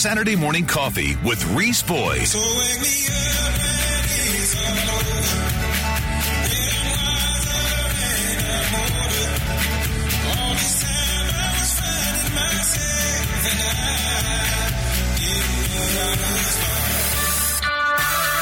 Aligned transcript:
Saturday 0.00 0.34
morning 0.34 0.64
coffee 0.64 1.14
with 1.16 1.44
Reese 1.48 1.82
was 1.82 2.34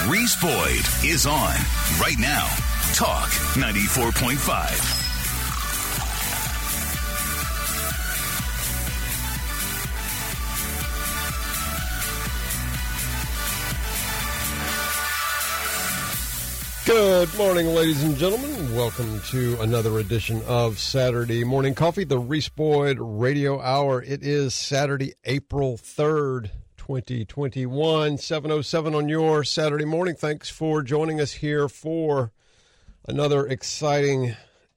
Reese 0.08 0.36
Boyd 0.40 0.84
is 1.04 1.26
on 1.26 1.56
right 2.00 2.14
now. 2.20 2.46
Talk 2.94 3.30
94.5. 3.56 4.97
Good 17.18 17.36
morning, 17.36 17.66
ladies 17.74 18.04
and 18.04 18.16
gentlemen. 18.16 18.76
Welcome 18.76 19.20
to 19.30 19.60
another 19.60 19.98
edition 19.98 20.40
of 20.46 20.78
Saturday 20.78 21.42
Morning 21.42 21.74
Coffee, 21.74 22.04
the 22.04 22.16
Reese 22.16 22.48
Boyd 22.48 22.96
Radio 23.00 23.60
Hour. 23.60 24.00
It 24.00 24.22
is 24.22 24.54
Saturday, 24.54 25.14
April 25.24 25.76
3rd, 25.76 26.50
2021, 26.76 28.18
707 28.18 28.94
on 28.94 29.08
your 29.08 29.42
Saturday 29.42 29.84
morning. 29.84 30.14
Thanks 30.14 30.48
for 30.48 30.80
joining 30.80 31.20
us 31.20 31.32
here 31.32 31.68
for 31.68 32.30
another 33.08 33.48
exciting 33.48 34.36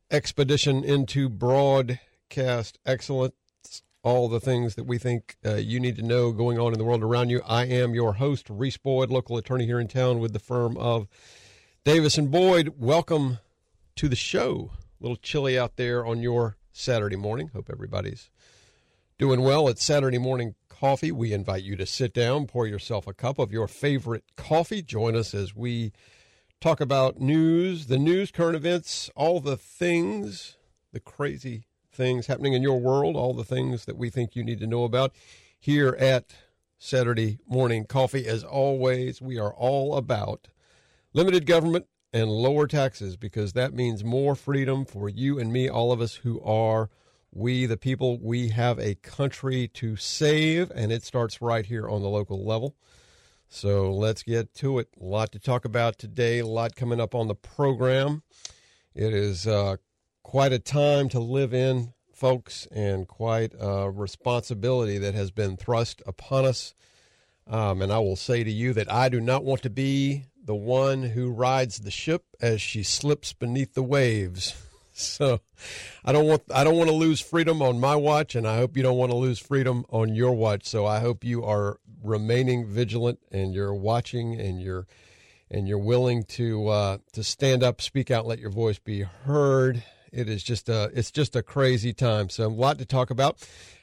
expedition 0.10 0.84
into 0.84 1.30
broadcast 1.30 2.80
excellence. 2.88 3.36
All 4.02 4.28
the 4.28 4.40
things 4.40 4.74
that 4.74 4.86
we 4.86 4.98
think 4.98 5.36
uh, 5.46 5.58
you 5.58 5.80
need 5.80 5.96
to 5.98 6.02
know 6.02 6.32
going 6.32 6.58
on 6.58 6.74
in 6.74 6.80
the 6.80 6.86
world 6.86 7.04
around 7.04 7.30
you. 7.30 7.44
I 7.46 7.66
am 7.66 7.94
your 7.94 8.14
host, 8.14 8.50
Reese 8.50 8.78
Boyd, 8.78 9.12
local 9.12 9.38
attorney 9.38 9.68
here 9.68 9.80
in 9.80 9.88
town 9.88 10.18
with 10.18 10.34
the 10.34 10.40
firm 10.40 10.76
of 10.78 11.08
Davis 11.84 12.16
and 12.16 12.30
Boyd, 12.30 12.76
welcome 12.78 13.40
to 13.96 14.08
the 14.08 14.16
show. 14.16 14.70
A 15.00 15.04
little 15.04 15.18
chilly 15.18 15.58
out 15.58 15.78
there 15.78 16.06
on 16.06 16.22
your 16.22 16.56
Saturday 16.72 17.16
morning. 17.16 17.48
Hope 17.56 17.72
everybody's 17.74 18.30
doing 19.18 19.42
well. 19.42 19.68
It's 19.68 19.84
Saturday 19.84 20.20
morning 20.20 20.54
coffee. 20.70 21.12
We 21.12 21.34
invite 21.34 21.64
you 21.64 21.76
to 21.78 21.88
sit 21.88 22.14
down, 22.14 22.46
pour 22.46 22.68
yourself 22.68 23.08
a 23.08 23.16
cup 23.16 23.40
of 23.40 23.52
your 23.52 23.68
favorite 23.68 24.24
coffee. 24.38 24.84
Join 24.84 25.16
us 25.16 25.34
as 25.34 25.56
we 25.56 25.92
talk 26.60 26.82
about 26.82 27.20
news, 27.20 27.88
the 27.88 27.98
news, 27.98 28.30
current 28.30 28.56
events, 28.56 29.10
all 29.16 29.40
the 29.40 29.58
things, 29.58 30.58
the 30.94 31.00
crazy 31.00 31.66
things 31.92 32.28
happening 32.28 32.54
in 32.54 32.62
your 32.62 32.80
world, 32.80 33.16
all 33.16 33.34
the 33.34 33.44
things 33.44 33.86
that 33.86 33.98
we 33.98 34.12
think 34.12 34.36
you 34.36 34.44
need 34.44 34.60
to 34.60 34.68
know 34.68 34.84
about 34.84 35.14
here 35.60 35.98
at 36.00 36.36
Saturday 36.78 37.40
Morning 37.48 37.86
Coffee. 37.86 38.28
As 38.28 38.44
always, 38.44 39.20
we 39.20 39.40
are 39.40 39.52
all 39.52 39.98
about 39.98 40.50
limited 41.14 41.46
government 41.46 41.86
and 42.14 42.30
lower 42.30 42.68
taxes 42.68 43.18
because 43.18 43.54
that 43.54 43.74
means 43.74 44.04
more 44.04 44.36
freedom 44.36 44.86
for 44.86 45.10
you 45.10 45.40
and 45.40 45.52
me, 45.52 45.70
all 45.70 45.92
of 45.92 46.02
us 46.02 46.16
who 46.16 46.42
are 46.42 46.90
we 47.34 47.66
the 47.66 47.78
people. 47.78 48.20
We 48.20 48.50
have 48.50 48.78
a 48.80 48.96
country 48.96 49.70
to 49.76 49.96
save, 49.96 50.72
and 50.76 50.92
it 50.92 51.04
starts 51.04 51.42
right 51.42 51.66
here 51.66 51.88
on 51.88 52.02
the 52.02 52.10
local 52.10 52.46
level. 52.46 52.76
So 53.48 53.92
let's 53.92 54.24
get 54.24 54.54
to 54.56 54.80
it. 54.80 54.90
A 55.00 55.06
lot 55.06 55.32
to 55.34 55.40
talk 55.40 55.66
about 55.66 55.98
today, 55.98 56.40
a 56.40 56.46
lot 56.46 56.76
coming 56.76 57.00
up 57.00 57.16
on 57.16 57.28
the 57.28 57.36
program. 57.36 58.24
It 58.94 59.14
is 59.14 59.48
uh, 59.48 59.78
quite 60.24 60.54
a 60.54 60.60
time 60.60 61.10
to 61.10 61.20
live 61.20 61.54
in, 61.54 61.94
folks, 62.14 62.68
and 62.72 63.08
quite 63.08 63.54
a 63.60 63.90
responsibility 63.90 64.98
that 64.98 65.16
has 65.16 65.32
been 65.32 65.58
thrust 65.58 66.02
upon 66.06 66.46
us. 66.46 66.74
Um, 67.48 67.82
and 67.82 67.92
I 67.92 68.00
will 68.00 68.16
say 68.16 68.44
to 68.44 68.52
you 68.52 68.74
that 68.74 68.92
I 68.92 69.10
do 69.10 69.20
not 69.20 69.44
want 69.44 69.62
to 69.64 69.70
be 69.70 70.26
the 70.44 70.56
one 70.56 71.04
who 71.04 71.32
rides 71.32 71.80
the 71.80 71.92
ship 71.92 72.26
as 72.40 72.62
she 72.62 72.84
slips 72.84 73.34
beneath 73.34 73.74
the 73.74 73.84
waves. 73.84 74.56
So 74.94 75.40
I 76.04 76.12
don't 76.12 76.28
want 76.28 76.44
I 76.54 76.64
don't 76.64 76.76
want 76.76 76.90
to 76.90 76.96
lose 76.96 77.22
freedom 77.22 77.62
on 77.62 77.80
my 77.80 77.96
watch 77.96 78.36
and 78.36 78.46
I 78.46 78.58
hope 78.58 78.76
you 78.76 78.84
don't 78.84 78.98
want 78.98 79.12
to 79.12 79.18
lose 79.18 79.40
freedom 79.40 79.86
on 79.90 80.14
your 80.14 80.34
watch. 80.34 80.68
So 80.68 80.86
I 80.86 81.00
hope 81.00 81.24
you 81.24 81.44
are 81.44 81.80
remaining 82.04 82.68
vigilant 82.68 83.20
and 83.32 83.54
you're 83.54 83.74
watching 83.74 84.40
and 84.40 84.62
you're 84.62 84.86
and 85.50 85.68
you're 85.68 85.80
willing 85.80 86.24
to 86.24 86.68
uh, 86.68 86.98
to 87.14 87.24
stand 87.24 87.64
up, 87.64 87.82
speak 87.82 88.12
out, 88.12 88.28
let 88.28 88.40
your 88.40 88.52
voice 88.52 88.80
be 88.80 89.02
heard. 89.02 89.82
It 90.12 90.30
is 90.30 90.44
just 90.44 90.70
a 90.70 90.92
it's 90.94 91.10
just 91.10 91.36
a 91.36 91.42
crazy 91.42 91.94
time. 91.94 92.30
So 92.30 92.48
a 92.48 92.50
lot 92.50 92.78
to 92.80 92.86
talk 92.86 93.10
about. 93.10 93.38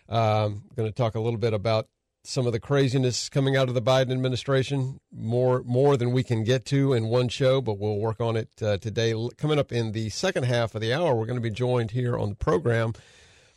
Um, 0.09 0.63
I'm 0.69 0.77
going 0.77 0.89
to 0.89 0.95
talk 0.95 1.15
a 1.15 1.21
little 1.21 1.39
bit 1.39 1.53
about 1.53 1.89
some 2.29 2.47
of 2.47 2.53
the 2.53 2.61
craziness 2.61 3.31
coming 3.31 3.57
out 3.57 3.69
of 3.69 3.75
the 3.75 3.81
Biden 3.81 4.13
administration, 4.13 5.01
more 5.11 5.63
more 5.65 5.97
than 5.97 6.13
we 6.13 6.23
can 6.23 6.45
get 6.45 6.67
to 6.67 6.93
in 6.93 7.07
one 7.07 7.29
show, 7.29 7.63
but 7.63 7.79
we'll 7.79 7.97
work 7.97 8.21
on 8.21 8.37
it 8.37 8.51
uh, 8.61 8.77
today. 8.77 9.15
Coming 9.39 9.59
up 9.59 9.73
in 9.73 9.93
the 9.93 10.11
second 10.11 10.45
half 10.45 10.75
of 10.75 10.83
the 10.83 10.93
hour, 10.93 11.15
we're 11.15 11.25
going 11.25 11.39
to 11.39 11.41
be 11.41 11.51
joined 11.51 11.93
here 11.93 12.19
on 12.19 12.29
the 12.29 12.35
program 12.35 12.93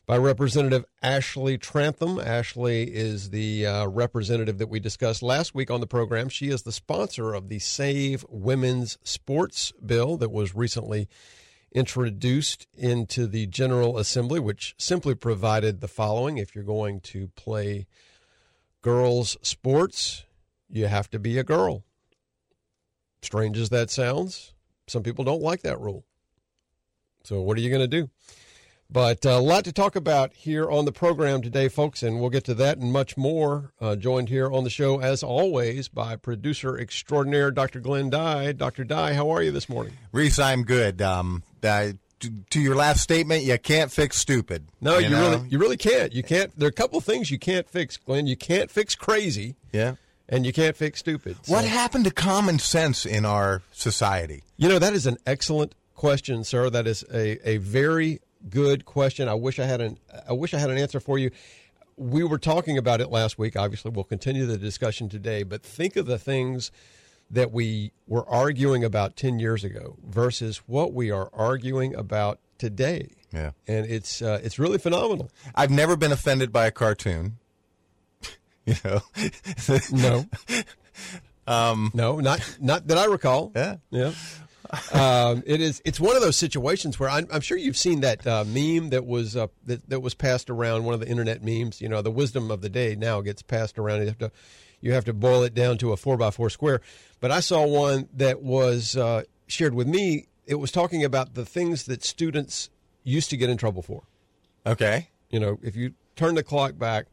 by 0.05 0.17
Representative 0.17 0.85
Ashley 1.03 1.57
Trantham. 1.57 2.17
Ashley 2.17 2.83
is 2.83 3.31
the 3.31 3.65
uh, 3.65 3.87
representative 3.87 4.57
that 4.59 4.69
we 4.69 4.79
discussed 4.79 5.21
last 5.21 5.53
week 5.53 5.69
on 5.69 5.81
the 5.81 5.87
program. 5.87 6.29
She 6.29 6.47
is 6.47 6.61
the 6.61 6.71
sponsor 6.71 7.33
of 7.33 7.49
the 7.49 7.59
Save 7.59 8.25
Women's 8.29 8.97
Sports 9.03 9.73
bill 9.85 10.15
that 10.15 10.31
was 10.31 10.55
recently 10.55 11.09
introduced 11.73 12.67
into 12.73 13.27
the 13.27 13.47
General 13.47 13.97
Assembly, 13.97 14.39
which 14.39 14.75
simply 14.77 15.13
provided 15.13 15.81
the 15.81 15.89
following 15.89 16.37
if 16.37 16.55
you're 16.55 16.63
going 16.63 17.01
to 17.01 17.27
play 17.35 17.85
girls' 18.81 19.37
sports, 19.41 20.25
you 20.69 20.87
have 20.87 21.09
to 21.11 21.19
be 21.19 21.37
a 21.37 21.43
girl. 21.43 21.83
Strange 23.21 23.57
as 23.57 23.69
that 23.69 23.89
sounds, 23.89 24.53
some 24.87 25.03
people 25.03 25.23
don't 25.23 25.41
like 25.41 25.61
that 25.61 25.79
rule. 25.79 26.05
So, 27.23 27.41
what 27.41 27.57
are 27.57 27.61
you 27.61 27.69
going 27.69 27.81
to 27.81 27.87
do? 27.87 28.09
But 28.93 29.25
uh, 29.25 29.29
a 29.29 29.39
lot 29.39 29.63
to 29.65 29.71
talk 29.71 29.95
about 29.95 30.33
here 30.33 30.69
on 30.69 30.83
the 30.83 30.91
program 30.91 31.41
today, 31.41 31.69
folks, 31.69 32.03
and 32.03 32.19
we'll 32.19 32.29
get 32.29 32.43
to 32.45 32.53
that 32.55 32.77
and 32.77 32.91
much 32.91 33.15
more. 33.15 33.71
Uh, 33.79 33.95
joined 33.95 34.27
here 34.27 34.51
on 34.51 34.65
the 34.65 34.69
show, 34.69 34.99
as 34.99 35.23
always, 35.23 35.87
by 35.87 36.17
producer 36.17 36.77
extraordinaire 36.77 37.51
Dr. 37.51 37.79
Glenn 37.79 38.09
Dye. 38.09 38.51
Dr. 38.51 38.83
Dye, 38.83 39.13
how 39.13 39.29
are 39.29 39.41
you 39.41 39.51
this 39.51 39.69
morning? 39.69 39.93
Reese, 40.11 40.39
I'm 40.39 40.63
good. 40.63 41.01
Um, 41.01 41.43
I, 41.63 41.93
to, 42.21 42.31
to 42.51 42.59
your 42.61 42.75
last 42.75 43.01
statement, 43.01 43.43
you 43.43 43.57
can't 43.59 43.91
fix 43.91 44.17
stupid. 44.17 44.67
No, 44.79 44.97
you, 44.97 45.09
know? 45.09 45.31
really, 45.31 45.49
you 45.49 45.57
really 45.59 45.77
can't. 45.77 46.13
You 46.13 46.23
can't. 46.23 46.57
There 46.57 46.67
are 46.67 46.69
a 46.69 46.73
couple 46.73 46.99
things 47.01 47.29
you 47.29 47.39
can't 47.39 47.67
fix, 47.69 47.97
Glenn. 47.97 48.27
You 48.27 48.37
can't 48.37 48.71
fix 48.71 48.95
crazy, 48.95 49.55
Yeah. 49.73 49.95
and 50.29 50.45
you 50.45 50.53
can't 50.53 50.75
fix 50.77 50.99
stupid. 50.99 51.37
What 51.47 51.65
happened 51.65 52.05
to 52.05 52.11
common 52.11 52.59
sense 52.59 53.05
in 53.05 53.25
our 53.25 53.61
society? 53.71 54.43
You 54.57 54.69
know, 54.69 54.79
that 54.79 54.93
is 54.93 55.05
an 55.05 55.17
excellent 55.25 55.73
question, 55.95 56.43
sir. 56.43 56.69
That 56.69 56.87
is 56.87 57.03
a, 57.13 57.49
a 57.49 57.57
very 57.57 58.19
good 58.49 58.85
question. 58.85 59.27
I 59.27 59.33
wish 59.35 59.59
I 59.59 59.65
had 59.65 59.81
an 59.81 59.97
I 60.27 60.33
wish 60.33 60.53
I 60.53 60.59
had 60.59 60.69
an 60.69 60.77
answer 60.77 60.99
for 60.99 61.17
you. 61.19 61.31
We 61.97 62.23
were 62.23 62.39
talking 62.39 62.77
about 62.77 63.01
it 63.01 63.11
last 63.11 63.37
week. 63.37 63.55
Obviously, 63.55 63.91
we'll 63.91 64.03
continue 64.05 64.45
the 64.45 64.57
discussion 64.57 65.09
today, 65.09 65.43
but 65.43 65.61
think 65.61 65.95
of 65.95 66.07
the 66.07 66.17
things 66.17 66.71
that 67.31 67.51
we 67.51 67.93
were 68.07 68.27
arguing 68.27 68.83
about 68.83 69.15
10 69.15 69.39
years 69.39 69.63
ago 69.63 69.97
versus 70.05 70.57
what 70.67 70.93
we 70.93 71.09
are 71.09 71.29
arguing 71.33 71.95
about 71.95 72.39
today. 72.57 73.09
Yeah. 73.33 73.51
And 73.67 73.85
it's 73.85 74.21
uh, 74.21 74.41
it's 74.43 74.59
really 74.59 74.77
phenomenal. 74.77 75.31
I've 75.55 75.71
never 75.71 75.95
been 75.95 76.11
offended 76.11 76.51
by 76.51 76.67
a 76.67 76.71
cartoon. 76.71 77.37
you 78.65 78.75
know. 78.83 79.01
No. 79.91 80.25
um, 81.47 81.91
no, 81.93 82.19
not 82.19 82.57
not 82.59 82.87
that 82.87 82.97
I 82.97 83.05
recall. 83.05 83.53
Yeah. 83.55 83.77
Yeah. 83.89 84.11
um, 84.93 85.43
it 85.45 85.61
is. 85.61 85.81
It's 85.85 85.99
one 85.99 86.15
of 86.15 86.21
those 86.21 86.35
situations 86.35 86.99
where 86.99 87.09
I'm, 87.09 87.27
I'm 87.31 87.41
sure 87.41 87.57
you've 87.57 87.77
seen 87.77 88.01
that 88.01 88.25
uh, 88.27 88.43
meme 88.45 88.89
that 88.89 89.05
was 89.05 89.35
uh, 89.37 89.47
that, 89.65 89.89
that 89.89 90.01
was 90.01 90.13
passed 90.13 90.49
around. 90.49 90.83
One 90.83 90.93
of 90.93 90.99
the 90.99 91.07
internet 91.07 91.41
memes. 91.41 91.81
You 91.81 91.87
know, 91.87 92.01
the 92.01 92.11
wisdom 92.11 92.51
of 92.51 92.61
the 92.61 92.69
day 92.69 92.95
now 92.95 93.21
gets 93.21 93.41
passed 93.41 93.79
around. 93.79 94.01
You 94.01 94.07
have 94.07 94.17
to 94.19 94.31
you 94.81 94.91
have 94.93 95.05
to 95.05 95.13
boil 95.13 95.43
it 95.43 95.53
down 95.53 95.77
to 95.79 95.91
a 95.91 95.97
four 95.97 96.17
by 96.17 96.31
four 96.31 96.49
square. 96.49 96.81
But 97.19 97.31
I 97.31 97.39
saw 97.39 97.65
one 97.65 98.09
that 98.13 98.41
was 98.41 98.97
uh, 98.97 99.23
shared 99.47 99.73
with 99.73 99.87
me. 99.87 100.27
It 100.45 100.55
was 100.55 100.71
talking 100.71 101.03
about 101.03 101.35
the 101.35 101.45
things 101.45 101.85
that 101.85 102.03
students 102.03 102.69
used 103.03 103.29
to 103.29 103.37
get 103.37 103.49
in 103.49 103.57
trouble 103.57 103.81
for. 103.81 104.03
okay. 104.65 105.09
You 105.29 105.39
know, 105.39 105.59
if 105.63 105.75
you 105.77 105.93
turn 106.17 106.35
the 106.35 106.43
clock 106.43 106.77
back 106.77 107.05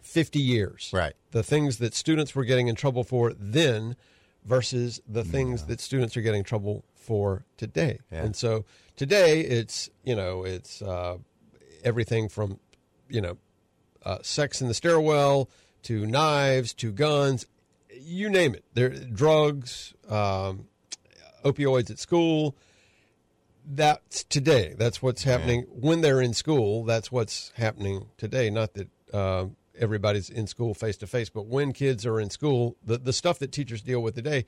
50 0.00 0.38
years, 0.38 0.90
Right. 0.92 1.14
the 1.32 1.42
things 1.42 1.78
that 1.78 1.92
students 1.94 2.34
were 2.36 2.44
getting 2.44 2.68
in 2.68 2.74
trouble 2.76 3.02
for 3.04 3.32
then 3.36 3.96
versus 4.44 5.00
the 5.08 5.24
things 5.24 5.64
that 5.66 5.80
students 5.80 6.16
are 6.16 6.20
getting 6.20 6.38
in 6.40 6.44
trouble 6.44 6.84
for 6.94 7.44
today. 7.56 7.98
Yeah. 8.12 8.24
And 8.24 8.36
so 8.36 8.64
today 8.96 9.40
it's, 9.40 9.90
you 10.04 10.14
know, 10.14 10.44
it's 10.44 10.82
uh, 10.82 11.18
everything 11.84 12.28
from, 12.28 12.58
you 13.08 13.20
know, 13.20 13.38
uh, 14.04 14.18
sex 14.22 14.60
in 14.60 14.68
the 14.68 14.74
stairwell 14.74 15.48
to 15.84 16.06
knives 16.06 16.72
to 16.74 16.92
guns, 16.92 17.46
you 17.94 18.28
name 18.30 18.54
it. 18.54 18.64
There, 18.74 18.90
drugs, 18.90 19.94
um, 20.08 20.66
opioids 21.44 21.90
at 21.90 21.98
school. 21.98 22.56
That's 23.64 24.24
today. 24.24 24.74
That's 24.76 25.00
what's 25.00 25.22
happening 25.22 25.66
when 25.70 26.00
they're 26.00 26.20
in 26.20 26.34
school. 26.34 26.84
That's 26.84 27.12
what's 27.12 27.52
happening 27.56 28.06
today. 28.18 28.50
Not 28.50 28.74
that 28.74 28.88
uh, 29.12 29.46
everybody's 29.78 30.28
in 30.30 30.46
school 30.48 30.74
face 30.74 30.96
to 30.98 31.06
face. 31.06 31.28
But 31.30 31.46
when 31.46 31.72
kids 31.72 32.04
are 32.04 32.18
in 32.18 32.30
school, 32.30 32.76
the 32.84 32.98
the 32.98 33.12
stuff 33.12 33.38
that 33.38 33.52
teachers 33.52 33.80
deal 33.80 34.02
with 34.02 34.14
today 34.16 34.46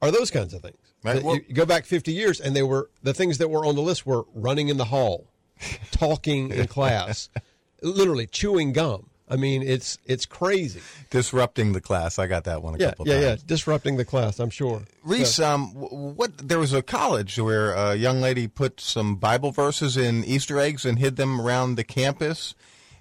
are 0.00 0.10
those 0.12 0.30
kinds 0.30 0.54
of 0.54 0.62
things. 0.62 0.78
Right, 1.02 1.22
well- 1.22 1.34
you, 1.36 1.44
you 1.48 1.54
go 1.54 1.66
back 1.66 1.84
50 1.84 2.12
years, 2.12 2.40
and 2.40 2.54
they 2.54 2.62
were 2.62 2.90
the 3.02 3.12
things 3.14 3.38
that 3.38 3.48
were 3.50 3.64
on 3.66 3.74
the 3.74 3.82
list 3.82 4.06
were 4.06 4.24
running 4.34 4.68
in 4.68 4.76
the 4.76 4.84
hall, 4.86 5.26
talking 5.90 6.50
in 6.52 6.66
class, 6.68 7.28
literally 7.82 8.26
chewing 8.26 8.72
gum. 8.72 9.08
I 9.32 9.36
mean, 9.36 9.62
it's 9.62 9.98
it's 10.04 10.26
crazy. 10.26 10.80
Disrupting 11.10 11.72
the 11.72 11.80
class. 11.80 12.18
I 12.18 12.26
got 12.26 12.44
that 12.44 12.62
one 12.62 12.74
a 12.74 12.78
Yeah, 12.78 12.88
couple 12.90 13.06
yeah, 13.08 13.14
times. 13.14 13.24
yeah. 13.24 13.30
Yeah, 13.30 13.36
disrupting 13.46 13.96
the 13.96 14.04
class. 14.04 14.38
I'm 14.38 14.50
sure. 14.50 14.82
Reese, 15.02 15.38
um, 15.40 15.68
what 15.74 16.36
there 16.36 16.58
was 16.58 16.72
a 16.74 16.82
college 16.82 17.38
where 17.38 17.72
a 17.72 17.94
young 17.94 18.20
lady 18.20 18.46
put 18.46 18.80
some 18.80 19.16
Bible 19.16 19.50
verses 19.50 19.96
in 19.96 20.22
Easter 20.24 20.58
eggs 20.58 20.84
and 20.84 20.98
hid 20.98 21.16
them 21.16 21.40
around 21.40 21.76
the 21.76 21.84
campus, 21.84 22.54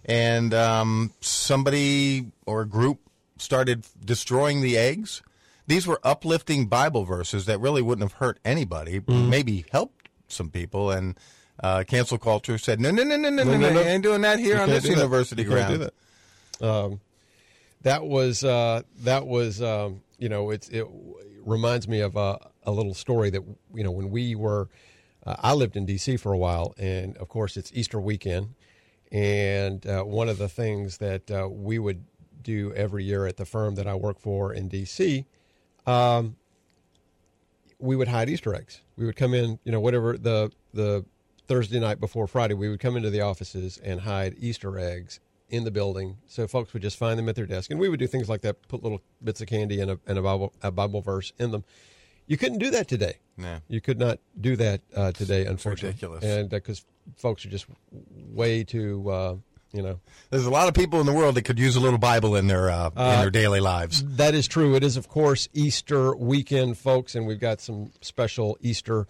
and 0.05 0.53
um, 0.53 1.11
somebody 1.19 2.27
or 2.45 2.61
a 2.61 2.65
group 2.67 2.99
started 3.37 3.85
destroying 4.03 4.61
the 4.61 4.77
eggs. 4.77 5.21
These 5.67 5.85
were 5.87 5.99
uplifting 6.03 6.67
Bible 6.67 7.03
verses 7.05 7.45
that 7.45 7.59
really 7.59 7.81
wouldn't 7.81 8.03
have 8.09 8.19
hurt 8.19 8.39
anybody, 8.45 8.99
Mm-hmm. 9.01 9.29
maybe 9.29 9.65
helped 9.71 10.07
some 10.27 10.49
people, 10.49 10.91
and 10.91 11.15
uh, 11.63 11.83
cancel 11.87 12.17
culture 12.17 12.57
said, 12.57 12.79
"No, 12.79 12.89
no, 12.91 13.03
no, 13.03 13.15
no, 13.17 13.29
no, 13.29 13.43
no, 13.43 13.51
no, 13.51 13.57
no, 13.57 13.73
no. 13.73 13.79
ain't 13.81 14.01
doing 14.03 14.21
that 14.21 14.39
here 14.39 14.55
You 14.55 14.61
on 14.61 14.69
this 14.69 14.85
university 14.87 15.43
ground." 15.43 15.91
Um, 16.61 16.99
that 17.81 18.03
was 18.03 18.43
uh, 18.43 18.83
that 18.99 19.25
was 19.25 19.61
um, 19.61 20.01
you 20.17 20.29
know 20.29 20.51
it's 20.51 20.69
it 20.69 20.85
reminds 21.43 21.87
me 21.87 22.01
of 22.01 22.15
uh, 22.15 22.37
a 22.63 22.71
little 22.71 22.93
story 22.93 23.29
that 23.31 23.43
you 23.73 23.83
know 23.83 23.91
when 23.91 24.09
we 24.09 24.35
were 24.35 24.69
uh, 25.25 25.35
I 25.39 25.53
lived 25.53 25.75
in 25.75 25.85
D.C. 25.85 26.17
for 26.17 26.31
a 26.31 26.37
while 26.37 26.73
and 26.77 27.17
of 27.17 27.29
course 27.29 27.57
it's 27.57 27.71
Easter 27.73 27.99
weekend 27.99 28.53
and 29.11 29.85
uh, 29.85 30.03
one 30.03 30.29
of 30.29 30.37
the 30.37 30.47
things 30.47 30.97
that 30.99 31.29
uh, 31.29 31.47
we 31.49 31.79
would 31.79 32.05
do 32.43 32.73
every 32.73 33.03
year 33.03 33.25
at 33.25 33.37
the 33.37 33.45
firm 33.45 33.75
that 33.75 33.87
I 33.87 33.95
work 33.95 34.19
for 34.19 34.53
in 34.53 34.67
D.C. 34.67 35.25
Um, 35.85 36.37
we 37.79 37.95
would 37.95 38.07
hide 38.07 38.29
Easter 38.29 38.53
eggs. 38.53 38.81
We 38.95 39.05
would 39.05 39.15
come 39.15 39.33
in, 39.33 39.59
you 39.63 39.71
know, 39.71 39.79
whatever 39.79 40.17
the 40.17 40.51
the 40.73 41.03
Thursday 41.47 41.79
night 41.79 41.99
before 41.99 42.27
Friday, 42.27 42.53
we 42.53 42.69
would 42.69 42.79
come 42.79 42.95
into 42.95 43.09
the 43.09 43.21
offices 43.21 43.77
and 43.83 44.01
hide 44.01 44.35
Easter 44.37 44.77
eggs 44.77 45.19
in 45.51 45.63
the 45.65 45.71
building, 45.71 46.17
so 46.27 46.47
folks 46.47 46.73
would 46.73 46.81
just 46.81 46.97
find 46.97 47.19
them 47.19 47.29
at 47.29 47.35
their 47.35 47.45
desk, 47.45 47.69
and 47.69 47.79
we 47.79 47.89
would 47.89 47.99
do 47.99 48.07
things 48.07 48.27
like 48.29 48.41
that, 48.41 48.67
put 48.67 48.81
little 48.81 49.01
bits 49.23 49.41
of 49.41 49.47
candy 49.47 49.79
and 49.81 49.91
a, 49.91 49.99
and 50.07 50.17
a 50.17 50.21
Bible 50.21 50.53
a 50.63 50.71
Bible 50.71 51.01
verse 51.01 51.31
in 51.37 51.51
them. 51.51 51.63
You 52.27 52.37
couldn't 52.37 52.59
do 52.59 52.71
that 52.71 52.87
today. 52.87 53.15
No. 53.37 53.57
You 53.67 53.81
could 53.81 53.99
not 53.99 54.19
do 54.39 54.55
that 54.55 54.81
uh, 54.95 55.11
today, 55.11 55.45
unfortunately, 55.45 55.89
ridiculous. 55.89 56.23
and 56.23 56.49
because 56.49 56.85
folks 57.17 57.45
are 57.45 57.49
just 57.49 57.65
way 57.91 58.63
too, 58.63 59.09
uh, 59.09 59.35
you 59.73 59.81
know, 59.81 59.99
There's 60.29 60.45
a 60.45 60.49
lot 60.49 60.67
of 60.67 60.73
people 60.73 60.99
in 60.99 61.05
the 61.05 61.13
world 61.13 61.35
that 61.35 61.43
could 61.43 61.59
use 61.59 61.75
a 61.75 61.79
little 61.79 61.97
Bible 61.99 62.35
in 62.35 62.47
their 62.47 62.69
uh, 62.69 62.87
in 62.89 62.95
their 62.95 63.29
daily 63.31 63.59
lives. 63.59 64.03
That 64.17 64.33
is 64.33 64.47
true. 64.47 64.75
It 64.75 64.83
is, 64.83 64.97
of 64.97 65.07
course, 65.09 65.49
Easter 65.53 66.15
weekend, 66.15 66.77
folks, 66.77 67.15
and 67.15 67.25
we've 67.27 67.39
got 67.39 67.59
some 67.61 67.91
special 68.01 68.57
Easter 68.61 69.07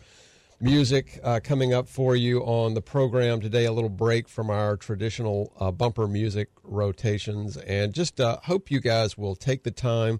music 0.62 1.20
uh, 1.24 1.40
coming 1.44 1.74
up 1.74 1.88
for 1.88 2.16
you 2.16 2.42
on 2.42 2.74
the 2.74 2.82
program 2.82 3.42
today. 3.42 3.66
A 3.66 3.72
little 3.72 3.90
break 3.90 4.28
from 4.28 4.50
our 4.50 4.78
traditional 4.78 5.54
uh, 5.60 5.72
bumper 5.72 6.08
music 6.08 6.50
rotations, 6.64 7.58
and 7.58 7.94
just 7.94 8.20
uh, 8.20 8.38
hope 8.44 8.70
you 8.72 8.80
guys 8.80 9.18
will 9.18 9.36
take 9.36 9.64
the 9.64 9.72
time 9.72 10.20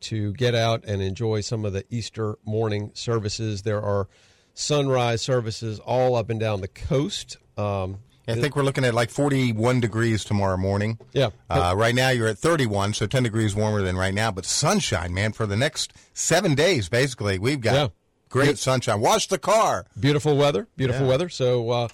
to 0.00 0.32
get 0.34 0.54
out 0.54 0.84
and 0.84 1.02
enjoy 1.02 1.40
some 1.40 1.64
of 1.64 1.72
the 1.72 1.84
Easter 1.90 2.38
morning 2.44 2.90
services. 2.94 3.62
There 3.62 3.82
are 3.82 4.08
sunrise 4.54 5.22
services 5.22 5.78
all 5.78 6.16
up 6.16 6.30
and 6.30 6.40
down 6.40 6.60
the 6.60 6.68
coast. 6.68 7.36
Um, 7.56 7.98
I 8.28 8.34
think 8.34 8.54
we're 8.54 8.62
looking 8.62 8.84
at 8.84 8.94
like 8.94 9.10
41 9.10 9.80
degrees 9.80 10.24
tomorrow 10.24 10.56
morning. 10.56 10.98
Yeah. 11.12 11.30
Uh, 11.48 11.74
right 11.76 11.94
now 11.94 12.10
you're 12.10 12.28
at 12.28 12.38
31, 12.38 12.94
so 12.94 13.06
10 13.06 13.24
degrees 13.24 13.56
warmer 13.56 13.82
than 13.82 13.96
right 13.96 14.14
now. 14.14 14.30
But 14.30 14.44
sunshine, 14.44 15.12
man, 15.12 15.32
for 15.32 15.46
the 15.46 15.56
next 15.56 15.92
seven 16.12 16.54
days, 16.54 16.88
basically, 16.88 17.38
we've 17.40 17.60
got 17.60 17.74
Yeah. 17.74 17.88
Great. 18.30 18.56
Sunshine. 18.58 19.00
Wash 19.00 19.26
the 19.26 19.38
car. 19.38 19.84
beautiful 19.98 20.36
weather. 20.36 20.66
Beautiful 20.76 21.02
Yeah. 21.02 21.08
weather. 21.08 21.28
So 21.28 21.70
uh 21.70 21.88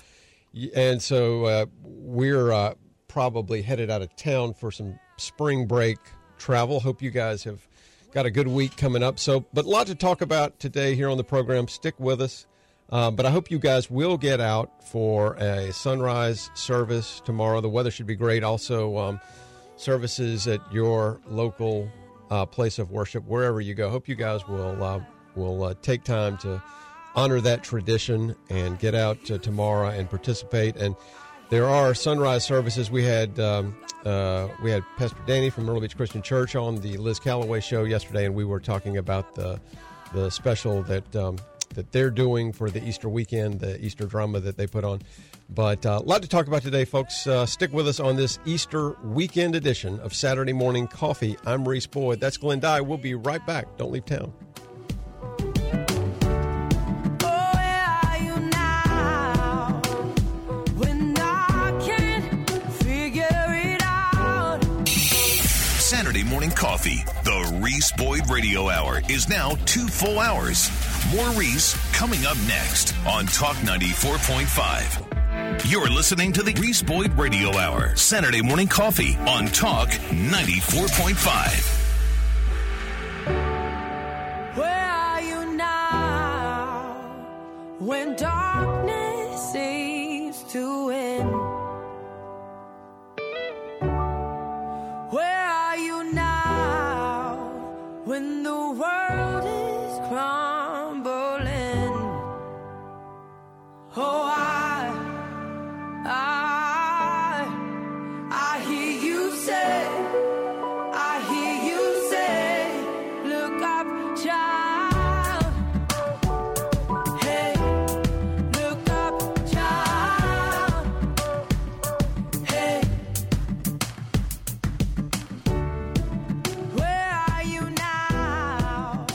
and 0.74 1.02
so 1.02 1.44
uh, 1.44 1.66
we're 1.82 2.50
uh, 2.50 2.74
probably 3.08 3.60
headed 3.60 3.90
out 3.90 4.00
of 4.00 4.14
town 4.16 4.54
for 4.54 4.70
some 4.70 4.98
spring 5.18 5.66
break 5.66 5.98
travel. 6.38 6.80
Hope 6.80 7.02
you 7.02 7.10
guys 7.10 7.44
have 7.44 7.66
got 8.12 8.24
a 8.24 8.30
good 8.30 8.48
week 8.48 8.74
coming 8.76 9.02
up. 9.02 9.18
So 9.18 9.44
but 9.52 9.66
a 9.66 9.68
lot 9.68 9.86
to 9.88 9.94
talk 9.94 10.22
about 10.22 10.58
today 10.58 10.94
here 10.94 11.10
on 11.10 11.18
the 11.18 11.24
program. 11.24 11.68
Stick 11.68 11.94
with 11.98 12.22
us. 12.22 12.46
Um, 12.88 13.16
but 13.16 13.26
i 13.26 13.30
hope 13.32 13.50
you 13.50 13.58
guys 13.58 13.90
will 13.90 14.16
get 14.16 14.40
out 14.40 14.84
for 14.88 15.34
a 15.34 15.72
sunrise 15.72 16.50
service 16.54 17.20
tomorrow. 17.24 17.60
The 17.60 17.68
weather 17.68 17.90
should 17.90 18.06
be 18.06 18.14
great. 18.14 18.44
Also 18.44 18.96
um, 18.96 19.20
services 19.76 20.46
at 20.46 20.60
your 20.72 21.20
local 21.28 21.90
uh, 22.30 22.46
place 22.46 22.78
of 22.78 22.92
worship 22.92 23.24
wherever 23.26 23.60
you 23.60 23.74
go. 23.74 23.90
Hope 23.90 24.08
you 24.08 24.14
guys 24.14 24.46
will 24.46 24.82
uh, 24.82 25.00
will 25.36 25.64
uh, 25.64 25.74
take 25.82 26.04
time 26.04 26.36
to 26.38 26.62
honor 27.14 27.40
that 27.40 27.62
tradition 27.62 28.34
and 28.50 28.78
get 28.78 28.94
out 28.94 29.24
tomorrow 29.24 29.88
and 29.88 30.08
participate. 30.08 30.76
And 30.76 30.94
there 31.48 31.66
are 31.66 31.94
sunrise 31.94 32.44
services. 32.44 32.90
We 32.90 33.04
had 33.04 33.38
um, 33.38 33.76
uh, 34.04 34.48
we 34.62 34.70
had 34.70 34.84
Pastor 34.96 35.18
Danny 35.26 35.50
from 35.50 35.64
Myrtle 35.64 35.80
Beach 35.80 35.96
Christian 35.96 36.22
Church 36.22 36.56
on 36.56 36.76
the 36.76 36.96
Liz 36.96 37.18
Calloway 37.18 37.60
show 37.60 37.84
yesterday, 37.84 38.26
and 38.26 38.34
we 38.34 38.44
were 38.44 38.60
talking 38.60 38.96
about 38.96 39.34
the 39.34 39.60
the 40.12 40.30
special 40.30 40.82
that 40.84 41.16
um, 41.16 41.36
that 41.74 41.92
they're 41.92 42.10
doing 42.10 42.52
for 42.52 42.70
the 42.70 42.84
Easter 42.86 43.08
weekend, 43.08 43.60
the 43.60 43.82
Easter 43.84 44.06
drama 44.06 44.40
that 44.40 44.56
they 44.56 44.66
put 44.66 44.84
on. 44.84 45.02
But 45.48 45.86
uh, 45.86 46.00
a 46.02 46.06
lot 46.06 46.22
to 46.22 46.28
talk 46.28 46.48
about 46.48 46.62
today, 46.62 46.84
folks. 46.84 47.26
Uh, 47.26 47.46
stick 47.46 47.72
with 47.72 47.86
us 47.86 48.00
on 48.00 48.16
this 48.16 48.38
Easter 48.44 48.96
weekend 49.04 49.54
edition 49.54 50.00
of 50.00 50.14
Saturday 50.14 50.52
Morning 50.52 50.88
Coffee. 50.88 51.36
I'm 51.46 51.66
Reese 51.66 51.86
Boyd. 51.86 52.18
That's 52.18 52.36
Glenn 52.36 52.58
Dye. 52.58 52.80
We'll 52.80 52.98
be 52.98 53.14
right 53.14 53.44
back. 53.46 53.76
Don't 53.76 53.92
leave 53.92 54.04
town. 54.04 54.32
Coffee. 66.56 67.04
The 67.22 67.60
Reese 67.62 67.92
Boyd 67.92 68.28
Radio 68.30 68.68
Hour 68.68 69.00
is 69.08 69.28
now 69.28 69.50
two 69.66 69.86
full 69.86 70.18
hours. 70.18 70.68
More 71.14 71.28
Reese 71.38 71.76
coming 71.92 72.26
up 72.26 72.36
next 72.48 72.94
on 73.06 73.26
Talk 73.26 73.54
94.5. 73.56 75.70
You're 75.70 75.90
listening 75.90 76.32
to 76.32 76.42
the 76.42 76.54
Reese 76.54 76.82
Boyd 76.82 77.12
Radio 77.14 77.56
Hour, 77.56 77.94
Saturday 77.94 78.42
morning 78.42 78.66
coffee 78.68 79.16
on 79.28 79.46
Talk 79.46 79.90
94.5. 79.90 81.75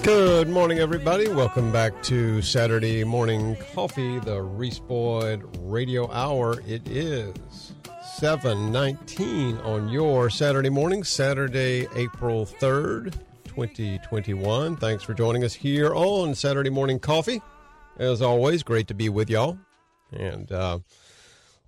Good 0.03 0.49
morning, 0.49 0.79
everybody. 0.79 1.27
Welcome 1.27 1.71
back 1.71 2.01
to 2.03 2.41
Saturday 2.41 3.03
Morning 3.03 3.55
Coffee, 3.75 4.17
the 4.17 4.41
Reese 4.41 4.79
Boyd 4.79 5.43
Radio 5.59 6.11
Hour. 6.11 6.59
It 6.65 6.87
is 6.87 7.35
719 8.15 9.57
on 9.57 9.89
your 9.89 10.31
Saturday 10.31 10.71
morning, 10.71 11.03
Saturday, 11.03 11.87
April 11.95 12.47
3rd, 12.47 13.13
2021. 13.45 14.75
Thanks 14.77 15.03
for 15.03 15.13
joining 15.13 15.43
us 15.43 15.53
here 15.53 15.93
on 15.93 16.33
Saturday 16.33 16.71
Morning 16.71 16.97
Coffee. 16.97 17.39
As 17.97 18.23
always, 18.23 18.63
great 18.63 18.87
to 18.87 18.95
be 18.95 19.07
with 19.07 19.29
y'all. 19.29 19.59
And 20.11 20.51
uh, 20.51 20.79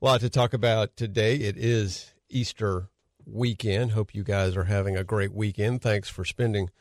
a 0.01 0.05
lot 0.05 0.21
to 0.21 0.29
talk 0.31 0.55
about 0.55 0.97
today. 0.97 1.35
It 1.35 1.55
is 1.55 2.13
Easter 2.31 2.89
weekend. 3.27 3.91
Hope 3.91 4.15
you 4.15 4.23
guys 4.23 4.57
are 4.57 4.63
having 4.63 4.97
a 4.97 5.03
great 5.03 5.33
weekend. 5.33 5.83
Thanks 5.83 6.09
for 6.09 6.25
spending 6.25 6.71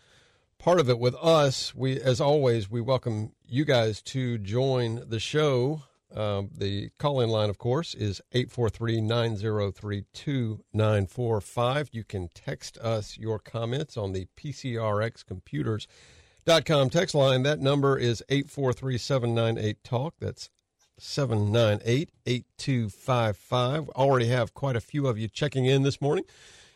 part 0.62 0.78
of 0.78 0.88
it 0.88 1.00
with 1.00 1.16
us. 1.16 1.74
We, 1.74 2.00
as 2.00 2.20
always, 2.20 2.70
we 2.70 2.80
welcome 2.80 3.32
you 3.46 3.64
guys 3.64 4.00
to 4.02 4.38
join 4.38 5.02
the 5.08 5.18
show 5.18 5.82
Um, 6.14 6.50
the 6.54 6.90
call 6.98 7.22
in 7.22 7.30
line, 7.30 7.48
of 7.48 7.56
course, 7.56 7.94
is 7.94 8.20
843 8.32 9.00
903 9.00 10.04
2945. 10.12 11.88
You 11.92 12.04
can 12.04 12.28
text 12.34 12.76
us 12.78 13.16
your 13.16 13.38
comments 13.38 13.96
on 13.96 14.12
the 14.12 14.26
PCRXcomputers.com 14.36 16.90
text 16.90 17.14
line. 17.14 17.44
That 17.44 17.60
number 17.60 17.96
is 17.96 18.22
843 18.28 18.98
798 18.98 19.82
TALK. 19.82 20.14
That's 20.20 20.50
798 20.98 22.10
8255. 22.26 23.88
Already 23.88 24.26
have 24.26 24.52
quite 24.52 24.76
a 24.76 24.82
few 24.82 25.06
of 25.06 25.18
you 25.18 25.28
checking 25.28 25.64
in 25.64 25.82
this 25.82 26.02
morning. 26.02 26.24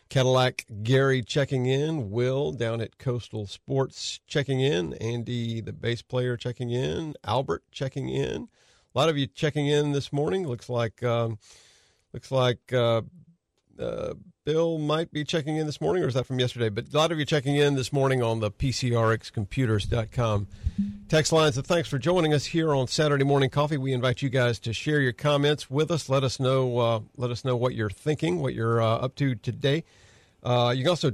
Cadillac 0.09 0.65
Gary 0.83 1.21
checking 1.21 1.65
in, 1.65 2.09
Will 2.11 2.51
down 2.51 2.81
at 2.81 2.97
Coastal 2.97 3.45
Sports 3.45 4.19
checking 4.27 4.61
in, 4.61 4.93
Andy 4.95 5.61
the 5.61 5.73
bass 5.73 6.01
player 6.01 6.37
checking 6.37 6.71
in, 6.71 7.15
Albert 7.23 7.63
checking 7.71 8.09
in. 8.09 8.47
A 8.95 8.97
lot 8.97 9.09
of 9.09 9.17
you 9.17 9.27
checking 9.27 9.67
in 9.67 9.91
this 9.91 10.13
morning. 10.13 10.47
Looks 10.47 10.69
like 10.69 11.03
um, 11.03 11.37
looks 12.13 12.31
like 12.31 12.71
uh, 12.71 13.01
uh, 13.77 14.13
Bill 14.47 14.77
might 14.77 15.11
be 15.11 15.25
checking 15.25 15.57
in 15.57 15.65
this 15.65 15.81
morning, 15.81 16.01
or 16.03 16.07
is 16.07 16.13
that 16.13 16.25
from 16.25 16.39
yesterday? 16.39 16.69
But 16.69 16.93
a 16.93 16.97
lot 16.97 17.11
of 17.11 17.19
you 17.19 17.25
checking 17.25 17.57
in 17.57 17.75
this 17.75 17.91
morning 17.91 18.23
on 18.23 18.39
the 18.39 18.49
PCRXcomputers.com 18.49 20.47
text 21.09 21.33
line. 21.33 21.51
So 21.51 21.61
thanks 21.61 21.89
for 21.89 21.99
joining 21.99 22.33
us 22.33 22.45
here 22.45 22.73
on 22.73 22.87
Saturday 22.87 23.25
Morning 23.25 23.49
Coffee. 23.49 23.75
We 23.75 23.91
invite 23.91 24.21
you 24.21 24.29
guys 24.29 24.57
to 24.59 24.71
share 24.71 25.01
your 25.01 25.11
comments 25.11 25.69
with 25.69 25.91
us. 25.91 26.07
Let 26.07 26.23
us 26.23 26.39
know 26.39 26.77
uh, 26.77 27.01
let 27.17 27.29
us 27.29 27.43
know 27.43 27.57
what 27.57 27.75
you're 27.75 27.89
thinking, 27.89 28.39
what 28.39 28.53
you're 28.53 28.81
uh, 28.81 28.99
up 28.99 29.15
to 29.15 29.35
today. 29.35 29.83
Uh, 30.41 30.73
you 30.73 30.83
can 30.83 30.91
also 30.91 31.11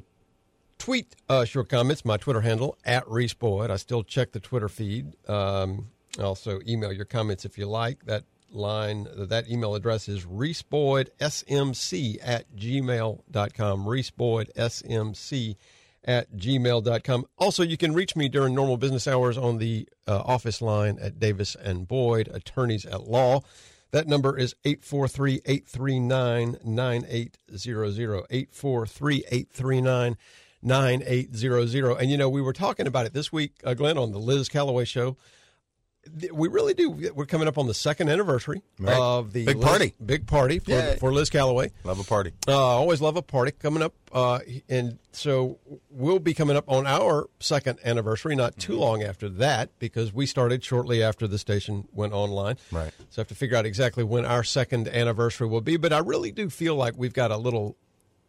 tweet 0.78 1.16
us 1.28 1.56
your 1.56 1.64
comments. 1.64 2.06
My 2.06 2.18
Twitter 2.18 2.42
handle 2.42 2.78
at 2.86 3.10
Reese 3.10 3.34
Boyd. 3.34 3.72
I 3.72 3.78
still 3.78 4.04
check 4.04 4.34
the 4.34 4.42
Twitter 4.42 4.70
feed. 4.70 5.16
Um, 5.28 5.88
also 6.20 6.60
email 6.68 6.94
your 6.94 7.06
comments 7.06 7.46
if 7.46 7.58
you 7.58 7.66
like. 7.66 8.06
That 8.06 8.26
line, 8.54 9.08
that 9.16 9.50
email 9.50 9.76
address 9.76 10.08
is 10.08 10.26
reeseboydsmc 10.26 12.18
at 12.24 12.56
gmail.com. 12.56 13.86
reeseboydsmc 13.86 15.56
at 16.06 16.36
gmail.com. 16.36 17.26
Also, 17.38 17.64
you 17.64 17.78
can 17.78 17.94
reach 17.94 18.16
me 18.16 18.30
during 18.30 18.54
normal 18.54 18.78
business 18.78 19.08
hours 19.08 19.38
on 19.38 19.58
the 19.58 19.88
uh, 20.08 20.20
office 20.20 20.62
line 20.62 20.98
at 21.02 21.20
Davis 21.20 21.56
and 21.56 21.88
Boyd, 21.88 22.30
attorneys 22.34 22.86
at 22.86 23.08
law. 23.08 23.42
That 23.92 24.08
number 24.08 24.38
is 24.38 24.56
843 24.66 25.42
839 25.46 26.58
9800. 26.64 28.26
843 28.30 29.16
839 29.32 30.18
9800. 30.64 31.92
And, 31.98 32.10
you 32.10 32.18
know, 32.18 32.30
we 32.30 32.42
were 32.42 32.54
talking 32.54 32.88
about 32.88 33.06
it 33.06 33.14
this 33.14 33.32
week, 33.32 33.54
uh, 33.64 33.76
Glenn, 33.76 33.98
on 33.98 34.12
the 34.12 34.18
Liz 34.18 34.50
Calloway 34.50 34.86
show. 34.86 35.16
We 36.34 36.50
really 36.50 36.74
do. 36.74 36.90
We're 37.16 37.26
coming 37.26 37.48
up 37.48 37.58
on 37.58 37.66
the 37.68 37.74
second 37.74 38.10
anniversary 38.10 38.62
Right. 38.78 38.96
of 38.98 39.32
the 39.32 39.46
Big 39.46 39.56
Liz- 39.58 39.66
party. 39.66 39.94
Big 40.06 40.28
party 40.28 40.60
for, 40.60 40.72
Yay. 40.72 40.98
for 41.00 41.14
Liz 41.14 41.30
Calloway. 41.30 41.72
Love 41.86 42.00
a 42.00 42.04
party. 42.04 42.34
Uh, 42.48 42.52
always 42.58 43.00
love 43.02 43.16
a 43.16 43.22
party 43.22 43.52
coming 43.52 43.82
up, 43.82 43.94
uh, 44.12 44.40
and 44.68 45.00
so 45.14 45.60
we'll 45.90 46.20
be 46.20 46.34
coming 46.34 46.58
up 46.58 46.66
on 46.68 46.86
our 46.86 47.28
second 47.40 47.80
anniversary. 47.86 48.36
Not 48.36 48.58
too 48.58 48.76
long 48.78 49.02
after 49.02 49.30
that, 49.30 49.70
because 49.80 50.14
we 50.14 50.26
started 50.26 50.62
shortly 50.64 51.02
after 51.02 51.26
the 51.26 51.38
station 51.38 51.88
went 51.94 52.12
online. 52.14 52.58
Right. 52.70 52.92
So 53.10 53.20
I 53.20 53.22
have 53.22 53.28
to 53.30 53.36
figure 53.36 53.56
out 53.58 53.66
exactly 53.66 54.04
when 54.04 54.26
our 54.26 54.44
second 54.44 54.90
anniversary 54.90 55.48
will 55.48 55.62
be. 55.62 55.78
But 55.78 55.94
I 55.94 56.00
really 56.00 56.32
do 56.34 56.50
feel 56.50 56.76
like 56.76 56.96
we've 56.98 57.14
got 57.14 57.32
a 57.32 57.38
little, 57.38 57.78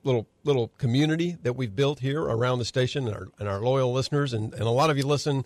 little, 0.04 0.28
little 0.44 0.68
community 0.78 1.36
that 1.42 1.54
we've 1.54 1.74
built 1.74 1.98
here 2.00 2.22
around 2.22 2.60
the 2.60 2.64
station, 2.64 3.08
and 3.08 3.16
our, 3.16 3.26
and 3.40 3.48
our 3.48 3.60
loyal 3.60 3.92
listeners, 3.92 4.32
and, 4.32 4.52
and 4.54 4.62
a 4.62 4.70
lot 4.70 4.90
of 4.90 4.96
you 4.96 5.04
listen 5.06 5.44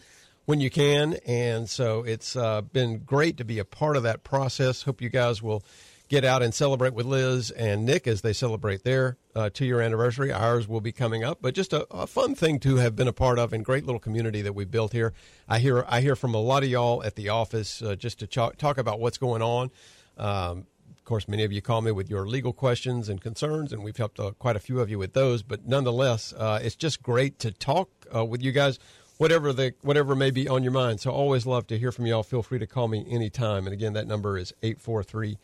when 0.49 0.61
you 0.61 0.71
can. 0.71 1.13
And 1.27 1.69
so 1.69 2.05
it's 2.05 2.35
uh, 2.35 2.63
been 2.63 3.01
great 3.01 3.37
to 3.37 3.45
be 3.45 3.59
a 3.59 3.67
part 3.67 3.99
of 3.99 4.03
that 4.05 4.25
process. 4.25 4.85
Hope 4.85 5.03
you 5.03 5.11
guys 5.11 5.43
will 5.43 5.63
get 6.09 6.25
out 6.25 6.43
and 6.43 6.55
celebrate 6.55 6.95
with 6.95 7.05
Liz 7.05 7.51
and 7.51 7.85
Nick 7.85 8.07
as 8.07 8.23
they 8.23 8.33
celebrate 8.33 8.83
their 8.83 9.19
uh, 9.35 9.51
two 9.53 9.67
year 9.67 9.83
anniversary. 9.83 10.33
Ours 10.33 10.67
will 10.67 10.81
be 10.81 10.91
coming 10.91 11.23
up, 11.23 11.41
but 11.43 11.55
just 11.55 11.75
a, 11.75 11.87
a 11.91 12.07
fun 12.07 12.35
thing 12.35 12.59
to 12.61 12.77
have 12.77 12.97
been 12.97 13.09
a 13.09 13.13
part 13.13 13.39
of 13.39 13.53
and 13.53 13.63
great 13.63 13.85
little 13.85 14.01
community 14.01 14.41
that 14.41 14.55
we've 14.55 14.71
built 14.71 14.93
here. 14.93 15.13
I 15.47 15.59
hear 15.59 15.85
I 15.87 16.01
hear 16.01 16.17
from 16.17 16.33
a 16.33 16.41
lot 16.41 16.63
of 16.63 16.71
y'all 16.71 17.05
at 17.05 17.15
the 17.15 17.29
office 17.29 17.83
uh, 17.83 17.95
just 17.95 18.19
to 18.21 18.27
ch- 18.27 18.57
talk 18.57 18.79
about 18.79 19.01
what's 19.01 19.19
going 19.19 19.43
on. 19.43 19.71
Um, 20.17 20.67
of 20.97 21.05
course, 21.05 21.29
many 21.29 21.45
of 21.45 21.53
you 21.53 21.61
call 21.61 21.83
me 21.83 21.93
with 21.93 22.09
your 22.09 22.27
legal 22.27 22.55
questions 22.55 23.11
and 23.11 23.21
concerns, 23.21 23.71
and 23.71 23.85
we've 23.85 23.99
helped 23.99 24.19
uh, 24.19 24.31
quite 24.39 24.57
a 24.57 24.61
few 24.61 24.81
of 24.81 24.89
you 24.89 24.99
with 24.99 25.13
those. 25.13 25.43
But 25.43 25.67
nonetheless, 25.67 26.33
uh, 26.33 26.59
it's 26.63 26.75
just 26.75 27.03
great 27.03 27.39
to 27.41 27.51
talk 27.51 27.91
uh, 28.15 28.25
with 28.25 28.43
you 28.43 28.53
guys, 28.53 28.79
whatever 29.19 29.53
the 29.53 29.75
whatever 29.83 30.15
may 30.17 30.31
be 30.31 30.49
on 30.49 30.63
your 30.63 30.73
mind. 30.73 31.01
So 31.01 31.11
always 31.11 31.47
love 31.47 31.67
to 31.69 31.79
hear 31.79 31.93
from 31.93 32.07
y'all. 32.07 32.23
Feel 32.23 32.43
free 32.43 32.59
to 32.59 32.67
call 32.67 32.89
me 32.89 33.05
anytime. 33.09 33.67
And 33.67 33.75
again, 33.75 33.93
that 33.93 34.07
number 34.07 34.39
is 34.39 34.53
eight 34.63 34.81
four 34.81 35.03
three. 35.05 35.39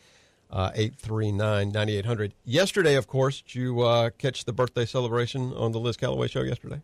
Uh, 0.51 0.69
839 0.75 1.71
9800. 1.71 2.33
Yesterday, 2.45 2.93
of 2.95 3.07
course, 3.07 3.41
did 3.41 3.55
you 3.55 3.81
uh, 3.81 4.11
catch 4.19 4.45
the 4.45 4.53
birthday 4.53 4.85
celebration 4.85 5.51
on 5.53 5.71
the 5.71 5.79
Liz 5.79 5.97
Calloway 5.97 6.27
show 6.27 6.43
yesterday? 6.43 6.81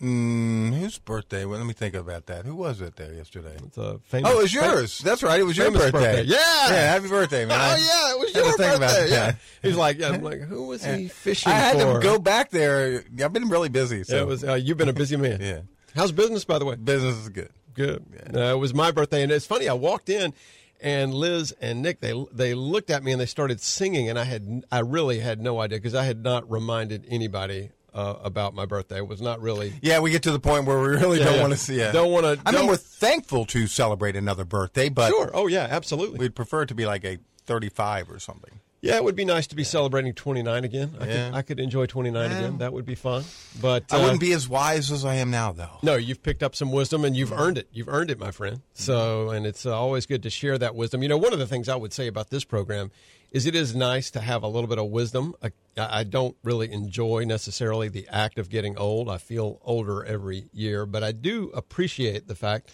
Mm, 0.00 0.78
whose 0.78 0.98
birthday? 0.98 1.44
Well, 1.44 1.58
let 1.58 1.66
me 1.66 1.72
think 1.72 1.94
about 1.94 2.26
that. 2.26 2.44
Who 2.44 2.54
was 2.54 2.80
it 2.80 2.94
there 2.96 3.12
yesterday? 3.14 3.56
It's 3.64 3.78
a 3.78 3.98
famous. 4.04 4.30
Oh, 4.30 4.38
it 4.38 4.42
was 4.42 4.54
yours. 4.54 4.98
That's 4.98 5.22
right. 5.24 5.40
It 5.40 5.44
was 5.44 5.56
your 5.56 5.72
birthday. 5.72 5.90
birthday. 5.90 6.22
Yeah. 6.24 6.36
Yeah. 6.36 6.92
Happy 6.92 7.08
birthday, 7.08 7.46
man. 7.46 7.58
Oh 7.58 7.76
yeah, 7.76 8.14
it 8.14 8.18
was 8.20 8.34
your 8.34 8.44
think 8.58 8.76
about 8.76 8.90
birthday. 8.90 9.10
Yeah. 9.10 9.32
He's 9.62 9.76
like, 9.76 9.98
yeah, 9.98 10.10
I'm 10.10 10.22
like, 10.22 10.42
who 10.42 10.64
was 10.68 10.84
he 10.84 11.08
fishing 11.08 11.50
I 11.50 11.56
had 11.56 11.80
for? 11.80 11.94
to 11.94 12.00
go 12.00 12.18
back 12.18 12.50
there. 12.50 13.02
I've 13.20 13.32
been 13.32 13.48
really 13.48 13.70
busy. 13.70 14.04
So 14.04 14.16
Yeah, 14.16 14.22
it 14.22 14.26
was. 14.28 14.44
Uh, 14.44 14.54
you've 14.54 14.78
been 14.78 14.90
a 14.90 14.92
busy 14.92 15.16
man. 15.16 15.40
Yeah. 15.40 15.60
How's 15.94 16.12
business, 16.12 16.44
by 16.44 16.58
the 16.58 16.64
way? 16.64 16.76
business 16.76 17.16
is 17.16 17.28
good. 17.28 17.50
Good. 17.74 18.04
Uh, 18.34 18.40
it 18.40 18.58
was 18.58 18.74
my 18.74 18.90
birthday, 18.90 19.22
and 19.22 19.30
it's 19.32 19.46
funny. 19.46 19.68
I 19.68 19.72
walked 19.74 20.08
in, 20.08 20.34
and 20.80 21.14
Liz 21.14 21.52
and 21.60 21.80
Nick 21.82 22.00
they 22.00 22.12
they 22.32 22.54
looked 22.54 22.90
at 22.90 23.02
me 23.04 23.12
and 23.12 23.20
they 23.20 23.26
started 23.26 23.60
singing, 23.60 24.08
and 24.08 24.18
I 24.18 24.24
had 24.24 24.64
I 24.72 24.80
really 24.80 25.20
had 25.20 25.40
no 25.40 25.60
idea 25.60 25.78
because 25.78 25.94
I 25.94 26.04
had 26.04 26.22
not 26.24 26.50
reminded 26.50 27.04
anybody 27.08 27.70
uh, 27.94 28.16
about 28.22 28.54
my 28.54 28.66
birthday. 28.66 28.98
It 28.98 29.06
was 29.08 29.20
not 29.22 29.40
really. 29.40 29.74
Yeah, 29.80 30.00
we 30.00 30.10
get 30.10 30.22
to 30.24 30.32
the 30.32 30.40
point 30.40 30.66
where 30.66 30.78
we 30.80 30.88
really 30.88 31.18
Yeah, 31.20 31.24
don't 31.26 31.34
yeah. 31.36 31.40
want 31.40 31.52
to 31.52 31.58
see 31.58 31.80
it. 31.80 31.92
Don't 31.92 32.10
wanna- 32.12 32.36
I 32.44 32.52
mean, 32.52 32.66
we're 32.66 32.76
thankful 32.76 33.44
to 33.46 33.66
celebrate 33.66 34.14
another 34.16 34.44
birthday, 34.44 34.88
but 34.88 35.08
Sure. 35.10 35.30
Oh 35.32 35.46
yeah, 35.46 35.66
absolutely. 35.70 36.18
we'd 36.18 36.34
prefer 36.34 36.62
it 36.62 36.66
to 36.68 36.74
be 36.74 36.84
like 36.86 37.04
a 37.04 37.18
35 37.46 38.10
or 38.10 38.18
something. 38.18 38.60
Yeah, 38.80 38.94
it 38.96 39.02
would 39.04 39.16
be 39.16 39.24
nice 39.24 39.48
to 39.48 39.56
be 39.56 39.64
celebrating 39.64 40.12
29 40.14 40.64
again. 40.64 40.94
I 41.00 41.06
Yeah. 41.06 41.12
could 41.30 41.34
I 41.34 41.42
could 41.42 41.60
enjoy 41.60 41.86
29 41.86 42.30
Yeah. 42.30 42.38
again. 42.38 42.58
That 42.58 42.72
would 42.72 42.86
be 42.86 42.94
fun. 42.94 43.24
But 43.60 43.92
I 43.92 43.96
uh, 43.98 44.02
wouldn't 44.02 44.20
be 44.20 44.32
as 44.32 44.48
wise 44.48 44.92
as 44.92 45.04
I 45.04 45.16
am 45.16 45.30
now, 45.32 45.50
though. 45.52 45.78
No, 45.82 45.96
you've 45.96 46.22
picked 46.22 46.42
up 46.44 46.54
some 46.54 46.70
wisdom 46.70 47.04
and 47.04 47.16
you've 47.16 47.32
earned 47.32 47.58
it. 47.58 47.66
You've 47.72 47.88
earned 47.88 48.10
it, 48.12 48.18
my 48.20 48.30
friend. 48.30 48.60
So, 48.74 49.30
and 49.30 49.46
it's 49.46 49.66
uh, 49.66 49.76
always 49.76 50.06
good 50.06 50.22
to 50.22 50.30
share 50.30 50.58
that 50.58 50.76
wisdom. 50.76 51.02
You 51.02 51.08
know, 51.08 51.16
one 51.18 51.32
of 51.32 51.40
the 51.40 51.46
things 51.46 51.68
I 51.68 51.74
would 51.74 51.92
say 51.92 52.06
about 52.06 52.30
this 52.30 52.44
program 52.44 52.92
is 53.32 53.46
it 53.46 53.54
is 53.56 53.74
nice 53.74 54.10
to 54.12 54.20
have 54.20 54.42
a 54.44 54.48
little 54.48 54.68
bit 54.68 54.78
of 54.78 54.86
wisdom. 54.86 55.34
I, 55.42 55.50
I 55.76 56.04
don't 56.04 56.36
really 56.44 56.70
enjoy 56.72 57.24
necessarily 57.24 57.88
the 57.88 58.06
act 58.10 58.38
of 58.38 58.48
getting 58.48 58.78
old. 58.78 59.10
I 59.10 59.18
feel 59.18 59.60
older 59.64 60.04
every 60.04 60.46
year, 60.52 60.86
but 60.86 61.02
I 61.02 61.10
do 61.12 61.50
appreciate 61.52 62.26
the 62.28 62.34
fact 62.36 62.70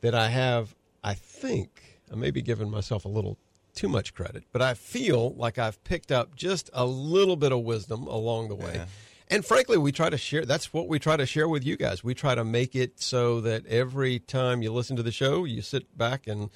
that 0.00 0.14
I 0.14 0.28
have, 0.30 0.74
I 1.04 1.14
think, 1.14 2.00
I 2.10 2.16
may 2.16 2.30
be 2.30 2.42
giving 2.42 2.68
myself 2.70 3.04
a 3.04 3.08
little 3.08 3.36
too 3.82 3.88
much 3.88 4.14
credit, 4.14 4.44
but 4.52 4.62
I 4.62 4.74
feel 4.74 5.34
like 5.34 5.58
I've 5.58 5.82
picked 5.82 6.12
up 6.12 6.36
just 6.36 6.70
a 6.72 6.86
little 6.86 7.34
bit 7.34 7.50
of 7.50 7.62
wisdom 7.62 8.06
along 8.06 8.48
the 8.48 8.54
way. 8.54 8.80
And 9.26 9.44
frankly, 9.44 9.76
we 9.76 9.90
try 9.90 10.08
to 10.08 10.16
share. 10.16 10.44
That's 10.44 10.72
what 10.72 10.86
we 10.86 11.00
try 11.00 11.16
to 11.16 11.26
share 11.26 11.48
with 11.48 11.64
you 11.64 11.76
guys. 11.76 12.04
We 12.04 12.14
try 12.14 12.36
to 12.36 12.44
make 12.44 12.76
it 12.76 13.00
so 13.00 13.40
that 13.40 13.66
every 13.66 14.20
time 14.20 14.62
you 14.62 14.72
listen 14.72 14.94
to 14.98 15.02
the 15.02 15.10
show, 15.10 15.44
you 15.44 15.62
sit 15.62 15.98
back 15.98 16.28
and 16.28 16.50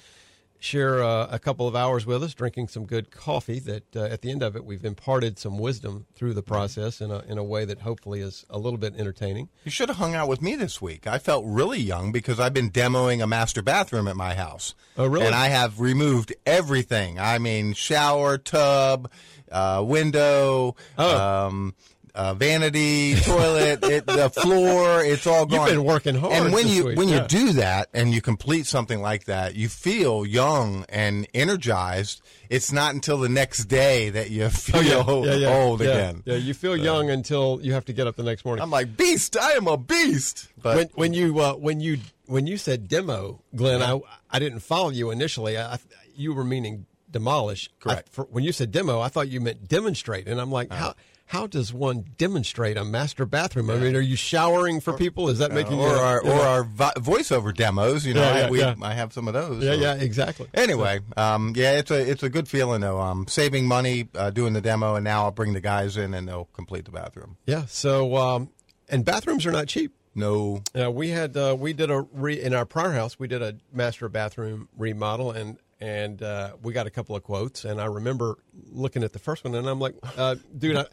share 0.59 1.03
uh, 1.03 1.27
a 1.31 1.39
couple 1.39 1.67
of 1.67 1.75
hours 1.75 2.05
with 2.05 2.23
us, 2.23 2.33
drinking 2.33 2.67
some 2.67 2.85
good 2.85 3.11
coffee. 3.11 3.59
That 3.59 3.95
uh, 3.95 4.03
at 4.05 4.21
the 4.21 4.31
end 4.31 4.41
of 4.43 4.55
it, 4.55 4.65
we've 4.65 4.83
imparted 4.85 5.37
some 5.37 5.57
wisdom 5.57 6.05
through 6.15 6.33
the 6.33 6.41
process 6.43 6.99
in 7.01 7.11
a 7.11 7.19
in 7.27 7.37
a 7.37 7.43
way 7.43 7.65
that 7.65 7.79
hopefully 7.81 8.21
is 8.21 8.45
a 8.49 8.57
little 8.57 8.79
bit 8.79 8.95
entertaining. 8.97 9.49
You 9.63 9.71
should 9.71 9.89
have 9.89 9.97
hung 9.97 10.15
out 10.15 10.27
with 10.27 10.41
me 10.41 10.55
this 10.55 10.81
week. 10.81 11.07
I 11.07 11.19
felt 11.19 11.43
really 11.47 11.79
young 11.79 12.11
because 12.11 12.39
I've 12.39 12.53
been 12.53 12.71
demoing 12.71 13.23
a 13.23 13.27
master 13.27 13.61
bathroom 13.61 14.07
at 14.07 14.15
my 14.15 14.35
house. 14.35 14.73
Oh, 14.97 15.05
really? 15.05 15.25
And 15.27 15.35
I 15.35 15.47
have 15.49 15.79
removed 15.79 16.33
everything. 16.45 17.19
I 17.19 17.37
mean, 17.37 17.73
shower, 17.73 18.37
tub, 18.37 19.11
uh, 19.51 19.83
window, 19.85 20.75
Oh. 20.97 21.17
um, 21.47 21.75
uh, 22.17 22.33
vanity, 22.33 23.15
toilet, 23.21 23.83
it, 23.83 24.05
the 24.07 24.29
floor. 24.29 25.03
It's 25.03 25.27
all 25.27 25.45
gone. 25.45 25.69
been 25.69 25.83
working 25.83 26.15
hard 26.15 26.33
And 26.33 26.51
when 26.53 26.67
you 26.67 26.85
week, 26.85 26.97
when 26.97 27.07
yeah. 27.09 27.21
you 27.21 27.27
do 27.27 27.53
that 27.53 27.89
and 27.93 28.13
you 28.13 28.21
complete 28.21 28.65
something 28.65 29.01
like 29.01 29.25
that, 29.25 29.55
you 29.55 29.69
feel 29.69 30.25
young 30.25 30.83
and 30.89 31.27
energized. 31.33 32.21
It's 32.49 32.71
not 32.71 32.93
until 32.93 33.17
the 33.19 33.29
next 33.29 33.65
day 33.65 34.09
that 34.09 34.29
you 34.31 34.49
feel 34.67 34.93
old 35.09 35.27
Oh, 35.27 35.83
yeah. 35.83 35.89
again. 35.91 36.23
Yeah, 36.25 36.35
you 36.35 36.53
feel 36.53 36.75
young 36.75 37.09
until 37.09 37.59
you 37.61 37.73
have 37.73 37.85
to 37.85 37.93
get 37.93 38.07
up 38.07 38.15
the 38.15 38.23
next 38.23 38.45
morning. 38.45 38.63
I'm 38.63 38.71
like 38.71 38.97
beast. 38.97 39.37
I 39.37 39.51
am 39.51 39.67
a 39.67 39.77
beast. 39.77 40.47
But 40.61 40.75
when 40.77 40.87
when 40.95 41.13
you 41.13 41.39
uh, 41.39 41.53
when 41.53 41.79
you 41.79 41.99
when 42.25 42.47
you 42.47 42.57
said 42.57 42.87
demo, 42.87 43.41
Glenn, 43.55 43.81
I 43.81 43.99
I 44.29 44.39
didn't 44.39 44.59
follow 44.61 44.89
you 44.89 45.11
initially. 45.11 45.57
I, 45.57 45.73
I- 45.73 45.79
you 46.15 46.33
were 46.33 46.43
meaning 46.43 46.87
demolish. 47.11 47.69
Correct. 47.79 48.09
I, 48.11 48.15
for, 48.15 48.23
when 48.31 48.43
you 48.43 48.51
said 48.51 48.71
demo, 48.71 48.99
I 48.99 49.07
thought 49.09 49.27
you 49.29 49.39
meant 49.39 49.67
demonstrate, 49.67 50.27
and 50.27 50.41
I'm 50.41 50.51
like, 50.51 50.71
Uh-huh. 50.71 50.81
how 50.87 50.93
how 51.27 51.45
does 51.45 51.73
one 51.73 52.05
demonstrate 52.17 52.77
a 52.77 52.85
master 52.85 53.25
bathroom? 53.25 53.69
I 53.69 53.75
mean, 53.75 53.95
are 53.95 53.99
you 54.01 54.15
showering 54.15 54.79
for 54.79 54.93
people? 54.93 55.27
Is 55.29 55.39
that 55.39 55.51
making 55.51 55.77
or 55.79 55.89
you 55.89 55.93
our 55.95 56.23
you 56.23 56.31
or 56.31 56.39
our 56.41 56.63
vo- 56.63 56.91
voiceover 56.97 57.53
demos. 57.53 58.05
You 58.05 58.13
know, 58.13 58.21
Yeah, 58.21 58.29
I, 58.29 58.39
yeah, 58.39 58.49
we, 58.49 58.59
yeah. 58.59 58.75
I 58.81 58.93
have 58.93 59.11
some 59.13 59.27
of 59.27 59.33
those. 59.33 59.63
Yeah, 59.63 59.73
so. 59.73 59.79
yeah, 59.81 59.93
exactly. 59.95 60.47
Anyway, 60.53 61.01
um, 61.17 61.53
yeah, 61.55 61.73
it's 61.77 61.91
a 61.91 62.09
it's 62.09 62.23
a 62.23 62.29
good 62.29 62.47
feeling 62.47 62.81
though. 62.81 62.99
Um, 62.99 63.27
saving 63.27 63.67
money, 63.67 64.07
uh, 64.15 64.29
doing 64.31 64.53
the 64.53 64.61
demo, 64.61 64.95
and 64.95 65.03
now 65.03 65.23
I'll 65.25 65.31
bring 65.31 65.53
the 65.53 65.61
guys 65.61 65.97
in 65.97 66.13
and 66.13 66.27
they'll 66.27 66.45
complete 66.53 66.85
the 66.85 66.91
bathroom. 66.91 67.37
Yeah. 67.45 67.65
So, 67.67 68.15
um, 68.15 68.49
and 68.89 69.03
bathrooms 69.03 69.45
are 69.45 69.51
not 69.51 69.67
cheap. 69.67 69.93
No, 70.15 70.63
Uh, 70.73 70.89
we 70.89 71.09
had 71.09 71.37
uh, 71.37 71.55
we 71.59 71.73
did 71.73 71.91
a 71.91 72.01
re 72.11 72.41
in 72.41 72.53
our 72.55 72.65
prior 72.65 72.91
house. 72.93 73.19
We 73.19 73.27
did 73.27 73.43
a 73.43 73.57
master 73.71 74.09
bathroom 74.09 74.67
remodel, 74.75 75.29
and 75.31 75.57
and 75.79 76.21
uh, 76.23 76.53
we 76.63 76.73
got 76.73 76.87
a 76.87 76.89
couple 76.89 77.15
of 77.15 77.23
quotes. 77.23 77.63
And 77.65 77.79
I 77.79 77.85
remember 77.85 78.37
looking 78.71 79.03
at 79.03 79.13
the 79.13 79.19
first 79.19 79.43
one, 79.43 79.53
and 79.55 79.67
I'm 79.67 79.79
like, 79.79 79.95
uh, 80.17 80.35
dude, 80.57 80.77
I, 80.77 80.85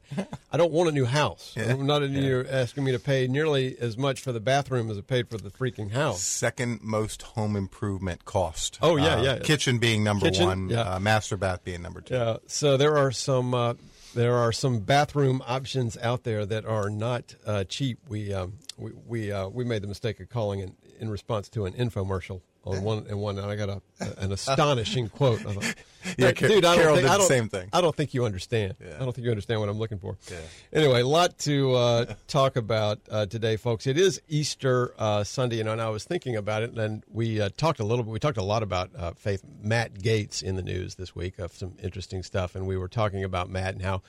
I 0.52 0.56
don't 0.56 0.72
want 0.72 0.88
a 0.88 0.92
new 0.92 1.04
house. 1.06 1.54
I'm 1.56 1.86
not 1.86 2.02
you're 2.10 2.46
asking 2.48 2.84
me 2.84 2.92
to 2.92 2.98
pay 2.98 3.26
nearly 3.26 3.76
as 3.78 3.96
much 3.96 4.20
for 4.20 4.32
the 4.32 4.40
bathroom 4.40 4.90
as 4.90 4.98
I 4.98 5.00
paid 5.00 5.28
for 5.30 5.38
the 5.38 5.50
freaking 5.50 5.90
house. 5.92 6.20
second 6.22 6.82
most 6.82 7.22
home 7.22 7.56
improvement 7.56 8.24
cost. 8.24 8.78
Oh, 8.82 8.96
yeah, 8.96 9.16
Uh, 9.16 9.22
yeah. 9.22 9.38
Kitchen 9.38 9.78
being 9.78 10.04
number 10.04 10.26
Kitchen, 10.26 10.46
one, 10.46 10.68
yeah. 10.68 10.80
uh, 10.94 10.98
master 11.00 11.36
bath 11.36 11.64
being 11.64 11.80
number 11.82 12.00
two. 12.00 12.14
Yeah. 12.14 12.36
So 12.46 12.76
there 12.76 12.96
are 12.98 13.10
some 13.12 13.54
uh, 13.54 13.74
there 14.14 14.34
are 14.36 14.52
some 14.52 14.80
bathroom 14.80 15.42
options 15.46 15.96
out 15.96 16.22
there 16.24 16.46
that 16.46 16.64
are 16.66 16.88
not 16.90 17.34
uh, 17.46 17.64
cheap. 17.64 17.98
We 18.08 18.32
um, 18.32 18.54
we 18.76 18.92
we, 19.06 19.32
uh, 19.32 19.48
we 19.48 19.64
made 19.64 19.82
the 19.82 19.88
mistake 19.88 20.20
of 20.20 20.28
calling 20.28 20.60
in, 20.60 20.76
in 21.00 21.08
response 21.10 21.48
to 21.50 21.64
an 21.64 21.72
infomercial 21.72 22.42
on 22.64 22.82
one 22.82 23.06
and 23.08 23.20
one, 23.20 23.38
and 23.38 23.46
I 23.46 23.56
got 23.56 23.68
a, 23.68 23.82
an 24.18 24.32
astonishing 24.38 25.08
quote. 25.08 25.40
I 25.46 25.52
thought, 25.54 25.74
Yeah, 26.18 26.32
"Dude, 26.32 26.64
I 26.64 26.74
don't 26.74 26.76
Carol 26.76 26.96
think, 26.96 27.06
did 27.08 27.14
I 27.14 27.18
the 27.18 27.24
same 27.24 27.48
thing. 27.48 27.68
I 27.72 27.80
don't 27.80 27.94
think 27.94 28.12
you 28.12 28.24
understand. 28.24 28.74
Yeah. 28.80 28.96
I 28.96 28.98
don't 29.04 29.14
think 29.14 29.24
you 29.24 29.30
understand 29.30 29.60
what 29.60 29.68
I'm 29.68 29.78
looking 29.78 29.98
for. 29.98 30.18
Yeah. 30.30 30.36
Anyway, 30.72 31.00
a 31.00 31.06
lot 31.06 31.38
to 31.40 31.72
uh, 31.74 32.14
talk 32.28 32.56
about 32.56 33.00
uh, 33.10 33.26
today, 33.26 33.56
folks. 33.56 33.86
It 33.86 33.96
is 33.98 34.20
Easter 34.28 34.94
uh, 34.98 35.24
Sunday, 35.24 35.56
you 35.56 35.64
know, 35.64 35.72
and 35.72 35.80
I 35.80 35.88
was 35.88 36.04
thinking 36.04 36.36
about 36.36 36.62
it, 36.62 36.76
and 36.76 37.02
we 37.10 37.40
uh, 37.40 37.48
talked 37.56 37.80
a 37.80 37.84
little 37.84 38.04
bit. 38.04 38.12
We 38.12 38.18
talked 38.18 38.36
a 38.36 38.42
lot 38.42 38.62
about 38.62 38.90
uh, 38.96 39.12
faith. 39.12 39.42
Matt 39.62 39.94
Gaetz 39.94 40.42
in 40.42 40.56
the 40.56 40.62
news 40.62 40.96
this 40.96 41.14
week 41.14 41.38
of 41.38 41.52
some 41.52 41.74
interesting 41.82 42.22
stuff, 42.22 42.54
and 42.54 42.66
we 42.66 42.76
were 42.76 42.88
talking 42.88 43.24
about 43.24 43.48
Matt 43.48 43.74
and 43.74 43.82
how 43.82 44.02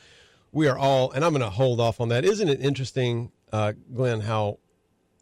we 0.51 0.67
are 0.67 0.77
all. 0.77 1.11
And 1.11 1.23
I'm 1.23 1.31
going 1.31 1.43
to 1.43 1.49
hold 1.49 1.79
off 1.79 2.01
on 2.01 2.09
that. 2.09 2.25
Isn't 2.25 2.49
it 2.49 2.59
interesting, 2.61 3.31
uh, 3.53 3.73
Glenn, 3.93 4.21
how 4.21 4.59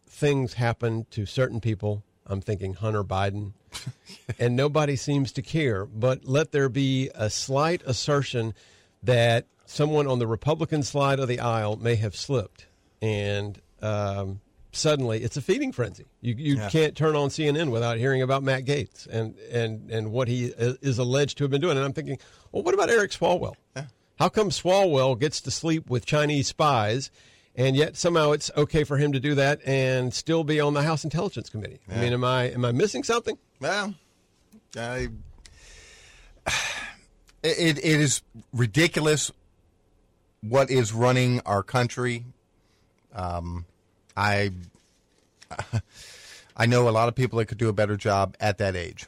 things 0.08 0.54
happen 0.54 1.06
to 1.10 1.24
certain 1.24 1.60
people? 1.60 2.02
I'm 2.26 2.40
thinking 2.40 2.74
Hunter 2.74 3.04
Biden, 3.04 3.52
and 4.38 4.56
nobody 4.56 4.96
seems 4.96 5.32
to 5.32 5.42
care. 5.42 5.84
But 5.86 6.24
let 6.24 6.52
there 6.52 6.68
be 6.68 7.10
a 7.14 7.28
slight 7.30 7.82
assertion 7.86 8.54
that 9.02 9.46
someone 9.66 10.06
on 10.06 10.18
the 10.18 10.26
Republican 10.26 10.82
side 10.82 11.18
of 11.20 11.28
the 11.28 11.40
aisle 11.40 11.76
may 11.76 11.96
have 11.96 12.16
slipped, 12.16 12.66
and 13.02 13.60
um, 13.82 14.40
suddenly 14.72 15.22
it's 15.22 15.36
a 15.36 15.42
feeding 15.42 15.72
frenzy. 15.72 16.06
You 16.22 16.34
you 16.36 16.56
Yeah. 16.56 16.70
can't 16.70 16.96
turn 16.96 17.14
on 17.16 17.28
CNN 17.28 17.70
without 17.70 17.98
hearing 17.98 18.22
about 18.22 18.42
Matt 18.42 18.64
Gaetz 18.64 19.06
and 19.06 19.36
and 19.52 19.90
and 19.90 20.10
what 20.12 20.28
he 20.28 20.46
is 20.56 20.98
alleged 20.98 21.38
to 21.38 21.44
have 21.44 21.50
been 21.50 21.60
doing. 21.60 21.76
And 21.76 21.84
I'm 21.84 21.92
thinking, 21.92 22.18
well, 22.52 22.62
what 22.62 22.74
about 22.74 22.88
Eric 22.90 23.10
Swalwell? 23.10 23.54
How 24.18 24.28
come 24.28 24.50
Swalwell 24.50 25.18
gets 25.18 25.40
to 25.42 25.50
sleep 25.50 25.90
with 25.90 26.06
Chinese 26.06 26.46
spies? 26.46 27.10
And 27.56 27.76
yet 27.76 27.96
somehow 27.96 28.32
it's 28.32 28.50
okay 28.56 28.82
for 28.82 28.96
him 28.96 29.12
to 29.12 29.20
do 29.20 29.36
that 29.36 29.60
and 29.64 30.12
still 30.12 30.42
be 30.42 30.60
on 30.60 30.74
the 30.74 30.82
House 30.82 31.04
Intelligence 31.04 31.48
Committee. 31.48 31.78
I 31.90 32.00
mean, 32.00 32.12
am 32.12 32.24
I 32.24 32.50
am 32.50 32.64
I 32.64 32.72
missing 32.72 33.04
something? 33.04 33.38
Well, 33.60 33.94
I, 34.76 35.08
it, 37.42 37.78
it 37.78 37.78
is 37.78 38.22
ridiculous 38.52 39.30
what 40.40 40.68
is 40.68 40.92
running 40.92 41.40
our 41.46 41.62
country. 41.62 42.24
Um, 43.14 43.66
I 44.16 44.50
I 46.56 46.66
know 46.66 46.88
a 46.88 46.90
lot 46.90 47.08
of 47.08 47.14
people 47.14 47.38
that 47.38 47.46
could 47.46 47.58
do 47.58 47.68
a 47.68 47.72
better 47.72 47.96
job 47.96 48.36
at 48.40 48.58
that 48.58 48.74
age. 48.74 49.06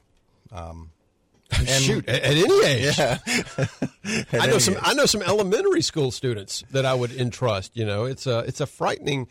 Shoot, 1.53 2.09
at, 2.09 2.23
at 2.23 2.37
any 2.37 2.65
age. 2.65 2.99
At 4.33 4.41
I 4.41 4.47
know 4.47 4.59
some. 4.59 4.75
age. 4.75 4.81
I 4.83 4.95
know 4.95 5.07
some 5.07 5.23
elementary 5.23 5.83
school 5.83 6.11
students 6.11 6.65
that 6.71 6.85
I 6.85 6.95
would 6.95 7.13
entrust. 7.13 7.77
You 7.77 7.85
know, 7.85 8.05
it's 8.05 8.27
a 8.27 8.41
it's 8.41 8.61
a 8.61 8.67
frightening, 8.67 9.29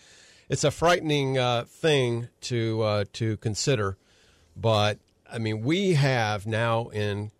it's 0.50 0.64
a 0.64 0.72
frightening 0.72 1.38
uh, 1.38 1.66
thing 1.68 2.30
to 2.42 2.82
uh, 2.82 3.06
to 3.14 3.38
consider. 3.38 3.98
But 4.56 5.00
I 5.32 5.38
mean, 5.38 5.62
we 5.62 5.94
have 5.94 6.48
now 6.48 6.88
in 6.90 7.32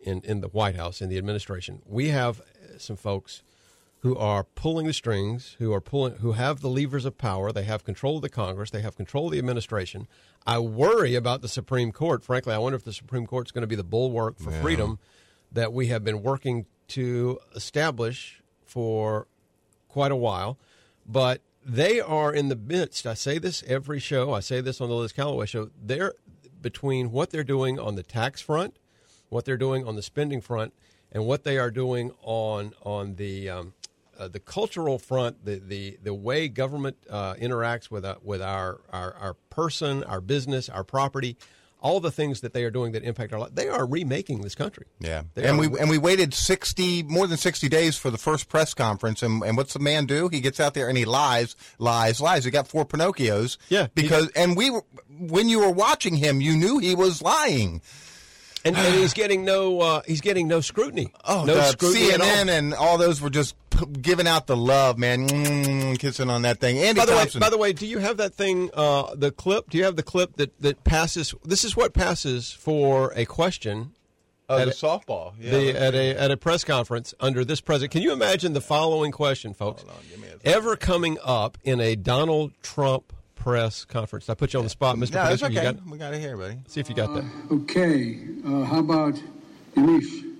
in 0.00 0.20
in 0.24 0.40
the 0.40 0.48
White 0.48 0.76
House 0.76 1.00
in 1.00 1.08
the 1.08 1.18
administration, 1.18 1.82
we 1.86 2.08
have 2.08 2.40
some 2.78 2.96
folks 2.96 3.42
who 4.02 4.16
are 4.16 4.42
pulling 4.42 4.86
the 4.86 4.92
strings, 4.92 5.54
who 5.60 5.72
are 5.72 5.80
pulling, 5.80 6.16
who 6.16 6.32
have 6.32 6.60
the 6.60 6.68
levers 6.68 7.04
of 7.04 7.16
power. 7.16 7.52
They 7.52 7.62
have 7.62 7.84
control 7.84 8.16
of 8.16 8.22
the 8.22 8.28
Congress. 8.28 8.70
They 8.70 8.82
have 8.82 8.96
control 8.96 9.26
of 9.26 9.32
the 9.32 9.38
administration. 9.38 10.08
I 10.44 10.58
worry 10.58 11.14
about 11.14 11.40
the 11.40 11.48
Supreme 11.48 11.92
Court. 11.92 12.24
Frankly, 12.24 12.52
I 12.52 12.58
wonder 12.58 12.76
if 12.76 12.82
the 12.82 12.92
Supreme 12.92 13.26
Court 13.28 13.46
is 13.46 13.52
going 13.52 13.62
to 13.62 13.68
be 13.68 13.76
the 13.76 13.84
bulwark 13.84 14.40
for 14.40 14.50
freedom 14.50 14.98
that 15.52 15.72
we 15.72 15.86
have 15.86 16.02
been 16.02 16.20
working 16.20 16.66
to 16.88 17.38
establish 17.54 18.42
for 18.64 19.28
quite 19.86 20.10
a 20.10 20.16
while. 20.16 20.58
But 21.06 21.40
they 21.64 22.00
are 22.00 22.34
in 22.34 22.48
the 22.48 22.56
midst. 22.56 23.06
I 23.06 23.14
say 23.14 23.38
this 23.38 23.62
every 23.68 24.00
show. 24.00 24.32
I 24.32 24.40
say 24.40 24.60
this 24.60 24.80
on 24.80 24.88
the 24.88 24.96
Liz 24.96 25.12
Calloway 25.12 25.46
show. 25.46 25.70
They're 25.80 26.14
between 26.60 27.12
what 27.12 27.30
they're 27.30 27.44
doing 27.44 27.78
on 27.78 27.94
the 27.94 28.02
tax 28.02 28.40
front, 28.40 28.76
what 29.28 29.44
they're 29.44 29.56
doing 29.56 29.86
on 29.86 29.94
the 29.94 30.02
spending 30.02 30.40
front, 30.40 30.74
and 31.12 31.24
what 31.24 31.44
they 31.44 31.56
are 31.56 31.70
doing 31.70 32.10
on 32.22 32.72
on 32.82 33.14
the 33.14 33.48
um, 33.48 33.74
uh, 34.18 34.28
the 34.28 34.40
cultural 34.40 34.98
front, 34.98 35.44
the 35.44 35.56
the, 35.58 35.98
the 36.02 36.14
way 36.14 36.48
government 36.48 36.96
uh, 37.10 37.34
interacts 37.34 37.90
with 37.90 38.04
uh, 38.04 38.16
with 38.22 38.42
our, 38.42 38.80
our 38.92 39.14
our 39.14 39.34
person, 39.50 40.04
our 40.04 40.20
business, 40.20 40.68
our 40.68 40.84
property, 40.84 41.36
all 41.80 41.98
the 42.00 42.10
things 42.12 42.40
that 42.42 42.52
they 42.54 42.62
are 42.64 42.70
doing 42.70 42.92
that 42.92 43.02
impact 43.02 43.32
our 43.32 43.40
life. 43.40 43.50
They 43.54 43.68
are 43.68 43.84
remaking 43.84 44.42
this 44.42 44.54
country. 44.54 44.86
Yeah, 45.00 45.22
They 45.34 45.44
and 45.44 45.58
are- 45.58 45.68
we 45.68 45.78
and 45.80 45.90
we 45.90 45.98
waited 45.98 46.32
sixty 46.34 47.02
more 47.02 47.26
than 47.26 47.36
sixty 47.38 47.68
days 47.68 47.96
for 47.96 48.10
the 48.10 48.18
first 48.18 48.48
press 48.48 48.74
conference, 48.74 49.22
and 49.22 49.42
and 49.42 49.56
what's 49.56 49.72
the 49.72 49.78
man 49.80 50.06
do? 50.06 50.28
He 50.28 50.40
gets 50.40 50.60
out 50.60 50.74
there 50.74 50.88
and 50.88 50.96
he 50.96 51.04
lies, 51.04 51.56
lies, 51.78 52.20
lies. 52.20 52.44
He 52.44 52.50
got 52.50 52.68
four 52.68 52.84
Pinocchios. 52.84 53.56
Yeah, 53.68 53.88
because 53.94 54.28
and 54.36 54.56
we 54.56 54.70
were 54.70 54.84
when 55.18 55.48
you 55.48 55.60
were 55.60 55.70
watching 55.70 56.16
him, 56.16 56.40
you 56.40 56.56
knew 56.56 56.78
he 56.78 56.94
was 56.94 57.20
lying. 57.22 57.80
and, 58.64 58.76
and 58.76 58.94
he's 58.94 59.12
getting 59.12 59.44
no 59.44 59.80
uh, 59.80 60.02
he's 60.06 60.20
getting 60.20 60.46
no 60.48 60.60
scrutiny. 60.60 61.12
Oh, 61.24 61.44
no 61.44 61.60
scrutiny. 61.62 62.10
CNN 62.10 62.48
and 62.48 62.74
all 62.74 62.96
those 62.98 63.20
were 63.20 63.30
just 63.30 63.56
giving 63.86 64.26
out 64.26 64.46
the 64.46 64.56
love, 64.56 64.98
man, 64.98 65.28
mm, 65.28 65.98
kissing 65.98 66.30
on 66.30 66.42
that 66.42 66.60
thing. 66.60 66.78
Andy 66.78 67.00
By 67.00 67.06
the 67.06 67.12
way, 67.12 67.26
by 67.40 67.50
the 67.50 67.58
way, 67.58 67.72
do 67.72 67.86
you 67.86 67.98
have 67.98 68.16
that 68.18 68.34
thing? 68.34 68.70
Uh, 68.74 69.14
the 69.14 69.30
clip? 69.30 69.70
Do 69.70 69.78
you 69.78 69.84
have 69.84 69.96
the 69.96 70.02
clip 70.02 70.36
that 70.36 70.58
that 70.60 70.84
passes? 70.84 71.34
This 71.44 71.64
is 71.64 71.76
what 71.76 71.92
passes 71.94 72.52
for 72.52 73.12
a 73.16 73.24
question. 73.24 73.92
oh, 74.48 74.58
at 74.58 74.64
the 74.66 74.70
a- 74.70 74.74
softball. 74.74 75.34
Yeah, 75.40 75.50
the, 75.50 75.80
at 75.80 75.94
a 75.94 76.14
at 76.16 76.30
a 76.30 76.36
press 76.36 76.64
conference 76.64 77.14
under 77.20 77.44
this 77.44 77.60
president. 77.60 77.92
Can 77.92 78.02
you 78.02 78.12
imagine 78.12 78.52
the 78.52 78.60
following 78.60 79.12
question, 79.12 79.54
folks? 79.54 79.84
Ever 80.44 80.76
coming 80.76 81.18
up 81.24 81.58
in 81.62 81.80
a 81.80 81.94
Donald 81.96 82.52
Trump 82.62 83.12
press 83.36 83.84
conference? 83.84 84.28
I 84.28 84.34
put 84.34 84.52
you 84.52 84.58
on 84.58 84.64
the 84.64 84.70
spot, 84.70 84.96
Mr. 84.96 85.12
no, 85.14 85.24
that's 85.24 85.40
Producer. 85.42 85.46
okay. 85.46 85.54
You 85.68 85.72
got, 85.74 85.86
we 85.90 85.98
got 85.98 86.14
it 86.14 86.20
here, 86.20 86.36
buddy. 86.36 86.58
see 86.66 86.80
if 86.80 86.88
you 86.88 86.94
got 86.96 87.14
that. 87.14 87.24
Okay, 87.52 88.18
uh, 88.44 88.64
how 88.64 88.80
about 88.80 89.14
Yamiche? 89.76 90.31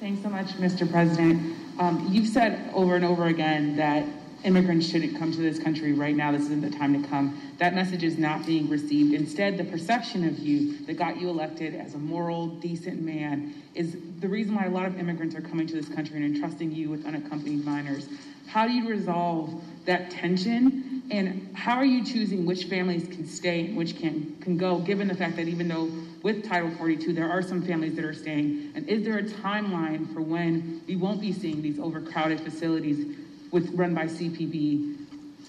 Thanks 0.00 0.22
so 0.22 0.28
much, 0.28 0.46
Mr. 0.58 0.88
President. 0.88 1.56
Um, 1.80 2.06
you've 2.08 2.28
said 2.28 2.70
over 2.72 2.94
and 2.94 3.04
over 3.04 3.26
again 3.26 3.74
that 3.78 4.04
immigrants 4.44 4.88
shouldn't 4.88 5.18
come 5.18 5.32
to 5.32 5.38
this 5.38 5.58
country 5.58 5.92
right 5.92 6.14
now. 6.14 6.30
This 6.30 6.42
isn't 6.42 6.60
the 6.60 6.70
time 6.70 7.02
to 7.02 7.08
come. 7.08 7.40
That 7.58 7.74
message 7.74 8.04
is 8.04 8.16
not 8.16 8.46
being 8.46 8.68
received. 8.68 9.12
Instead, 9.12 9.58
the 9.58 9.64
perception 9.64 10.24
of 10.24 10.38
you 10.38 10.78
that 10.86 10.94
got 10.94 11.20
you 11.20 11.28
elected 11.28 11.74
as 11.74 11.94
a 11.94 11.98
moral, 11.98 12.46
decent 12.46 13.02
man 13.02 13.52
is 13.74 13.96
the 14.20 14.28
reason 14.28 14.54
why 14.54 14.66
a 14.66 14.70
lot 14.70 14.86
of 14.86 14.96
immigrants 15.00 15.34
are 15.34 15.40
coming 15.40 15.66
to 15.66 15.74
this 15.74 15.88
country 15.88 16.14
and 16.14 16.24
entrusting 16.24 16.70
you 16.70 16.90
with 16.90 17.04
unaccompanied 17.04 17.64
minors. 17.64 18.06
How 18.46 18.68
do 18.68 18.72
you 18.72 18.88
resolve 18.88 19.60
that 19.86 20.12
tension? 20.12 21.02
And 21.10 21.50
how 21.56 21.76
are 21.76 21.84
you 21.84 22.04
choosing 22.04 22.46
which 22.46 22.66
families 22.66 23.08
can 23.08 23.26
stay 23.26 23.66
and 23.66 23.76
which 23.76 23.98
can, 23.98 24.36
can 24.40 24.56
go, 24.56 24.78
given 24.78 25.08
the 25.08 25.16
fact 25.16 25.34
that 25.36 25.48
even 25.48 25.66
though 25.66 25.90
with 26.22 26.46
Title 26.48 26.70
42, 26.72 27.12
there 27.12 27.30
are 27.30 27.42
some 27.42 27.62
families 27.62 27.94
that 27.96 28.04
are 28.04 28.12
staying? 28.14 28.72
And 28.74 28.88
is 28.88 29.04
there 29.04 29.18
a 29.18 29.22
timeline 29.22 30.12
for 30.12 30.20
when 30.20 30.82
we 30.86 30.96
won't 30.96 31.20
be 31.20 31.32
seeing 31.32 31.62
these 31.62 31.78
overcrowded 31.78 32.40
facilities 32.40 33.16
with, 33.52 33.70
run 33.74 33.94
by 33.94 34.06
CPB 34.06 34.96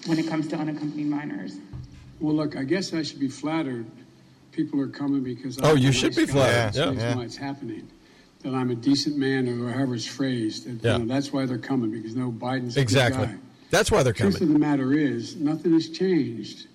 when 0.06 0.18
it 0.18 0.28
comes 0.28 0.48
to 0.48 0.56
unaccompanied 0.56 1.06
minors? 1.06 1.56
Well, 2.20 2.34
look, 2.34 2.56
I 2.56 2.64
guess 2.64 2.92
I 2.94 3.02
should 3.02 3.20
be 3.20 3.28
flattered. 3.28 3.86
People 4.52 4.80
are 4.80 4.88
coming 4.88 5.22
because 5.22 5.58
Oh, 5.62 5.70
I'm 5.72 5.78
you 5.78 5.92
should 5.92 6.14
be 6.14 6.26
flattered, 6.26 6.74
That's 6.74 6.76
yeah. 6.76 6.90
Yeah. 6.92 7.16
why 7.16 7.22
it's 7.24 7.36
happening. 7.36 7.88
That 8.42 8.54
I'm 8.54 8.70
a 8.70 8.74
decent 8.74 9.16
man, 9.18 9.48
or 9.48 9.70
however 9.70 9.94
it's 9.94 10.06
phrased. 10.06 10.64
That, 10.66 10.84
Yeah. 10.86 10.98
you 10.98 11.04
know, 11.04 11.14
that's 11.14 11.32
why 11.32 11.46
they're 11.46 11.58
coming 11.58 11.90
because 11.90 12.16
no 12.16 12.30
Biden's 12.32 12.74
a 12.76 12.80
good 12.80 12.82
Exactly. 12.82 13.26
guy. 13.26 13.34
That's 13.70 13.90
why 13.90 14.02
they're 14.02 14.12
coming. 14.12 14.32
The 14.32 14.38
Truth 14.38 14.48
of 14.50 14.54
coming. 14.54 14.60
the 14.62 14.66
matter 14.66 14.92
is, 14.92 15.36
nothing 15.36 15.72
has 15.72 15.88
changed. 15.88 16.66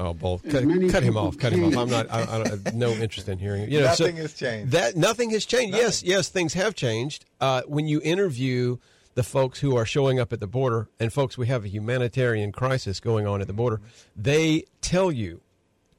Oh, 0.00 0.14
both. 0.14 0.42
Cut, 0.44 0.64
cut 0.90 1.02
him 1.02 1.18
off. 1.18 1.36
Cut 1.36 1.52
him 1.52 1.62
off. 1.62 1.76
I'm 1.76 1.90
not. 1.90 2.10
I, 2.10 2.22
I 2.22 2.48
have 2.48 2.74
no 2.74 2.90
interest 3.04 3.28
in 3.28 3.38
hearing 3.38 3.64
it. 3.64 3.68
You 3.68 3.80
know, 3.80 3.86
Nothing 3.86 4.16
has 4.16 4.32
changed. 4.32 4.72
That 4.72 4.96
nothing 4.96 5.28
has 5.30 5.44
changed. 5.44 5.76
Yes, 5.76 6.02
yes, 6.02 6.30
things 6.30 6.54
have 6.54 6.74
changed. 6.74 7.26
Uh, 7.38 7.60
when 7.66 7.86
you 7.86 8.00
interview 8.02 8.78
the 9.14 9.22
folks 9.22 9.60
who 9.60 9.76
are 9.76 9.84
showing 9.84 10.18
up 10.18 10.32
at 10.32 10.40
the 10.40 10.46
border, 10.46 10.88
and 10.98 11.12
folks, 11.12 11.36
we 11.36 11.48
have 11.48 11.66
a 11.66 11.68
humanitarian 11.68 12.50
crisis 12.50 12.98
going 12.98 13.26
on 13.26 13.42
at 13.42 13.46
the 13.46 13.52
border. 13.52 13.82
They 14.16 14.64
tell 14.80 15.12
you 15.12 15.42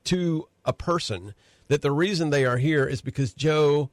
to 0.05 0.47
a 0.65 0.73
person 0.73 1.35
that 1.67 1.83
the 1.83 1.91
reason 1.91 2.31
they 2.31 2.43
are 2.43 2.57
here 2.57 2.87
is 2.87 3.03
because 3.03 3.35
Joe 3.35 3.91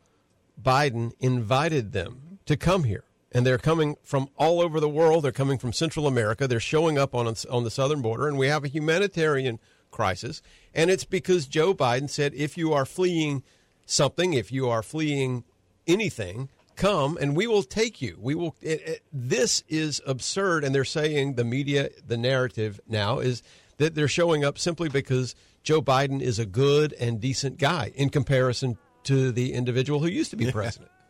Biden 0.61 1.13
invited 1.21 1.93
them 1.93 2.39
to 2.47 2.57
come 2.57 2.85
here. 2.85 3.05
And 3.31 3.45
they're 3.45 3.59
coming 3.59 3.97
from 4.03 4.31
all 4.39 4.63
over 4.63 4.81
the 4.81 4.89
world. 4.89 5.23
They're 5.23 5.33
coming 5.33 5.59
from 5.59 5.75
Central 5.75 6.07
America. 6.07 6.49
They're 6.49 6.61
showing 6.61 6.97
up 6.97 7.15
on 7.15 7.27
on 7.51 7.65
the 7.65 7.71
southern 7.71 8.01
border, 8.01 8.27
and 8.27 8.39
we 8.39 8.47
have 8.47 8.65
a 8.65 8.69
humanitarian 8.69 9.59
crisis. 9.91 10.43
And 10.75 10.91
it's 10.91 11.05
because 11.05 11.47
Joe 11.47 11.75
Biden 11.75 12.09
said, 12.09 12.35
if 12.35 12.57
you 12.57 12.73
are 12.73 12.85
fleeing 12.85 13.43
something, 13.87 14.35
if 14.35 14.53
you 14.53 14.69
are 14.69 14.83
fleeing 14.83 15.45
anything, 15.87 16.49
come 16.77 17.19
and 17.21 17.37
we 17.37 17.47
will 17.47 17.63
take 17.63 18.01
you. 18.01 18.17
We 18.21 18.35
will. 18.35 18.55
It, 18.63 18.81
it, 18.87 19.03
this 19.13 19.65
is 19.69 20.01
absurd, 20.07 20.65
and 20.65 20.75
they're 20.75 20.85
saying 20.85 21.35
the 21.35 21.45
media, 21.45 21.91
the 22.07 22.17
narrative 22.17 22.81
now 22.89 23.19
is 23.19 23.43
that 23.79 23.95
they're 23.95 24.09
showing 24.09 24.45
up 24.45 24.59
simply 24.59 24.89
because 24.89 25.35
Joe 25.63 25.83
Biden 25.83 26.21
is 26.21 26.39
a 26.39 26.47
good 26.47 26.95
and 26.95 27.21
decent 27.21 27.59
guy 27.59 27.93
in 27.95 28.11
comparison 28.11 28.79
to 29.05 29.33
the 29.33 29.53
individual 29.53 30.01
who 30.01 30.09
used 30.09 30.31
to 30.31 30.37
be 30.37 30.51
president. 30.51 30.91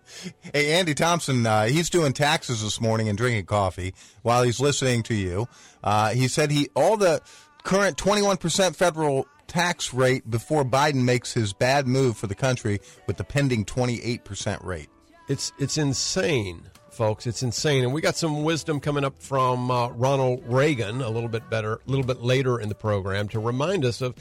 Hey, 0.54 0.72
Andy 0.72 0.94
Thompson, 0.94 1.44
uh, 1.44 1.66
he's 1.66 1.90
doing 1.90 2.14
taxes 2.14 2.62
this 2.62 2.80
morning 2.80 3.10
and 3.10 3.18
drinking 3.18 3.44
coffee 3.44 3.92
while 4.22 4.42
he's 4.42 4.58
listening 4.58 5.02
to 5.02 5.14
you. 5.14 5.46
Uh, 5.84 6.10
he 6.10 6.28
said 6.28 6.50
he 6.50 6.70
all 6.74 6.96
the 6.96 7.20
current 7.68 7.98
21% 7.98 8.74
federal 8.74 9.26
tax 9.46 9.92
rate 9.92 10.30
before 10.30 10.64
Biden 10.64 11.04
makes 11.04 11.34
his 11.34 11.52
bad 11.52 11.86
move 11.86 12.16
for 12.16 12.26
the 12.26 12.34
country 12.34 12.80
with 13.06 13.18
the 13.18 13.24
pending 13.24 13.66
28% 13.66 14.64
rate. 14.64 14.88
It's 15.28 15.52
it's 15.58 15.76
insane, 15.76 16.62
folks. 16.90 17.26
It's 17.26 17.42
insane, 17.42 17.84
and 17.84 17.92
we 17.92 18.00
got 18.00 18.16
some 18.16 18.42
wisdom 18.42 18.80
coming 18.80 19.04
up 19.04 19.20
from 19.20 19.70
uh, 19.70 19.90
Ronald 19.90 20.44
Reagan 20.46 21.02
a 21.02 21.10
little 21.10 21.28
bit 21.28 21.50
better, 21.50 21.74
a 21.74 21.90
little 21.90 22.06
bit 22.06 22.22
later 22.22 22.58
in 22.58 22.70
the 22.70 22.74
program 22.74 23.28
to 23.28 23.38
remind 23.38 23.84
us 23.84 24.00
of 24.00 24.14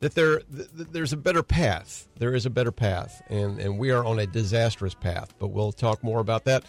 that 0.00 0.14
there 0.14 0.38
th- 0.40 0.74
th- 0.74 0.88
there's 0.90 1.12
a 1.12 1.18
better 1.18 1.42
path. 1.42 2.08
There 2.16 2.34
is 2.34 2.46
a 2.46 2.50
better 2.50 2.72
path, 2.72 3.20
and 3.28 3.60
and 3.60 3.78
we 3.78 3.90
are 3.90 4.02
on 4.02 4.18
a 4.18 4.26
disastrous 4.26 4.94
path. 4.94 5.34
But 5.38 5.48
we'll 5.48 5.72
talk 5.72 6.02
more 6.02 6.20
about 6.20 6.46
that. 6.46 6.64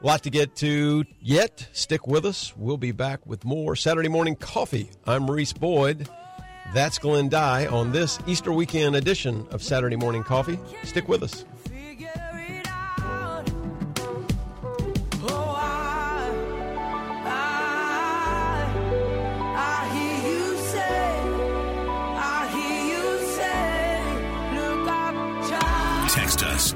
A 0.00 0.06
lot 0.06 0.22
to 0.22 0.30
get 0.30 0.54
to 0.56 1.04
yet. 1.20 1.68
Stick 1.72 2.06
with 2.06 2.24
us. 2.24 2.56
We'll 2.56 2.76
be 2.76 2.92
back 2.92 3.26
with 3.26 3.44
more 3.44 3.74
Saturday 3.74 4.08
morning 4.08 4.36
coffee. 4.36 4.90
I'm 5.04 5.28
Reese 5.28 5.52
Boyd. 5.52 6.08
That's 6.72 6.98
Glenn 6.98 7.28
Dye 7.28 7.66
on 7.66 7.90
this 7.90 8.20
Easter 8.26 8.52
weekend 8.52 8.94
edition 8.94 9.48
of 9.50 9.60
Saturday 9.62 9.96
Morning 9.96 10.22
Coffee. 10.22 10.58
Stick 10.84 11.08
with 11.08 11.22
us. 11.22 11.44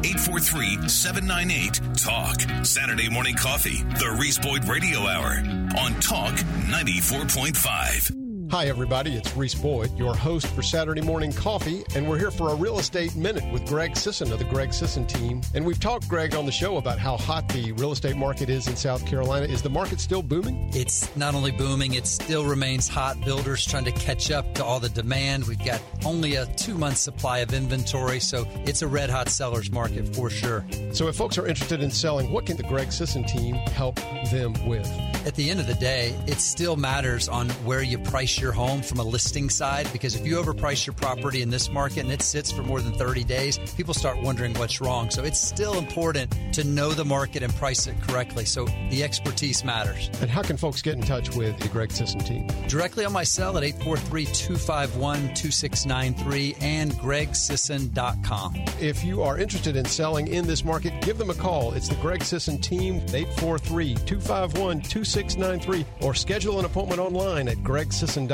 Figure 0.02 0.22
it 0.22 0.28
out. 0.28 0.52
Oh, 0.52 0.52
I, 0.52 0.52
I, 0.52 0.58
I 0.58 0.62
hear 0.62 0.78
you 0.78 0.88
say, 0.88 0.88
I 0.88 0.88
hear 0.88 0.88
you 0.88 0.88
say, 0.88 0.88
look 0.88 0.88
up, 0.88 0.88
child. 0.88 0.88
Text 0.88 0.88
us 0.88 0.88
843 0.88 0.88
798 0.88 1.80
TALK. 1.96 2.66
Saturday 2.66 3.08
morning 3.08 3.36
coffee, 3.36 3.82
the 3.98 4.16
Reese 4.18 4.38
Boyd 4.38 4.64
Radio 4.64 5.00
Hour 5.00 5.42
on 5.78 5.94
Talk 6.00 6.34
94.5. 6.34 8.21
Hi, 8.52 8.66
everybody. 8.66 9.16
It's 9.16 9.34
Reese 9.34 9.54
Boyd, 9.54 9.96
your 9.96 10.14
host 10.14 10.46
for 10.48 10.60
Saturday 10.60 11.00
Morning 11.00 11.32
Coffee, 11.32 11.84
and 11.94 12.06
we're 12.06 12.18
here 12.18 12.30
for 12.30 12.50
a 12.50 12.54
real 12.54 12.78
estate 12.78 13.16
minute 13.16 13.50
with 13.50 13.66
Greg 13.66 13.96
Sisson 13.96 14.30
of 14.30 14.38
the 14.38 14.44
Greg 14.44 14.74
Sisson 14.74 15.06
team. 15.06 15.40
And 15.54 15.64
we've 15.64 15.80
talked, 15.80 16.06
Greg, 16.06 16.34
on 16.34 16.44
the 16.44 16.52
show 16.52 16.76
about 16.76 16.98
how 16.98 17.16
hot 17.16 17.48
the 17.48 17.72
real 17.72 17.92
estate 17.92 18.14
market 18.14 18.50
is 18.50 18.68
in 18.68 18.76
South 18.76 19.06
Carolina. 19.06 19.46
Is 19.46 19.62
the 19.62 19.70
market 19.70 20.00
still 20.00 20.22
booming? 20.22 20.68
It's 20.74 21.16
not 21.16 21.34
only 21.34 21.50
booming, 21.50 21.94
it 21.94 22.06
still 22.06 22.44
remains 22.44 22.88
hot. 22.88 23.18
Builders 23.22 23.64
trying 23.64 23.86
to 23.86 23.92
catch 23.92 24.30
up 24.30 24.54
to 24.56 24.62
all 24.62 24.80
the 24.80 24.90
demand. 24.90 25.48
We've 25.48 25.64
got 25.64 25.80
only 26.04 26.34
a 26.34 26.44
two 26.44 26.76
month 26.76 26.98
supply 26.98 27.38
of 27.38 27.54
inventory, 27.54 28.20
so 28.20 28.46
it's 28.66 28.82
a 28.82 28.86
red 28.86 29.08
hot 29.08 29.30
seller's 29.30 29.70
market 29.72 30.14
for 30.14 30.28
sure. 30.28 30.62
So, 30.92 31.08
if 31.08 31.16
folks 31.16 31.38
are 31.38 31.46
interested 31.46 31.82
in 31.82 31.90
selling, 31.90 32.30
what 32.30 32.44
can 32.44 32.58
the 32.58 32.64
Greg 32.64 32.92
Sisson 32.92 33.24
team 33.24 33.54
help 33.54 33.98
them 34.30 34.52
with? 34.68 34.86
At 35.24 35.36
the 35.36 35.48
end 35.50 35.60
of 35.60 35.68
the 35.68 35.74
day, 35.74 36.14
it 36.26 36.38
still 36.38 36.76
matters 36.76 37.28
on 37.30 37.48
where 37.64 37.80
you 37.80 37.96
price 37.96 38.41
your 38.42 38.52
home 38.52 38.82
from 38.82 38.98
a 38.98 39.04
listing 39.04 39.48
side 39.48 39.88
because 39.92 40.16
if 40.16 40.26
you 40.26 40.36
overprice 40.36 40.84
your 40.84 40.94
property 40.94 41.42
in 41.42 41.48
this 41.48 41.70
market 41.70 42.00
and 42.00 42.12
it 42.12 42.20
sits 42.20 42.50
for 42.50 42.62
more 42.62 42.80
than 42.80 42.92
30 42.92 43.22
days, 43.22 43.58
people 43.76 43.94
start 43.94 44.20
wondering 44.20 44.52
what's 44.54 44.80
wrong. 44.80 45.08
So 45.10 45.22
it's 45.22 45.40
still 45.40 45.78
important 45.78 46.34
to 46.54 46.64
know 46.64 46.90
the 46.90 47.04
market 47.04 47.42
and 47.44 47.54
price 47.54 47.86
it 47.86 47.94
correctly. 48.02 48.44
So 48.44 48.66
the 48.90 49.04
expertise 49.04 49.64
matters. 49.64 50.10
And 50.20 50.28
how 50.28 50.42
can 50.42 50.56
folks 50.56 50.82
get 50.82 50.96
in 50.96 51.02
touch 51.02 51.34
with 51.36 51.56
the 51.60 51.68
Greg 51.68 51.92
Sisson 51.92 52.20
team? 52.20 52.48
Directly 52.66 53.04
on 53.04 53.12
my 53.12 53.22
cell 53.22 53.56
at 53.56 53.62
843 53.62 54.24
251 54.26 55.34
2693 55.34 56.56
and 56.60 56.92
gregsisson.com. 56.94 58.54
If 58.80 59.04
you 59.04 59.22
are 59.22 59.38
interested 59.38 59.76
in 59.76 59.84
selling 59.84 60.26
in 60.26 60.46
this 60.46 60.64
market, 60.64 61.00
give 61.02 61.16
them 61.16 61.30
a 61.30 61.34
call. 61.34 61.72
It's 61.74 61.88
the 61.88 61.94
Greg 61.96 62.24
Sisson 62.24 62.58
team, 62.58 62.96
843 62.96 63.94
251 63.94 64.80
2693, 64.80 65.86
or 66.00 66.14
schedule 66.14 66.58
an 66.58 66.64
appointment 66.64 67.00
online 67.00 67.46
at 67.46 67.58
gregsisson.com. 67.58 68.31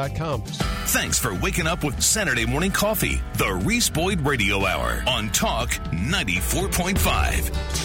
Thanks 0.86 1.18
for 1.18 1.34
waking 1.34 1.66
up 1.66 1.84
with 1.84 2.00
Saturday 2.02 2.46
morning 2.46 2.70
coffee, 2.70 3.20
the 3.34 3.52
Reese 3.64 3.90
Boyd 3.90 4.20
Radio 4.20 4.64
Hour 4.64 5.02
on 5.06 5.28
Talk 5.30 5.70
94.5. 5.70 7.78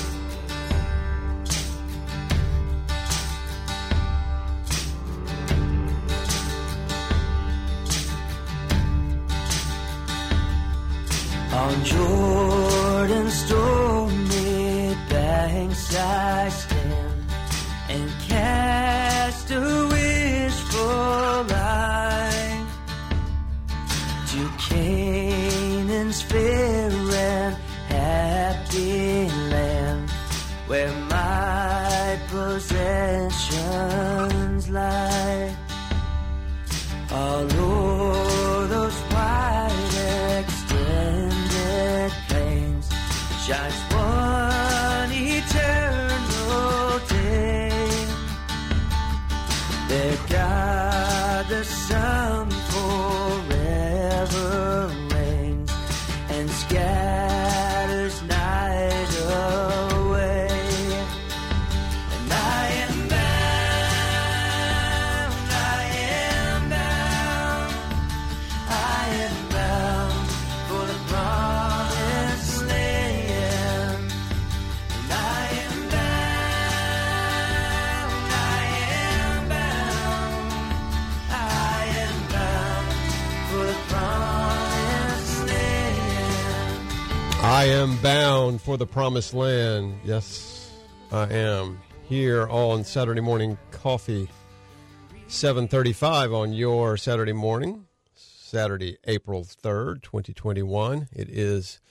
On 11.54 11.86
Jordan's 11.86 13.34
stormy 13.34 14.96
banks 15.10 15.94
for 88.74 88.78
the 88.78 88.88
promised 88.88 89.36
land. 89.36 90.00
Yes, 90.04 90.72
I 91.12 91.32
am. 91.32 91.80
Here 92.10 92.48
on 92.50 92.84
Saturday 92.84 93.22
morning 93.22 93.56
coffee, 93.70 94.28
735 95.28 96.34
on 96.34 96.54
your 96.54 96.98
Saturday 96.98 97.34
morning, 97.34 97.86
Saturday, 98.16 98.98
April 99.04 99.44
3rd, 99.44 100.02
2021. 100.02 101.08
It 101.14 101.30
is 101.30 101.82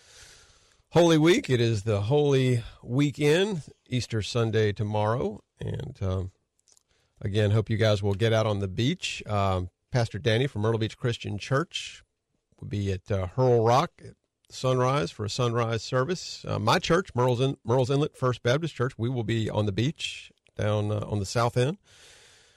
Holy 0.89 1.19
Week. 1.19 1.49
It 1.49 1.61
is 1.61 1.85
the 1.85 2.01
Holy 2.01 2.65
Weekend, 2.83 3.63
Easter 3.89 4.21
Sunday 4.21 4.73
tomorrow. 4.73 5.41
And 5.61 5.97
um, 6.03 6.33
again, 7.21 7.53
hope 7.53 7.71
you 7.71 7.77
guys 7.77 8.03
will 8.03 8.15
get 8.15 8.33
out 8.33 8.47
on 8.47 8.59
the 8.59 8.67
beach. 8.67 9.23
Um, 9.29 9.71
Pastor 9.93 10.19
Danny 10.19 10.49
from 10.49 10.63
Myrtle 10.63 10.81
Beach 10.81 10.99
Christian 10.99 11.39
Church 11.39 12.03
We'll 12.63 12.69
be 12.69 12.93
at 12.93 13.11
uh, 13.11 13.27
Hurl 13.27 13.65
Rock 13.65 13.91
at 14.05 14.15
sunrise 14.53 15.11
for 15.11 15.25
a 15.25 15.31
sunrise 15.31 15.83
service. 15.83 16.45
Uh, 16.47 16.59
my 16.59 16.79
church, 16.79 17.13
Murrells, 17.15 17.41
In- 17.41 17.57
Murrells 17.67 17.91
Inlet 17.91 18.17
First 18.17 18.43
Baptist 18.43 18.75
Church, 18.75 18.99
we 18.99 19.09
will 19.09 19.25
be 19.25 19.49
on 19.51 19.67
the 19.67 19.73
beach 19.73 20.31
down 20.57 20.91
uh, 20.91 21.05
on 21.09 21.19
the 21.19 21.27
south 21.27 21.57
end. 21.57 21.79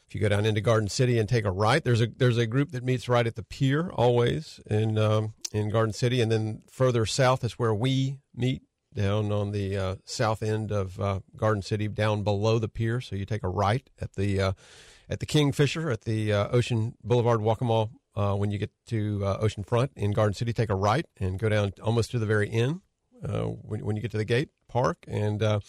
If 0.08 0.14
you 0.14 0.22
go 0.22 0.30
down 0.30 0.46
into 0.46 0.62
Garden 0.62 0.88
City 0.88 1.18
and 1.18 1.28
take 1.28 1.46
a 1.46 1.52
right, 1.52 1.84
there's 1.84 2.02
a 2.02 2.08
there's 2.08 2.38
a 2.38 2.46
group 2.46 2.72
that 2.72 2.84
meets 2.84 3.10
right 3.10 3.26
at 3.26 3.36
the 3.36 3.44
pier 3.44 3.90
always 3.90 4.60
in 4.70 4.98
um, 4.98 5.34
in 5.52 5.72
Garden 5.72 5.94
City, 5.94 6.22
and 6.22 6.32
then 6.32 6.62
further 6.70 7.06
south 7.06 7.44
is 7.44 7.54
where 7.54 7.74
we 7.74 8.20
meet 8.36 8.62
down 8.94 9.32
on 9.32 9.52
the 9.52 9.78
uh, 9.78 9.96
south 10.06 10.44
end 10.44 10.72
of 10.72 11.00
uh, 11.00 11.20
Garden 11.36 11.62
City, 11.62 11.88
down 11.88 12.24
below 12.24 12.60
the 12.60 12.70
pier. 12.70 13.02
So 13.02 13.16
you 13.16 13.26
take 13.26 13.44
a 13.44 13.50
right 13.50 13.90
at 14.00 14.14
the 14.14 14.40
uh, 14.42 14.52
at 15.10 15.20
the 15.20 15.26
Kingfisher 15.26 15.90
at 15.90 16.02
the 16.02 16.32
uh, 16.32 16.48
Ocean 16.50 16.96
Boulevard 17.04 17.40
Waccamaw. 17.40 17.90
Uh, 18.16 18.34
when 18.34 18.50
you 18.50 18.58
get 18.58 18.72
to 18.88 19.22
uh, 19.26 19.38
Ocean 19.42 19.64
Front 19.64 19.92
in 19.96 20.12
Garden 20.12 20.34
City, 20.34 20.54
take 20.54 20.70
a 20.70 20.76
right 20.76 21.06
and 21.20 21.38
go 21.38 21.50
down 21.50 21.74
almost 21.84 22.12
to 22.12 22.20
the 22.20 22.26
very 22.26 22.50
end. 22.50 22.82
Uh, 23.24 23.44
when, 23.44 23.84
when 23.84 23.96
you 23.96 24.02
get 24.02 24.12
to 24.12 24.18
the 24.18 24.26
gate, 24.26 24.50
park 24.68 25.06
and 25.08 25.42
uh, 25.42 25.60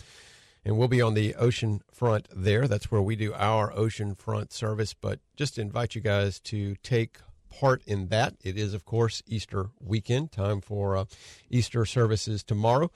and 0.65 0.77
we'll 0.77 0.89
be 0.89 1.01
on 1.01 1.15
the 1.15 1.37
ocean 1.37 1.81
front 1.93 2.27
there. 2.35 2.67
That's 2.67 2.91
where 2.91 3.01
we 3.01 3.15
do 3.15 3.33
our 3.35 3.73
ocean 3.73 4.17
front 4.17 4.53
service. 4.53 4.95
But 4.95 5.21
just 5.37 5.59
invite 5.59 5.95
you 5.95 6.01
guys 6.01 6.41
to 6.41 6.75
take 6.83 7.19
part 7.49 7.83
in 7.87 8.09
that. 8.09 8.35
It 8.43 8.59
is, 8.59 8.75
of 8.75 8.85
course, 8.85 9.23
Easter 9.29 9.71
weekend, 9.81 10.33
time 10.33 10.61
for 10.61 10.97
uh, 10.97 11.05
Easter 11.49 11.87
services 11.87 12.43
tomorrow. 12.43 12.91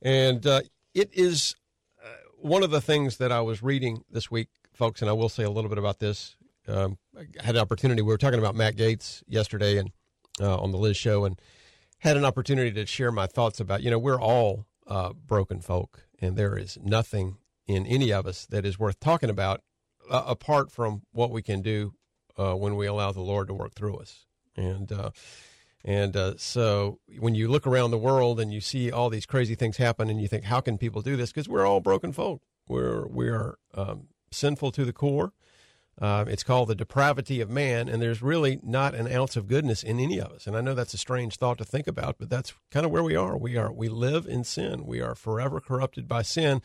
And 0.00 0.46
uh, 0.46 0.62
it 0.94 1.10
is 1.12 1.54
uh, 2.02 2.08
one 2.40 2.62
of 2.62 2.70
the 2.70 2.80
things 2.80 3.18
that 3.18 3.30
I 3.30 3.42
was 3.42 3.62
reading 3.62 4.04
this 4.10 4.30
week, 4.30 4.48
folks, 4.72 5.02
and 5.02 5.10
I 5.10 5.12
will 5.12 5.28
say 5.28 5.44
a 5.44 5.50
little 5.50 5.68
bit 5.68 5.78
about 5.78 5.98
this. 5.98 6.34
Um, 6.68 6.98
had 7.40 7.56
an 7.56 7.60
opportunity. 7.60 8.02
We 8.02 8.08
were 8.08 8.18
talking 8.18 8.38
about 8.38 8.54
Matt 8.54 8.76
Gaetz 8.76 9.22
yesterday 9.26 9.78
and 9.78 9.90
uh, 10.40 10.58
on 10.58 10.70
the 10.70 10.78
Liz 10.78 10.96
show, 10.96 11.24
and 11.24 11.40
had 11.98 12.16
an 12.16 12.24
opportunity 12.24 12.72
to 12.72 12.86
share 12.86 13.12
my 13.12 13.26
thoughts 13.26 13.60
about, 13.60 13.82
you 13.82 13.90
know, 13.90 13.98
we're 13.98 14.20
all 14.20 14.66
uh, 14.86 15.12
broken 15.12 15.60
folk, 15.60 16.06
and 16.20 16.36
there 16.36 16.56
is 16.56 16.78
nothing 16.82 17.36
in 17.66 17.86
any 17.86 18.12
of 18.12 18.26
us 18.26 18.46
that 18.46 18.64
is 18.64 18.78
worth 18.78 18.98
talking 19.00 19.30
about 19.30 19.60
uh, 20.10 20.24
apart 20.26 20.70
from 20.70 21.02
what 21.12 21.30
we 21.30 21.42
can 21.42 21.62
do 21.62 21.94
uh, 22.38 22.54
when 22.54 22.76
we 22.76 22.86
allow 22.86 23.12
the 23.12 23.20
Lord 23.20 23.48
to 23.48 23.54
work 23.54 23.74
through 23.74 23.96
us. 23.96 24.26
And 24.56 24.90
uh, 24.92 25.10
and 25.84 26.16
uh, 26.16 26.34
so 26.36 27.00
when 27.18 27.34
you 27.34 27.48
look 27.48 27.66
around 27.66 27.90
the 27.90 27.98
world 27.98 28.38
and 28.38 28.52
you 28.52 28.60
see 28.60 28.90
all 28.90 29.10
these 29.10 29.26
crazy 29.26 29.54
things 29.54 29.76
happen, 29.78 30.10
and 30.10 30.20
you 30.20 30.28
think, 30.28 30.44
how 30.44 30.60
can 30.60 30.78
people 30.78 31.02
do 31.02 31.16
this? 31.16 31.30
Because 31.32 31.48
we're 31.48 31.66
all 31.66 31.80
broken 31.80 32.12
folk. 32.12 32.42
We're 32.68 33.06
we 33.06 33.28
are 33.28 33.56
um, 33.74 34.08
sinful 34.30 34.72
to 34.72 34.84
the 34.84 34.92
core. 34.92 35.32
Uh, 36.00 36.24
it's 36.26 36.42
called 36.42 36.68
the 36.68 36.74
depravity 36.74 37.40
of 37.40 37.50
man, 37.50 37.88
and 37.88 38.00
there's 38.00 38.22
really 38.22 38.58
not 38.62 38.94
an 38.94 39.12
ounce 39.12 39.36
of 39.36 39.46
goodness 39.46 39.82
in 39.82 40.00
any 40.00 40.18
of 40.18 40.32
us. 40.32 40.46
And 40.46 40.56
I 40.56 40.60
know 40.62 40.74
that's 40.74 40.94
a 40.94 40.98
strange 40.98 41.36
thought 41.36 41.58
to 41.58 41.64
think 41.64 41.86
about, 41.86 42.16
but 42.18 42.30
that's 42.30 42.54
kind 42.70 42.86
of 42.86 42.92
where 42.92 43.02
we 43.02 43.14
are. 43.14 43.36
We 43.36 43.56
are 43.56 43.70
we 43.70 43.88
live 43.88 44.26
in 44.26 44.42
sin. 44.44 44.86
We 44.86 45.00
are 45.00 45.14
forever 45.14 45.60
corrupted 45.60 46.08
by 46.08 46.22
sin, 46.22 46.62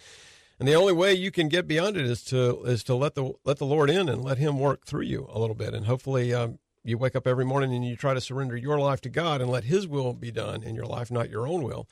and 0.60 0.68
the 0.68 0.76
only 0.76 0.94
way 0.94 1.14
you 1.14 1.30
can 1.30 1.50
get 1.50 1.68
beyond 1.68 1.98
it 1.98 2.06
is 2.06 2.24
to 2.26 2.64
is 2.64 2.84
to 2.86 2.96
let 2.96 3.16
the 3.16 3.34
let 3.44 3.58
the 3.58 3.66
Lord 3.66 3.90
in 3.90 4.08
and 4.08 4.24
let 4.24 4.38
Him 4.38 4.60
work 4.60 4.86
through 4.86 5.04
you 5.04 5.30
a 5.32 5.40
little 5.40 5.56
bit. 5.56 5.74
And 5.74 5.86
hopefully, 5.86 6.34
um, 6.34 6.60
you 6.84 6.98
wake 6.98 7.16
up 7.16 7.28
every 7.28 7.46
morning 7.46 7.74
and 7.74 7.86
you 7.86 7.98
try 7.98 8.14
to 8.14 8.22
surrender 8.22 8.56
your 8.56 8.80
life 8.80 9.02
to 9.02 9.10
God 9.10 9.42
and 9.42 9.52
let 9.52 9.66
His 9.66 9.88
will 9.88 10.14
be 10.14 10.32
done 10.32 10.64
in 10.64 10.74
your 10.74 10.86
life, 10.86 11.12
not 11.12 11.30
your 11.30 11.48
own 11.48 11.64
will. 11.64 11.88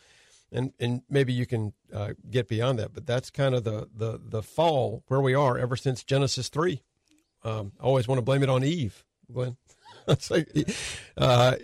And 0.53 0.71
and 0.79 1.01
maybe 1.09 1.33
you 1.33 1.45
can 1.45 1.73
uh, 1.93 2.13
get 2.31 2.47
beyond 2.47 2.79
that. 2.79 2.93
But 2.93 3.05
that's 3.05 3.29
kind 3.29 3.53
of 3.53 3.65
the 3.65 3.89
the 3.93 4.21
the 4.23 4.41
fall 4.41 5.03
where 5.09 5.21
we 5.21 5.35
are 5.35 5.57
ever 5.57 5.75
since 5.75 6.01
Genesis 6.03 6.47
three. 6.47 6.81
Um, 7.45 7.71
I 7.79 7.83
always 7.83 8.07
want 8.07 8.17
to 8.17 8.23
blame 8.23 8.43
it 8.43 8.49
on 8.49 8.63
Eve, 8.63 9.05
Glenn. 9.31 9.57
Uh, 11.17 11.55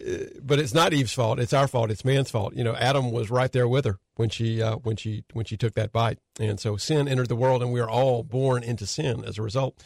but 0.41 0.59
it's 0.59 0.73
not 0.73 0.93
Eve's 0.93 1.11
fault. 1.13 1.37
It's 1.39 1.53
our 1.53 1.67
fault. 1.67 1.91
It's 1.91 2.05
man's 2.05 2.31
fault. 2.31 2.55
You 2.55 2.63
know, 2.63 2.73
Adam 2.75 3.11
was 3.11 3.29
right 3.29 3.51
there 3.51 3.67
with 3.67 3.83
her 3.83 3.99
when 4.15 4.29
she 4.29 4.61
uh, 4.61 4.77
when 4.77 4.95
she 4.95 5.25
when 5.33 5.45
she 5.45 5.57
took 5.57 5.73
that 5.73 5.91
bite, 5.91 6.19
and 6.39 6.57
so 6.57 6.77
sin 6.77 7.07
entered 7.07 7.27
the 7.27 7.35
world, 7.35 7.61
and 7.61 7.73
we 7.73 7.81
are 7.81 7.89
all 7.89 8.23
born 8.23 8.63
into 8.63 8.87
sin 8.87 9.25
as 9.25 9.37
a 9.37 9.41
result. 9.41 9.83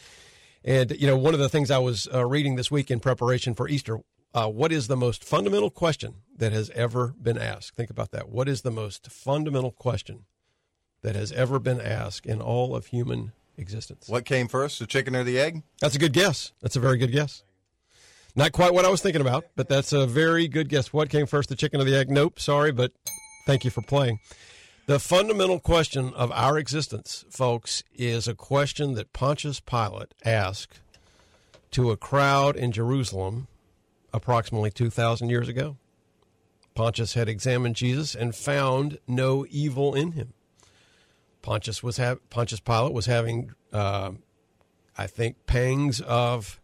And 0.64 0.92
you 0.92 1.06
know, 1.06 1.16
one 1.16 1.34
of 1.34 1.40
the 1.40 1.48
things 1.48 1.70
I 1.70 1.78
was 1.78 2.08
uh, 2.14 2.24
reading 2.24 2.54
this 2.54 2.70
week 2.70 2.90
in 2.90 3.00
preparation 3.00 3.54
for 3.54 3.68
Easter, 3.68 3.98
uh, 4.32 4.48
what 4.48 4.70
is 4.70 4.86
the 4.86 4.96
most 4.96 5.24
fundamental 5.24 5.70
question 5.70 6.22
that 6.36 6.52
has 6.52 6.70
ever 6.70 7.14
been 7.20 7.38
asked? 7.38 7.74
Think 7.74 7.90
about 7.90 8.12
that. 8.12 8.28
What 8.28 8.48
is 8.48 8.62
the 8.62 8.70
most 8.70 9.10
fundamental 9.10 9.72
question 9.72 10.26
that 11.02 11.16
has 11.16 11.32
ever 11.32 11.58
been 11.58 11.80
asked 11.80 12.24
in 12.24 12.40
all 12.40 12.74
of 12.76 12.86
human 12.86 13.32
existence? 13.56 14.08
What 14.08 14.24
came 14.24 14.48
first, 14.48 14.78
the 14.78 14.86
chicken 14.86 15.16
or 15.16 15.24
the 15.24 15.38
egg? 15.38 15.62
That's 15.80 15.94
a 15.94 15.98
good 15.98 16.12
guess. 16.12 16.52
That's 16.60 16.76
a 16.76 16.80
very 16.80 16.98
good 16.98 17.12
guess. 17.12 17.42
Not 18.34 18.52
quite 18.52 18.74
what 18.74 18.84
I 18.84 18.90
was 18.90 19.00
thinking 19.00 19.22
about, 19.22 19.46
but 19.56 19.68
that's 19.68 19.92
a 19.92 20.06
very 20.06 20.46
good 20.46 20.68
guess. 20.68 20.92
What 20.92 21.08
came 21.08 21.26
first, 21.26 21.48
the 21.48 21.56
chicken 21.56 21.80
or 21.80 21.84
the 21.84 21.96
egg? 21.96 22.10
Nope, 22.10 22.38
sorry, 22.38 22.70
but 22.70 22.92
thank 23.46 23.64
you 23.64 23.70
for 23.70 23.80
playing. 23.80 24.20
The 24.86 25.00
fundamental 25.00 25.58
question 25.58 26.12
of 26.14 26.30
our 26.32 26.58
existence, 26.58 27.24
folks, 27.30 27.82
is 27.94 28.28
a 28.28 28.34
question 28.34 28.92
that 28.94 29.12
Pontius 29.12 29.58
Pilate 29.58 30.14
asked 30.24 30.80
to 31.72 31.90
a 31.90 31.96
crowd 31.96 32.56
in 32.56 32.72
Jerusalem 32.72 33.48
approximately 34.12 34.70
2,000 34.70 35.28
years 35.28 35.48
ago. 35.48 35.76
Pontius 36.74 37.14
had 37.14 37.28
examined 37.28 37.74
Jesus 37.74 38.14
and 38.14 38.34
found 38.34 38.98
no 39.08 39.46
evil 39.50 39.94
in 39.94 40.12
him. 40.12 40.34
Pontius 41.42 41.82
was 41.82 41.96
ha- 41.96 42.16
Pontius 42.30 42.60
Pilate 42.60 42.92
was 42.92 43.06
having, 43.06 43.52
uh, 43.72 44.12
I 44.96 45.06
think, 45.06 45.46
pangs 45.46 46.00
of 46.00 46.60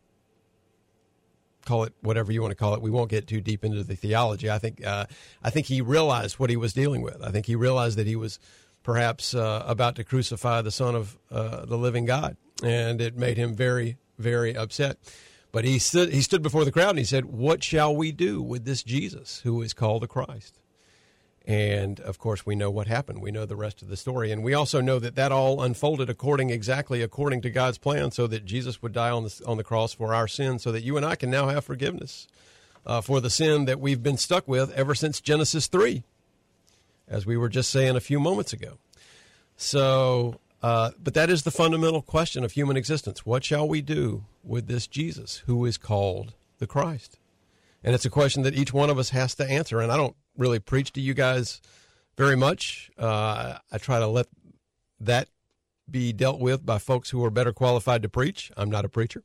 call 1.64 1.84
it 1.84 1.92
whatever 2.00 2.32
you 2.32 2.42
want 2.42 2.50
to 2.50 2.56
call 2.56 2.74
it. 2.74 2.82
We 2.82 2.90
won't 2.90 3.10
get 3.10 3.26
too 3.26 3.40
deep 3.40 3.64
into 3.64 3.84
the 3.84 3.96
theology. 3.96 4.50
I 4.50 4.58
think 4.58 4.84
uh, 4.84 5.06
I 5.42 5.50
think 5.50 5.66
he 5.66 5.80
realized 5.80 6.38
what 6.38 6.50
he 6.50 6.56
was 6.56 6.72
dealing 6.72 7.02
with. 7.02 7.22
I 7.22 7.30
think 7.30 7.46
he 7.46 7.56
realized 7.56 7.98
that 7.98 8.06
he 8.06 8.16
was 8.16 8.38
perhaps 8.82 9.34
uh, 9.34 9.62
about 9.66 9.96
to 9.96 10.04
crucify 10.04 10.62
the 10.62 10.72
Son 10.72 10.94
of 10.94 11.18
uh, 11.30 11.64
the 11.64 11.78
Living 11.78 12.04
God, 12.04 12.36
and 12.62 13.00
it 13.00 13.16
made 13.16 13.36
him 13.36 13.54
very 13.54 13.96
very 14.18 14.56
upset. 14.56 14.98
But 15.52 15.64
he 15.64 15.78
stood 15.78 16.12
he 16.12 16.22
stood 16.22 16.42
before 16.42 16.64
the 16.64 16.72
crowd 16.72 16.90
and 16.90 16.98
he 16.98 17.04
said, 17.04 17.26
"What 17.26 17.62
shall 17.62 17.94
we 17.94 18.10
do 18.10 18.42
with 18.42 18.64
this 18.64 18.82
Jesus 18.82 19.40
who 19.44 19.62
is 19.62 19.74
called 19.74 20.02
the 20.02 20.08
Christ?" 20.08 20.58
And 21.44 21.98
of 22.00 22.18
course, 22.18 22.46
we 22.46 22.54
know 22.54 22.70
what 22.70 22.86
happened. 22.86 23.20
We 23.20 23.32
know 23.32 23.46
the 23.46 23.56
rest 23.56 23.82
of 23.82 23.88
the 23.88 23.96
story, 23.96 24.30
and 24.30 24.44
we 24.44 24.54
also 24.54 24.80
know 24.80 25.00
that 25.00 25.16
that 25.16 25.32
all 25.32 25.60
unfolded 25.60 26.08
according 26.08 26.50
exactly 26.50 27.02
according 27.02 27.42
to 27.42 27.50
God's 27.50 27.78
plan, 27.78 28.12
so 28.12 28.28
that 28.28 28.44
Jesus 28.44 28.80
would 28.80 28.92
die 28.92 29.10
on 29.10 29.24
the 29.24 29.42
on 29.44 29.56
the 29.56 29.64
cross 29.64 29.92
for 29.92 30.14
our 30.14 30.28
sins, 30.28 30.62
so 30.62 30.70
that 30.70 30.84
you 30.84 30.96
and 30.96 31.04
I 31.04 31.16
can 31.16 31.30
now 31.30 31.48
have 31.48 31.64
forgiveness 31.64 32.28
uh, 32.86 33.00
for 33.00 33.20
the 33.20 33.30
sin 33.30 33.64
that 33.64 33.80
we've 33.80 34.04
been 34.04 34.16
stuck 34.16 34.46
with 34.46 34.72
ever 34.74 34.94
since 34.94 35.20
Genesis 35.20 35.66
three, 35.66 36.04
as 37.08 37.26
we 37.26 37.36
were 37.36 37.48
just 37.48 37.70
saying 37.70 37.96
a 37.96 38.00
few 38.00 38.20
moments 38.20 38.52
ago. 38.52 38.78
So, 39.56 40.38
uh, 40.62 40.92
but 41.02 41.14
that 41.14 41.28
is 41.28 41.42
the 41.42 41.50
fundamental 41.50 42.02
question 42.02 42.44
of 42.44 42.52
human 42.52 42.76
existence: 42.76 43.26
What 43.26 43.42
shall 43.42 43.66
we 43.66 43.80
do 43.80 44.26
with 44.44 44.68
this 44.68 44.86
Jesus 44.86 45.42
who 45.46 45.64
is 45.64 45.76
called 45.76 46.34
the 46.58 46.68
Christ? 46.68 47.18
And 47.84 47.96
it's 47.96 48.04
a 48.04 48.10
question 48.10 48.44
that 48.44 48.54
each 48.54 48.72
one 48.72 48.90
of 48.90 48.98
us 48.98 49.10
has 49.10 49.34
to 49.34 49.44
answer. 49.44 49.80
And 49.80 49.90
I 49.90 49.96
don't 49.96 50.14
really 50.36 50.58
preach 50.58 50.92
to 50.92 51.00
you 51.00 51.14
guys 51.14 51.60
very 52.16 52.36
much. 52.36 52.90
Uh, 52.98 53.58
I 53.70 53.78
try 53.78 53.98
to 53.98 54.06
let 54.06 54.26
that 55.00 55.28
be 55.90 56.12
dealt 56.12 56.40
with 56.40 56.64
by 56.64 56.78
folks 56.78 57.10
who 57.10 57.24
are 57.24 57.30
better 57.30 57.52
qualified 57.52 58.02
to 58.02 58.08
preach. 58.08 58.50
I'm 58.56 58.70
not 58.70 58.84
a 58.84 58.88
preacher, 58.88 59.22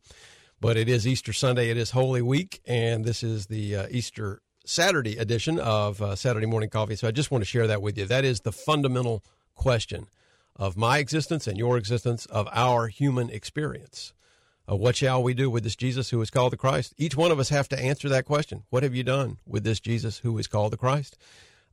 but 0.60 0.78
it 0.78 0.90
is 0.90 1.08
Easter 1.08 1.34
Sunday. 1.34 1.70
It 1.70 1.78
is 1.78 1.92
Holy 1.92 2.22
Week, 2.22 2.62
and 2.66 3.06
this 3.06 3.24
is 3.24 3.48
the 3.48 3.76
uh, 3.76 3.88
Easter 3.90 4.42
Saturday 4.66 5.18
edition 5.18 5.60
of 5.60 6.02
uh, 6.02 6.16
Saturday 6.16 6.46
Morning 6.46 6.70
Coffee. 6.70 6.96
So 6.96 7.08
I 7.08 7.12
just 7.12 7.32
want 7.32 7.42
to 7.42 7.46
share 7.46 7.68
that 7.68 7.82
with 7.82 7.98
you. 7.98 8.06
That 8.06 8.26
is 8.26 8.42
the 8.42 8.52
fundamental 8.52 9.24
question 9.56 10.08
of 10.56 10.76
my 10.76 10.98
existence 10.98 11.48
and 11.48 11.58
your 11.58 11.78
existence, 11.78 12.26
of 12.26 12.50
our 12.52 12.88
human 12.88 13.30
experience. 13.30 14.14
Uh, 14.70 14.76
what 14.76 14.96
shall 14.96 15.24
we 15.24 15.34
do 15.34 15.50
with 15.50 15.64
this 15.64 15.76
Jesus 15.76 16.10
who 16.10 16.22
is 16.22 16.30
called 16.30 16.52
the 16.52 16.58
Christ? 16.58 16.94
Each 16.98 17.16
one 17.16 17.32
of 17.32 17.40
us 17.40 17.50
have 17.50 17.70
to 17.70 17.80
answer 17.80 18.10
that 18.10 18.26
question. 18.26 18.64
What 18.70 18.84
have 18.84 18.94
you 18.94 19.04
done 19.04 19.38
with 19.46 19.64
this 19.64 19.80
Jesus 19.80 20.20
who 20.20 20.38
is 20.38 20.48
called 20.48 20.74
the 20.74 20.78
Christ? 20.78 21.18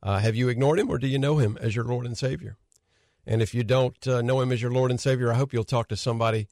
Uh, 0.01 0.19
have 0.19 0.35
you 0.35 0.49
ignored 0.49 0.79
him 0.79 0.89
or 0.89 0.97
do 0.97 1.07
you 1.07 1.19
know 1.19 1.37
him 1.37 1.57
as 1.59 1.75
your 1.75 1.85
Lord 1.85 2.05
and 2.05 2.17
Savior? 2.17 2.57
And 3.25 3.41
if 3.41 3.53
you 3.53 3.63
don't 3.63 4.07
uh, 4.07 4.21
know 4.21 4.39
him 4.39 4.51
as 4.51 4.61
your 4.61 4.71
Lord 4.71 4.91
and 4.91 4.99
Savior, 4.99 5.31
I 5.31 5.35
hope 5.35 5.51
you'll 5.51 5.63
talk 5.63 5.87
to 5.89 5.97
somebody 5.97 6.47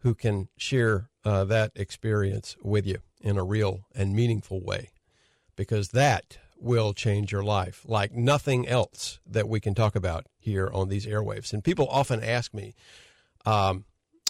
who 0.00 0.14
can 0.14 0.48
share 0.56 1.08
uh, 1.24 1.44
that 1.44 1.72
experience 1.74 2.56
with 2.62 2.86
you 2.86 2.98
in 3.20 3.38
a 3.38 3.44
real 3.44 3.86
and 3.94 4.14
meaningful 4.14 4.62
way, 4.62 4.90
because 5.56 5.88
that 5.88 6.36
will 6.58 6.92
change 6.92 7.32
your 7.32 7.42
life 7.42 7.82
like 7.86 8.12
nothing 8.12 8.68
else 8.68 9.18
that 9.26 9.48
we 9.48 9.60
can 9.60 9.74
talk 9.74 9.96
about 9.96 10.26
here 10.38 10.70
on 10.72 10.88
these 10.88 11.06
airwaves. 11.06 11.52
And 11.52 11.64
people 11.64 11.88
often 11.88 12.22
ask 12.22 12.52
me, 12.52 12.74
um, 13.46 13.84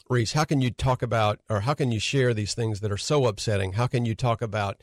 Reese, 0.08 0.32
how 0.32 0.44
can 0.44 0.60
you 0.60 0.70
talk 0.70 1.02
about 1.02 1.40
or 1.48 1.60
how 1.60 1.74
can 1.74 1.90
you 1.90 1.98
share 1.98 2.34
these 2.34 2.54
things 2.54 2.80
that 2.80 2.92
are 2.92 2.96
so 2.96 3.26
upsetting? 3.26 3.72
How 3.72 3.86
can 3.86 4.04
you 4.04 4.14
talk 4.14 4.42
about 4.42 4.82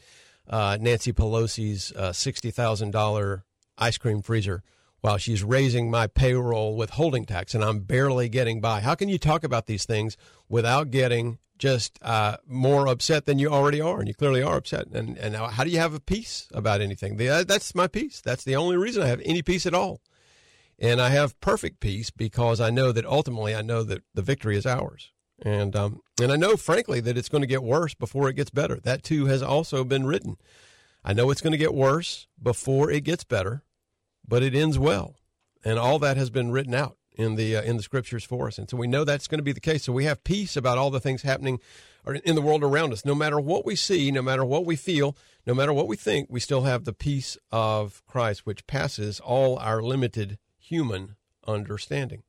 uh, 0.50 0.78
Nancy 0.80 1.14
Pelosi's 1.14 1.94
uh, 1.96 2.10
$60,000 2.10 3.44
ice 3.78 3.98
cream 3.98 4.22
freezer 4.22 4.64
while 5.02 5.18
she's 5.18 5.44
raising 5.44 5.90
my 5.92 6.08
payroll 6.08 6.76
withholding 6.76 7.26
tax 7.26 7.54
and 7.54 7.64
I'm 7.64 7.80
barely 7.80 8.30
getting 8.30 8.62
by? 8.62 8.82
How 8.82 8.96
can 8.96 9.10
you 9.10 9.20
talk 9.20 9.44
about 9.44 9.68
these 9.68 9.86
things 9.86 10.18
without 10.50 10.90
getting 10.90 11.38
just 11.62 12.00
uh, 12.02 12.38
more 12.48 12.88
upset 12.88 13.26
than 13.26 13.38
you 13.38 13.48
already 13.48 13.80
are, 13.80 14.00
and 14.00 14.08
you 14.08 14.16
clearly 14.16 14.42
are 14.42 14.58
upset. 14.58 14.88
And 14.88 15.16
and 15.20 15.36
how 15.36 15.64
do 15.64 15.70
you 15.70 15.78
have 15.78 15.94
a 15.94 16.00
peace 16.00 16.48
about 16.54 16.82
anything? 16.82 17.18
The, 17.18 17.30
uh, 17.30 17.44
that's 17.44 17.76
my 17.76 17.88
peace. 17.88 18.20
That's 18.20 18.44
the 18.44 18.56
only 18.56 18.78
reason 18.78 19.04
I 19.04 19.08
have 19.08 19.22
any 19.24 19.44
peace 19.44 19.68
at 19.68 19.76
all. 19.76 20.02
And 20.82 21.00
I 21.00 21.10
have 21.10 21.40
perfect 21.40 21.80
peace 21.80 22.10
because 22.10 22.60
I 22.60 22.72
know 22.72 22.92
that 22.92 23.06
ultimately 23.06 23.54
I 23.54 23.62
know 23.62 23.84
that 23.84 24.02
the 24.16 24.24
victory 24.24 24.58
is 24.58 24.66
ours. 24.66 25.12
And 25.40 25.76
um, 25.76 26.02
and 26.20 26.32
I 26.32 26.36
know, 26.36 26.58
frankly, 26.58 27.00
that 27.02 27.18
it's 27.18 27.30
going 27.30 27.42
to 27.44 27.48
get 27.48 27.64
worse 27.64 27.94
before 27.94 28.28
it 28.28 28.36
gets 28.36 28.50
better. 28.50 28.80
That 28.80 29.04
too 29.04 29.28
has 29.28 29.44
also 29.44 29.84
been 29.84 30.06
written. 30.06 30.38
I 31.04 31.14
know 31.14 31.30
it's 31.30 31.42
going 31.42 31.52
to 31.52 31.58
get 31.58 31.74
worse 31.74 32.28
before 32.42 32.92
it 32.92 33.04
gets 33.04 33.24
better, 33.24 33.64
but 34.28 34.44
it 34.44 34.56
ends 34.56 34.78
well, 34.78 35.16
and 35.64 35.80
all 35.80 35.98
that 36.00 36.18
has 36.18 36.30
been 36.30 36.52
written 36.52 36.76
out 36.76 36.98
in 37.14 37.36
the 37.36 37.56
uh, 37.56 37.62
in 37.64 37.78
the 37.78 37.84
scriptures 37.84 38.24
for 38.24 38.48
us. 38.48 38.58
And 38.60 38.70
so 38.70 38.78
we 38.78 38.88
know 38.88 39.04
that's 39.04 39.28
going 39.28 39.40
to 39.40 39.44
be 39.44 39.52
the 39.52 39.60
case. 39.60 39.84
So 39.84 39.94
we 39.94 40.06
have 40.06 40.24
peace 40.24 40.56
about 40.56 40.78
all 40.78 40.92
the 40.92 41.00
things 41.00 41.24
happening 41.24 41.60
in 42.24 42.36
the 42.36 42.42
world 42.42 42.64
around 42.64 42.94
us. 42.94 43.06
No 43.06 43.16
matter 43.16 43.40
what 43.40 43.66
we 43.66 43.76
see, 43.76 44.12
no 44.12 44.22
matter 44.22 44.46
what 44.46 44.66
we 44.66 44.76
feel, 44.76 45.16
no 45.46 45.56
matter 45.56 45.74
what 45.74 45.88
we 45.88 45.96
think, 45.96 46.28
we 46.30 46.40
still 46.40 46.64
have 46.64 46.86
the 46.86 46.94
peace 46.94 47.38
of 47.52 48.04
Christ, 48.06 48.46
which 48.46 48.68
passes 48.68 49.20
all 49.20 49.58
our 49.58 49.82
limited 49.82 50.38
human 50.62 51.16
understanding. 51.48 52.24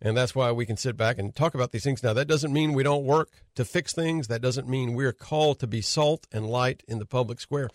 And 0.00 0.16
that's 0.16 0.34
why 0.34 0.52
we 0.52 0.66
can 0.66 0.76
sit 0.76 0.96
back 0.96 1.18
and 1.18 1.34
talk 1.34 1.54
about 1.54 1.72
these 1.72 1.84
things. 1.84 2.02
Now, 2.02 2.12
that 2.12 2.28
doesn't 2.28 2.52
mean 2.52 2.72
we 2.72 2.82
don't 2.82 3.04
work 3.04 3.30
to 3.54 3.64
fix 3.64 3.92
things. 3.92 4.28
That 4.28 4.42
doesn't 4.42 4.68
mean 4.68 4.94
we're 4.94 5.12
called 5.12 5.60
to 5.60 5.66
be 5.66 5.80
salt 5.80 6.26
and 6.32 6.46
light 6.46 6.82
in 6.86 6.98
the 6.98 7.06
public 7.06 7.40
square. 7.40 7.70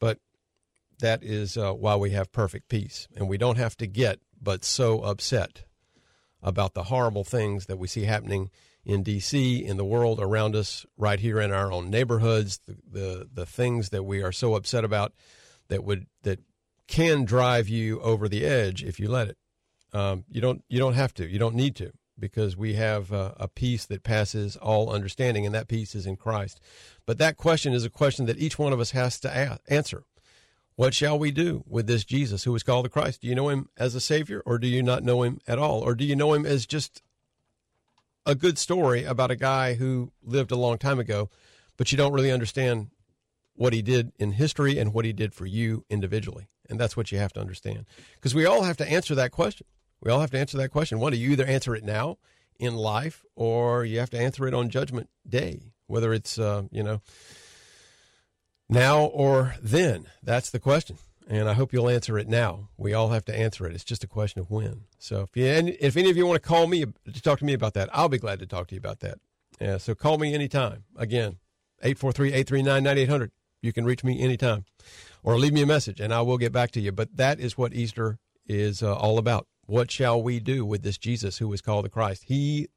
But 0.00 0.18
that 0.98 1.22
is 1.22 1.56
uh, 1.56 1.72
why 1.72 1.96
we 1.96 2.10
have 2.10 2.32
perfect 2.32 2.68
peace. 2.68 3.06
And 3.16 3.28
we 3.28 3.38
don't 3.38 3.58
have 3.58 3.76
to 3.76 3.86
get 3.86 4.20
but 4.40 4.64
so 4.64 5.02
upset 5.02 5.64
about 6.42 6.74
the 6.74 6.84
horrible 6.84 7.24
things 7.24 7.66
that 7.66 7.78
we 7.78 7.86
see 7.86 8.04
happening 8.04 8.50
in 8.84 9.02
D.C., 9.02 9.64
in 9.64 9.76
the 9.76 9.84
world 9.84 10.18
around 10.20 10.56
us, 10.56 10.86
right 10.96 11.20
here 11.20 11.40
in 11.40 11.52
our 11.52 11.70
own 11.70 11.90
neighborhoods, 11.90 12.58
the, 12.66 12.76
the, 12.90 13.28
the 13.32 13.46
things 13.46 13.90
that 13.90 14.04
we 14.04 14.22
are 14.22 14.32
so 14.32 14.54
upset 14.54 14.84
about 14.84 15.12
that 15.68 15.84
would 15.84 16.06
that 16.22 16.40
can 16.88 17.24
drive 17.24 17.68
you 17.68 18.00
over 18.00 18.28
the 18.28 18.44
edge 18.44 18.82
if 18.82 18.98
you 18.98 19.08
let 19.08 19.28
it. 19.28 19.36
Um, 19.92 20.24
you 20.28 20.40
don't 20.40 20.64
you 20.68 20.78
don't 20.78 20.94
have 20.94 21.14
to. 21.14 21.28
You 21.28 21.38
don't 21.38 21.54
need 21.54 21.76
to 21.76 21.92
because 22.18 22.56
we 22.56 22.74
have 22.74 23.12
uh, 23.12 23.32
a 23.36 23.46
peace 23.46 23.86
that 23.86 24.02
passes 24.02 24.56
all 24.56 24.90
understanding, 24.90 25.46
and 25.46 25.54
that 25.54 25.68
peace 25.68 25.94
is 25.94 26.06
in 26.06 26.16
Christ. 26.16 26.60
But 27.06 27.18
that 27.18 27.36
question 27.36 27.72
is 27.72 27.84
a 27.84 27.90
question 27.90 28.26
that 28.26 28.38
each 28.38 28.58
one 28.58 28.72
of 28.72 28.80
us 28.80 28.90
has 28.90 29.20
to 29.20 29.28
a- 29.28 29.72
answer. 29.72 30.02
What 30.74 30.94
shall 30.94 31.18
we 31.18 31.30
do 31.30 31.64
with 31.66 31.86
this 31.86 32.04
Jesus 32.04 32.44
who 32.44 32.54
is 32.54 32.62
called 32.62 32.84
the 32.84 32.90
Christ? 32.90 33.22
Do 33.22 33.28
you 33.28 33.34
know 33.34 33.48
him 33.48 33.68
as 33.76 33.94
a 33.94 34.00
Savior, 34.00 34.42
or 34.46 34.58
do 34.58 34.68
you 34.68 34.82
not 34.82 35.02
know 35.02 35.22
him 35.22 35.40
at 35.46 35.58
all? 35.58 35.80
Or 35.80 35.94
do 35.94 36.04
you 36.04 36.16
know 36.16 36.32
him 36.34 36.46
as 36.46 36.66
just 36.66 37.02
a 38.26 38.34
good 38.34 38.58
story 38.58 39.04
about 39.04 39.30
a 39.30 39.36
guy 39.36 39.74
who 39.74 40.12
lived 40.22 40.50
a 40.50 40.56
long 40.56 40.78
time 40.78 40.98
ago, 40.98 41.30
but 41.76 41.90
you 41.90 41.98
don't 41.98 42.12
really 42.12 42.30
understand 42.30 42.90
what 43.54 43.72
he 43.72 43.82
did 43.82 44.12
in 44.18 44.32
history 44.32 44.78
and 44.78 44.92
what 44.92 45.04
he 45.04 45.12
did 45.12 45.34
for 45.34 45.46
you 45.46 45.84
individually? 45.90 46.48
And 46.68 46.78
that's 46.78 46.96
what 46.96 47.10
you 47.10 47.18
have 47.18 47.32
to 47.34 47.40
understand. 47.40 47.86
Because 48.16 48.34
we 48.34 48.44
all 48.44 48.62
have 48.62 48.76
to 48.78 48.90
answer 48.90 49.14
that 49.14 49.32
question. 49.32 49.66
We 50.00 50.10
all 50.10 50.20
have 50.20 50.30
to 50.32 50.38
answer 50.38 50.56
that 50.58 50.70
question. 50.70 51.00
One, 51.00 51.12
do 51.12 51.18
you 51.18 51.30
either 51.30 51.46
answer 51.46 51.74
it 51.74 51.84
now 51.84 52.18
in 52.58 52.74
life, 52.76 53.24
or 53.36 53.84
you 53.84 53.98
have 54.00 54.10
to 54.10 54.18
answer 54.18 54.46
it 54.46 54.54
on 54.54 54.68
Judgment 54.68 55.08
Day, 55.28 55.72
whether 55.86 56.12
it's, 56.12 56.38
uh, 56.38 56.64
you 56.70 56.82
know, 56.82 57.00
now 58.68 59.04
or 59.04 59.54
then? 59.62 60.06
That's 60.22 60.50
the 60.50 60.58
question. 60.58 60.98
And 61.28 61.48
I 61.48 61.52
hope 61.52 61.72
you'll 61.72 61.90
answer 61.90 62.18
it 62.18 62.26
now. 62.26 62.68
We 62.76 62.94
all 62.94 63.10
have 63.10 63.24
to 63.26 63.38
answer 63.38 63.66
it. 63.66 63.74
It's 63.74 63.84
just 63.84 64.02
a 64.02 64.08
question 64.08 64.40
of 64.40 64.50
when. 64.50 64.84
So 64.98 65.22
if 65.22 65.36
you, 65.36 65.44
and 65.46 65.68
if 65.80 65.96
any 65.96 66.10
of 66.10 66.16
you 66.16 66.26
want 66.26 66.42
to 66.42 66.48
call 66.48 66.66
me 66.66 66.84
to 66.84 67.22
talk 67.22 67.38
to 67.40 67.44
me 67.44 67.52
about 67.52 67.74
that, 67.74 67.90
I'll 67.92 68.08
be 68.08 68.18
glad 68.18 68.38
to 68.38 68.46
talk 68.46 68.68
to 68.68 68.74
you 68.74 68.78
about 68.78 69.00
that. 69.00 69.18
Yeah, 69.60 69.76
so 69.76 69.94
call 69.94 70.18
me 70.18 70.32
anytime. 70.32 70.84
Again, 70.96 71.36
843-839-9800. 71.84 73.30
You 73.60 73.72
can 73.72 73.84
reach 73.84 74.04
me 74.04 74.20
anytime 74.20 74.64
or 75.22 75.38
leave 75.38 75.52
me 75.52 75.62
a 75.62 75.66
message 75.66 76.00
and 76.00 76.12
I 76.12 76.20
will 76.22 76.38
get 76.38 76.52
back 76.52 76.70
to 76.72 76.80
you. 76.80 76.92
But 76.92 77.16
that 77.16 77.40
is 77.40 77.58
what 77.58 77.74
Easter 77.74 78.18
is 78.46 78.82
uh, 78.82 78.94
all 78.94 79.18
about. 79.18 79.46
What 79.66 79.90
shall 79.90 80.22
we 80.22 80.40
do 80.40 80.64
with 80.64 80.82
this 80.82 80.98
Jesus 80.98 81.38
who 81.38 81.48
was 81.48 81.60
called 81.60 81.84
the 81.84 81.90
Christ? 81.90 82.24
He 82.26 82.68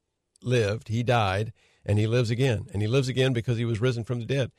lived, 0.43 0.89
he 0.89 1.03
died, 1.03 1.53
and 1.85 1.97
he 1.97 2.07
lives 2.07 2.29
again. 2.29 2.65
And 2.73 2.81
he 2.81 2.87
lives 2.87 3.07
again 3.07 3.33
because 3.33 3.57
he 3.57 3.65
was 3.65 3.81
risen 3.81 4.03
from 4.03 4.19
the 4.19 4.25
dead. 4.25 4.51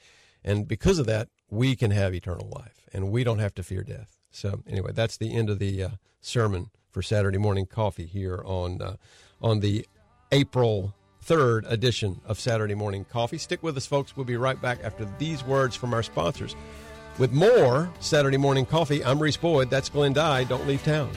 And 0.42 0.66
because 0.66 0.99
of 0.99 1.07
that, 1.07 1.29
we 1.51 1.77
can 1.77 1.90
have 1.90 2.14
eternal 2.14 2.49
life 2.49 2.87
and 2.92 3.11
we 3.11 3.25
don't 3.25 3.38
have 3.38 3.55
to 3.55 3.62
fear 3.62 3.83
death. 3.83 4.18
So 4.31 4.62
anyway, 4.66 4.92
that's 4.92 5.18
the 5.18 5.35
end 5.35 5.51
of 5.51 5.59
the 5.59 5.83
uh, 5.83 5.88
sermon 6.21 6.71
for 6.90 7.03
Saturday 7.03 7.38
morning 7.38 7.66
coffee 7.66 8.07
here 8.07 8.42
on 8.45 8.81
uh, 8.81 8.97
on 9.40 9.61
the 9.61 9.87
April 10.31 10.95
3rd 11.25 11.71
edition 11.71 12.21
of 12.25 12.40
Saturday 12.40 12.75
Morning 12.75 13.05
Coffee. 13.05 13.38
Stick 13.38 13.62
with 13.62 13.77
us, 13.77 13.87
folks. 13.87 14.16
We'll 14.16 14.25
be 14.25 14.37
right 14.37 14.61
back 14.61 14.79
after 14.83 15.07
these 15.18 15.45
words 15.45 15.77
from 15.77 15.95
our 15.95 16.03
sponsors. 16.03 16.57
With 17.18 17.33
more 17.33 17.90
Saturday 18.01 18.38
Morning 18.38 18.64
Coffee, 18.64 19.05
I'm 19.05 19.18
Reese 19.18 19.37
Boyd. 19.37 19.68
That's 19.68 19.88
Glenn 19.90 20.14
Dye. 20.14 20.44
Don't 20.44 20.66
leave 20.66 20.83
town. 20.83 21.11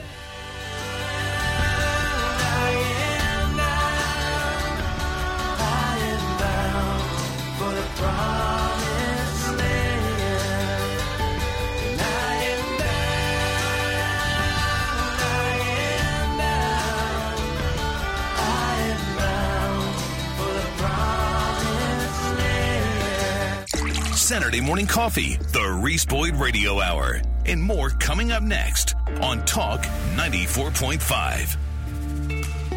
Morning 24.66 24.86
Coffee, 24.88 25.36
the 25.52 25.78
Reese 25.80 26.04
Boyd 26.04 26.34
Radio 26.34 26.80
Hour, 26.80 27.22
and 27.44 27.62
more 27.62 27.88
coming 27.88 28.32
up 28.32 28.42
next 28.42 28.96
on 29.22 29.44
Talk 29.44 29.82
94.5. 30.16 31.56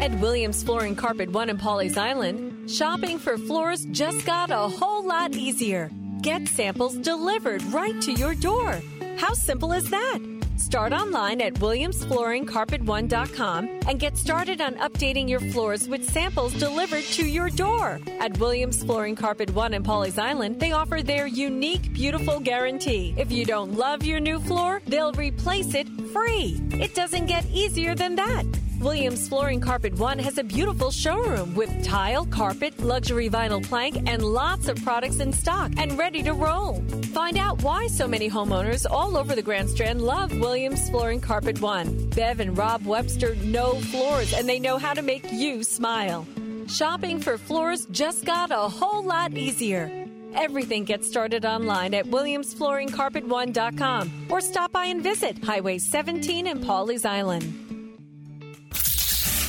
At 0.00 0.12
Williams 0.20 0.62
Flooring 0.62 0.94
Carpet 0.94 1.32
One 1.32 1.50
in 1.50 1.58
Pawleys 1.58 1.98
Island, 1.98 2.70
shopping 2.70 3.18
for 3.18 3.36
floors 3.36 3.84
just 3.86 4.24
got 4.24 4.52
a 4.52 4.68
whole 4.68 5.04
lot 5.04 5.34
easier. 5.34 5.90
Get 6.22 6.46
samples 6.46 6.94
delivered 6.94 7.60
right 7.64 8.00
to 8.02 8.12
your 8.12 8.36
door. 8.36 8.80
How 9.16 9.32
simple 9.32 9.72
is 9.72 9.90
that? 9.90 10.39
Start 10.60 10.92
online 10.92 11.40
at 11.40 11.54
williamsflooringcarpet1.com 11.54 13.80
and 13.88 13.98
get 13.98 14.18
started 14.18 14.60
on 14.60 14.74
updating 14.74 15.28
your 15.28 15.40
floors 15.40 15.88
with 15.88 16.08
samples 16.08 16.52
delivered 16.54 17.02
to 17.04 17.26
your 17.26 17.48
door. 17.48 17.98
At 18.20 18.38
Williams 18.38 18.84
Flooring 18.84 19.16
Carpet 19.16 19.50
1 19.50 19.72
in 19.72 19.82
Pawleys 19.82 20.18
Island, 20.18 20.60
they 20.60 20.72
offer 20.72 21.02
their 21.02 21.26
unique, 21.26 21.94
beautiful 21.94 22.40
guarantee. 22.40 23.14
If 23.16 23.32
you 23.32 23.46
don't 23.46 23.72
love 23.72 24.04
your 24.04 24.20
new 24.20 24.38
floor, 24.38 24.82
they'll 24.86 25.12
replace 25.12 25.72
it 25.74 25.88
free. 26.12 26.60
It 26.72 26.94
doesn't 26.94 27.24
get 27.24 27.46
easier 27.46 27.94
than 27.94 28.16
that. 28.16 28.44
Williams 28.80 29.28
Flooring 29.28 29.60
Carpet 29.60 29.92
One 29.98 30.18
has 30.18 30.38
a 30.38 30.42
beautiful 30.42 30.90
showroom 30.90 31.54
with 31.54 31.84
tile, 31.84 32.24
carpet, 32.24 32.80
luxury 32.80 33.28
vinyl 33.28 33.62
plank, 33.62 34.08
and 34.08 34.24
lots 34.24 34.68
of 34.68 34.82
products 34.82 35.20
in 35.20 35.34
stock 35.34 35.70
and 35.76 35.98
ready 35.98 36.22
to 36.22 36.32
roll. 36.32 36.82
Find 37.12 37.36
out 37.36 37.62
why 37.62 37.88
so 37.88 38.08
many 38.08 38.30
homeowners 38.30 38.86
all 38.90 39.18
over 39.18 39.34
the 39.34 39.42
Grand 39.42 39.68
Strand 39.68 40.00
love 40.00 40.32
Williams 40.40 40.88
Flooring 40.88 41.20
Carpet 41.20 41.60
One. 41.60 42.08
Bev 42.10 42.40
and 42.40 42.56
Rob 42.56 42.86
Webster 42.86 43.34
know 43.36 43.74
floors 43.74 44.32
and 44.32 44.48
they 44.48 44.58
know 44.58 44.78
how 44.78 44.94
to 44.94 45.02
make 45.02 45.30
you 45.30 45.62
smile. 45.62 46.26
Shopping 46.66 47.20
for 47.20 47.36
floors 47.36 47.84
just 47.90 48.24
got 48.24 48.50
a 48.50 48.56
whole 48.56 49.04
lot 49.04 49.36
easier. 49.36 50.06
Everything 50.34 50.84
gets 50.84 51.06
started 51.06 51.44
online 51.44 51.92
at 51.92 52.06
williamsflooringcarpet1.com 52.06 54.28
or 54.30 54.40
stop 54.40 54.72
by 54.72 54.86
and 54.86 55.02
visit 55.02 55.44
Highway 55.44 55.76
17 55.76 56.46
in 56.46 56.60
Pawleys 56.60 57.04
Island. 57.04 57.69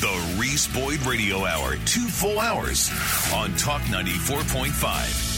The 0.02 0.36
Reese 0.36 0.66
Boyd 0.66 1.06
Radio 1.06 1.44
Hour, 1.44 1.76
two 1.86 2.08
full 2.08 2.40
hours 2.40 2.90
on 3.32 3.54
Talk 3.54 3.82
94.5. 3.82 5.31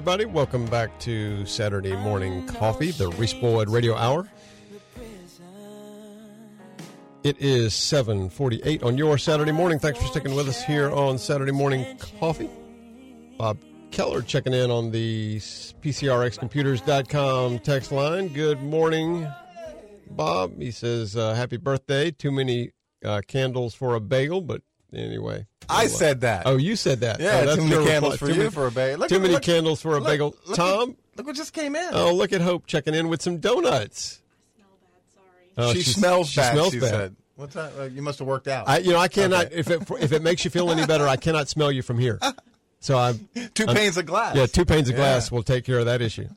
everybody. 0.00 0.24
Welcome 0.24 0.64
back 0.64 0.98
to 1.00 1.44
Saturday 1.44 1.94
Morning 1.94 2.46
Coffee, 2.46 2.90
the 2.90 3.08
Reese 3.08 3.34
Boyd 3.34 3.68
Radio 3.68 3.94
Hour. 3.94 4.26
It 7.22 7.36
is 7.38 7.74
748 7.74 8.82
on 8.82 8.96
your 8.96 9.18
Saturday 9.18 9.52
morning. 9.52 9.78
Thanks 9.78 9.98
for 9.98 10.06
sticking 10.06 10.34
with 10.34 10.48
us 10.48 10.64
here 10.64 10.90
on 10.90 11.18
Saturday 11.18 11.52
Morning 11.52 11.98
Coffee. 12.18 12.48
Bob 13.36 13.58
Keller 13.90 14.22
checking 14.22 14.54
in 14.54 14.70
on 14.70 14.90
the 14.90 15.36
PCRXcomputers.com 15.36 17.58
text 17.58 17.92
line. 17.92 18.28
Good 18.28 18.62
morning, 18.62 19.30
Bob. 20.08 20.58
He 20.58 20.70
says, 20.70 21.14
uh, 21.14 21.34
happy 21.34 21.58
birthday. 21.58 22.10
Too 22.10 22.32
many 22.32 22.70
uh, 23.04 23.20
candles 23.28 23.74
for 23.74 23.96
a 23.96 24.00
bagel, 24.00 24.40
but 24.40 24.62
anyway. 24.94 25.46
I 25.68 25.86
said 25.86 26.22
that. 26.22 26.42
Oh, 26.46 26.56
you 26.56 26.74
said 26.76 27.00
that. 27.00 27.20
Yeah, 27.20 27.40
oh, 27.42 27.46
that's 27.46 27.56
too 27.62 27.68
many 27.68 27.84
candles 27.86 28.12
reply. 28.14 28.16
for 28.16 28.26
Too 28.26 28.32
you 28.32 28.38
many- 28.38 28.50
for 28.50 28.66
a 28.66 28.70
bagel. 28.70 28.98
Look 29.00 29.08
too 29.08 29.14
at- 29.16 29.20
many 29.22 29.34
look- 29.34 29.42
candles 29.42 29.80
for 29.80 29.90
a 29.90 29.94
look- 30.00 30.04
bagel. 30.06 30.34
look 30.46 30.50
at- 30.50 30.56
Tom? 30.56 30.96
Look 31.16 31.26
what 31.26 31.36
just 31.36 31.52
came 31.52 31.76
in. 31.76 31.88
Oh, 31.92 32.14
look 32.14 32.32
at 32.32 32.40
Hope 32.40 32.66
checking 32.66 32.94
in 32.94 33.08
with 33.08 33.22
some 33.22 33.38
donuts. 33.38 34.20
Oh, 35.58 35.72
she 35.72 35.82
she's- 35.82 35.96
smells 35.96 36.28
she 36.28 36.34
smells 36.34 36.46
bad. 36.46 36.52
smells 36.54 36.72
she 36.72 36.80
bad. 36.80 36.88
said. 36.90 37.16
What's 37.36 37.54
that? 37.54 37.72
Uh, 37.78 37.82
you 37.84 38.02
must 38.02 38.18
have 38.18 38.28
worked 38.28 38.48
out. 38.48 38.68
I, 38.68 38.78
you 38.78 38.90
know, 38.92 38.98
I 38.98 39.08
cannot. 39.08 39.46
Okay. 39.46 39.54
If 39.56 39.70
it 39.70 39.82
if 40.00 40.12
it 40.12 40.22
makes 40.22 40.44
you 40.44 40.50
feel 40.50 40.70
any 40.70 40.84
better, 40.86 41.06
I 41.08 41.16
cannot 41.26 41.48
smell 41.48 41.70
you 41.72 41.82
from 41.82 41.98
here. 41.98 42.18
So 42.80 42.98
I'm 42.98 43.28
Two 43.54 43.66
I'm- 43.66 43.76
panes 43.76 43.96
of 43.96 44.06
glass. 44.06 44.34
Yeah, 44.36 44.46
two 44.46 44.64
panes 44.64 44.88
of 44.88 44.94
Yeah. 44.94 45.00
glass 45.02 45.30
will 45.30 45.42
take 45.42 45.64
care 45.64 45.78
of 45.78 45.86
that 45.86 46.00
issue. 46.02 46.28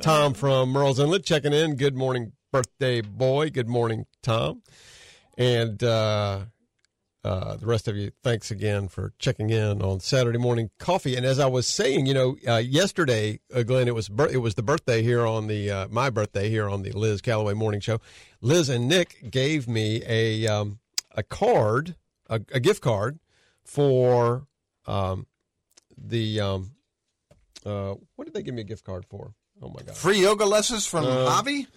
Tom 0.00 0.34
from 0.34 0.72
Murrells 0.72 0.98
Inlet 0.98 1.24
checking 1.24 1.52
in. 1.52 1.76
Good 1.76 1.94
morning, 1.96 2.32
birthday 2.50 3.00
boy. 3.00 3.50
Good 3.50 3.68
morning, 3.68 4.06
Tom. 4.22 4.62
And 5.38 5.82
uh, 5.82 6.40
uh, 7.24 7.56
the 7.56 7.66
rest 7.66 7.86
of 7.88 7.96
you, 7.96 8.10
thanks 8.22 8.50
again 8.50 8.88
for 8.88 9.12
checking 9.18 9.50
in 9.50 9.80
on 9.80 10.00
Saturday 10.00 10.38
morning 10.38 10.70
coffee. 10.78 11.14
And 11.16 11.24
as 11.24 11.38
I 11.38 11.46
was 11.46 11.66
saying, 11.68 12.06
you 12.06 12.14
know, 12.14 12.36
uh, 12.48 12.56
yesterday, 12.56 13.38
uh, 13.54 13.62
Glenn, 13.62 13.86
it 13.88 13.94
was 13.94 14.08
bir- 14.08 14.28
it 14.30 14.38
was 14.38 14.54
the 14.56 14.62
birthday 14.62 15.02
here 15.02 15.24
on 15.26 15.46
the 15.46 15.70
uh, 15.70 15.88
my 15.88 16.10
birthday 16.10 16.48
here 16.48 16.68
on 16.68 16.82
the 16.82 16.90
Liz 16.92 17.20
Calloway 17.20 17.54
Morning 17.54 17.80
Show. 17.80 18.00
Liz 18.40 18.68
and 18.68 18.88
Nick 18.88 19.30
gave 19.30 19.68
me 19.68 20.02
a 20.06 20.46
um, 20.48 20.80
a 21.12 21.22
card, 21.22 21.94
a, 22.28 22.40
a 22.52 22.58
gift 22.60 22.82
card 22.82 23.20
for 23.64 24.46
um, 24.86 25.26
the 25.96 26.40
um, 26.40 26.72
uh, 27.64 27.94
what 28.16 28.24
did 28.24 28.34
they 28.34 28.42
give 28.42 28.54
me 28.54 28.62
a 28.62 28.64
gift 28.64 28.84
card 28.84 29.04
for? 29.04 29.32
Oh 29.62 29.68
my 29.68 29.82
god! 29.82 29.94
Free 29.96 30.18
yoga 30.20 30.44
lessons 30.44 30.86
from 30.86 31.04
Uh, 31.04 31.30
Javi? 31.40 31.68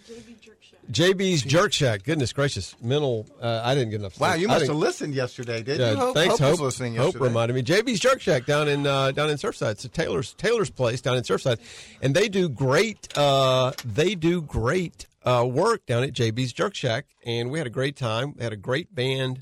JB's 0.92 1.42
Jerk 1.42 1.74
Shack. 1.74 2.04
Goodness 2.04 2.32
gracious, 2.34 2.76
mental. 2.82 3.26
Uh, 3.42 3.62
I 3.64 3.74
didn't 3.76 3.90
get 3.90 4.00
enough. 4.02 4.20
Wow, 4.20 4.32
sleep. 4.32 4.42
you 4.42 4.48
must 4.48 4.68
have 4.68 4.76
listened 4.76 5.14
yesterday, 5.16 5.64
didn't 5.64 5.82
Yeah, 5.82 5.92
you? 5.92 5.98
Hope, 5.98 6.14
thanks, 6.16 6.34
Hope 6.34 6.42
Hope. 6.42 6.52
was 6.52 6.62
listening 6.62 6.96
Hope 6.96 7.06
yesterday. 7.14 7.24
reminded 7.26 7.54
me. 7.56 7.64
JB's 7.64 8.00
Jerk 8.00 8.22
Shack 8.22 8.46
down 8.46 8.68
in 8.68 8.86
uh, 8.86 9.12
down 9.12 9.30
in 9.30 9.38
Surfside. 9.38 9.72
It's 9.72 9.86
a 9.86 9.90
Taylor's 9.90 10.34
Taylor's 10.34 10.70
place 10.70 11.02
down 11.02 11.18
in 11.18 11.24
Surfside, 11.24 11.60
and 12.02 12.16
they 12.16 12.30
do 12.30 12.48
great. 12.50 13.16
Uh, 13.18 13.72
they 13.84 14.16
do 14.16 14.42
great 14.42 15.08
uh, 15.24 15.46
work 15.50 15.86
down 15.88 16.04
at 16.04 16.14
JB's 16.14 16.54
Jerk 16.54 16.76
Shack, 16.76 17.06
and 17.26 17.50
we 17.50 17.58
had 17.58 17.68
a 17.68 17.72
great 17.72 17.96
time. 17.96 18.34
We 18.38 18.44
had 18.44 18.54
a 18.54 18.58
great 18.58 18.94
band 18.94 19.42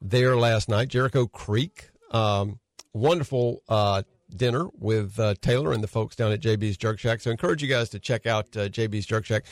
there 0.00 0.36
last 0.36 0.68
night. 0.68 0.88
Jericho 0.88 1.26
Creek, 1.26 1.90
um, 2.12 2.60
wonderful 2.94 3.62
uh, 3.68 4.02
dinner 4.34 4.68
with 4.78 5.18
uh, 5.20 5.34
Taylor 5.40 5.72
and 5.72 5.82
the 5.82 5.88
folks 5.88 6.16
down 6.16 6.32
at 6.32 6.40
JB's 6.40 6.76
Jerk 6.78 6.98
Shack. 6.98 7.20
So 7.20 7.30
I 7.30 7.32
encourage 7.32 7.62
you 7.62 7.68
guys 7.68 7.90
to 7.90 7.98
check 7.98 8.26
out 8.26 8.46
uh, 8.56 8.68
JB's 8.68 9.04
Jerk 9.06 9.26
Shack. 9.26 9.44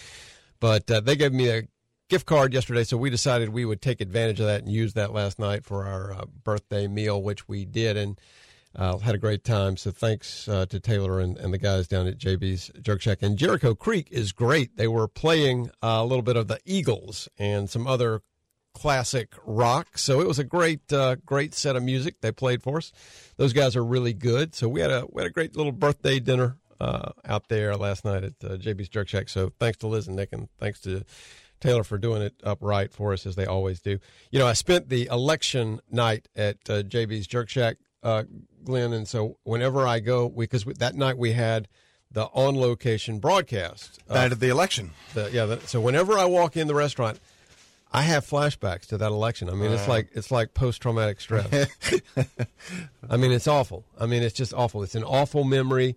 But 0.60 0.90
uh, 0.90 1.00
they 1.00 1.16
gave 1.16 1.32
me 1.32 1.48
a 1.48 1.62
gift 2.08 2.26
card 2.26 2.54
yesterday, 2.54 2.84
so 2.84 2.96
we 2.96 3.10
decided 3.10 3.48
we 3.48 3.64
would 3.64 3.82
take 3.82 4.00
advantage 4.00 4.40
of 4.40 4.46
that 4.46 4.62
and 4.62 4.70
use 4.70 4.94
that 4.94 5.12
last 5.12 5.38
night 5.38 5.64
for 5.64 5.86
our 5.86 6.12
uh, 6.12 6.24
birthday 6.44 6.86
meal, 6.86 7.22
which 7.22 7.48
we 7.48 7.64
did, 7.64 7.96
and 7.96 8.20
uh, 8.74 8.98
had 8.98 9.14
a 9.14 9.18
great 9.18 9.42
time. 9.42 9.76
So 9.76 9.90
thanks 9.90 10.48
uh, 10.48 10.66
to 10.66 10.78
Taylor 10.78 11.20
and, 11.20 11.36
and 11.38 11.52
the 11.52 11.58
guys 11.58 11.88
down 11.88 12.06
at 12.06 12.18
JB's 12.18 12.70
Jerk 12.80 13.00
Shack. 13.00 13.22
And 13.22 13.36
Jericho 13.38 13.74
Creek 13.74 14.08
is 14.10 14.32
great. 14.32 14.76
They 14.76 14.88
were 14.88 15.08
playing 15.08 15.70
uh, 15.82 15.98
a 16.00 16.04
little 16.04 16.22
bit 16.22 16.36
of 16.36 16.48
the 16.48 16.60
Eagles 16.64 17.28
and 17.38 17.68
some 17.68 17.86
other 17.86 18.22
classic 18.74 19.32
rock. 19.46 19.96
So 19.96 20.20
it 20.20 20.28
was 20.28 20.38
a 20.38 20.44
great, 20.44 20.92
uh, 20.92 21.16
great 21.24 21.54
set 21.54 21.76
of 21.76 21.82
music 21.82 22.20
they 22.20 22.30
played 22.30 22.62
for 22.62 22.76
us. 22.76 22.92
Those 23.38 23.54
guys 23.54 23.74
are 23.74 23.84
really 23.84 24.12
good. 24.12 24.54
So 24.54 24.68
we 24.68 24.80
had 24.80 24.90
a 24.90 25.06
we 25.10 25.22
had 25.22 25.30
a 25.30 25.32
great 25.32 25.56
little 25.56 25.72
birthday 25.72 26.20
dinner 26.20 26.58
uh, 26.80 27.12
out 27.24 27.48
there 27.48 27.76
last 27.76 28.04
night 28.04 28.24
at 28.24 28.32
uh, 28.44 28.56
JB's 28.56 28.88
Jerk 28.88 29.08
Shack. 29.08 29.28
So 29.28 29.52
thanks 29.58 29.78
to 29.78 29.86
Liz 29.86 30.06
and 30.06 30.16
Nick, 30.16 30.30
and 30.32 30.48
thanks 30.58 30.80
to 30.82 31.04
Taylor 31.60 31.84
for 31.84 31.98
doing 31.98 32.22
it 32.22 32.34
upright 32.44 32.92
for 32.92 33.12
us 33.12 33.24
as 33.26 33.34
they 33.36 33.46
always 33.46 33.80
do. 33.80 33.98
You 34.30 34.38
know, 34.38 34.46
I 34.46 34.52
spent 34.52 34.88
the 34.88 35.06
election 35.06 35.80
night 35.90 36.28
at 36.36 36.56
uh, 36.68 36.82
JB's 36.82 37.26
Jerk 37.26 37.48
Shack, 37.48 37.76
uh, 38.02 38.24
Glenn, 38.64 38.92
and 38.92 39.08
so 39.08 39.38
whenever 39.44 39.86
I 39.86 40.00
go, 40.00 40.28
because 40.28 40.64
that 40.64 40.94
night 40.94 41.16
we 41.18 41.32
had 41.32 41.68
the 42.10 42.24
on 42.26 42.56
location 42.58 43.18
broadcast. 43.18 44.00
uh, 44.08 44.14
Night 44.14 44.32
of 44.32 44.40
the 44.40 44.48
election. 44.48 44.90
the, 45.14 45.30
yeah. 45.32 45.44
The, 45.46 45.60
so 45.66 45.80
whenever 45.80 46.18
I 46.18 46.24
walk 46.26 46.56
in 46.56 46.66
the 46.66 46.74
restaurant, 46.74 47.18
I 47.92 48.02
have 48.02 48.24
flashbacks 48.26 48.86
to 48.88 48.98
that 48.98 49.10
election. 49.10 49.48
I 49.48 49.54
mean, 49.54 49.72
it's 49.72 49.88
like 49.88 50.08
it's 50.12 50.30
like 50.30 50.54
post 50.54 50.82
traumatic 50.82 51.20
stress. 51.20 51.46
I 53.10 53.16
mean, 53.16 53.32
it's 53.32 53.46
awful. 53.48 53.84
I 53.98 54.06
mean, 54.06 54.22
it's 54.22 54.34
just 54.34 54.52
awful. 54.52 54.82
It's 54.82 54.94
an 54.94 55.04
awful 55.04 55.44
memory. 55.44 55.96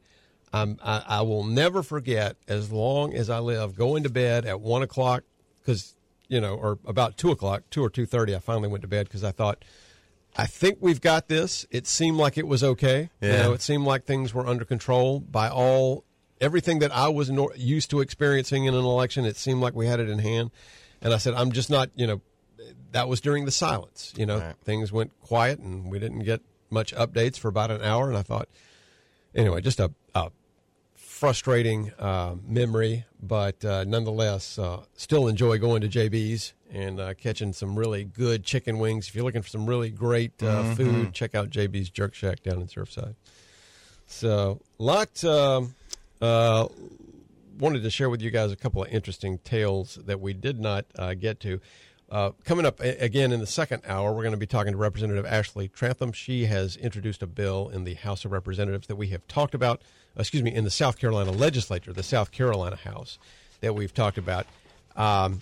Um, 0.52 0.78
I, 0.84 1.04
I 1.08 1.22
will 1.22 1.43
never 1.43 1.84
forget 1.84 2.36
as 2.47 2.72
long 2.72 3.14
as 3.14 3.30
I 3.30 3.39
live. 3.39 3.76
Going 3.76 4.04
to 4.04 4.10
bed 4.10 4.45
at 4.45 4.60
one 4.60 4.82
o'clock 4.82 5.24
because 5.62 5.95
you 6.28 6.39
know, 6.39 6.56
or 6.56 6.80
about 6.86 7.18
two 7.18 7.32
o'clock, 7.32 7.64
two 7.70 7.84
or 7.84 7.89
two 7.89 8.06
thirty. 8.06 8.36
I 8.36 8.39
finally 8.39 8.68
went 8.68 8.82
to 8.84 8.88
bed 8.88 9.08
because 9.08 9.24
I 9.24 9.32
thought. 9.32 9.64
I 10.38 10.45
think 10.45 10.78
we've 10.80 11.02
got 11.02 11.28
this. 11.28 11.66
It 11.72 11.88
seemed 11.88 12.18
like 12.18 12.38
it 12.38 12.45
was 12.45 12.64
okay. 12.64 13.10
You 13.20 13.30
know, 13.30 13.54
it 13.54 13.62
seemed 13.64 13.86
like 13.86 14.06
things 14.06 14.32
were 14.32 14.45
under 14.45 14.64
control 14.64 15.20
by 15.20 15.50
all 15.50 16.06
everything 16.39 16.80
that 16.80 16.95
I 16.95 17.10
was 17.10 17.32
nor- 17.32 17.52
used 17.56 17.89
to 17.89 18.00
experiencing 18.00 18.66
in 18.66 18.76
an 18.76 18.86
election. 18.86 19.26
It 19.26 19.38
seemed 19.38 19.60
like 19.60 19.74
we 19.74 19.88
had 19.88 20.00
it 20.00 20.08
in 20.08 20.20
hand, 20.20 20.52
and 21.02 21.14
I 21.14 21.18
said, 21.18 21.34
"I'm 21.34 21.52
just 21.52 21.72
not." 21.72 21.89
You 21.95 22.06
know, 22.08 22.22
that 22.91 23.08
was 23.08 23.22
during 23.22 23.45
the 23.45 23.52
silence. 23.52 24.14
You 24.16 24.28
know, 24.28 24.38
things 24.64 24.91
went 24.91 25.20
quiet, 25.22 25.60
and 25.60 25.91
we 25.91 25.97
didn't 25.97 26.20
get 26.20 26.41
much 26.70 26.93
updates 26.93 27.39
for 27.39 27.47
about 27.47 27.72
an 27.72 27.82
hour. 27.82 28.08
And 28.08 28.18
I 28.18 28.22
thought, 28.22 28.47
anyway, 29.34 29.62
just 29.62 29.80
a 29.80 29.91
frustrating 31.20 31.91
uh, 31.99 32.34
memory, 32.47 33.03
but 33.22 33.63
uh, 33.65 33.84
nonetheless, 33.84 34.57
uh, 34.57 34.80
still 34.95 35.28
enjoy 35.28 35.57
going 35.57 35.82
to 35.82 35.89
JB's 35.89 36.53
and 36.72 36.97
uh, 36.97 37.13
catching 37.13 37.51
some 37.51 37.78
really 37.78 38.05
good 38.05 38.45
chicken 38.45 38.80
wings. 38.80 39.09
If 39.09 39.15
you're 39.15 39.26
looking 39.26 39.41
for 39.41 39.49
some 39.49 39.65
really 39.65 39.89
great 39.89 40.41
uh, 40.41 40.76
food, 40.76 41.13
check 41.13 41.36
out 41.36 41.49
JB's 41.49 41.89
Jerk 41.89 42.13
Shack 42.13 42.41
down 42.41 42.61
in 42.61 42.67
Surfside. 42.67 43.15
So, 44.07 44.61
lot 44.78 45.22
um, 45.26 45.76
uh, 46.22 46.70
wanted 47.59 47.84
to 47.84 47.89
share 47.89 48.09
with 48.09 48.22
you 48.22 48.32
guys 48.32 48.53
a 48.53 48.55
couple 48.55 48.82
of 48.82 48.89
interesting 48.89 49.39
tales 49.39 49.99
that 50.05 50.22
we 50.22 50.32
did 50.32 50.57
not 50.57 50.86
uh, 50.97 51.15
get 51.15 51.41
to. 51.41 51.59
Uh, 52.12 52.32
coming 52.43 52.66
up 52.66 52.80
again 52.80 53.32
in 53.32 53.39
the 53.39 53.45
second 53.45 53.84
hour, 53.88 54.12
we're 54.12 54.24
going 54.24 54.32
to 54.32 54.38
be 54.38 54.47
talking 54.47 54.72
to 54.72 54.78
Representative 54.78 55.28
Ashley 55.28 55.68
Trantham. 55.68 56.12
She 56.12 56.45
has 56.45 56.76
introduced 56.76 57.22
a 57.22 57.28
bill 57.28 57.70
in 57.70 57.84
the 57.84 57.93
House 57.93 58.26
of 58.26 58.32
Representatives 58.32 58.88
that 58.88 58.95
we 58.95 59.10
have 59.10 59.28
talked 59.28 59.53
about, 59.53 59.84
excuse 60.18 60.41
me, 60.41 60.53
in 60.53 60.64
the 60.64 60.72
South 60.72 60.97
Carolina 60.97 61.32
legislature, 61.32 61.93
the 61.93 62.01
South 62.01 62.32
Carolina 62.32 62.78
House, 62.78 63.20
that 63.62 63.76
we've 63.76 63.93
talked 63.93 64.18
about. 64.18 64.47
Um, 64.95 65.41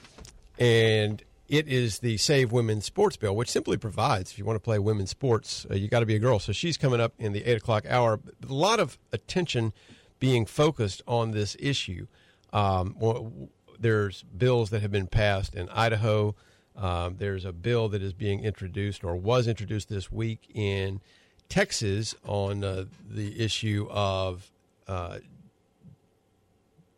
and 0.59 1.23
it 1.47 1.69
is 1.69 1.99
the 1.99 2.17
Save 2.17 2.51
Women's 2.51 2.83
Sports 2.83 3.15
Bill, 3.15 3.33
which 3.33 3.49
simply 3.49 3.77
provides 3.77 4.31
if 4.31 4.37
you 4.37 4.43
want 4.43 4.57
to 4.57 4.63
play 4.63 4.77
women's 4.77 5.11
sports, 5.11 5.65
uh, 5.71 5.75
you 5.75 5.87
got 5.87 6.01
to 6.01 6.05
be 6.05 6.15
a 6.15 6.19
girl. 6.19 6.37
So 6.37 6.51
she's 6.51 6.77
coming 6.77 6.99
up 6.99 7.13
in 7.17 7.31
the 7.31 7.45
eight 7.45 7.57
o'clock 7.57 7.85
hour. 7.87 8.19
A 8.47 8.53
lot 8.53 8.81
of 8.81 8.97
attention 9.13 9.71
being 10.19 10.45
focused 10.45 11.01
on 11.07 11.31
this 11.31 11.55
issue. 11.59 12.07
Um, 12.51 13.49
there's 13.79 14.23
bills 14.23 14.69
that 14.71 14.81
have 14.81 14.91
been 14.91 15.07
passed 15.07 15.55
in 15.55 15.69
Idaho. 15.69 16.35
Um, 16.77 17.15
there's 17.17 17.43
a 17.43 17.51
bill 17.51 17.89
that 17.89 18.01
is 18.01 18.13
being 18.13 18.43
introduced 18.43 19.03
or 19.03 19.15
was 19.15 19.47
introduced 19.47 19.89
this 19.89 20.11
week 20.11 20.47
in 20.53 21.01
Texas 21.49 22.13
on 22.25 22.63
uh, 22.63 22.85
the 23.09 23.39
issue 23.43 23.87
of 23.89 24.51
uh, 24.87 25.17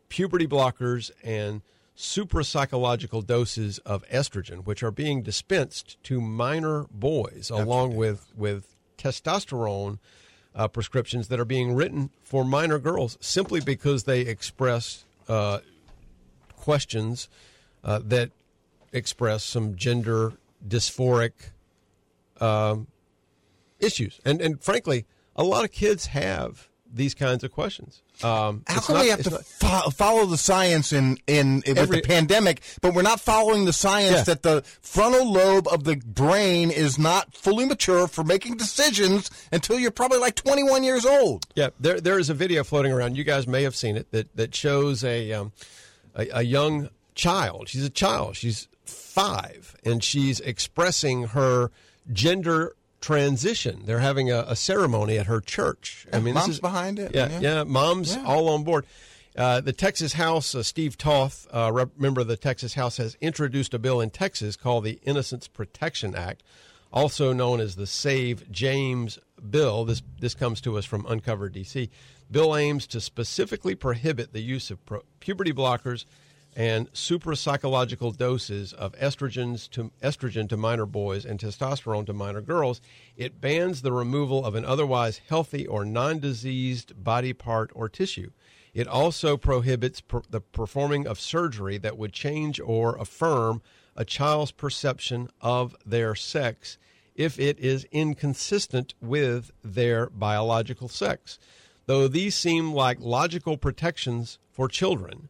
puberty 0.08 0.46
blockers 0.46 1.10
and 1.24 1.62
supraphysiological 1.96 3.26
doses 3.26 3.78
of 3.80 4.06
estrogen, 4.08 4.64
which 4.64 4.82
are 4.82 4.90
being 4.90 5.22
dispensed 5.22 6.02
to 6.02 6.20
minor 6.20 6.86
boys, 6.90 7.50
along 7.50 7.96
with 7.96 8.32
with 8.36 8.76
testosterone 8.98 9.98
uh, 10.54 10.68
prescriptions 10.68 11.28
that 11.28 11.38
are 11.40 11.44
being 11.44 11.74
written 11.74 12.10
for 12.22 12.44
minor 12.44 12.78
girls, 12.78 13.16
simply 13.20 13.60
because 13.60 14.04
they 14.04 14.22
express 14.22 15.04
uh, 15.28 15.60
questions 16.56 17.28
uh, 17.84 18.00
that 18.04 18.30
express 18.92 19.44
some 19.44 19.76
gender 19.76 20.32
dysphoric 20.66 21.32
um, 22.40 22.86
issues, 23.78 24.20
and 24.24 24.40
and 24.40 24.62
frankly, 24.62 25.06
a 25.36 25.44
lot 25.44 25.64
of 25.64 25.72
kids 25.72 26.06
have 26.06 26.68
these 26.92 27.14
kinds 27.14 27.44
of 27.44 27.52
questions. 27.52 28.02
Um, 28.24 28.64
How 28.66 28.80
come 28.80 28.96
not- 28.96 29.02
we 29.04 29.10
have 29.10 29.22
to 29.22 29.30
not- 29.30 29.46
fo- 29.46 29.90
follow 29.90 30.26
the 30.26 30.36
science 30.36 30.92
in, 30.92 31.18
in 31.28 31.62
with 31.64 31.78
Every- 31.78 32.00
the 32.00 32.06
pandemic, 32.06 32.62
but 32.82 32.94
we're 32.94 33.02
not 33.02 33.20
following 33.20 33.64
the 33.64 33.72
science 33.72 34.16
Yeah. 34.16 34.22
that 34.24 34.42
the 34.42 34.64
frontal 34.82 35.30
lobe 35.32 35.68
of 35.68 35.84
the 35.84 35.96
brain 36.04 36.72
is 36.72 36.98
not 36.98 37.32
fully 37.32 37.64
mature 37.64 38.08
for 38.08 38.24
making 38.24 38.56
decisions 38.56 39.30
until 39.52 39.78
you're 39.78 39.92
probably 39.92 40.18
like 40.18 40.34
21 40.34 40.82
years 40.82 41.06
old. 41.06 41.46
Yeah, 41.54 41.68
there 41.78 42.00
there 42.00 42.18
is 42.18 42.28
a 42.28 42.34
video 42.34 42.64
floating 42.64 42.90
around. 42.90 43.16
You 43.16 43.22
guys 43.22 43.46
may 43.46 43.62
have 43.62 43.76
seen 43.76 43.96
it 43.96 44.10
that 44.10 44.34
that 44.36 44.52
shows 44.52 45.04
a 45.04 45.32
um, 45.32 45.52
a, 46.16 46.26
a 46.32 46.42
young 46.42 46.88
child. 47.14 47.68
She's 47.68 47.84
a 47.84 47.90
child. 47.90 48.34
She's 48.34 48.66
five, 48.90 49.76
and 49.84 50.02
she's 50.04 50.40
expressing 50.40 51.28
her 51.28 51.70
gender 52.12 52.74
transition. 53.00 53.82
They're 53.86 54.00
having 54.00 54.30
a, 54.30 54.40
a 54.48 54.56
ceremony 54.56 55.18
at 55.18 55.26
her 55.26 55.40
church. 55.40 56.06
I 56.12 56.16
mean, 56.20 56.34
this 56.34 56.42
mom's 56.42 56.54
is- 56.56 56.60
behind 56.60 56.98
it. 56.98 57.14
Yeah, 57.14 57.38
yeah, 57.40 57.64
mom's 57.64 58.14
Yeah. 58.16 58.24
all 58.24 58.48
on 58.50 58.64
board. 58.64 58.86
Uh, 59.36 59.60
the 59.60 59.72
Texas 59.72 60.14
House, 60.14 60.54
uh, 60.54 60.62
Steve 60.62 60.98
Toth, 60.98 61.46
uh, 61.54 61.70
rep- 61.72 61.96
member 61.96 62.20
of 62.20 62.26
the 62.26 62.36
Texas 62.36 62.74
House, 62.74 62.96
has 62.96 63.16
introduced 63.20 63.72
a 63.72 63.78
bill 63.78 64.00
in 64.00 64.10
Texas 64.10 64.56
called 64.56 64.84
the 64.84 64.98
Innocence 65.04 65.46
Protection 65.46 66.16
Act, 66.16 66.42
also 66.92 67.32
known 67.32 67.60
as 67.60 67.76
the 67.76 67.86
Save 67.86 68.50
James 68.50 69.18
Bill. 69.48 69.84
This 69.84 70.02
this 70.18 70.34
comes 70.34 70.60
to 70.62 70.76
us 70.76 70.84
from 70.84 71.06
Uncover 71.06 71.48
DC. 71.48 71.88
Bill 72.30 72.56
aims 72.56 72.86
to 72.88 73.00
specifically 73.00 73.74
prohibit 73.76 74.32
the 74.32 74.42
use 74.42 74.70
of 74.70 74.84
pro- 74.84 75.02
puberty 75.20 75.52
blockers 75.52 76.04
and 76.56 76.92
supraphysiological 76.92 78.16
doses 78.16 78.72
of 78.72 78.92
estrogens 78.92 79.70
to 79.70 79.90
estrogen 80.02 80.48
to 80.48 80.56
minor 80.56 80.86
boys 80.86 81.24
and 81.24 81.38
testosterone 81.38 82.06
to 82.06 82.12
minor 82.12 82.40
girls. 82.40 82.80
It 83.16 83.40
bans 83.40 83.82
the 83.82 83.92
removal 83.92 84.44
of 84.44 84.54
an 84.54 84.64
otherwise 84.64 85.20
healthy 85.28 85.66
or 85.66 85.84
non-diseased 85.84 87.02
body 87.02 87.32
part 87.32 87.70
or 87.74 87.88
tissue. 87.88 88.30
It 88.74 88.86
also 88.86 89.36
prohibits 89.36 90.00
per- 90.00 90.22
the 90.28 90.40
performing 90.40 91.06
of 91.06 91.20
surgery 91.20 91.78
that 91.78 91.98
would 91.98 92.12
change 92.12 92.60
or 92.60 92.96
affirm 92.96 93.62
a 93.96 94.04
child's 94.04 94.52
perception 94.52 95.28
of 95.40 95.76
their 95.84 96.14
sex 96.14 96.78
if 97.14 97.38
it 97.38 97.58
is 97.58 97.86
inconsistent 97.90 98.94
with 99.00 99.50
their 99.62 100.08
biological 100.10 100.88
sex. 100.88 101.38
Though 101.86 102.08
these 102.08 102.34
seem 102.34 102.72
like 102.72 103.00
logical 103.00 103.56
protections 103.56 104.38
for 104.50 104.68
children, 104.68 105.28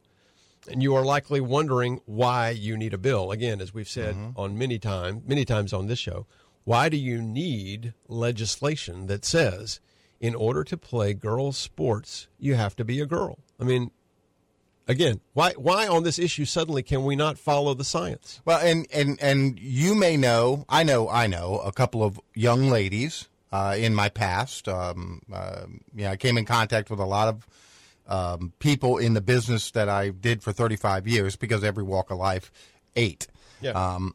and 0.68 0.82
you 0.82 0.94
are 0.94 1.04
likely 1.04 1.40
wondering 1.40 2.00
why 2.06 2.50
you 2.50 2.76
need 2.76 2.94
a 2.94 2.98
bill. 2.98 3.30
Again, 3.30 3.60
as 3.60 3.72
we've 3.72 3.88
said 3.88 4.16
on 4.36 4.58
many 4.58 4.78
times, 4.78 5.22
many 5.26 5.44
times 5.44 5.72
on 5.72 5.86
this 5.86 5.98
show, 5.98 6.26
why 6.64 6.88
do 6.88 6.96
you 6.96 7.22
need 7.22 7.94
legislation 8.08 9.06
that 9.06 9.24
says 9.24 9.80
in 10.20 10.34
order 10.34 10.62
to 10.64 10.76
play 10.76 11.14
girls' 11.14 11.56
sports, 11.56 12.28
you 12.38 12.54
have 12.54 12.76
to 12.76 12.84
be 12.84 13.00
a 13.00 13.06
girl? 13.06 13.38
I 13.58 13.64
mean, 13.64 13.90
again, 14.86 15.20
why 15.32 15.52
why 15.52 15.88
on 15.88 16.02
this 16.02 16.18
issue 16.18 16.44
suddenly 16.44 16.82
can 16.82 17.04
we 17.04 17.16
not 17.16 17.38
follow 17.38 17.74
the 17.74 17.84
science? 17.84 18.40
Well, 18.44 18.60
and, 18.62 18.86
and, 18.92 19.18
and 19.22 19.58
you 19.58 19.94
may 19.94 20.16
know, 20.16 20.64
I 20.68 20.82
know, 20.82 21.08
I 21.08 21.26
know 21.26 21.60
a 21.64 21.72
couple 21.72 22.02
of 22.02 22.20
young 22.34 22.68
ladies 22.68 23.28
uh, 23.52 23.74
in 23.78 23.94
my 23.94 24.08
past. 24.08 24.68
Um, 24.68 25.22
uh, 25.32 25.66
yeah, 25.94 26.10
I 26.10 26.16
came 26.16 26.36
in 26.36 26.44
contact 26.44 26.90
with 26.90 27.00
a 27.00 27.06
lot 27.06 27.28
of 27.28 27.46
um, 28.10 28.52
people 28.58 28.98
in 28.98 29.14
the 29.14 29.20
business 29.20 29.70
that 29.70 29.88
I 29.88 30.10
did 30.10 30.42
for 30.42 30.52
35 30.52 31.06
years 31.08 31.36
because 31.36 31.64
every 31.64 31.84
walk 31.84 32.10
of 32.10 32.18
life, 32.18 32.50
eight. 32.96 33.26
Yeah. 33.62 33.70
Um, 33.72 34.14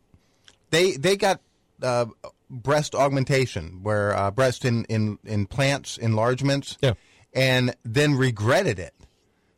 they 0.69 0.91
they 0.93 1.15
got 1.17 1.41
uh, 1.81 2.05
breast 2.49 2.93
augmentation, 2.93 3.81
where 3.83 4.15
uh, 4.15 4.31
breast 4.31 4.65
in, 4.65 4.85
in, 4.85 5.17
in 5.23 5.45
plants 5.47 5.97
enlargements, 5.97 6.77
Yeah. 6.81 6.93
and 7.33 7.75
then 7.83 8.15
regretted 8.15 8.77
it. 8.79 8.93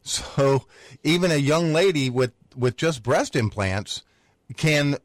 So 0.03 0.65
even 1.03 1.31
a 1.31 1.35
young 1.37 1.73
lady 1.73 2.09
with, 2.09 2.31
with 2.55 2.77
just 2.77 3.03
breast 3.03 3.35
implants 3.35 4.03
can 4.55 4.95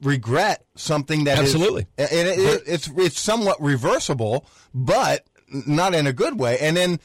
regret 0.00 0.64
something 0.74 1.24
that 1.24 1.38
Absolutely. 1.38 1.86
and 1.98 2.08
it, 2.10 2.38
it, 2.38 2.62
it's 2.66 2.88
it's 2.96 3.20
somewhat 3.20 3.60
reversible, 3.60 4.46
but 4.72 5.26
not 5.66 5.94
in 5.94 6.06
a 6.06 6.14
good 6.14 6.38
way. 6.38 6.58
And 6.60 6.76
then 6.78 6.98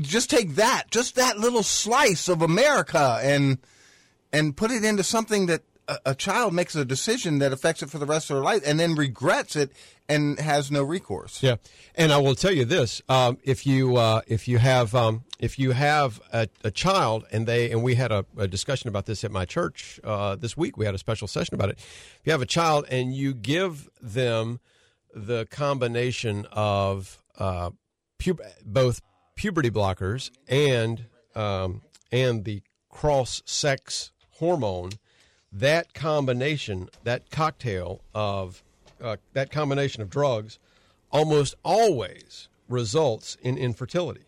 just 0.00 0.30
take 0.30 0.56
that, 0.56 0.84
just 0.90 1.16
that 1.16 1.38
little 1.38 1.62
slice 1.62 2.28
of 2.28 2.42
America, 2.42 3.18
and 3.22 3.58
and 4.32 4.56
put 4.56 4.70
it 4.70 4.84
into 4.84 5.02
something 5.02 5.46
that 5.46 5.62
a, 5.86 5.98
a 6.06 6.14
child 6.14 6.52
makes 6.52 6.74
a 6.76 6.84
decision 6.84 7.38
that 7.38 7.52
affects 7.52 7.82
it 7.82 7.90
for 7.90 7.98
the 7.98 8.06
rest 8.06 8.30
of 8.30 8.36
their 8.36 8.44
life, 8.44 8.62
and 8.66 8.78
then 8.78 8.94
regrets 8.94 9.56
it 9.56 9.72
and 10.08 10.38
has 10.38 10.70
no 10.70 10.82
recourse. 10.82 11.42
Yeah, 11.42 11.56
and 11.94 12.12
I 12.12 12.18
will 12.18 12.34
tell 12.34 12.52
you 12.52 12.64
this: 12.64 13.02
um, 13.08 13.38
if 13.44 13.66
you 13.66 13.96
uh, 13.96 14.22
if 14.26 14.48
you 14.48 14.58
have 14.58 14.94
um, 14.94 15.24
if 15.38 15.58
you 15.58 15.72
have 15.72 16.20
a, 16.32 16.48
a 16.64 16.70
child 16.70 17.24
and 17.30 17.46
they 17.46 17.70
and 17.70 17.82
we 17.82 17.94
had 17.94 18.12
a, 18.12 18.24
a 18.36 18.48
discussion 18.48 18.88
about 18.88 19.06
this 19.06 19.24
at 19.24 19.30
my 19.30 19.44
church 19.44 20.00
uh, 20.04 20.36
this 20.36 20.56
week. 20.56 20.76
We 20.76 20.84
had 20.86 20.94
a 20.94 20.98
special 20.98 21.28
session 21.28 21.54
about 21.54 21.70
it. 21.70 21.78
If 21.78 22.20
you 22.24 22.32
have 22.32 22.42
a 22.42 22.46
child 22.46 22.86
and 22.90 23.14
you 23.14 23.34
give 23.34 23.88
them 24.00 24.60
the 25.14 25.46
combination 25.46 26.46
of 26.52 27.22
uh, 27.38 27.70
pub- 28.18 28.42
both 28.64 29.00
puberty 29.38 29.70
blockers 29.70 30.30
and 30.48 31.06
um, 31.34 31.80
and 32.10 32.44
the 32.44 32.60
cross 32.90 33.40
sex 33.46 34.10
hormone, 34.38 34.90
that 35.52 35.94
combination, 35.94 36.88
that 37.04 37.30
cocktail 37.30 38.02
of 38.14 38.62
uh, 39.00 39.16
that 39.32 39.50
combination 39.50 40.02
of 40.02 40.10
drugs, 40.10 40.58
almost 41.12 41.54
always 41.64 42.48
results 42.68 43.36
in 43.40 43.56
infertility. 43.56 44.24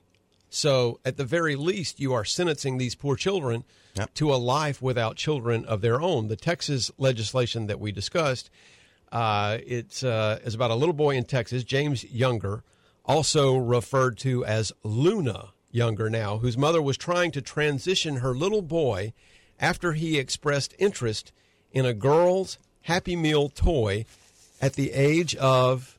So, 0.49 0.99
at 1.05 1.17
the 1.17 1.25
very 1.25 1.55
least, 1.57 2.01
you 2.01 2.13
are 2.13 2.25
sentencing 2.25 2.79
these 2.79 2.95
poor 2.95 3.17
children 3.17 3.65
Yep. 3.97 4.15
to 4.15 4.33
a 4.33 4.37
life 4.37 4.81
without 4.81 5.17
children 5.17 5.65
of 5.65 5.81
their 5.81 6.01
own. 6.01 6.29
The 6.29 6.37
Texas 6.37 6.93
legislation 6.97 7.67
that 7.67 7.81
we 7.81 7.91
discussed, 7.91 8.49
uh, 9.11 9.59
it's 9.67 10.05
uh, 10.05 10.39
is 10.45 10.55
about 10.55 10.71
a 10.71 10.77
little 10.77 10.93
boy 10.95 11.17
in 11.17 11.25
Texas, 11.25 11.65
James 11.65 12.05
Younger, 12.05 12.63
also 13.05 13.57
referred 13.57 14.19
to 14.19 14.45
as 14.45 14.73
Luna 14.83 15.49
Younger 15.73 16.11
now, 16.11 16.39
whose 16.39 16.59
mother 16.59 16.83
was 16.83 16.97
trying 16.97 17.31
to 17.33 17.41
transition 17.41 18.17
her 18.17 18.35
little 18.35 18.63
boy 18.63 19.13
after 19.61 19.93
he 19.93 20.19
expressed 20.19 20.75
interest 20.79 21.33
in 21.73 21.87
a 21.87 21.95
girl's 21.95 22.59
Happy 22.83 23.15
Meal 23.15 23.49
toy 23.49 24.05
at 24.61 24.73
the 24.75 24.91
age 24.93 25.37
of, 25.37 25.97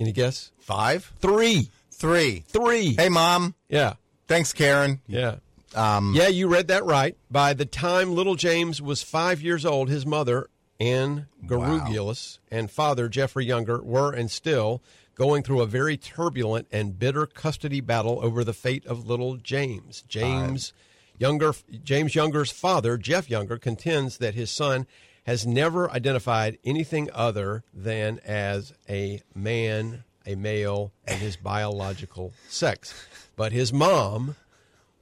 any 0.00 0.10
guess? 0.12 0.50
Five, 0.58 1.12
Three. 1.20 1.68
three. 1.92 2.44
Three. 2.48 2.94
Hey, 2.96 3.08
mom. 3.08 3.54
Yeah. 3.68 3.94
Thanks, 4.26 4.52
Karen. 4.52 5.00
Yeah. 5.06 5.36
Um, 5.74 6.12
Yeah, 6.16 6.28
you 6.28 6.48
read 6.48 6.68
that 6.68 6.84
right. 6.84 7.16
By 7.30 7.52
the 7.52 7.66
time 7.66 8.14
little 8.14 8.34
James 8.34 8.80
was 8.82 9.02
five 9.02 9.40
years 9.40 9.64
old, 9.64 9.88
his 9.88 10.04
mother, 10.06 10.48
Anne 10.80 11.26
Georgulas, 11.44 12.38
and 12.50 12.70
father, 12.70 13.08
Jeffrey 13.08 13.44
Younger, 13.44 13.80
were 13.80 14.12
and 14.12 14.30
still 14.30 14.82
going 15.20 15.42
through 15.42 15.60
a 15.60 15.66
very 15.66 15.98
turbulent 15.98 16.66
and 16.72 16.98
bitter 16.98 17.26
custody 17.26 17.78
battle 17.82 18.18
over 18.22 18.42
the 18.42 18.54
fate 18.54 18.86
of 18.86 19.06
little 19.06 19.36
James. 19.36 20.02
James 20.08 20.72
Younger, 21.18 21.52
James 21.84 22.14
Younger's 22.14 22.50
father, 22.50 22.96
Jeff 22.96 23.28
Younger, 23.28 23.58
contends 23.58 24.16
that 24.16 24.34
his 24.34 24.50
son 24.50 24.86
has 25.26 25.46
never 25.46 25.90
identified 25.90 26.56
anything 26.64 27.10
other 27.12 27.62
than 27.74 28.18
as 28.24 28.72
a 28.88 29.20
man, 29.34 30.04
a 30.24 30.36
male, 30.36 30.90
and 31.06 31.18
his 31.18 31.36
biological 31.36 32.32
sex. 32.48 32.94
But 33.36 33.52
his 33.52 33.74
mom, 33.74 34.36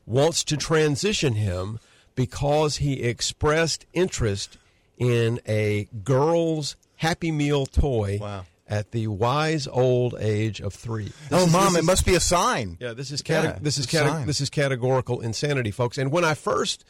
wants 0.05 0.43
to 0.43 0.57
transition 0.57 1.35
him 1.35 1.79
because 2.17 2.79
he 2.79 3.05
expressed 3.05 3.87
interest 3.93 4.59
in 4.97 5.39
a 5.47 5.87
girl's 6.03 6.75
Happy 6.97 7.31
Meal 7.31 7.67
toy 7.67 8.19
Wow. 8.21 8.47
At 8.69 8.91
the 8.93 9.07
wise 9.07 9.67
old 9.67 10.15
age 10.21 10.61
of 10.61 10.75
three. 10.75 11.07
This 11.07 11.15
oh, 11.33 11.47
is- 11.47 11.53
mom, 11.53 11.77
it 11.77 11.81
is- 11.81 11.87
must 11.87 12.05
be 12.07 12.15
a 12.15 12.21
sign. 12.21 12.77
yeah, 12.81 12.93
this 12.93 13.11
is 13.11 13.23
cate- 13.23 13.45
Yeah, 13.45 13.59
this 13.61 13.79
is 13.79 13.87
cate- 13.87 14.27
this 14.27 14.41
is 14.41 14.51
categorical 14.51 15.21
insanity, 15.21 15.71
folks. 15.71 15.97
And 15.99 16.13
when 16.13 16.25
I 16.25 16.35
first, 16.35 16.85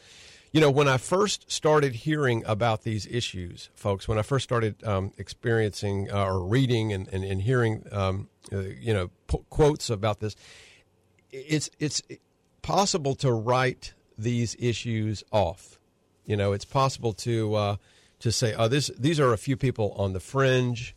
you 0.52 0.60
know, 0.60 0.70
when 0.70 0.88
I 0.88 0.96
first 0.96 1.50
started 1.50 1.94
hearing 1.94 2.42
about 2.46 2.82
these 2.82 3.06
issues, 3.06 3.70
folks, 3.74 4.08
when 4.08 4.18
I 4.18 4.22
first 4.22 4.44
started 4.44 4.82
um, 4.84 5.12
experiencing 5.18 6.10
uh, 6.10 6.24
or 6.24 6.44
reading 6.44 6.92
and, 6.92 7.06
and, 7.08 7.22
and 7.24 7.42
hearing, 7.42 7.84
um, 7.92 8.28
uh, 8.52 8.58
you 8.58 8.92
know, 8.92 9.10
p- 9.28 9.38
quotes 9.50 9.90
about 9.90 10.20
this, 10.20 10.34
it's 11.30 11.70
it's 11.78 12.02
possible 12.62 13.14
to 13.16 13.32
write 13.32 13.94
these 14.16 14.56
issues 14.58 15.22
off. 15.30 15.78
You 16.24 16.36
know, 16.36 16.52
it's 16.52 16.64
possible 16.64 17.12
to 17.14 17.54
uh, 17.54 17.76
to 18.20 18.32
say, 18.32 18.54
"Oh, 18.54 18.68
this 18.68 18.90
these 18.98 19.20
are 19.20 19.32
a 19.32 19.38
few 19.38 19.56
people 19.56 19.92
on 19.96 20.12
the 20.12 20.20
fringe," 20.20 20.94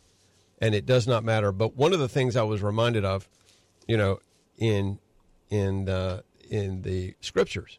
and 0.62 0.74
it 0.74 0.86
does 0.86 1.06
not 1.06 1.24
matter. 1.24 1.52
But 1.52 1.76
one 1.76 1.92
of 1.92 1.98
the 1.98 2.08
things 2.08 2.36
I 2.36 2.44
was 2.44 2.62
reminded 2.62 3.04
of, 3.04 3.28
you 3.86 3.96
know, 3.98 4.20
in 4.56 4.98
in 5.50 5.88
uh, 5.88 6.22
in 6.48 6.82
the 6.82 7.14
scriptures, 7.20 7.78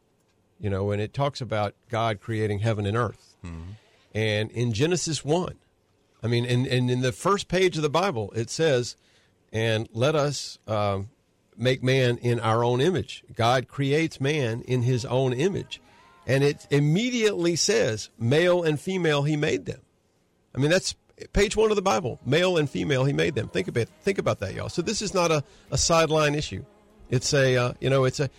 you 0.59 0.69
know, 0.69 0.91
and 0.91 1.01
it 1.01 1.13
talks 1.13 1.41
about 1.41 1.73
God 1.89 2.19
creating 2.19 2.59
heaven 2.59 2.85
and 2.85 2.95
earth. 2.95 3.35
And 4.13 4.51
in 4.51 4.73
Genesis 4.73 5.25
1, 5.25 5.55
I 6.21 6.27
mean, 6.27 6.45
and, 6.45 6.67
and 6.67 6.91
in 6.91 7.01
the 7.01 7.11
first 7.11 7.47
page 7.47 7.77
of 7.77 7.81
the 7.81 7.89
Bible, 7.89 8.31
it 8.35 8.49
says, 8.51 8.95
and 9.51 9.89
let 9.91 10.15
us 10.15 10.59
um, 10.67 11.09
make 11.57 11.81
man 11.81 12.17
in 12.17 12.39
our 12.39 12.63
own 12.63 12.79
image. 12.79 13.23
God 13.35 13.67
creates 13.67 14.21
man 14.21 14.61
in 14.61 14.83
his 14.83 15.03
own 15.05 15.33
image. 15.33 15.81
And 16.27 16.43
it 16.43 16.67
immediately 16.69 17.55
says, 17.55 18.09
male 18.19 18.63
and 18.63 18.79
female, 18.79 19.23
he 19.23 19.35
made 19.35 19.65
them. 19.65 19.81
I 20.55 20.59
mean, 20.59 20.69
that's 20.69 20.95
page 21.33 21.55
one 21.55 21.69
of 21.69 21.75
the 21.75 21.81
Bible. 21.81 22.19
Male 22.25 22.57
and 22.57 22.69
female, 22.69 23.05
he 23.05 23.13
made 23.13 23.35
them. 23.35 23.47
Think 23.47 23.67
about 23.67 23.87
think 24.01 24.17
about 24.17 24.39
that, 24.39 24.53
y'all. 24.53 24.69
So 24.69 24.81
this 24.81 25.01
is 25.01 25.13
not 25.13 25.31
a, 25.31 25.43
a 25.71 25.77
sideline 25.77 26.35
issue. 26.35 26.63
It's 27.09 27.33
a 27.33 27.55
uh, 27.55 27.73
you 27.79 27.89
know 27.89 28.05
it's 28.05 28.19
a 28.19 28.29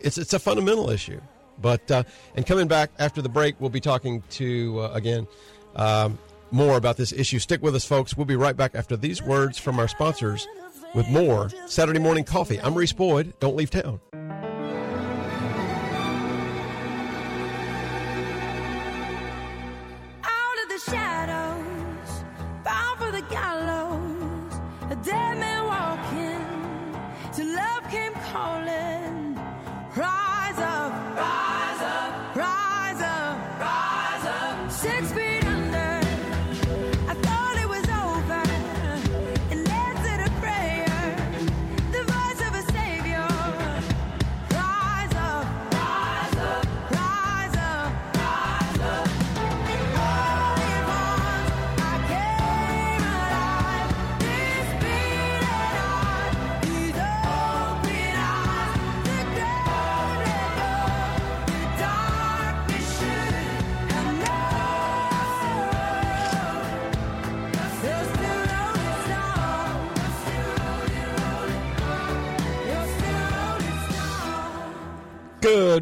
it's 0.00 0.18
it's 0.18 0.32
a 0.32 0.38
fundamental 0.38 0.90
issue. 0.90 1.20
But 1.60 1.88
uh, 1.90 2.02
and 2.34 2.46
coming 2.46 2.66
back 2.66 2.90
after 2.98 3.22
the 3.22 3.28
break, 3.28 3.60
we'll 3.60 3.70
be 3.70 3.80
talking 3.80 4.22
to 4.30 4.80
uh, 4.80 4.90
again 4.92 5.26
um, 5.76 6.18
more 6.50 6.76
about 6.76 6.96
this 6.96 7.12
issue. 7.12 7.38
Stick 7.38 7.62
with 7.62 7.74
us, 7.74 7.84
folks. 7.84 8.16
We'll 8.16 8.26
be 8.26 8.36
right 8.36 8.56
back 8.56 8.74
after 8.74 8.96
these 8.96 9.22
words 9.22 9.58
from 9.58 9.78
our 9.78 9.88
sponsors 9.88 10.46
with 10.94 11.08
more 11.08 11.50
Saturday 11.66 11.98
morning 11.98 12.24
coffee. 12.24 12.60
I'm 12.60 12.74
Reese 12.74 12.92
Boyd. 12.92 13.38
Don't 13.40 13.56
leave 13.56 13.70
town. 13.70 14.00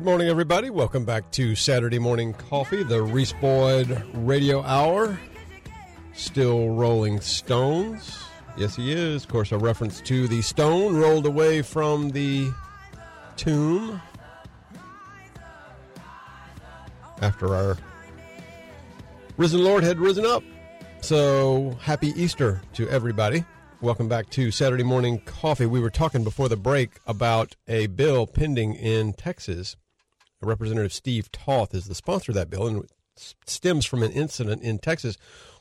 Good 0.02 0.08
morning, 0.08 0.28
everybody. 0.30 0.68
Welcome 0.68 1.04
back 1.04 1.30
to 1.30 1.54
Saturday 1.54 2.00
Morning 2.00 2.34
Coffee, 2.34 2.82
the 2.82 3.00
Reese 3.00 3.34
Boyd 3.34 4.04
Radio 4.14 4.60
Hour. 4.62 5.16
Still 6.12 6.70
Rolling 6.70 7.20
Stones. 7.20 8.18
Yes, 8.56 8.74
he 8.74 8.90
is. 8.90 9.22
Of 9.22 9.30
course, 9.30 9.52
a 9.52 9.58
reference 9.58 10.00
to 10.00 10.26
the 10.26 10.42
stone 10.42 10.96
rolled 10.96 11.24
away 11.24 11.62
from 11.62 12.10
the 12.10 12.50
tomb 13.36 14.02
after 17.20 17.54
our 17.54 17.78
risen 19.36 19.62
Lord 19.62 19.84
had 19.84 20.00
risen 20.00 20.26
up. 20.26 20.42
So, 21.00 21.78
happy 21.80 22.08
Easter 22.16 22.60
to 22.72 22.88
everybody. 22.88 23.44
Welcome 23.80 24.08
back 24.08 24.30
to 24.30 24.50
Saturday 24.50 24.82
Morning 24.82 25.20
Coffee. 25.20 25.66
We 25.66 25.78
were 25.78 25.90
talking 25.90 26.24
before 26.24 26.48
the 26.48 26.56
break 26.56 26.98
about 27.06 27.54
a 27.68 27.86
bill 27.86 28.26
pending 28.26 28.74
in 28.74 29.12
Texas. 29.12 29.76
Representative 30.46 30.92
Steve 30.92 31.30
Toth 31.32 31.74
is 31.74 31.86
the 31.86 31.94
sponsor 31.94 32.32
of 32.32 32.36
that 32.36 32.50
bill, 32.50 32.66
and 32.66 32.84
stems 33.16 33.84
from 33.84 34.02
an 34.02 34.12
incident 34.12 34.62
in 34.62 34.78
Texas 34.78 35.16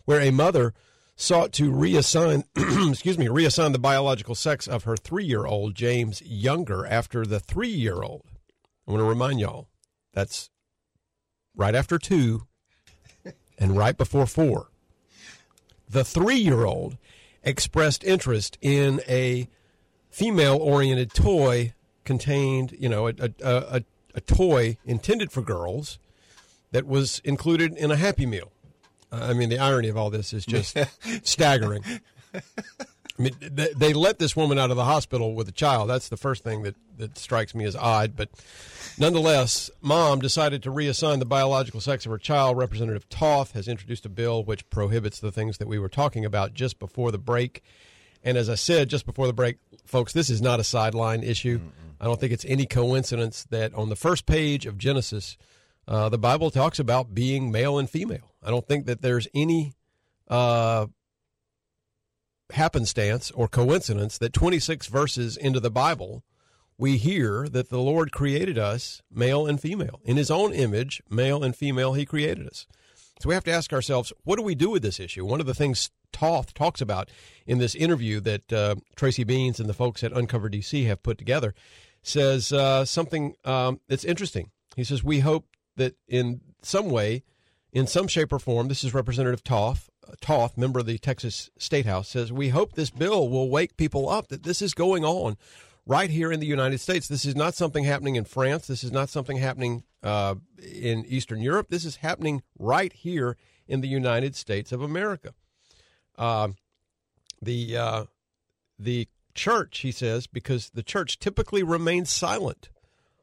where 0.05 0.21
a 0.21 0.31
mother 0.31 0.73
sought 1.15 1.51
to 1.53 1.71
reassign, 1.71 2.43
excuse 2.91 3.17
me, 3.17 3.27
reassign 3.27 3.73
the 3.73 3.79
biological 3.79 4.35
sex 4.35 4.67
of 4.67 4.85
her 4.85 4.97
three-year-old 4.97 5.75
James 5.75 6.21
Younger 6.21 6.85
after 6.85 7.25
the 7.25 7.39
three-year-old. 7.39 8.25
I 8.87 8.91
want 8.91 9.01
to 9.01 9.05
remind 9.05 9.39
y'all 9.39 9.67
that's 10.13 10.49
right 11.55 11.75
after 11.75 11.97
two 11.97 12.47
and 13.59 13.77
right 13.77 13.95
before 13.95 14.25
four. 14.25 14.69
The 15.87 16.03
three-year-old 16.03 16.97
expressed 17.43 18.03
interest 18.03 18.57
in 18.61 19.01
a 19.07 19.47
female-oriented 20.09 21.13
toy 21.13 21.73
contained, 22.03 22.75
you 22.77 22.89
know, 22.89 23.07
a, 23.07 23.13
a, 23.19 23.33
a, 23.43 23.81
a 24.15 24.21
toy 24.21 24.77
intended 24.85 25.31
for 25.31 25.41
girls 25.41 25.99
that 26.71 26.87
was 26.87 27.19
included 27.23 27.75
in 27.77 27.91
a 27.91 27.95
Happy 27.95 28.25
Meal. 28.25 28.51
Uh, 29.11 29.27
I 29.29 29.33
mean, 29.33 29.49
the 29.49 29.59
irony 29.59 29.89
of 29.89 29.97
all 29.97 30.09
this 30.09 30.33
is 30.33 30.45
just 30.45 30.77
staggering. 31.23 31.83
I 32.33 32.41
mean, 33.21 33.35
they, 33.39 33.73
they 33.75 33.93
let 33.93 34.19
this 34.19 34.35
woman 34.35 34.57
out 34.57 34.71
of 34.71 34.77
the 34.77 34.85
hospital 34.85 35.35
with 35.35 35.47
a 35.47 35.51
child. 35.51 35.89
That's 35.89 36.09
the 36.09 36.17
first 36.17 36.43
thing 36.43 36.63
that, 36.63 36.75
that 36.97 37.17
strikes 37.17 37.53
me 37.53 37.65
as 37.65 37.75
odd. 37.75 38.15
But 38.15 38.29
nonetheless, 38.97 39.69
mom 39.81 40.19
decided 40.19 40.63
to 40.63 40.71
reassign 40.71 41.19
the 41.19 41.25
biological 41.25 41.81
sex 41.81 42.05
of 42.05 42.11
her 42.11 42.17
child. 42.17 42.57
Representative 42.57 43.07
Toth 43.09 43.51
has 43.51 43.67
introduced 43.67 44.05
a 44.05 44.09
bill 44.09 44.43
which 44.43 44.67
prohibits 44.69 45.19
the 45.19 45.31
things 45.31 45.57
that 45.57 45.67
we 45.67 45.77
were 45.77 45.89
talking 45.89 46.25
about 46.25 46.53
just 46.53 46.79
before 46.79 47.11
the 47.11 47.19
break. 47.19 47.63
And 48.23 48.37
as 48.37 48.49
I 48.49 48.55
said 48.55 48.89
just 48.89 49.05
before 49.05 49.27
the 49.27 49.33
break, 49.33 49.57
folks, 49.85 50.13
this 50.13 50.29
is 50.29 50.41
not 50.41 50.59
a 50.59 50.63
sideline 50.63 51.21
issue. 51.21 51.59
I 52.01 52.05
don't 52.05 52.19
think 52.19 52.33
it's 52.33 52.45
any 52.45 52.65
coincidence 52.65 53.45
that 53.51 53.75
on 53.75 53.89
the 53.89 53.95
first 53.95 54.25
page 54.25 54.65
of 54.65 54.79
Genesis, 54.79 55.37
uh, 55.87 56.09
the 56.09 56.17
Bible 56.17 56.49
talks 56.49 56.79
about 56.79 57.13
being 57.13 57.51
male 57.51 57.77
and 57.77 57.87
female. 57.87 58.33
I 58.41 58.49
don't 58.49 58.67
think 58.67 58.87
that 58.87 59.03
there's 59.03 59.27
any 59.35 59.73
uh, 60.27 60.87
happenstance 62.53 63.29
or 63.29 63.47
coincidence 63.47 64.17
that 64.17 64.33
26 64.33 64.87
verses 64.87 65.37
into 65.37 65.59
the 65.59 65.69
Bible, 65.69 66.23
we 66.75 66.97
hear 66.97 67.47
that 67.47 67.69
the 67.69 67.79
Lord 67.79 68.11
created 68.11 68.57
us 68.57 69.03
male 69.11 69.45
and 69.45 69.61
female. 69.61 69.99
In 70.03 70.17
his 70.17 70.31
own 70.31 70.53
image, 70.53 71.03
male 71.07 71.43
and 71.43 71.55
female, 71.55 71.93
he 71.93 72.07
created 72.07 72.47
us. 72.47 72.65
So 73.19 73.29
we 73.29 73.35
have 73.35 73.43
to 73.43 73.51
ask 73.51 73.71
ourselves, 73.71 74.11
what 74.23 74.37
do 74.37 74.41
we 74.41 74.55
do 74.55 74.71
with 74.71 74.81
this 74.81 74.99
issue? 74.99 75.23
One 75.23 75.39
of 75.39 75.45
the 75.45 75.53
things 75.53 75.91
Toth 76.11 76.55
talks 76.55 76.81
about 76.81 77.09
in 77.45 77.59
this 77.59 77.75
interview 77.75 78.19
that 78.21 78.51
uh, 78.51 78.75
Tracy 78.95 79.23
Beanz 79.23 79.59
and 79.59 79.69
the 79.69 79.75
folks 79.75 80.03
at 80.03 80.11
Uncover 80.11 80.49
DC 80.49 80.87
have 80.87 81.03
put 81.03 81.19
together 81.19 81.53
says 82.01 82.51
uh, 82.51 82.85
something 82.85 83.35
um, 83.45 83.79
that's 83.87 84.03
interesting. 84.03 84.51
He 84.75 84.83
says, 84.83 85.03
We 85.03 85.19
hope 85.19 85.45
that 85.75 85.95
in 86.07 86.41
some 86.61 86.89
way, 86.89 87.23
in 87.71 87.87
some 87.87 88.07
shape 88.07 88.33
or 88.33 88.39
form, 88.39 88.67
this 88.67 88.83
is 88.83 88.93
Representative 88.93 89.43
Toth, 89.43 89.89
uh, 90.07 90.13
Toth, 90.21 90.57
member 90.57 90.79
of 90.79 90.85
the 90.85 90.97
Texas 90.97 91.49
State 91.57 91.85
House, 91.85 92.09
says, 92.09 92.31
We 92.31 92.49
hope 92.49 92.73
this 92.73 92.89
bill 92.89 93.29
will 93.29 93.49
wake 93.49 93.77
people 93.77 94.09
up 94.09 94.27
that 94.29 94.43
this 94.43 94.61
is 94.61 94.73
going 94.73 95.05
on 95.05 95.37
right 95.85 96.09
here 96.09 96.31
in 96.31 96.39
the 96.39 96.47
United 96.47 96.79
States. 96.79 97.07
This 97.07 97.25
is 97.25 97.35
not 97.35 97.53
something 97.53 97.83
happening 97.83 98.15
in 98.15 98.25
France. 98.25 98.67
This 98.67 98.83
is 98.83 98.91
not 98.91 99.09
something 99.09 99.37
happening 99.37 99.83
uh, 100.03 100.35
in 100.61 101.05
Eastern 101.05 101.41
Europe. 101.41 101.67
This 101.69 101.85
is 101.85 101.97
happening 101.97 102.43
right 102.57 102.93
here 102.93 103.37
in 103.67 103.81
the 103.81 103.87
United 103.87 104.35
States 104.35 104.71
of 104.71 104.81
America. 104.81 105.33
Uh, 106.17 106.49
the 107.41 107.77
uh, 107.77 108.05
the 108.77 109.07
church, 109.41 109.79
he 109.79 109.91
says, 109.91 110.27
because 110.27 110.69
the 110.69 110.83
church 110.83 111.17
typically 111.17 111.63
remains 111.63 112.11
silent 112.11 112.69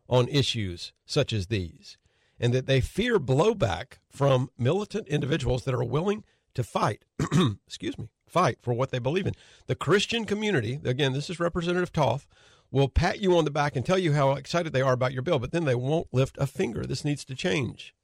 on 0.08 0.26
issues 0.26 0.92
such 1.06 1.32
as 1.32 1.46
these, 1.46 1.96
and 2.40 2.52
that 2.52 2.66
they 2.66 2.80
fear 2.80 3.20
blowback 3.20 3.98
from 4.10 4.50
militant 4.58 5.06
individuals 5.06 5.64
that 5.64 5.74
are 5.74 5.84
willing 5.84 6.24
to 6.54 6.64
fight. 6.64 7.04
excuse 7.68 7.96
me, 7.96 8.08
fight 8.26 8.58
for 8.60 8.74
what 8.74 8.90
they 8.90 8.98
believe 8.98 9.28
in. 9.28 9.34
The 9.68 9.76
Christian 9.76 10.24
community, 10.24 10.80
again, 10.84 11.12
this 11.12 11.30
is 11.30 11.38
Representative 11.38 11.92
Toth, 11.92 12.26
will 12.72 12.88
pat 12.88 13.20
you 13.20 13.38
on 13.38 13.44
the 13.44 13.52
back 13.52 13.76
and 13.76 13.86
tell 13.86 13.98
you 13.98 14.12
how 14.12 14.32
excited 14.32 14.72
they 14.72 14.82
are 14.82 14.94
about 14.94 15.12
your 15.12 15.22
bill, 15.22 15.38
but 15.38 15.52
then 15.52 15.66
they 15.66 15.76
won't 15.76 16.12
lift 16.12 16.36
a 16.38 16.48
finger. 16.48 16.84
This 16.84 17.04
needs 17.04 17.24
to 17.26 17.36
change. 17.36 17.94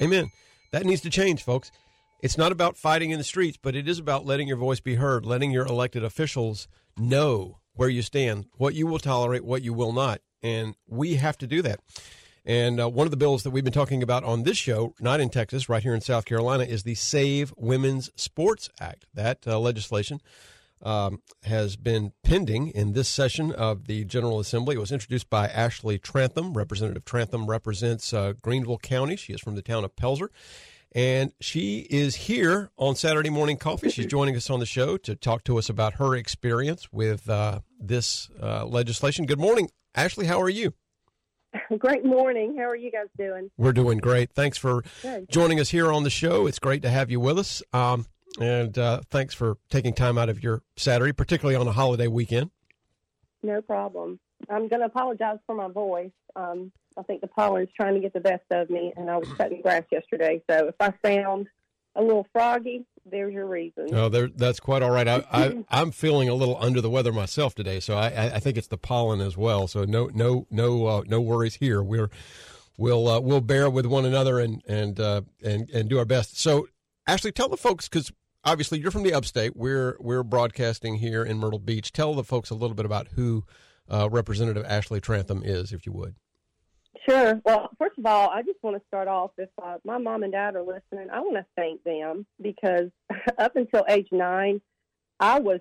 Amen. 0.00 0.30
That 0.72 0.86
needs 0.86 1.02
to 1.02 1.10
change, 1.10 1.42
folks. 1.42 1.70
It's 2.22 2.38
not 2.38 2.52
about 2.52 2.76
fighting 2.76 3.10
in 3.10 3.18
the 3.18 3.24
streets, 3.24 3.58
but 3.60 3.74
it 3.74 3.88
is 3.88 3.98
about 3.98 4.24
letting 4.24 4.46
your 4.46 4.56
voice 4.56 4.78
be 4.78 4.94
heard, 4.94 5.26
letting 5.26 5.50
your 5.50 5.66
elected 5.66 6.04
officials 6.04 6.68
know 6.96 7.58
where 7.74 7.88
you 7.88 8.00
stand, 8.00 8.46
what 8.56 8.74
you 8.74 8.86
will 8.86 9.00
tolerate, 9.00 9.44
what 9.44 9.62
you 9.62 9.72
will 9.72 9.92
not. 9.92 10.20
And 10.40 10.76
we 10.86 11.16
have 11.16 11.36
to 11.38 11.48
do 11.48 11.62
that. 11.62 11.80
And 12.44 12.80
uh, 12.80 12.88
one 12.88 13.08
of 13.08 13.10
the 13.10 13.16
bills 13.16 13.42
that 13.42 13.50
we've 13.50 13.64
been 13.64 13.72
talking 13.72 14.04
about 14.04 14.22
on 14.22 14.44
this 14.44 14.56
show, 14.56 14.94
not 15.00 15.18
in 15.18 15.30
Texas, 15.30 15.68
right 15.68 15.82
here 15.82 15.94
in 15.94 16.00
South 16.00 16.24
Carolina, 16.24 16.62
is 16.62 16.84
the 16.84 16.94
Save 16.94 17.52
Women's 17.56 18.08
Sports 18.14 18.68
Act. 18.80 19.04
That 19.12 19.44
uh, 19.44 19.58
legislation 19.58 20.20
um, 20.80 21.22
has 21.42 21.74
been 21.74 22.12
pending 22.22 22.68
in 22.68 22.92
this 22.92 23.08
session 23.08 23.50
of 23.50 23.86
the 23.86 24.04
General 24.04 24.38
Assembly. 24.38 24.76
It 24.76 24.80
was 24.80 24.92
introduced 24.92 25.28
by 25.28 25.48
Ashley 25.48 25.98
Trantham. 25.98 26.54
Representative 26.54 27.04
Trantham 27.04 27.46
represents 27.50 28.12
uh, 28.12 28.34
Greenville 28.42 28.78
County. 28.78 29.16
She 29.16 29.32
is 29.32 29.40
from 29.40 29.56
the 29.56 29.62
town 29.62 29.84
of 29.84 29.96
Pelzer. 29.96 30.28
And 30.94 31.32
she 31.40 31.86
is 31.90 32.14
here 32.14 32.70
on 32.76 32.96
Saturday 32.96 33.30
Morning 33.30 33.56
Coffee. 33.56 33.88
She's 33.88 34.06
joining 34.06 34.36
us 34.36 34.50
on 34.50 34.60
the 34.60 34.66
show 34.66 34.98
to 34.98 35.14
talk 35.14 35.42
to 35.44 35.58
us 35.58 35.70
about 35.70 35.94
her 35.94 36.14
experience 36.14 36.92
with 36.92 37.30
uh, 37.30 37.60
this 37.80 38.28
uh, 38.42 38.66
legislation. 38.66 39.24
Good 39.24 39.40
morning, 39.40 39.70
Ashley. 39.94 40.26
How 40.26 40.40
are 40.40 40.50
you? 40.50 40.74
Great 41.78 42.04
morning. 42.04 42.56
How 42.58 42.64
are 42.64 42.76
you 42.76 42.90
guys 42.90 43.06
doing? 43.16 43.50
We're 43.56 43.72
doing 43.72 43.98
great. 43.98 44.32
Thanks 44.32 44.56
for 44.58 44.82
Good. 45.02 45.28
joining 45.30 45.60
us 45.60 45.70
here 45.70 45.92
on 45.92 46.02
the 46.02 46.10
show. 46.10 46.46
It's 46.46 46.58
great 46.58 46.82
to 46.82 46.88
have 46.90 47.10
you 47.10 47.20
with 47.20 47.38
us. 47.38 47.62
Um, 47.72 48.06
and 48.40 48.78
uh, 48.78 49.00
thanks 49.10 49.34
for 49.34 49.58
taking 49.68 49.92
time 49.92 50.16
out 50.16 50.30
of 50.30 50.42
your 50.42 50.62
Saturday, 50.76 51.12
particularly 51.12 51.56
on 51.56 51.66
a 51.68 51.72
holiday 51.72 52.06
weekend. 52.06 52.50
No 53.42 53.60
problem. 53.60 54.18
I'm 54.48 54.68
going 54.68 54.80
to 54.80 54.86
apologize 54.86 55.38
for 55.46 55.54
my 55.54 55.68
voice. 55.68 56.10
Um, 56.36 56.72
I 56.98 57.02
think 57.02 57.20
the 57.20 57.26
pollen's 57.28 57.68
trying 57.76 57.94
to 57.94 58.00
get 58.00 58.12
the 58.12 58.20
best 58.20 58.44
of 58.50 58.70
me, 58.70 58.92
and 58.96 59.10
I 59.10 59.16
was 59.16 59.28
cutting 59.34 59.62
grass 59.62 59.84
yesterday. 59.90 60.42
So 60.50 60.68
if 60.68 60.74
I 60.80 60.92
sound 61.04 61.48
a 61.94 62.02
little 62.02 62.26
froggy, 62.32 62.86
there's 63.04 63.32
your 63.34 63.46
reason. 63.46 63.88
Oh, 63.92 64.08
there, 64.08 64.28
that's 64.28 64.60
quite 64.60 64.82
all 64.82 64.90
right. 64.90 65.06
I, 65.08 65.24
I, 65.30 65.64
I'm 65.80 65.90
feeling 65.90 66.28
a 66.28 66.34
little 66.34 66.56
under 66.60 66.80
the 66.80 66.88
weather 66.90 67.12
myself 67.12 67.54
today, 67.54 67.80
so 67.80 67.96
I, 67.96 68.08
I- 68.08 68.34
I 68.36 68.38
think 68.40 68.56
it's 68.56 68.68
the 68.68 68.78
pollen 68.78 69.20
as 69.20 69.36
well. 69.36 69.66
So 69.68 69.84
no, 69.84 70.10
no, 70.14 70.46
no, 70.50 70.86
uh, 70.86 71.02
no 71.06 71.20
worries 71.20 71.56
here. 71.56 71.82
We're 71.82 72.08
we'll 72.78 73.08
uh, 73.08 73.20
we'll 73.20 73.40
bear 73.40 73.68
with 73.68 73.86
one 73.86 74.04
another 74.04 74.38
and 74.38 74.62
and 74.66 74.98
uh, 75.00 75.22
and 75.44 75.68
and 75.70 75.88
do 75.88 75.98
our 75.98 76.04
best. 76.04 76.38
So, 76.40 76.68
Ashley, 77.06 77.32
tell 77.32 77.48
the 77.48 77.56
folks 77.56 77.88
because 77.88 78.10
obviously 78.44 78.78
you're 78.80 78.90
from 78.90 79.02
the 79.02 79.12
upstate. 79.14 79.54
We're 79.56 79.96
we're 80.00 80.22
broadcasting 80.22 80.96
here 80.96 81.22
in 81.24 81.38
Myrtle 81.38 81.58
Beach. 81.58 81.92
Tell 81.92 82.14
the 82.14 82.24
folks 82.24 82.50
a 82.50 82.54
little 82.54 82.74
bit 82.74 82.86
about 82.86 83.08
who 83.16 83.44
uh, 83.90 84.08
Representative 84.10 84.64
Ashley 84.66 85.00
Trantham 85.00 85.42
is, 85.44 85.72
if 85.72 85.84
you 85.84 85.92
would. 85.92 86.14
Sure. 87.08 87.40
Well, 87.44 87.70
first 87.78 87.98
of 87.98 88.06
all, 88.06 88.30
I 88.30 88.42
just 88.42 88.62
want 88.62 88.76
to 88.76 88.82
start 88.86 89.08
off 89.08 89.32
if 89.36 89.48
uh, 89.62 89.78
my 89.84 89.98
mom 89.98 90.22
and 90.22 90.32
dad 90.32 90.54
are 90.54 90.62
listening, 90.62 91.10
I 91.12 91.20
want 91.20 91.34
to 91.36 91.46
thank 91.56 91.82
them 91.84 92.26
because 92.40 92.90
up 93.38 93.56
until 93.56 93.84
age 93.88 94.08
nine, 94.12 94.60
I 95.18 95.40
was 95.40 95.60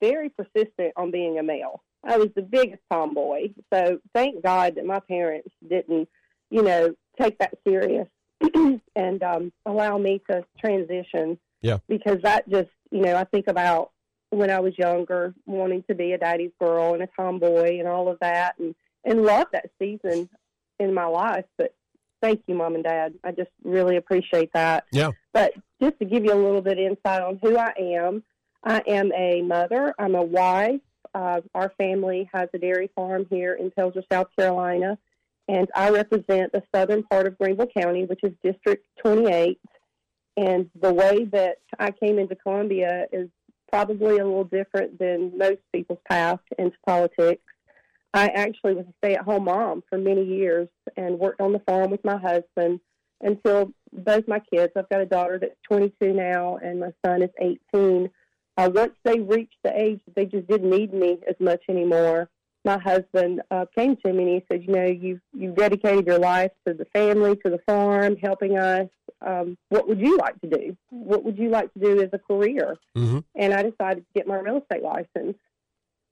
very 0.00 0.30
persistent 0.30 0.92
on 0.96 1.10
being 1.10 1.38
a 1.38 1.42
male. 1.42 1.82
I 2.04 2.16
was 2.16 2.28
the 2.34 2.42
biggest 2.42 2.82
tomboy. 2.90 3.50
So 3.72 4.00
thank 4.14 4.42
God 4.42 4.76
that 4.76 4.86
my 4.86 5.00
parents 5.00 5.50
didn't, 5.66 6.08
you 6.50 6.62
know, 6.62 6.94
take 7.20 7.38
that 7.38 7.54
serious 7.66 8.08
and 8.96 9.22
um, 9.22 9.52
allow 9.66 9.98
me 9.98 10.22
to 10.30 10.44
transition. 10.58 11.38
Yeah. 11.60 11.78
Because 11.88 12.18
that 12.22 12.48
just, 12.48 12.70
you 12.90 13.02
know, 13.02 13.16
I 13.16 13.24
think 13.24 13.48
about 13.48 13.92
when 14.30 14.50
I 14.50 14.60
was 14.60 14.78
younger, 14.78 15.34
wanting 15.46 15.84
to 15.88 15.94
be 15.94 16.12
a 16.12 16.18
daddy's 16.18 16.52
girl 16.58 16.94
and 16.94 17.02
a 17.02 17.08
tomboy 17.18 17.78
and 17.78 17.88
all 17.88 18.08
of 18.08 18.18
that, 18.20 18.58
and 18.58 18.74
and 19.04 19.22
love 19.22 19.46
that 19.52 19.70
season 19.78 20.28
in 20.80 20.92
my 20.94 21.06
life. 21.06 21.44
But 21.56 21.74
thank 22.20 22.42
you, 22.46 22.54
mom 22.54 22.74
and 22.74 22.84
dad. 22.84 23.14
I 23.22 23.32
just 23.32 23.50
really 23.62 23.96
appreciate 23.96 24.52
that. 24.54 24.84
Yeah. 24.92 25.12
But 25.32 25.52
just 25.80 25.98
to 26.00 26.04
give 26.04 26.24
you 26.24 26.32
a 26.32 26.34
little 26.34 26.62
bit 26.62 26.78
of 26.78 26.84
insight 26.84 27.22
on 27.22 27.38
who 27.42 27.56
I 27.56 27.72
am, 27.78 28.24
I 28.64 28.82
am 28.86 29.12
a 29.12 29.42
mother. 29.42 29.94
I'm 29.98 30.14
a 30.14 30.22
wife. 30.22 30.80
Uh, 31.14 31.40
our 31.54 31.72
family 31.78 32.28
has 32.32 32.48
a 32.54 32.58
dairy 32.58 32.90
farm 32.94 33.26
here 33.30 33.54
in 33.54 33.70
Pelzer, 33.70 34.02
South 34.12 34.28
Carolina, 34.38 34.96
and 35.48 35.68
I 35.74 35.90
represent 35.90 36.52
the 36.52 36.62
southern 36.74 37.02
part 37.02 37.26
of 37.26 37.36
Greenville 37.36 37.66
County, 37.66 38.04
which 38.04 38.20
is 38.22 38.32
District 38.44 38.86
28. 39.02 39.58
And 40.36 40.70
the 40.80 40.92
way 40.92 41.24
that 41.32 41.56
I 41.78 41.90
came 41.90 42.18
into 42.18 42.36
Columbia 42.36 43.06
is 43.12 43.28
probably 43.70 44.18
a 44.18 44.24
little 44.24 44.44
different 44.44 44.98
than 44.98 45.36
most 45.36 45.58
people's 45.72 45.98
path 46.08 46.40
into 46.58 46.76
politics. 46.86 47.42
I 48.12 48.26
actually 48.26 48.74
was 48.74 48.86
a 48.86 48.94
stay 48.98 49.14
at 49.14 49.24
home 49.24 49.44
mom 49.44 49.82
for 49.88 49.98
many 49.98 50.24
years 50.24 50.68
and 50.96 51.18
worked 51.18 51.40
on 51.40 51.52
the 51.52 51.60
farm 51.60 51.90
with 51.90 52.04
my 52.04 52.16
husband 52.16 52.80
until 53.22 53.72
both 53.92 54.26
my 54.26 54.40
kids, 54.52 54.72
I've 54.76 54.88
got 54.88 55.00
a 55.00 55.06
daughter 55.06 55.38
that's 55.38 55.56
22 55.68 56.12
now 56.12 56.56
and 56.56 56.80
my 56.80 56.92
son 57.04 57.22
is 57.22 57.30
18. 57.74 58.10
Uh, 58.56 58.70
once 58.74 58.92
they 59.04 59.20
reached 59.20 59.56
the 59.62 59.72
age 59.78 60.00
that 60.06 60.14
they 60.16 60.26
just 60.26 60.48
didn't 60.48 60.70
need 60.70 60.92
me 60.92 61.18
as 61.28 61.36
much 61.38 61.62
anymore, 61.68 62.28
my 62.64 62.78
husband 62.78 63.40
uh, 63.50 63.64
came 63.74 63.96
to 64.04 64.12
me 64.12 64.22
and 64.22 64.28
he 64.28 64.44
said, 64.50 64.62
"You 64.64 64.74
know, 64.74 64.84
you've 64.84 65.20
you've 65.32 65.56
dedicated 65.56 66.06
your 66.06 66.18
life 66.18 66.50
to 66.66 66.74
the 66.74 66.84
family, 66.92 67.36
to 67.36 67.50
the 67.50 67.60
farm, 67.66 68.16
helping 68.16 68.58
us. 68.58 68.88
Um, 69.22 69.56
what 69.70 69.88
would 69.88 69.98
you 69.98 70.18
like 70.18 70.38
to 70.42 70.48
do? 70.48 70.76
What 70.90 71.24
would 71.24 71.38
you 71.38 71.48
like 71.48 71.72
to 71.72 71.80
do 71.80 72.02
as 72.02 72.10
a 72.12 72.18
career?" 72.18 72.76
Mm-hmm. 72.98 73.20
and 73.34 73.54
I 73.54 73.62
decided 73.62 74.04
to 74.04 74.12
get 74.14 74.26
my 74.26 74.36
real 74.36 74.58
estate 74.58 74.82
license 74.82 75.38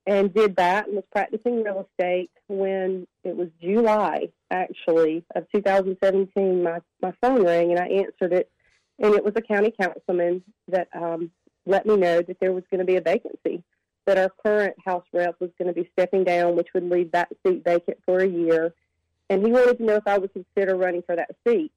and 0.09 0.33
did 0.33 0.57
that 0.57 0.87
and 0.87 0.97
was 0.97 1.05
practicing 1.13 1.63
real 1.63 1.87
estate 1.87 2.31
when 2.49 3.07
it 3.25 3.37
was 3.37 3.49
July 3.61 4.31
actually 4.51 5.23
of 5.35 5.47
2017 5.55 6.63
my 6.63 6.81
my 7.03 7.13
phone 7.21 7.45
rang 7.45 7.71
and 7.71 7.79
I 7.79 7.89
answered 7.89 8.33
it 8.33 8.51
and 8.99 9.15
it 9.15 9.23
was 9.23 9.35
a 9.37 9.43
county 9.43 9.73
councilman 9.79 10.43
that 10.69 10.89
um, 10.95 11.31
let 11.67 11.85
me 11.85 11.97
know 11.97 12.23
that 12.23 12.41
there 12.41 12.53
was 12.53 12.65
going 12.71 12.79
to 12.79 12.87
be 12.87 12.97
a 12.97 13.03
vacancy 13.03 13.63
that 14.07 14.17
our 14.17 14.31
current 14.43 14.75
house 14.83 15.05
rep 15.13 15.39
was 15.41 15.51
going 15.59 15.73
to 15.73 15.79
be 15.79 15.91
stepping 15.93 16.25
down 16.25 16.57
which 16.57 16.69
would 16.73 16.89
leave 16.89 17.13
that 17.13 17.29
seat 17.47 17.63
vacant 17.63 17.99
for 18.07 18.21
a 18.21 18.27
year. 18.27 18.73
And 19.29 19.45
he 19.45 19.53
wanted 19.53 19.77
to 19.77 19.85
know 19.85 19.97
if 19.97 20.07
I 20.07 20.17
would 20.17 20.33
consider 20.33 20.75
running 20.75 21.03
for 21.03 21.15
that 21.15 21.37
seat. 21.47 21.71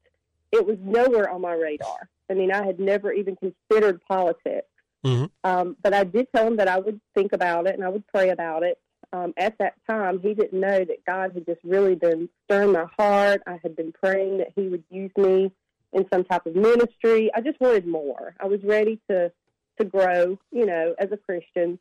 It 0.53 0.65
was 0.65 0.77
nowhere 0.81 1.29
on 1.29 1.41
my 1.41 1.53
radar. 1.53 2.07
I 2.29 2.33
mean 2.33 2.49
I 2.49 2.65
had 2.65 2.79
never 2.79 3.11
even 3.11 3.35
considered 3.35 3.99
politics 4.07 4.70
Mm-hmm. 5.03 5.25
um, 5.43 5.75
but 5.81 5.93
I 5.95 6.03
did 6.03 6.27
tell 6.35 6.45
him 6.45 6.57
that 6.57 6.67
I 6.67 6.79
would 6.79 7.01
think 7.15 7.33
about 7.33 7.65
it 7.65 7.73
and 7.73 7.83
I 7.83 7.89
would 7.89 8.05
pray 8.07 8.29
about 8.29 8.61
it. 8.63 8.79
Um, 9.13 9.33
at 9.35 9.57
that 9.57 9.73
time, 9.89 10.21
he 10.21 10.33
didn't 10.33 10.59
know 10.59 10.85
that 10.85 11.05
God 11.05 11.33
had 11.33 11.45
just 11.45 11.59
really 11.63 11.95
been 11.95 12.29
stirring 12.45 12.71
my 12.71 12.85
heart. 12.97 13.41
I 13.45 13.59
had 13.61 13.75
been 13.75 13.91
praying 13.91 14.37
that 14.37 14.53
He 14.55 14.67
would 14.67 14.83
use 14.89 15.11
me 15.17 15.51
in 15.91 16.05
some 16.13 16.23
type 16.23 16.45
of 16.45 16.55
ministry. 16.55 17.29
I 17.35 17.41
just 17.41 17.59
wanted 17.59 17.85
more. 17.85 18.35
I 18.39 18.47
was 18.47 18.63
ready 18.63 18.99
to 19.09 19.31
to 19.79 19.85
grow, 19.85 20.37
you 20.51 20.65
know, 20.65 20.95
as 20.97 21.11
a 21.11 21.17
Christian, 21.17 21.79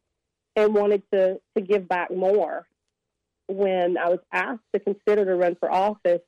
and 0.56 0.74
wanted 0.74 1.02
to 1.12 1.40
to 1.56 1.62
give 1.62 1.88
back 1.88 2.10
more. 2.10 2.66
When 3.46 3.98
I 3.98 4.08
was 4.08 4.20
asked 4.32 4.62
to 4.72 4.80
consider 4.80 5.24
to 5.24 5.34
run 5.34 5.56
for 5.56 5.70
office, 5.70 6.22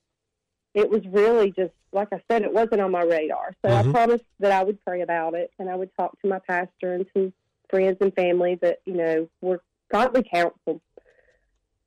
it 0.75 0.89
was 0.89 1.05
really 1.07 1.51
just 1.51 1.73
like 1.93 2.09
I 2.12 2.23
said, 2.31 2.43
it 2.43 2.53
wasn't 2.53 2.81
on 2.81 2.91
my 2.91 3.03
radar. 3.03 3.55
So 3.62 3.70
Mhm. 3.70 3.89
I 3.89 3.91
promised 3.91 4.25
that 4.41 4.51
I 4.51 4.64
would 4.64 4.83
pray 4.85 5.03
about 5.03 5.35
it 5.35 5.53
and 5.59 5.68
I 5.68 5.77
would 5.77 5.95
talk 5.95 6.18
to 6.23 6.27
my 6.29 6.39
pastor 6.39 6.95
and 6.95 7.07
some 7.12 7.33
friends 7.68 7.99
and 8.01 8.14
family 8.14 8.55
that, 8.57 8.81
you 8.87 8.95
know, 8.95 9.29
were 9.43 9.61
godly 9.91 10.23
counsel. 10.23 10.81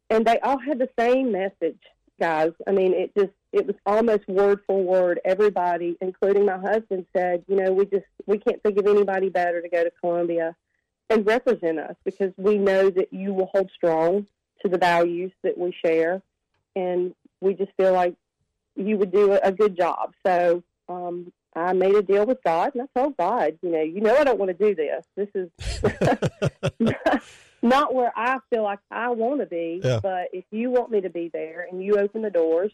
And 0.10 0.26
they 0.26 0.40
all 0.40 0.60
had 0.60 0.78
the 0.78 0.90
same 0.98 1.32
message, 1.32 1.82
guys. 2.20 2.52
I 2.68 2.72
mean, 2.72 2.94
it 2.94 3.16
just 3.16 3.34
it 3.52 3.66
was 3.66 3.76
almost 3.86 4.28
word 4.28 4.60
for 4.68 4.82
word. 4.84 5.20
Everybody, 5.26 5.98
including 6.02 6.46
my 6.46 6.58
husband, 6.58 7.08
said, 7.16 7.44
you 7.48 7.56
know, 7.56 7.72
we 7.74 7.86
just 7.86 8.06
we 8.28 8.38
can't 8.38 8.62
think 8.62 8.78
of 8.78 8.86
anybody 8.86 9.30
better 9.30 9.62
to 9.62 9.70
go 9.70 9.84
to 9.84 9.92
Columbia 10.02 10.56
and 11.10 11.26
represent 11.26 11.80
us 11.80 11.96
because 12.04 12.32
we 12.38 12.58
know 12.58 12.90
that 12.90 13.12
you 13.12 13.34
will 13.34 13.48
hold 13.48 13.72
strong 13.72 14.28
to 14.62 14.70
the 14.70 14.78
values 14.78 15.32
that 15.44 15.58
we 15.58 15.72
share 15.84 16.22
and 16.76 17.14
we 17.42 17.54
just 17.54 17.72
feel 17.78 17.94
like 17.94 18.16
you 18.76 18.98
would 18.98 19.12
do 19.12 19.38
a, 19.42 19.52
good 19.52 19.76
job. 19.76 20.14
So 20.26 20.64
um, 20.90 21.32
I 21.56 21.74
made 21.74 21.96
a 21.96 22.02
deal 22.02 22.26
with 22.26 22.40
God, 22.44 22.72
and 22.76 22.84
I 22.84 23.00
told 23.00 23.18
God, 23.18 23.58
you 23.62 23.72
know, 23.72 23.82
you 23.82 24.02
know, 24.02 24.16
I 24.16 24.24
don't 24.24 24.40
want 24.40 24.58
to 24.58 24.66
do 24.66 24.76
this. 24.76 25.06
This 25.16 25.30
is 25.34 25.50
not 27.62 27.94
where 27.94 28.12
I 28.16 28.40
feel 28.50 28.64
like 28.64 28.80
I 28.92 29.10
want 29.10 29.40
to 29.40 29.46
be. 29.46 29.82
Yeah. 29.84 30.00
But 30.02 30.30
if 30.34 30.46
you 30.52 30.70
want 30.70 30.92
me 30.92 31.02
to 31.02 31.10
be 31.10 31.30
there, 31.32 31.68
and 31.70 31.84
you 31.84 31.98
open 31.98 32.22
the 32.22 32.30
doors, 32.30 32.72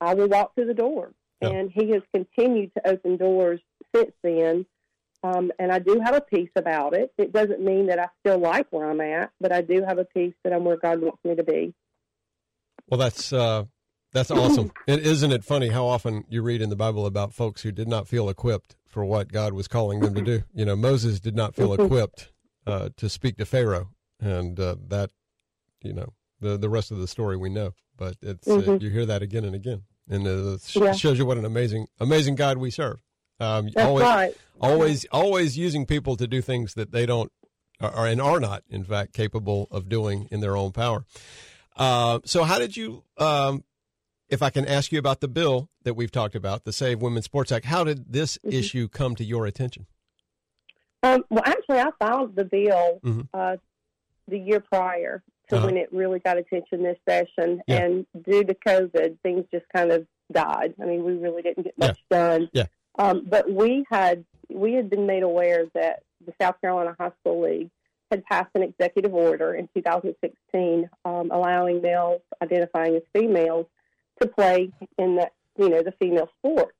I 0.00 0.14
will 0.14 0.28
walk 0.28 0.54
through 0.54 0.66
the 0.66 0.74
door. 0.74 1.12
Yeah. 1.40 1.50
And 1.50 1.70
He 1.70 1.90
has 1.90 2.02
continued 2.12 2.72
to 2.74 2.88
open 2.88 3.16
doors 3.16 3.60
since 3.94 4.12
then. 4.22 4.66
Um, 5.24 5.50
and 5.58 5.72
I 5.72 5.80
do 5.80 6.00
have 6.04 6.14
a 6.14 6.20
peace 6.20 6.50
about 6.54 6.94
it. 6.94 7.12
It 7.18 7.32
doesn't 7.32 7.60
mean 7.60 7.86
that 7.86 7.98
I 7.98 8.06
still 8.20 8.38
like 8.38 8.68
where 8.70 8.88
I'm 8.88 9.00
at, 9.00 9.30
but 9.40 9.52
I 9.52 9.62
do 9.62 9.82
have 9.84 9.98
a 9.98 10.04
peace 10.04 10.34
that 10.44 10.52
I'm 10.52 10.64
where 10.64 10.76
God 10.76 11.00
wants 11.00 11.18
me 11.24 11.34
to 11.34 11.42
be. 11.42 11.74
Well, 12.88 12.98
that's 12.98 13.32
uh, 13.32 13.64
that's 14.12 14.30
awesome. 14.30 14.72
and 14.86 15.00
isn't 15.00 15.32
it 15.32 15.44
funny 15.44 15.68
how 15.68 15.86
often 15.86 16.24
you 16.28 16.42
read 16.42 16.60
in 16.62 16.70
the 16.70 16.76
Bible 16.76 17.06
about 17.06 17.32
folks 17.34 17.62
who 17.62 17.72
did 17.72 17.88
not 17.88 18.08
feel 18.08 18.28
equipped 18.28 18.76
for 18.86 19.04
what 19.04 19.30
God 19.32 19.52
was 19.52 19.68
calling 19.68 20.00
them 20.00 20.14
to 20.14 20.22
do? 20.22 20.42
You 20.54 20.64
know, 20.64 20.76
Moses 20.76 21.20
did 21.20 21.36
not 21.36 21.54
feel 21.54 21.72
equipped 21.74 22.32
uh, 22.66 22.88
to 22.96 23.08
speak 23.08 23.36
to 23.38 23.44
Pharaoh, 23.44 23.90
and 24.20 24.58
uh, 24.58 24.76
that, 24.88 25.10
you 25.82 25.92
know, 25.92 26.12
the 26.40 26.56
the 26.56 26.68
rest 26.68 26.90
of 26.90 26.98
the 26.98 27.08
story 27.08 27.36
we 27.36 27.48
know. 27.50 27.74
But 27.96 28.16
it's 28.22 28.46
uh, 28.48 28.52
Mhm. 28.60 28.80
you 28.82 28.90
hear 28.90 29.06
that 29.06 29.22
again 29.22 29.44
and 29.44 29.54
again, 29.54 29.82
and 30.08 30.26
uh, 30.26 30.54
it 30.54 30.60
sh- 30.62 30.76
Yeah. 30.76 30.92
shows 30.92 31.18
you 31.18 31.26
what 31.26 31.36
an 31.38 31.44
amazing 31.44 31.86
amazing 32.00 32.34
God 32.36 32.58
we 32.58 32.70
serve. 32.70 32.98
Um, 33.40 33.66
That's 33.74 33.86
always, 33.86 34.02
right. 34.04 34.34
always 34.60 35.04
always 35.12 35.56
using 35.58 35.86
people 35.86 36.16
to 36.16 36.26
do 36.26 36.40
things 36.42 36.74
that 36.74 36.90
they 36.92 37.06
don't 37.06 37.30
are, 37.80 38.06
and 38.06 38.20
are 38.20 38.40
not 38.40 38.62
in 38.68 38.82
fact 38.84 39.12
capable 39.12 39.68
of 39.70 39.88
doing 39.88 40.26
in 40.32 40.40
their 40.40 40.56
own 40.56 40.72
power 40.72 41.04
uh, 41.76 42.18
so 42.24 42.42
how 42.42 42.58
did 42.58 42.76
you 42.76 43.04
um, 43.18 43.62
if 44.28 44.42
i 44.42 44.50
can 44.50 44.66
ask 44.66 44.92
you 44.92 44.98
about 44.98 45.20
the 45.20 45.28
bill 45.28 45.68
that 45.84 45.94
we've 45.94 46.10
talked 46.12 46.34
about 46.34 46.64
the 46.64 46.72
save 46.72 47.00
women's 47.00 47.24
sports 47.24 47.50
act 47.52 47.64
how 47.66 47.84
did 47.84 48.12
this 48.12 48.38
issue 48.42 48.88
come 48.88 49.14
to 49.14 49.24
your 49.24 49.46
attention 49.46 49.86
Um, 51.02 51.24
well, 51.30 51.44
actually, 51.46 51.78
I 51.78 51.90
filed 52.00 52.34
the 52.34 52.44
bill 52.44 52.98
Mhm. 53.04 53.28
uh, 53.32 53.56
the 54.26 54.36
year 54.38 54.58
prior 54.58 55.22
to 55.48 55.56
Uh-huh. 55.56 55.66
when 55.66 55.76
it 55.76 55.88
really 55.92 56.18
got 56.18 56.36
attention 56.38 56.82
this 56.82 56.98
session, 57.08 57.62
Yeah. 57.68 57.82
and 57.84 58.06
due 58.24 58.42
to 58.42 58.52
COVID, 58.54 59.20
things 59.22 59.44
just 59.52 59.64
kind 59.74 59.92
of 59.92 60.08
died. 60.32 60.74
I 60.82 60.86
mean, 60.86 61.04
we 61.04 61.12
really 61.14 61.40
didn't 61.42 61.62
get 61.62 61.78
much 61.78 62.00
done. 62.10 62.50
Yeah. 62.52 62.66
Um, 62.98 63.24
but 63.26 63.48
we 63.48 63.86
had 63.88 64.24
we 64.50 64.72
had 64.72 64.90
been 64.90 65.06
made 65.06 65.22
aware 65.22 65.66
that 65.74 66.02
the 66.26 66.32
South 66.40 66.60
Carolina 66.60 66.96
High 66.98 67.12
School 67.20 67.42
League 67.42 67.70
had 68.10 68.24
passed 68.24 68.50
an 68.56 68.62
executive 68.64 69.14
order 69.14 69.54
in 69.54 69.68
2016 69.74 70.90
um, 71.04 71.30
allowing 71.30 71.80
males 71.80 72.22
identifying 72.42 72.96
as 72.96 73.02
females 73.12 73.66
to 74.20 74.28
play 74.28 74.70
in 74.98 75.16
the 75.16 75.30
you 75.56 75.68
know 75.68 75.82
the 75.82 75.92
female 75.92 76.28
sport. 76.38 76.74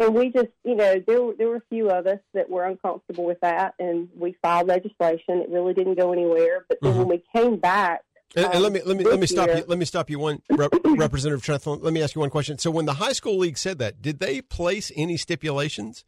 And 0.00 0.14
we 0.14 0.30
just, 0.30 0.48
you 0.64 0.76
know, 0.76 0.98
there 1.06 1.20
were, 1.20 1.34
there 1.34 1.48
were 1.48 1.56
a 1.56 1.62
few 1.68 1.90
of 1.90 2.06
us 2.06 2.20
that 2.32 2.48
were 2.48 2.64
uncomfortable 2.64 3.24
with 3.24 3.38
that, 3.40 3.74
and 3.78 4.08
we 4.16 4.34
filed 4.40 4.66
legislation. 4.66 5.42
It 5.42 5.50
really 5.50 5.74
didn't 5.74 5.96
go 5.96 6.10
anywhere. 6.10 6.64
But 6.66 6.78
then 6.80 6.96
when 6.96 7.06
mm-hmm. 7.06 7.10
we 7.10 7.24
came 7.34 7.58
back, 7.58 8.02
And, 8.34 8.46
and 8.46 8.62
let 8.62 8.72
me 8.72 8.80
let 8.82 8.96
me 8.96 9.04
let 9.04 9.20
me 9.20 9.26
stop 9.26 9.48
you. 9.48 9.62
Let 9.66 9.78
me 9.78 9.84
stop 9.84 10.08
you 10.08 10.18
one, 10.18 10.40
Rep, 10.48 10.70
Representative. 10.84 11.66
Let 11.66 11.92
me 11.92 12.02
ask 12.02 12.14
you 12.14 12.20
one 12.20 12.30
question. 12.30 12.56
So, 12.56 12.70
when 12.70 12.86
the 12.86 12.94
high 12.94 13.12
school 13.12 13.36
league 13.36 13.58
said 13.58 13.78
that, 13.80 14.00
did 14.00 14.20
they 14.20 14.40
place 14.40 14.90
any 14.96 15.18
stipulations 15.18 16.04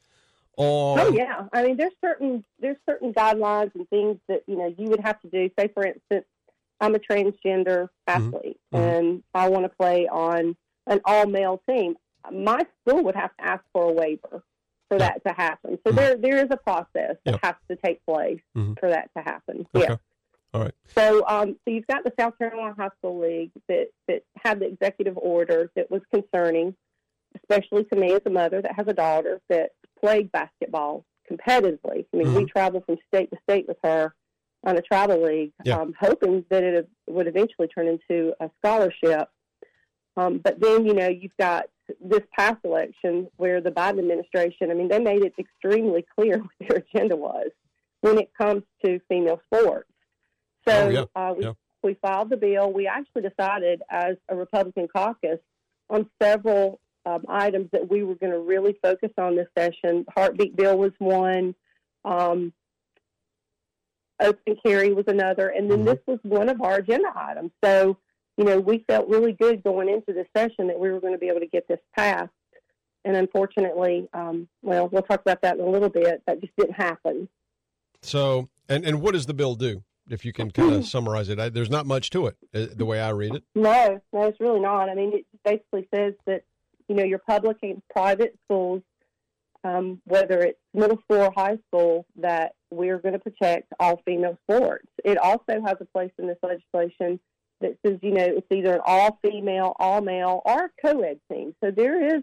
on? 0.57 0.99
Oh 0.99 1.13
yeah, 1.13 1.49
I 1.53 1.63
mean, 1.63 1.77
there's 1.77 1.93
certain 2.01 2.45
there's 2.61 2.79
certain 2.89 3.13
guidelines 3.13 3.75
and 3.75 3.87
things 3.91 4.19
that 4.27 4.43
you 4.47 4.57
know 4.57 4.75
you 4.79 4.89
would 4.89 5.01
have 5.01 5.21
to 5.21 5.29
do. 5.29 5.51
Say, 5.59 5.69
for 5.69 5.85
instance, 5.85 6.25
I'm 6.83 6.95
a 6.97 6.99
transgender 6.99 7.89
athlete 8.09 8.61
Mhm. 8.75 8.79
and 8.79 9.23
I 9.33 9.49
want 9.49 9.65
to 9.65 9.69
play 9.71 10.09
on 10.09 10.57
an 10.89 11.01
all 11.05 11.27
male 11.27 11.63
team. 11.69 11.97
My 12.31 12.67
school 12.81 13.05
would 13.05 13.15
have 13.15 13.35
to 13.37 13.45
ask 13.45 13.65
for 13.73 13.89
a 13.89 13.93
waiver 13.93 14.43
for 14.89 14.99
that 14.99 15.25
to 15.25 15.33
happen. 15.33 15.79
So 15.87 15.93
Mhm. 15.93 15.97
there 15.97 16.17
there 16.17 16.37
is 16.45 16.49
a 16.51 16.57
process 16.57 17.17
that 17.25 17.39
has 17.43 17.55
to 17.71 17.77
take 17.77 18.05
place 18.05 18.41
Mhm. 18.57 18.79
for 18.81 18.89
that 18.91 19.11
to 19.17 19.23
happen. 19.23 19.67
Okay. 19.75 19.87
Yeah. 19.89 19.97
All 20.53 20.61
right. 20.61 20.75
So, 20.89 21.25
um, 21.29 21.55
so 21.65 21.71
you've 21.71 21.87
got 21.87 22.05
the 22.05 22.13
South 22.19 22.37
Carolina 22.37 22.75
High 22.77 22.91
School 22.99 23.21
League 23.21 23.53
that 23.69 23.89
that 24.09 24.25
had 24.45 24.59
the 24.59 24.67
executive 24.67 25.17
order 25.17 25.71
that 25.77 25.89
was 25.91 26.03
concerning, 26.13 26.77
especially 27.37 27.85
to 27.85 27.97
me 27.97 28.13
as 28.13 28.21
a 28.27 28.31
mother 28.31 28.61
that 28.61 28.75
has 28.75 28.89
a 28.89 28.93
daughter 28.93 29.41
that 29.49 29.71
played 30.01 30.31
basketball 30.33 31.07
competitively. 31.31 32.05
I 32.13 32.17
mean, 32.17 32.35
we 32.35 32.45
travel 32.45 32.81
from 32.83 32.99
state 33.07 33.31
to 33.31 33.39
state 33.49 33.67
with 33.69 33.79
her 33.85 34.15
on 34.65 34.77
a 34.77 34.83
travel 34.83 35.23
league, 35.25 35.53
Yeah. 35.65 35.79
um, 35.79 35.95
hoping 35.99 36.45
that 36.51 36.63
it 36.63 36.89
would 37.09 37.27
eventually 37.27 37.69
turn 37.69 37.89
into 37.89 38.35
a 38.41 38.51
scholarship. 38.59 39.29
Um, 40.17 40.39
but 40.39 40.61
then, 40.61 40.87
you 40.87 40.95
know, 40.95 41.09
you've 41.09 41.37
got 41.37 41.67
this 42.01 42.21
past 42.37 42.59
election 42.65 43.29
where 43.37 43.61
the 43.61 43.71
Biden 43.71 43.99
administration, 43.99 44.71
I 44.71 44.75
mean, 44.75 44.89
they 44.89 44.99
made 45.01 45.25
it 45.25 45.35
extremely 45.39 46.05
clear 46.17 46.39
what 46.43 46.51
their 46.61 46.79
agenda 46.79 47.17
was 47.17 47.49
when 48.03 48.19
it 48.19 48.31
comes 48.37 48.63
to 48.85 49.01
female 49.09 49.41
sports. 49.53 49.89
So 50.69 50.87
Oh, 50.87 50.89
yeah. 50.91 51.05
uh, 51.17 51.35
we, 51.37 51.45
Yeah. 51.45 51.53
we 51.83 51.95
filed 51.95 52.31
the 52.31 52.37
bill. 52.37 52.73
We 52.73 52.87
actually 52.87 53.23
decided 53.23 53.83
as 53.91 54.17
a 54.29 54.37
Republican 54.37 54.87
caucus 54.89 55.41
on 55.91 56.09
several 56.23 56.79
um, 57.05 57.25
items 57.29 57.69
that 57.73 57.91
we 57.91 58.05
were 58.05 58.15
going 58.15 58.33
to 58.33 58.39
really 58.39 58.75
focus 58.81 59.11
on 59.19 59.35
this 59.35 59.49
session. 59.59 60.05
Heartbeat 60.15 60.55
bill 60.55 60.79
was 60.79 60.93
one. 60.99 61.57
Um, 62.05 62.53
open 64.23 64.57
carry 64.65 64.93
was 64.93 65.05
another, 65.09 65.49
and 65.49 65.71
then 65.71 65.81
Mhm. 65.85 65.85
this 65.87 65.99
was 66.07 66.19
one 66.23 66.49
of 66.49 66.61
our 66.63 66.77
agenda 66.77 67.13
items. 67.15 67.51
So, 67.63 67.97
you 68.37 68.45
know, 68.45 68.61
we 68.61 68.79
felt 68.89 69.09
really 69.09 69.33
good 69.33 69.63
going 69.63 69.89
into 69.89 70.13
this 70.13 70.27
session 70.37 70.67
that 70.69 70.79
we 70.79 70.91
were 70.91 71.01
going 71.01 71.13
to 71.13 71.19
be 71.19 71.29
able 71.29 71.41
to 71.41 71.47
get 71.47 71.69
this 71.69 71.81
passed. 71.97 72.31
And 73.05 73.17
unfortunately, 73.17 74.09
um, 74.15 74.49
well, 74.63 74.89
we'll 74.89 75.03
talk 75.03 75.21
about 75.21 75.43
that 75.43 75.57
in 75.59 75.65
a 75.65 75.69
little 75.69 75.89
bit. 75.89 76.23
That 76.27 76.41
just 76.41 76.55
didn't 76.57 76.75
happen. 76.75 77.29
So, 78.01 78.49
and 78.69 78.85
and 78.85 79.01
what 79.03 79.13
does 79.13 79.27
the 79.27 79.35
bill 79.35 79.55
do? 79.55 79.83
If 80.09 80.25
you 80.25 80.33
can 80.33 80.51
kind 80.51 80.73
of 80.75 80.87
summarize 80.95 81.29
it, 81.29 81.39
I, 81.39 81.49
there's 81.49 81.71
not 81.71 81.87
much 81.87 82.11
to 82.11 82.27
it, 82.27 82.37
uh, 82.55 82.67
the 82.75 82.85
way 82.85 83.01
I 83.01 83.11
read 83.11 83.35
it. 83.35 83.45
No, 83.55 84.01
no, 84.13 84.23
it's 84.25 84.41
really 84.41 84.61
not. 84.61 84.89
I 84.89 84.95
mean, 84.95 85.13
it 85.15 85.27
basically 85.45 85.89
says 85.95 86.15
that 86.27 86.43
you 86.89 86.95
know 86.95 87.05
your 87.05 87.19
public 87.19 87.59
and 87.63 87.83
private 87.91 88.37
schools, 88.45 88.83
um, 89.65 90.01
whether 90.05 90.41
it's 90.41 90.59
middle 90.75 90.99
school 91.05 91.23
or 91.23 91.33
high 91.37 91.59
school, 91.69 92.05
that 92.17 92.55
we're 92.71 92.99
going 92.99 93.13
to 93.13 93.19
protect 93.19 93.73
all 93.79 94.01
female 94.05 94.39
sports. 94.49 94.89
It 95.05 95.19
also 95.19 95.61
has 95.65 95.77
a 95.81 95.85
place 95.87 96.13
in 96.19 96.27
this 96.27 96.39
legislation 96.43 97.21
that 97.61 97.77
says 97.87 97.99
you 98.03 98.11
know 98.11 98.25
it's 98.25 98.47
either 98.51 98.75
an 98.75 98.81
all 98.85 99.19
female, 99.23 99.75
all 99.79 100.01
male, 100.01 100.43
or 100.45 100.65
a 100.67 100.71
co-ed 100.85 101.21
team. 101.31 101.55
So 101.63 101.71
there 101.71 102.17
is, 102.17 102.23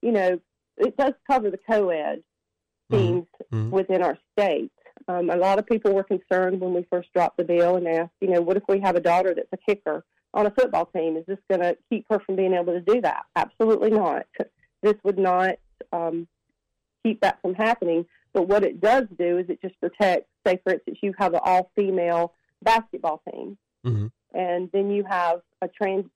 you 0.00 0.12
know, 0.12 0.40
it 0.78 0.96
does 0.96 1.12
cover 1.30 1.50
the 1.50 1.58
co-ed 1.70 2.22
teams 2.90 3.26
Mhm. 3.52 3.70
within 3.70 4.02
our 4.02 4.16
state. 4.32 4.72
Um, 5.06 5.30
a 5.30 5.36
lot 5.36 5.58
of 5.58 5.66
people 5.66 5.92
were 5.92 6.04
concerned 6.04 6.60
when 6.60 6.72
we 6.74 6.84
first 6.90 7.12
dropped 7.12 7.36
the 7.36 7.44
bill 7.44 7.76
and 7.76 7.86
asked, 7.86 8.12
you 8.20 8.28
know, 8.28 8.40
what 8.40 8.56
if 8.56 8.62
we 8.68 8.80
have 8.80 8.96
a 8.96 9.00
daughter 9.00 9.34
that's 9.34 9.52
a 9.52 9.56
kicker 9.56 10.04
on 10.34 10.46
a 10.46 10.50
football 10.50 10.86
team? 10.86 11.16
Is 11.16 11.26
this 11.26 11.38
going 11.50 11.60
to 11.60 11.76
keep 11.90 12.06
her 12.10 12.18
from 12.20 12.36
being 12.36 12.54
able 12.54 12.72
to 12.72 12.80
do 12.80 13.00
that? 13.02 13.24
Absolutely 13.36 13.90
not. 13.90 14.26
This 14.82 14.94
would 15.04 15.18
not 15.18 15.56
um, 15.92 16.28
keep 17.04 17.20
that 17.20 17.40
from 17.42 17.54
happening. 17.54 18.06
But 18.32 18.48
what 18.48 18.64
it 18.64 18.80
does 18.80 19.06
do 19.18 19.38
is 19.38 19.48
it 19.48 19.60
just 19.62 19.78
protects, 19.80 20.28
say, 20.46 20.60
for 20.62 20.74
instance, 20.74 20.98
you 21.02 21.14
have 21.18 21.34
an 21.34 21.40
all 21.42 21.70
female 21.74 22.34
basketball 22.62 23.22
team, 23.30 23.56
Mhm. 23.86 24.10
and 24.34 24.70
then 24.72 24.90
you 24.90 25.04
have 25.04 25.42
a 25.62 25.68
trans 25.68 26.06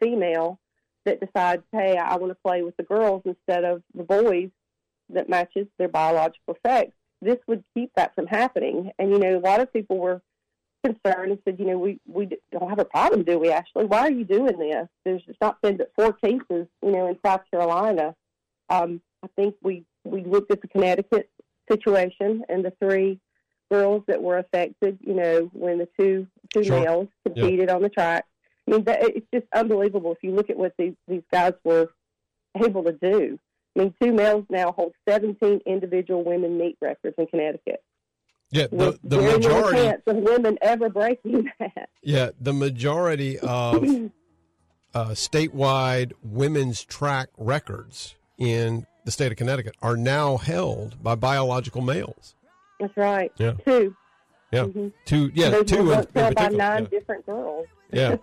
female 0.00 0.58
that 1.04 1.20
decides, 1.20 1.62
hey, 1.72 1.96
I 1.96 2.16
want 2.16 2.30
to 2.30 2.38
play 2.44 2.62
with 2.62 2.76
the 2.76 2.82
girls 2.82 3.22
instead 3.24 3.64
of 3.64 3.82
the 3.94 4.04
boys 4.04 4.50
that 5.10 5.28
matches 5.28 5.66
their 5.78 5.88
biological 5.88 6.56
sex. 6.64 6.92
This 7.20 7.38
would 7.46 7.64
keep 7.74 7.92
that 7.94 8.14
from 8.14 8.26
happening. 8.26 8.92
And, 8.98 9.10
you 9.10 9.18
know, 9.18 9.38
a 9.38 9.40
lot 9.40 9.60
of 9.60 9.72
people 9.72 9.98
were 9.98 10.22
concerned 10.82 11.32
and 11.32 11.38
said, 11.44 11.58
you 11.60 11.66
know, 11.66 11.78
we, 11.78 12.00
we 12.06 12.28
don't 12.50 12.68
have 12.68 12.80
a 12.80 12.84
problem, 12.84 13.22
do 13.22 13.38
we, 13.38 13.50
Ashley? 13.50 13.84
Why 13.84 14.00
are 14.00 14.10
you 14.10 14.24
doing 14.24 14.58
this? 14.58 14.88
There's 15.04 15.22
just 15.22 15.40
not 15.40 15.60
been 15.62 15.76
but 15.76 15.92
four 15.96 16.12
cases, 16.12 16.66
you 16.82 16.90
know, 16.90 17.08
in 17.08 17.18
South 17.24 17.42
Carolina. 17.50 18.16
Um, 18.68 19.00
I 19.22 19.28
think 19.36 19.54
we, 19.62 19.84
we 20.04 20.24
looked 20.24 20.50
at 20.50 20.60
the 20.60 20.68
Connecticut 20.68 21.30
situation 21.70 22.42
and 22.48 22.64
the 22.64 22.72
three 22.80 23.20
girls 23.70 24.02
that 24.08 24.22
were 24.22 24.38
affected, 24.38 24.98
you 25.00 25.14
know, 25.14 25.50
when 25.52 25.78
the 25.78 25.88
two 25.98 26.26
two 26.52 26.64
Sure. 26.64 26.80
males 26.80 27.08
Yeah. 27.24 27.32
competed 27.42 27.70
on 27.70 27.82
the 27.82 27.88
track. 27.88 28.26
I 28.68 28.70
mean, 28.72 28.84
that, 28.84 29.02
it's 29.02 29.26
just 29.32 29.46
unbelievable 29.54 30.12
if 30.12 30.18
you 30.22 30.32
look 30.34 30.50
at 30.50 30.56
what 30.56 30.72
these, 30.78 30.94
these 31.08 31.22
guys 31.32 31.54
were 31.64 31.88
able 32.62 32.84
to 32.84 32.92
do. 32.92 33.38
I 33.74 33.78
mean, 33.78 33.94
two 34.02 34.12
males 34.12 34.44
now 34.50 34.72
hold 34.72 34.92
17 35.08 35.60
individual 35.64 36.22
women 36.24 36.58
meet 36.58 36.76
records 36.80 37.14
in 37.16 37.26
Connecticut. 37.28 37.82
Yeah, 38.50 38.66
the 38.70 38.98
the 39.02 39.16
majority. 39.16 39.78
chance 39.78 40.02
of 40.06 40.16
women 40.16 40.58
ever 40.60 40.90
breaking 40.90 41.50
that. 41.58 41.88
Yeah, 42.02 42.30
the 42.38 42.52
majority 42.52 43.38
of 43.38 43.82
uh, 44.94 45.06
statewide 45.12 46.12
women's 46.22 46.84
track 46.84 47.28
records 47.38 48.14
in 48.36 48.86
the 49.04 49.10
state 49.10 49.32
of 49.32 49.38
Connecticut 49.38 49.74
are 49.82 49.96
now 49.96 50.36
held 50.36 51.02
by 51.02 51.14
biological 51.14 51.82
males. 51.82 52.34
That's 52.80 52.96
right. 52.96 53.30
Yeah. 53.36 53.52
Two. 53.64 53.94
Yeah, 54.52 54.64
Mhm. 54.64 54.92
two. 55.06 55.30
Yeah, 55.34 55.50
Those 55.50 55.66
two 55.66 55.82
were 55.84 55.94
in, 56.14 56.24
in 56.26 56.34
by 56.34 56.48
nine 56.48 56.82
Yeah. 56.82 56.88
different 56.98 57.24
girls. 57.26 57.66
Yeah. 57.92 58.16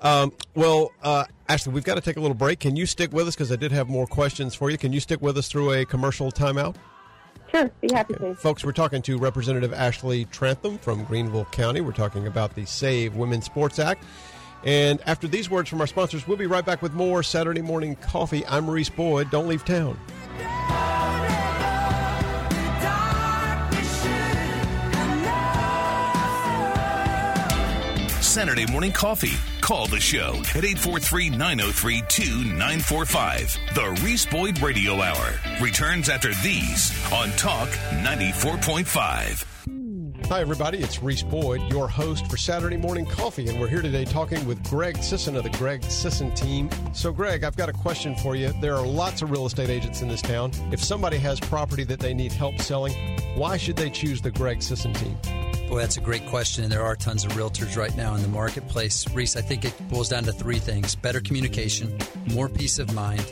Um, 0.00 0.32
well, 0.54 0.92
uh, 1.02 1.24
Ashley, 1.48 1.72
we've 1.72 1.84
got 1.84 1.96
to 1.96 2.00
take 2.00 2.16
a 2.16 2.20
little 2.20 2.36
break. 2.36 2.60
Can 2.60 2.76
you 2.76 2.86
stick 2.86 3.12
with 3.12 3.26
us? 3.28 3.34
Because 3.34 3.50
I 3.50 3.56
did 3.56 3.72
have 3.72 3.88
more 3.88 4.06
questions 4.06 4.54
for 4.54 4.70
you. 4.70 4.78
Can 4.78 4.92
you 4.92 5.00
stick 5.00 5.20
with 5.20 5.36
us 5.36 5.48
through 5.48 5.72
a 5.72 5.84
commercial 5.84 6.30
timeout? 6.30 6.76
Sure, 7.50 7.68
be 7.80 7.88
happy 7.92 8.14
to. 8.14 8.34
Folks, 8.36 8.64
we're 8.64 8.72
talking 8.72 9.02
to 9.02 9.18
Representative 9.18 9.72
Ashley 9.72 10.26
Trantham 10.26 10.78
from 10.78 11.02
Greenville 11.04 11.46
County. 11.46 11.80
We're 11.80 11.92
talking 11.92 12.26
about 12.26 12.54
the 12.54 12.64
Save 12.66 13.16
Women's 13.16 13.46
Sports 13.46 13.78
Act. 13.78 14.04
And 14.64 15.00
after 15.06 15.28
these 15.28 15.48
words 15.48 15.68
from 15.68 15.80
our 15.80 15.86
sponsors, 15.86 16.26
we'll 16.26 16.36
be 16.36 16.46
right 16.46 16.64
back 16.64 16.82
with 16.82 16.92
more 16.92 17.22
Saturday 17.22 17.62
Morning 17.62 17.96
Coffee. 17.96 18.44
I'm 18.46 18.64
Maurice 18.64 18.90
Boyd. 18.90 19.30
Don't 19.30 19.48
leave 19.48 19.64
town. 19.64 19.98
Saturday 28.38 28.66
morning 28.70 28.92
coffee. 28.92 29.32
Call 29.60 29.88
the 29.88 29.98
show 29.98 30.34
at 30.54 30.64
843 30.64 31.30
903 31.30 32.02
2945. 32.08 33.56
The 33.74 34.00
Reese 34.04 34.26
Boyd 34.26 34.60
Radio 34.60 35.00
Hour 35.00 35.40
returns 35.60 36.08
after 36.08 36.32
these 36.34 36.92
on 37.12 37.30
Talk 37.30 37.68
94.5. 37.68 39.57
Hi, 40.28 40.42
everybody. 40.42 40.76
It's 40.76 41.02
Reese 41.02 41.22
Boyd, 41.22 41.62
your 41.72 41.88
host 41.88 42.30
for 42.30 42.36
Saturday 42.36 42.76
Morning 42.76 43.06
Coffee, 43.06 43.48
and 43.48 43.58
we're 43.58 43.66
here 43.66 43.80
today 43.80 44.04
talking 44.04 44.46
with 44.46 44.62
Greg 44.68 45.02
Sisson 45.02 45.34
of 45.36 45.42
the 45.42 45.48
Greg 45.48 45.82
Sisson 45.84 46.34
team. 46.34 46.68
So, 46.92 47.12
Greg, 47.12 47.44
I've 47.44 47.56
got 47.56 47.70
a 47.70 47.72
question 47.72 48.14
for 48.14 48.36
you. 48.36 48.52
There 48.60 48.74
are 48.76 48.86
lots 48.86 49.22
of 49.22 49.30
real 49.30 49.46
estate 49.46 49.70
agents 49.70 50.02
in 50.02 50.08
this 50.08 50.20
town. 50.20 50.52
If 50.70 50.84
somebody 50.84 51.16
has 51.16 51.40
property 51.40 51.82
that 51.84 51.98
they 51.98 52.12
need 52.12 52.30
help 52.30 52.58
selling, 52.58 52.92
why 53.36 53.56
should 53.56 53.76
they 53.76 53.88
choose 53.88 54.20
the 54.20 54.30
Greg 54.30 54.60
Sisson 54.60 54.92
team? 54.92 55.16
Boy, 55.70 55.78
that's 55.78 55.96
a 55.96 56.02
great 56.02 56.26
question, 56.26 56.62
and 56.62 56.70
there 56.70 56.84
are 56.84 56.94
tons 56.94 57.24
of 57.24 57.32
realtors 57.32 57.78
right 57.78 57.96
now 57.96 58.14
in 58.14 58.20
the 58.20 58.28
marketplace. 58.28 59.08
Reese, 59.14 59.34
I 59.34 59.40
think 59.40 59.64
it 59.64 59.88
boils 59.88 60.10
down 60.10 60.24
to 60.24 60.32
three 60.32 60.58
things 60.58 60.94
better 60.94 61.20
communication, 61.20 61.96
more 62.34 62.50
peace 62.50 62.78
of 62.78 62.92
mind, 62.92 63.24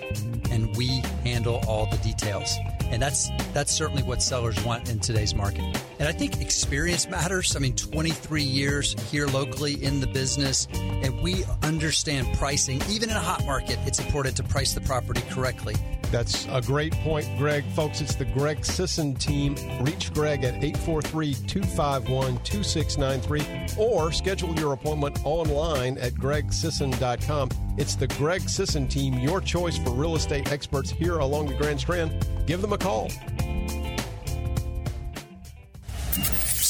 and 0.51 0.75
we 0.77 1.03
handle 1.25 1.63
all 1.69 1.85
the 1.91 1.99
details. 1.99 2.57
And 2.85 3.03
that's 3.03 3.31
that's 3.53 3.73
certainly 3.73 4.03
what 4.03 4.23
sellers 4.23 4.63
want 4.65 4.89
in 4.89 4.99
today's 5.01 5.35
market. 5.35 5.65
And 5.99 6.09
I 6.09 6.13
think 6.13 6.41
experience 6.41 7.09
matters. 7.09 7.57
I 7.57 7.59
mean, 7.59 7.75
23 7.75 8.43
years 8.43 8.95
here 9.11 9.27
locally 9.27 9.83
in 9.83 10.01
the 10.01 10.07
business, 10.07 10.69
and 10.75 11.21
we 11.23 11.45
understand 11.63 12.37
pricing. 12.37 12.83
Even 12.91 13.11
in 13.11 13.17
a 13.17 13.21
hot 13.21 13.45
market, 13.47 13.79
it's 13.87 13.99
important 13.99 14.37
to 14.37 14.43
price 14.43 14.75
the 14.75 14.81
property 14.83 15.23
correctly. 15.31 15.75
That's 16.11 16.47
a 16.51 16.61
great 16.61 16.93
point, 16.93 17.27
Greg. 17.37 17.65
Folks, 17.75 18.01
it's 18.01 18.15
the 18.15 18.25
Greg 18.27 18.65
Sisson 18.65 19.15
team. 19.15 19.57
Reach 19.81 20.13
Greg 20.13 20.45
at 20.45 20.63
843 20.63 21.35
251 21.35 22.39
2693 22.45 23.77
or 23.77 24.13
schedule 24.13 24.55
your 24.59 24.73
appointment 24.73 25.19
online 25.25 25.99
at 25.99 26.15
gregsisson.com. 26.15 27.51
It's 27.77 27.97
the 27.97 28.07
Greg 28.07 28.49
Sisson 28.49 28.89
team, 28.89 29.19
your 29.19 29.41
choice 29.41 29.77
for 29.79 29.91
real 29.91 30.17
estate 30.17 30.51
experts 30.53 30.91
here 30.91 31.19
along 31.19 31.47
the 31.47 31.55
Grand 31.55 31.81
Strand. 31.81 32.27
Give 32.47 32.63
them 32.63 32.73
a 32.73 32.79
call. 32.79 33.11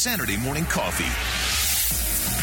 Saturday 0.06 0.36
morning 0.36 0.64
coffee. 0.66 1.10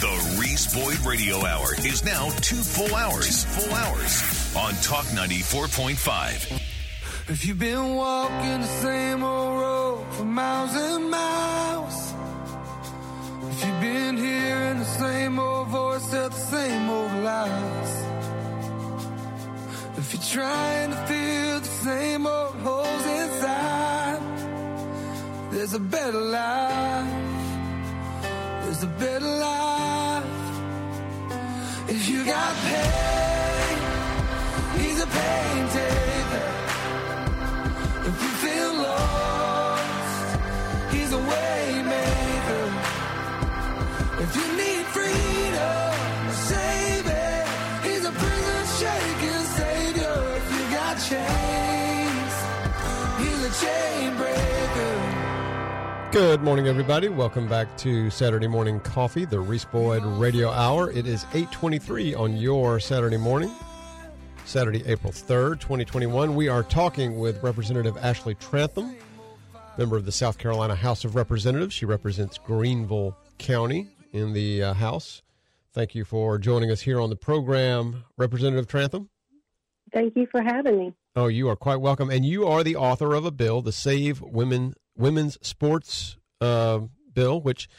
The 0.06 0.38
Reese 0.38 0.76
Boyd 0.76 1.00
Radio 1.06 1.46
Hour 1.46 1.76
is 1.76 2.04
now 2.04 2.30
two 2.42 2.58
full 2.58 2.94
hours. 2.94 3.46
Full 3.46 3.74
hours 3.74 4.54
on 4.54 4.74
Talk 4.84 5.06
94.5. 5.06 6.60
If 7.30 7.46
you've 7.46 7.60
been 7.60 7.96
walking 7.96 8.60
the 8.60 8.68
same 8.68 9.24
old 9.24 9.62
road 9.62 10.06
for 10.12 10.26
miles 10.26 10.76
and 10.76 11.10
miles, 11.10 12.14
if 13.50 13.66
you've 13.66 13.80
been 13.80 14.18
hearing 14.18 14.80
the 14.80 14.92
same 15.00 15.40
old 15.40 15.70
voice 15.70 16.06
tell 16.12 16.28
the 16.28 16.36
same 16.36 16.90
old 16.90 17.14
lies, 17.24 18.06
if 20.00 20.14
you're 20.14 20.44
trying 20.44 20.90
to 20.90 20.98
fill 21.08 21.60
the 21.62 21.66
same 21.66 22.28
old 22.28 22.56
holes 22.56 23.06
inside, 23.06 24.20
there's 25.52 25.74
a 25.74 25.80
better 25.80 26.20
life. 26.20 27.33
There's 28.74 28.86
a 28.86 28.88
better 28.88 29.28
life. 29.28 30.26
If 31.90 32.10
you 32.10 32.26
got 32.26 32.56
pain, 32.66 33.78
he's 34.80 35.00
a 35.00 35.06
pain 35.06 35.68
taker. 35.78 36.46
If 38.10 38.16
you 38.24 38.32
feel 38.44 38.74
lost, 38.74 40.38
he's 40.92 41.12
a 41.14 41.20
way 41.20 41.84
maker. 41.94 42.66
If 44.24 44.36
you 44.38 44.48
need 44.58 44.83
Good 56.14 56.44
morning, 56.44 56.68
everybody. 56.68 57.10
Welcome 57.10 57.48
back 57.48 57.76
to 57.78 58.12
Saturday 58.12 58.46
Morning 58.46 58.80
Coffee, 58.82 59.26
the 59.26 59.40
Reese 59.40 59.66
Boyd 59.66 60.04
Radio 60.06 60.52
Hour. 60.52 60.92
It 60.92 61.08
is 61.08 61.24
823 61.34 62.14
on 62.14 62.38
your 62.38 62.80
Saturday 62.80 63.18
morning, 63.18 63.52
Saturday, 64.46 64.84
April 64.86 65.12
3rd, 65.12 65.60
2021. 65.60 66.36
We 66.36 66.50
are 66.50 66.62
talking 66.62 67.18
with 67.18 67.42
Representative 67.42 67.98
Ashley 67.98 68.36
Trantham, 68.36 68.96
member 69.80 69.98
of 69.98 70.06
the 70.06 70.12
South 70.12 70.38
Carolina 70.38 70.76
House 70.76 71.04
of 71.04 71.16
Representatives. 71.16 71.74
She 71.74 71.88
represents 71.88 72.38
Greenville 72.38 73.18
County 73.40 73.90
in 74.12 74.34
the 74.34 74.62
uh, 74.62 74.74
House. 74.76 75.24
Thank 75.74 75.96
you 75.96 76.06
for 76.06 76.38
joining 76.38 76.70
us 76.70 76.82
here 76.82 77.02
on 77.02 77.10
the 77.10 77.16
program, 77.16 78.04
Representative 78.18 78.68
Trantham. 78.68 79.10
Thank 79.92 80.16
you 80.16 80.28
for 80.30 80.44
having 80.44 80.78
me. 80.78 80.94
Oh, 81.16 81.26
you 81.26 81.50
are 81.50 81.56
quite 81.56 81.78
welcome. 81.78 82.12
And 82.12 82.24
you 82.24 82.46
are 82.46 82.64
the 82.64 82.76
author 82.76 83.16
of 83.16 83.26
a 83.26 83.32
bill, 83.32 83.64
the 83.64 83.72
Save 83.72 84.22
Women 84.22 84.76
Women's 84.96 85.38
Sports 85.46 86.18
uh, 86.42 86.82
Bill, 87.14 87.42
which 87.42 87.70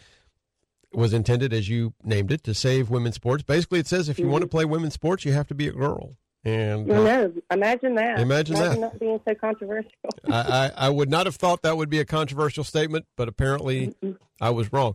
was 0.92 1.12
intended, 1.12 1.52
as 1.52 1.68
you 1.68 1.92
named 2.02 2.30
it, 2.32 2.44
to 2.44 2.54
save 2.54 2.90
women's 2.90 3.16
sports. 3.16 3.42
Basically, 3.42 3.80
it 3.80 3.86
says 3.86 4.08
if 4.08 4.18
you 4.18 4.28
want 4.28 4.42
to 4.42 4.48
play 4.48 4.64
women's 4.64 4.94
sports, 4.94 5.24
you 5.24 5.32
have 5.32 5.46
to 5.48 5.54
be 5.54 5.68
a 5.68 5.72
girl. 5.72 6.16
And 6.44 6.90
uh, 6.90 7.02
know, 7.02 7.32
imagine 7.50 7.94
that. 7.94 8.20
Imagine 8.20 8.56
that. 8.56 9.00
being 9.00 9.18
so 9.26 9.34
controversial. 9.34 9.90
I, 10.30 10.38
I, 10.38 10.70
I 10.76 10.90
would 10.90 11.08
not 11.08 11.24
have 11.26 11.36
thought 11.36 11.62
that 11.62 11.76
would 11.76 11.88
be 11.88 12.00
a 12.00 12.04
controversial 12.04 12.64
statement, 12.64 13.06
but 13.16 13.28
apparently 13.28 13.94
I 14.40 14.50
was 14.50 14.70
wrong. 14.72 14.94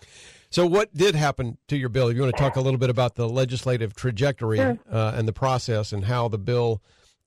So, 0.52 0.68
what 0.68 0.94
did 0.94 1.16
happen 1.16 1.58
to 1.68 1.76
your 1.76 1.90
bill? 1.90 2.08
If 2.10 2.16
you 2.16 2.22
want 2.22 2.36
to 2.36 2.42
talk 2.42 2.56
a 2.56 2.62
little 2.62 2.78
bit 2.80 2.92
about 2.92 3.16
the 3.16 3.28
legislative 3.28 3.96
trajectory 3.96 4.58
Sure. 4.58 4.78
uh, 4.92 5.14
and 5.16 5.28
the 5.28 5.34
process 5.34 5.92
and 5.92 6.06
how 6.06 6.28
the 6.28 6.38
bill 6.38 6.82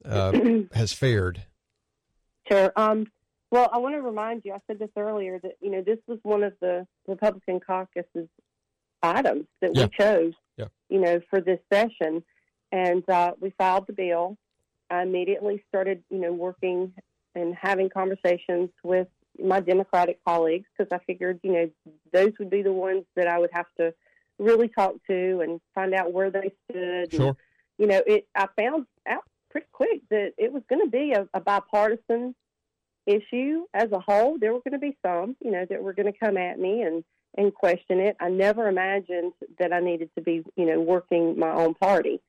uh, 0.05 0.33
has 0.73 0.93
fared. 0.93 1.43
Sure. 2.49 2.73
Um, 2.77 3.09
well, 3.53 3.69
I 3.73 3.77
want 3.79 3.95
to 3.95 4.01
remind 4.01 4.45
you, 4.47 4.55
I 4.55 4.59
said 4.67 4.79
this 4.79 4.89
earlier, 4.97 5.39
that, 5.41 5.53
you 5.61 5.71
know, 5.71 5.83
this 5.83 5.99
was 6.09 6.19
one 6.23 6.43
of 6.43 6.55
the 6.61 6.87
Republican 7.07 7.61
caucus's 7.61 8.29
items 9.03 9.47
that 9.61 9.77
Yeah. 9.77 9.85
we 9.85 9.91
chose, 9.91 10.33
Yeah. 10.57 10.69
you 10.89 10.99
know, 11.01 11.21
for 11.31 11.41
this 11.41 11.61
session. 11.71 12.25
And 12.73 13.07
uh, 13.11 13.35
we 13.39 13.51
filed 13.51 13.87
the 13.87 13.93
bill. 13.93 14.39
I 14.89 15.03
immediately 15.03 15.63
started, 15.69 16.03
you 16.11 16.19
know, 16.19 16.33
working 16.33 16.95
and 17.35 17.55
having 17.55 17.91
conversations 17.91 18.71
with 18.83 19.09
my 19.39 19.61
Democratic 19.61 20.25
colleagues 20.25 20.67
because 20.77 20.91
I 20.91 21.05
figured, 21.05 21.39
you 21.43 21.53
know, 21.53 21.71
those 22.13 22.33
would 22.39 22.49
be 22.51 22.63
the 22.63 22.73
ones 22.73 23.05
that 23.17 23.29
I 23.29 23.39
would 23.39 23.51
have 23.53 23.67
to 23.79 23.93
really 24.39 24.69
talk 24.69 24.95
to 25.09 25.41
and 25.43 25.61
find 25.75 25.93
out 25.95 26.13
where 26.13 26.31
they 26.31 26.53
stood. 26.71 27.13
and, 27.13 27.13
Sure. 27.13 27.37
you 27.77 27.87
know, 27.87 28.03
it. 28.07 28.27
I 28.35 28.49
found 28.59 28.87
out 29.07 29.25
pretty 29.51 29.67
quick 29.73 30.01
that 30.09 30.33
it 30.39 30.51
was 30.53 30.63
going 30.71 30.81
to 30.83 30.91
be 30.91 31.13
a, 31.13 31.29
a 31.35 31.41
bipartisan 31.41 32.35
issue 33.07 33.65
as 33.75 33.91
a 33.93 34.01
whole. 34.01 34.39
There 34.39 34.53
were 34.53 34.61
going 34.61 34.73
to 34.73 34.79
be 34.79 34.97
some, 35.05 35.37
you 35.41 35.51
know, 35.51 35.65
that 35.69 35.83
were 35.83 35.93
going 35.93 36.13
to 36.13 36.19
come 36.19 36.37
at 36.37 36.59
me 36.59 36.83
and 36.83 37.05
and 37.37 37.55
question 37.55 37.99
it. 37.99 38.17
I 38.21 38.29
never 38.29 38.69
imagined 38.69 39.33
that 39.59 39.73
I 39.73 39.81
needed 39.81 40.11
to 40.17 40.23
be, 40.23 40.45
you 40.55 40.67
know, 40.67 40.81
working 40.81 41.39
my 41.39 41.51
own 41.51 41.73
party. 41.75 42.21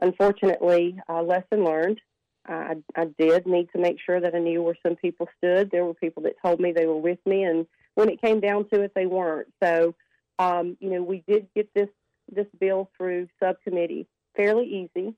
Unfortunately, 0.00 1.00
uh, 1.08 1.22
lesson 1.22 1.64
learned. 1.64 2.00
I, 2.46 2.76
I 2.96 3.06
did 3.18 3.46
need 3.46 3.68
to 3.72 3.80
make 3.80 3.98
sure 4.04 4.20
that 4.20 4.34
I 4.34 4.38
knew 4.38 4.62
where 4.62 4.78
some 4.84 4.96
people 4.96 5.28
stood. 5.38 5.70
There 5.70 5.84
were 5.84 5.94
people 5.94 6.22
that 6.24 6.40
told 6.44 6.60
me 6.60 6.72
they 6.72 6.86
were 6.86 6.96
with 6.96 7.18
me, 7.26 7.42
and 7.44 7.66
when 7.94 8.08
it 8.08 8.22
came 8.22 8.40
down 8.40 8.68
to 8.72 8.82
it, 8.82 8.92
they 8.94 9.06
weren't. 9.06 9.48
So, 9.62 9.94
um, 10.38 10.76
you 10.80 10.90
know, 10.90 11.02
we 11.02 11.22
did 11.28 11.48
get 11.54 11.68
this 11.74 11.88
this 12.30 12.46
bill 12.58 12.88
through 12.96 13.28
subcommittee 13.40 14.06
fairly 14.36 14.90
easy. 14.96 15.14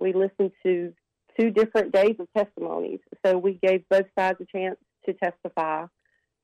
We 0.00 0.12
listened 0.12 0.52
to 0.64 0.92
two 1.38 1.50
different 1.50 1.92
days 1.92 2.16
of 2.18 2.28
testimonies, 2.36 3.00
so 3.24 3.36
we 3.38 3.54
gave 3.62 3.88
both 3.88 4.06
sides 4.18 4.38
a 4.40 4.44
chance 4.46 4.76
to 5.06 5.12
testify, 5.14 5.82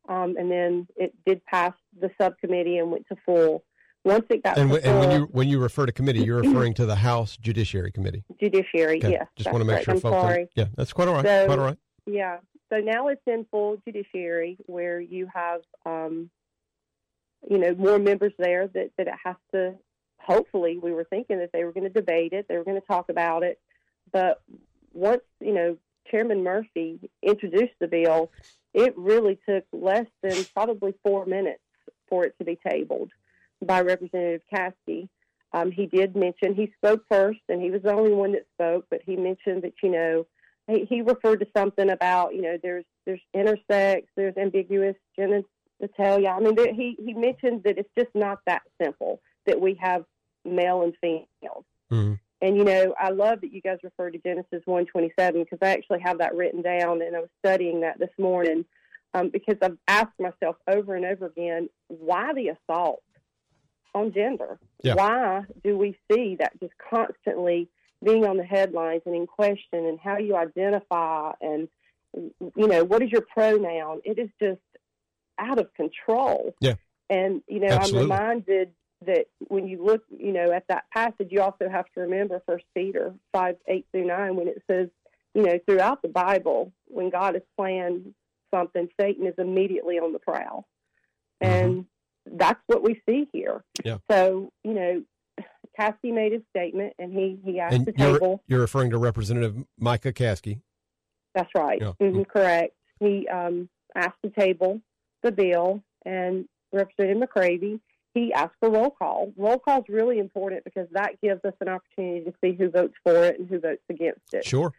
um, 0.08 0.36
and 0.38 0.50
then 0.50 0.86
it 0.96 1.14
did 1.26 1.44
pass 1.46 1.72
the 2.00 2.10
subcommittee 2.20 2.78
and 2.78 2.90
went 2.90 3.06
to 3.08 3.16
full. 3.24 3.64
Once 4.04 4.24
it 4.30 4.42
got 4.42 4.56
And, 4.58 4.70
w- 4.70 4.88
and 4.88 4.98
when 4.98 5.10
you 5.10 5.26
when 5.26 5.48
you 5.48 5.60
refer 5.60 5.84
to 5.84 5.92
committee, 5.92 6.24
you're 6.24 6.40
referring 6.40 6.72
to 6.74 6.86
the 6.86 6.96
House 6.96 7.36
Judiciary 7.36 7.92
Committee. 7.92 8.24
judiciary, 8.40 8.96
Okay. 8.98 9.10
yes, 9.12 9.26
Just 9.36 9.52
want 9.52 9.60
to 9.60 9.66
make 9.66 9.76
right. 9.76 9.84
sure 9.84 9.94
I'm 9.94 10.00
folks. 10.00 10.14
are- 10.16 10.20
sorry. 10.22 10.48
yeah, 10.56 10.64
that's 10.74 10.92
quite 10.94 11.08
all 11.08 11.14
right. 11.14 11.24
So- 11.24 11.46
quite 11.46 11.58
all 11.58 11.66
right. 11.66 11.78
Yeah. 12.06 12.38
So 12.72 12.78
now 12.78 13.08
it's 13.08 13.20
in 13.26 13.44
full 13.50 13.76
judiciary 13.86 14.56
where 14.66 15.00
you 15.00 15.28
have, 15.34 15.60
um, 15.84 16.30
you 17.48 17.58
know, 17.58 17.74
more 17.74 17.98
members 17.98 18.32
there 18.38 18.68
that, 18.68 18.90
that 18.96 19.06
it 19.08 19.14
has 19.24 19.36
to, 19.52 19.74
hopefully, 20.18 20.78
we 20.78 20.92
were 20.92 21.04
thinking 21.04 21.38
that 21.40 21.50
they 21.52 21.64
were 21.64 21.72
going 21.72 21.84
to 21.84 21.90
debate 21.90 22.32
it, 22.32 22.46
they 22.48 22.56
were 22.56 22.64
going 22.64 22.80
to 22.80 22.86
talk 22.86 23.08
about 23.10 23.42
it. 23.42 23.58
But 24.12 24.40
once, 24.92 25.22
you 25.40 25.52
know, 25.52 25.76
Chairman 26.10 26.42
Murphy 26.42 27.10
introduced 27.22 27.74
the 27.80 27.86
bill, 27.86 28.30
it 28.74 28.96
really 28.96 29.38
took 29.48 29.64
less 29.72 30.06
than 30.22 30.44
probably 30.54 30.94
four 31.02 31.26
minutes 31.26 31.60
for 32.08 32.24
it 32.24 32.34
to 32.38 32.44
be 32.44 32.58
tabled 32.66 33.10
by 33.64 33.80
Representative 33.80 34.42
Caskey. 34.52 35.08
Um, 35.52 35.70
he 35.72 35.86
did 35.86 36.16
mention, 36.16 36.54
he 36.54 36.72
spoke 36.76 37.04
first, 37.10 37.40
and 37.48 37.60
he 37.60 37.70
was 37.70 37.82
the 37.82 37.92
only 37.92 38.12
one 38.12 38.32
that 38.32 38.46
spoke, 38.54 38.86
but 38.90 39.00
he 39.04 39.16
mentioned 39.16 39.62
that, 39.62 39.74
you 39.82 39.90
know, 39.90 40.26
he, 40.70 40.84
he 40.88 41.02
referred 41.02 41.40
to 41.40 41.46
something 41.56 41.90
about 41.90 42.34
you 42.34 42.42
know 42.42 42.58
there's 42.62 42.84
there's 43.06 43.20
intersex, 43.34 44.04
there's 44.16 44.36
ambiguous 44.36 44.96
genitalia. 45.18 46.36
I 46.36 46.40
mean, 46.40 46.54
there, 46.54 46.72
he 46.72 46.96
he 47.04 47.14
mentioned 47.14 47.62
that 47.64 47.78
it's 47.78 47.90
just 47.98 48.14
not 48.14 48.38
that 48.46 48.62
simple 48.80 49.20
that 49.46 49.60
we 49.60 49.74
have 49.80 50.04
male 50.44 50.82
and 50.82 50.94
females. 51.00 51.64
Mhm. 51.90 52.18
And 52.42 52.56
you 52.56 52.64
know, 52.64 52.94
I 52.98 53.10
love 53.10 53.42
that 53.42 53.52
you 53.52 53.60
guys 53.60 53.78
referred 53.82 54.12
to 54.12 54.18
Genesis 54.18 54.62
one 54.64 54.86
twenty 54.86 55.12
seven 55.18 55.42
because 55.42 55.58
I 55.62 55.70
actually 55.70 56.00
have 56.00 56.18
that 56.18 56.34
written 56.34 56.62
down, 56.62 57.02
and 57.02 57.14
I 57.14 57.20
was 57.20 57.28
studying 57.44 57.80
that 57.80 57.98
this 57.98 58.10
morning 58.18 58.64
um, 59.14 59.28
because 59.28 59.56
I've 59.62 59.76
asked 59.88 60.18
myself 60.18 60.56
over 60.66 60.94
and 60.94 61.04
over 61.04 61.26
again 61.26 61.68
why 61.88 62.32
the 62.32 62.48
assault 62.48 63.02
on 63.94 64.12
gender. 64.12 64.58
Yeah. 64.82 64.94
Why 64.94 65.42
do 65.64 65.76
we 65.76 65.98
see 66.10 66.36
that 66.38 66.58
just 66.60 66.72
constantly 66.90 67.68
being 68.04 68.24
on 68.24 68.36
the 68.36 68.44
headlines 68.44 69.02
and 69.04 69.14
in 69.14 69.26
question 69.26 69.84
and 69.86 69.98
how 70.00 70.16
you 70.18 70.36
identify 70.36 71.32
and 71.40 71.68
you 72.14 72.66
know 72.66 72.82
what 72.84 73.02
is 73.02 73.10
your 73.10 73.20
pronoun 73.20 74.00
it 74.04 74.18
is 74.18 74.28
just 74.40 74.60
out 75.38 75.58
of 75.58 75.72
control 75.74 76.54
Yeah. 76.60 76.74
and 77.08 77.42
you 77.46 77.60
know 77.60 77.68
Absolutely. 77.68 78.00
i'm 78.00 78.20
reminded 78.20 78.72
that 79.06 79.26
when 79.48 79.66
you 79.66 79.84
look 79.84 80.02
you 80.10 80.32
know 80.32 80.52
at 80.52 80.64
that 80.68 80.84
passage 80.92 81.28
you 81.30 81.40
also 81.40 81.68
have 81.70 81.86
to 81.94 82.00
remember 82.00 82.42
first 82.46 82.64
peter 82.74 83.14
5 83.32 83.56
8 83.66 83.86
through 83.92 84.06
9 84.06 84.36
when 84.36 84.48
it 84.48 84.62
says 84.70 84.88
you 85.34 85.42
know 85.42 85.58
throughout 85.66 86.02
the 86.02 86.08
bible 86.08 86.72
when 86.86 87.08
god 87.08 87.34
has 87.34 87.42
planned 87.56 88.14
something, 88.52 88.88
Satan 89.00 89.26
is 89.26 89.34
immediately 89.38 89.96
on 89.98 90.12
the 90.12 90.18
prowl. 90.18 90.66
And 91.40 91.86
that's 92.26 92.60
what 92.66 92.82
we 92.82 93.00
see 93.08 93.28
here. 93.32 93.64
Yeah. 93.84 93.98
So, 94.10 94.52
you 94.62 94.74
know, 94.74 95.02
Caskey 95.78 96.12
made 96.12 96.32
his 96.32 96.42
statement 96.54 96.92
and 96.98 97.12
he, 97.12 97.38
he 97.44 97.60
asked 97.60 97.74
And 97.74 97.86
the 97.86 97.94
you're, 97.96 98.12
table. 98.18 98.42
you're 98.46 98.60
referring 98.60 98.90
to 98.90 98.98
Representative 98.98 99.56
Micah 99.78 100.12
Caskey. 100.12 100.60
That's 101.34 101.50
right. 101.54 101.80
Yeah. 101.80 101.92
hmm 101.92 102.22
correct. 102.22 102.74
He 102.98 103.26
um, 103.28 103.68
asked 103.94 104.18
the 104.22 104.30
table 104.30 104.80
the 105.22 105.32
bill, 105.32 105.82
and 106.04 106.46
Representative 106.72 107.22
McCravy, 107.28 107.78
he 108.14 108.32
asked 108.32 108.54
for 108.60 108.70
roll 108.70 108.90
call. 108.90 109.32
Roll 109.36 109.58
call 109.58 109.80
is 109.80 109.88
really 109.88 110.18
important 110.18 110.64
because 110.64 110.88
that 110.92 111.20
gives 111.20 111.44
us 111.44 111.54
an 111.60 111.68
opportunity 111.68 112.24
to 112.24 112.34
see 112.42 112.52
who 112.52 112.70
votes 112.70 112.94
for 113.04 113.24
it 113.24 113.38
and 113.38 113.48
who 113.48 113.60
votes 113.60 113.82
against 113.88 114.34
it. 114.34 114.44
Sure. 114.44 114.72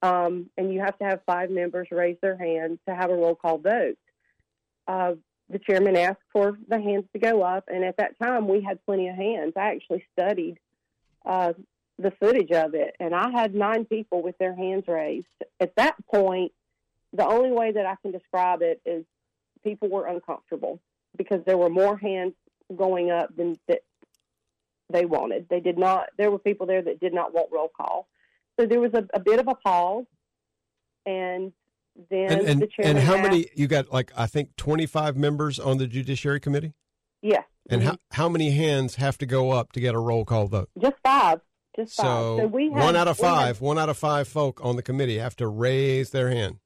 Um, 0.00 0.48
and 0.56 0.72
you 0.72 0.80
have 0.80 0.96
to 0.98 1.04
have 1.04 1.20
five 1.26 1.50
members 1.50 1.88
raise 1.90 2.16
their 2.22 2.36
hand 2.36 2.78
to 2.88 2.94
have 2.94 3.10
a 3.10 3.14
roll 3.14 3.34
call 3.34 3.58
vote. 3.58 3.98
Uh, 4.86 5.14
the 5.50 5.58
chairman 5.58 5.96
asked 5.96 6.22
for 6.32 6.58
the 6.68 6.80
hands 6.80 7.04
to 7.12 7.18
go 7.18 7.42
up, 7.42 7.64
and 7.68 7.84
at 7.84 7.96
that 7.96 8.18
time 8.22 8.48
we 8.48 8.60
had 8.60 8.84
plenty 8.84 9.08
of 9.08 9.16
hands. 9.16 9.54
I 9.56 9.72
actually 9.72 10.04
studied 10.12 10.58
uh, 11.26 11.54
the 11.98 12.12
footage 12.12 12.52
of 12.52 12.74
it, 12.74 12.94
and 13.00 13.14
I 13.14 13.30
had 13.30 13.54
nine 13.54 13.84
people 13.84 14.22
with 14.22 14.38
their 14.38 14.54
hands 14.54 14.84
raised. 14.86 15.26
At 15.58 15.74
that 15.76 15.96
point, 16.06 16.52
the 17.12 17.26
only 17.26 17.50
way 17.50 17.72
that 17.72 17.86
I 17.86 17.96
can 18.02 18.12
describe 18.12 18.62
it 18.62 18.80
is 18.84 19.04
people 19.64 19.88
were 19.88 20.06
uncomfortable 20.06 20.80
because 21.16 21.40
there 21.44 21.56
were 21.56 21.70
more 21.70 21.96
hands 21.96 22.34
going 22.76 23.10
up 23.10 23.34
than 23.36 23.56
that 23.68 23.80
they 24.90 25.04
wanted. 25.04 25.46
They 25.48 25.60
did 25.60 25.78
not. 25.78 26.08
There 26.16 26.30
were 26.30 26.38
people 26.38 26.66
there 26.66 26.82
that 26.82 27.00
did 27.00 27.12
not 27.14 27.32
want 27.34 27.48
roll 27.52 27.68
call, 27.76 28.08
so 28.58 28.66
there 28.66 28.80
was 28.80 28.92
a, 28.94 29.06
a 29.14 29.20
bit 29.20 29.38
of 29.40 29.48
a 29.48 29.54
pause, 29.54 30.04
and 31.06 31.52
then 32.10 32.32
And 32.32 32.40
and, 32.48 32.62
the 32.62 32.66
chairman 32.68 32.96
and 32.96 33.06
how 33.06 33.14
asked- 33.14 33.22
many 33.22 33.46
you 33.54 33.66
got? 33.66 33.92
Like 33.92 34.12
I 34.16 34.26
think 34.26 34.56
25 34.56 35.16
members 35.16 35.58
on 35.58 35.78
the 35.78 35.86
Judiciary 35.86 36.40
Committee. 36.40 36.74
Yes, 37.22 37.42
And 37.68 37.82
mhm. 37.82 37.84
how 37.86 37.96
how 38.12 38.28
many 38.28 38.50
hands 38.52 38.94
have 38.96 39.18
to 39.18 39.26
go 39.26 39.50
up 39.50 39.72
to 39.72 39.80
get 39.80 39.94
a 39.94 39.98
roll 39.98 40.24
call 40.24 40.46
vote? 40.46 40.70
just 40.80 40.96
five, 41.02 41.40
just 41.74 41.96
five. 41.96 42.06
So, 42.06 42.38
So 42.42 42.46
we 42.46 42.70
had, 42.70 42.82
one 42.82 42.94
out 42.96 43.08
of 43.08 43.18
had- 43.18 43.26
five, 43.26 43.60
one 43.60 43.78
out 43.78 43.88
of 43.88 43.98
five 43.98 44.28
folk 44.28 44.60
on 44.64 44.76
the 44.76 44.82
committee 44.82 45.18
have 45.18 45.34
to 45.36 45.48
raise 45.48 46.10
their 46.10 46.28
hand. 46.30 46.58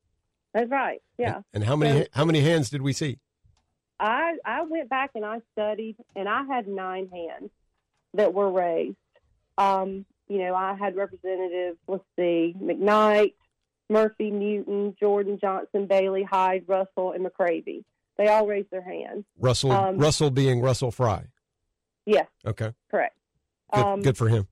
that's 0.52 0.70
right. 0.70 1.00
Yeah. 1.16 1.40
And 1.54 1.64
how 1.64 1.74
many 1.76 2.02
So- 2.02 2.06
how 2.12 2.24
many 2.26 2.40
hands 2.40 2.68
did 2.68 2.82
we 2.82 2.92
see? 2.92 3.18
I 4.02 4.34
I 4.44 4.62
went 4.64 4.88
back 4.90 5.12
and 5.14 5.24
I 5.24 5.40
studied, 5.52 5.96
and 6.16 6.28
I 6.28 6.42
had 6.44 6.66
nine 6.66 7.08
hands 7.08 7.50
that 8.14 8.34
were 8.34 8.50
raised. 8.50 8.96
Um, 9.56 10.04
you 10.28 10.38
know, 10.38 10.54
I 10.54 10.74
had 10.74 10.96
representatives. 10.96 11.78
Let's 11.86 12.04
see, 12.18 12.54
McKnight, 12.60 13.34
Murphy, 13.88 14.30
Newton, 14.30 14.96
Jordan, 14.98 15.38
Johnson, 15.40 15.86
Bailey, 15.86 16.24
Hyde, 16.24 16.64
Russell, 16.66 17.12
and 17.12 17.24
McCravy. 17.24 17.84
They 18.18 18.26
all 18.28 18.46
raised 18.46 18.70
their 18.70 18.82
hands. 18.82 19.24
Russell 19.38 19.72
Um, 19.72 19.98
Russell 19.98 20.30
being 20.30 20.60
Russell 20.60 20.90
Fry. 20.90 21.24
Yes, 22.04 22.26
Okay. 22.44 22.72
correct. 22.90 23.16
Good, 23.72 23.80
Um, 23.80 24.02
good 24.02 24.18
for 24.18 24.28
him. 24.28 24.48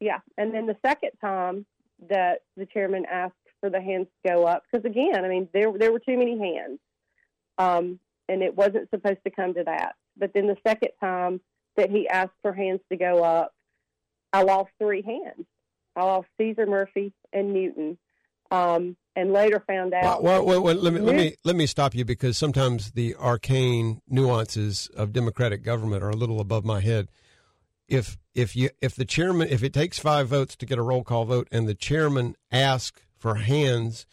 Yeah, 0.00 0.20
and 0.38 0.54
then 0.54 0.66
the 0.66 0.76
second 0.84 1.10
time 1.20 1.66
that 2.08 2.42
the 2.56 2.66
chairman 2.66 3.04
asked 3.06 3.34
for 3.60 3.68
the 3.70 3.80
hands 3.80 4.06
to 4.24 4.32
go 4.32 4.46
up, 4.46 4.62
because 4.70 4.84
again, 4.84 5.24
I 5.24 5.28
mean, 5.28 5.48
there 5.52 5.72
there 5.72 5.90
were 5.92 5.98
too 5.98 6.16
many 6.16 6.38
hands, 6.38 6.78
um, 7.58 7.98
and 8.28 8.42
it 8.42 8.54
wasn't 8.54 8.90
supposed 8.90 9.18
to 9.24 9.30
come 9.30 9.54
to 9.54 9.64
that. 9.64 9.94
But 10.16 10.32
then 10.34 10.46
the 10.46 10.56
second 10.66 10.90
time 11.00 11.40
that 11.76 11.90
he 11.90 12.08
asked 12.08 12.34
for 12.42 12.52
hands 12.52 12.80
to 12.90 12.96
go 12.96 13.22
up, 13.22 13.52
I 14.32 14.42
lost 14.42 14.70
three 14.78 15.02
hands. 15.02 15.46
I 15.94 16.04
lost 16.04 16.28
Cezar 16.38 16.66
Murphy 16.66 17.12
and 17.32 17.54
Newton, 17.54 17.96
um, 18.50 18.96
and 19.14 19.32
later 19.32 19.62
found 19.66 19.94
out. 19.94 20.22
Well, 20.22 20.44
well, 20.44 20.62
well, 20.62 20.74
let 20.74 20.92
me 20.92 21.00
let 21.00 21.16
me 21.16 21.34
let 21.44 21.56
me 21.56 21.66
stop 21.66 21.94
you 21.94 22.04
because 22.04 22.36
sometimes 22.36 22.90
the 22.92 23.14
arcane 23.16 24.02
nuances 24.08 24.90
of 24.94 25.12
democratic 25.12 25.62
government 25.62 26.02
are 26.02 26.10
a 26.10 26.16
little 26.16 26.40
above 26.40 26.64
my 26.64 26.80
head. 26.80 27.08
If 27.88 28.18
if 28.34 28.54
you 28.54 28.70
if 28.82 28.94
the 28.94 29.06
chairman 29.06 29.48
if 29.48 29.62
it 29.62 29.72
takes 29.72 29.98
five 29.98 30.28
votes 30.28 30.54
to 30.56 30.66
get 30.66 30.78
a 30.78 30.82
roll 30.82 31.02
call 31.02 31.24
vote 31.24 31.48
and 31.50 31.66
the 31.66 31.74
chairman 31.74 32.36
asks 32.52 33.00
for 33.16 33.36
hands 33.36 34.04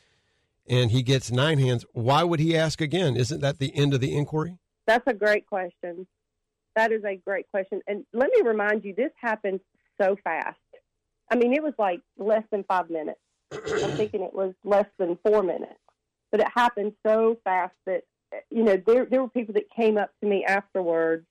and 0.67 0.91
he 0.91 1.03
gets 1.03 1.31
nine 1.31 1.59
hands, 1.59 1.85
why 1.93 2.23
would 2.23 2.39
he 2.39 2.57
ask 2.57 2.81
again? 2.81 3.15
Isn't 3.15 3.41
that 3.41 3.59
the 3.59 3.75
end 3.75 3.93
of 3.93 4.01
the 4.01 4.15
inquiry? 4.15 4.57
That's 4.87 5.05
a 5.07 5.13
great 5.13 5.45
question. 5.47 6.07
That 6.75 6.91
is 6.91 7.03
a 7.03 7.15
great 7.15 7.49
question. 7.51 7.81
And 7.87 8.05
let 8.13 8.29
me 8.33 8.41
remind 8.47 8.83
you, 8.83 8.93
this 8.95 9.11
happened 9.21 9.59
so 10.01 10.15
fast. 10.23 10.57
I 11.31 11.35
mean, 11.35 11.53
it 11.53 11.63
was 11.63 11.73
like 11.77 12.01
less 12.17 12.43
than 12.51 12.63
five 12.63 12.89
minutes. 12.89 13.19
I'm 13.51 13.91
thinking 13.97 14.21
it 14.23 14.33
was 14.33 14.53
less 14.63 14.87
than 14.97 15.17
four 15.25 15.43
minutes. 15.43 15.79
But 16.31 16.41
it 16.41 16.47
happened 16.53 16.93
so 17.05 17.37
fast 17.43 17.75
that, 17.85 18.03
you 18.49 18.63
know, 18.63 18.81
there, 18.85 19.05
there 19.05 19.21
were 19.21 19.29
people 19.29 19.53
that 19.53 19.69
came 19.75 19.97
up 19.97 20.09
to 20.21 20.27
me 20.27 20.43
afterwards. 20.45 21.25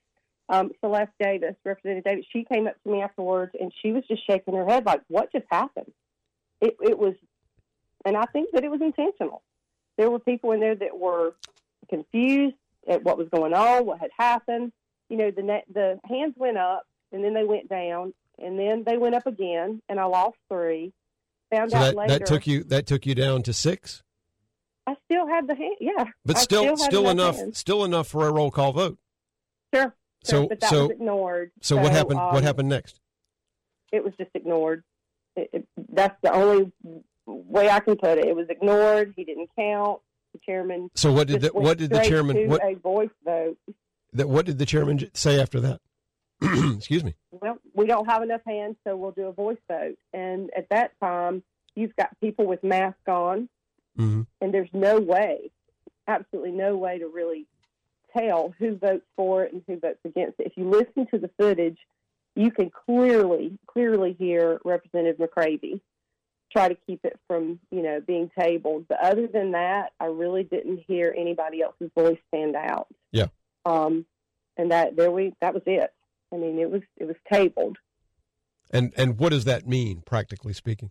Um, 0.49 0.70
Sylleste 0.83 1.09
Davis, 1.20 1.55
Representative 1.64 2.05
Davis, 2.05 2.26
she 2.33 2.45
came 2.45 2.66
up 2.66 2.74
to 2.85 2.91
me 2.91 3.01
afterwards 3.01 3.53
and 3.59 3.72
she 3.80 3.93
was 3.93 4.05
just 4.07 4.26
shaking 4.26 4.55
her 4.55 4.66
head 4.66 4.85
like, 4.85 5.01
what 5.09 5.33
just 5.33 5.47
happened? 5.51 5.93
It, 6.61 6.76
it 6.80 6.99
was, 6.99 7.14
and 8.05 8.17
I 8.17 8.25
think 8.27 8.51
that 8.53 8.65
it 8.65 8.71
was 8.71 8.81
intentional. 8.81 9.43
There 9.99 10.11
were 10.11 10.19
people 10.19 10.53
in 10.53 10.61
there 10.61 10.75
that 10.75 10.99
were 10.99 11.35
confused 11.89 12.57
at 12.89 13.03
what 13.05 13.19
was 13.19 13.29
going 13.29 13.55
on, 13.55 13.87
what 13.87 14.01
had 14.01 14.11
happened. 14.19 14.73
You 15.09 15.17
know, 15.19 15.31
the 15.31 15.43
net, 15.43 15.65
the 15.73 16.01
hands 16.09 16.35
went 16.37 16.57
up 16.57 16.85
and 17.13 17.23
then 17.23 17.35
they 17.35 17.45
went 17.45 17.69
down 17.69 18.15
and 18.43 18.59
then 18.59 18.83
they 18.85 18.97
went 18.97 19.15
up 19.15 19.27
again, 19.27 19.83
and 19.89 20.01
I 20.01 20.05
lost 20.05 20.37
three. 20.51 20.93
Found 21.53 21.71
So 21.71 21.77
out 21.77 21.81
that, 21.83 21.95
later 21.97 22.19
that 22.19 22.27
took 22.27 22.47
you 22.47 22.65
that 22.65 22.87
took 22.87 23.05
you 23.05 23.15
down 23.15 23.43
to 23.43 23.53
six, 23.53 24.03
I 24.87 24.97
still 25.05 25.27
had 25.29 25.47
the 25.47 25.55
hand. 25.55 25.77
Yeah, 25.81 26.07
but 26.25 26.37
I 26.39 26.41
still 26.41 26.65
had 26.65 26.79
still 26.79 27.09
enough 27.11 27.37
hands. 27.37 27.59
still 27.59 27.85
enough 27.85 28.09
for 28.09 28.27
a 28.27 28.33
roll 28.33 28.51
call 28.51 28.73
vote. 28.73 28.99
Sure. 29.75 29.95
So- 30.25 30.49
but 30.49 30.61
that 30.61 30.71
so- 30.71 30.83
was 30.83 30.91
ignored. 30.93 31.53
So, 31.61 31.77
what 31.77 31.93
happened? 31.93 32.19
um, 32.19 32.33
what 32.33 32.43
happened 32.43 32.69
next? 32.69 33.01
It 33.93 34.03
was 34.03 34.15
just 34.19 34.31
ignored. 34.35 34.83
It, 35.37 35.51
it, 35.53 35.69
that's 35.91 36.17
the 36.23 36.33
only 36.33 36.73
way 37.27 37.68
I 37.68 37.81
can 37.81 37.97
put 37.97 38.18
it. 38.18 38.27
It 38.27 38.37
was 38.37 38.47
ignored. 38.49 39.14
He 39.16 39.25
didn't 39.25 39.51
count. 39.59 40.01
The 40.33 40.41
chairman. 40.47 40.91
So 40.95 41.12
what 41.12 41.27
did 41.29 41.43
the 41.43 41.49
what 41.49 41.77
did 41.79 41.91
the 41.91 42.01
chairman 42.01 42.49
what 42.49 42.62
a 42.64 42.75
voice 42.75 43.11
vote? 43.25 43.59
that 44.14 44.29
what 44.29 44.47
did 44.47 44.59
the 44.59 44.64
chairman 44.66 45.11
say 45.14 45.41
after 45.41 45.61
that? 45.61 45.81
Excuse 46.77 47.05
me. 47.05 47.14
well, 47.31 47.59
we 47.75 47.87
don't 47.87 48.07
have 48.11 48.23
enough 48.23 48.41
hands, 48.47 48.77
so 48.85 48.97
we'll 48.97 49.11
do 49.12 49.27
a 49.27 49.33
voice 49.33 49.59
vote. 49.68 49.97
And 50.12 50.51
at 50.57 50.68
that 50.70 50.93
time, 51.01 51.43
you've 51.77 51.95
got 51.97 52.18
people 52.20 52.47
with 52.47 52.64
masks 52.64 53.07
on, 53.07 53.49
Mhm. 53.99 54.27
and 54.41 54.53
there's 54.55 54.70
no 54.73 54.99
way, 54.99 55.51
absolutely 56.09 56.51
no 56.53 56.77
way 56.77 56.99
to 56.99 57.07
really 57.09 57.47
tell 58.16 58.55
who 58.59 58.77
votes 58.77 59.07
for 59.16 59.44
it 59.44 59.53
and 59.53 59.62
who 59.66 59.77
votes 59.78 60.01
against 60.05 60.40
it. 60.40 60.47
If 60.47 60.57
you 60.57 60.69
listen 60.69 61.07
to 61.12 61.19
the 61.19 61.28
footage, 61.39 61.78
you 62.35 62.51
can 62.51 62.70
clearly, 62.70 63.59
clearly 63.66 64.15
hear 64.19 64.61
Representative 64.65 65.19
McCravy 65.19 65.81
try 66.53 66.69
to 66.69 66.77
keep 66.87 67.05
it 67.05 67.19
from, 67.27 67.59
you 67.70 67.83
know, 67.83 68.01
being 68.01 68.31
tabled. 68.39 68.87
But 68.89 68.99
other 69.03 69.27
than 69.27 69.53
that, 69.53 69.93
I 69.99 70.07
really 70.07 70.45
didn't 70.45 70.85
hear 70.87 71.15
anybody 71.16 71.62
else's 71.62 71.91
voice 71.97 72.19
stand 72.29 72.57
out. 72.57 72.89
Yeah. 73.11 73.27
Um, 73.65 74.07
and 74.57 74.70
that 74.70 74.97
there 74.97 75.11
we 75.11 75.35
that 75.41 75.55
was 75.55 75.62
it. 75.66 75.93
I 76.33 76.37
mean, 76.37 76.59
it 76.59 76.70
was 76.70 76.83
it 76.97 77.05
was 77.05 77.16
tabled. 77.31 77.79
And 78.70 78.93
and 78.97 79.19
what 79.19 79.31
does 79.31 79.45
that 79.45 79.66
mean, 79.66 80.03
practically 80.05 80.53
speaking? 80.53 80.91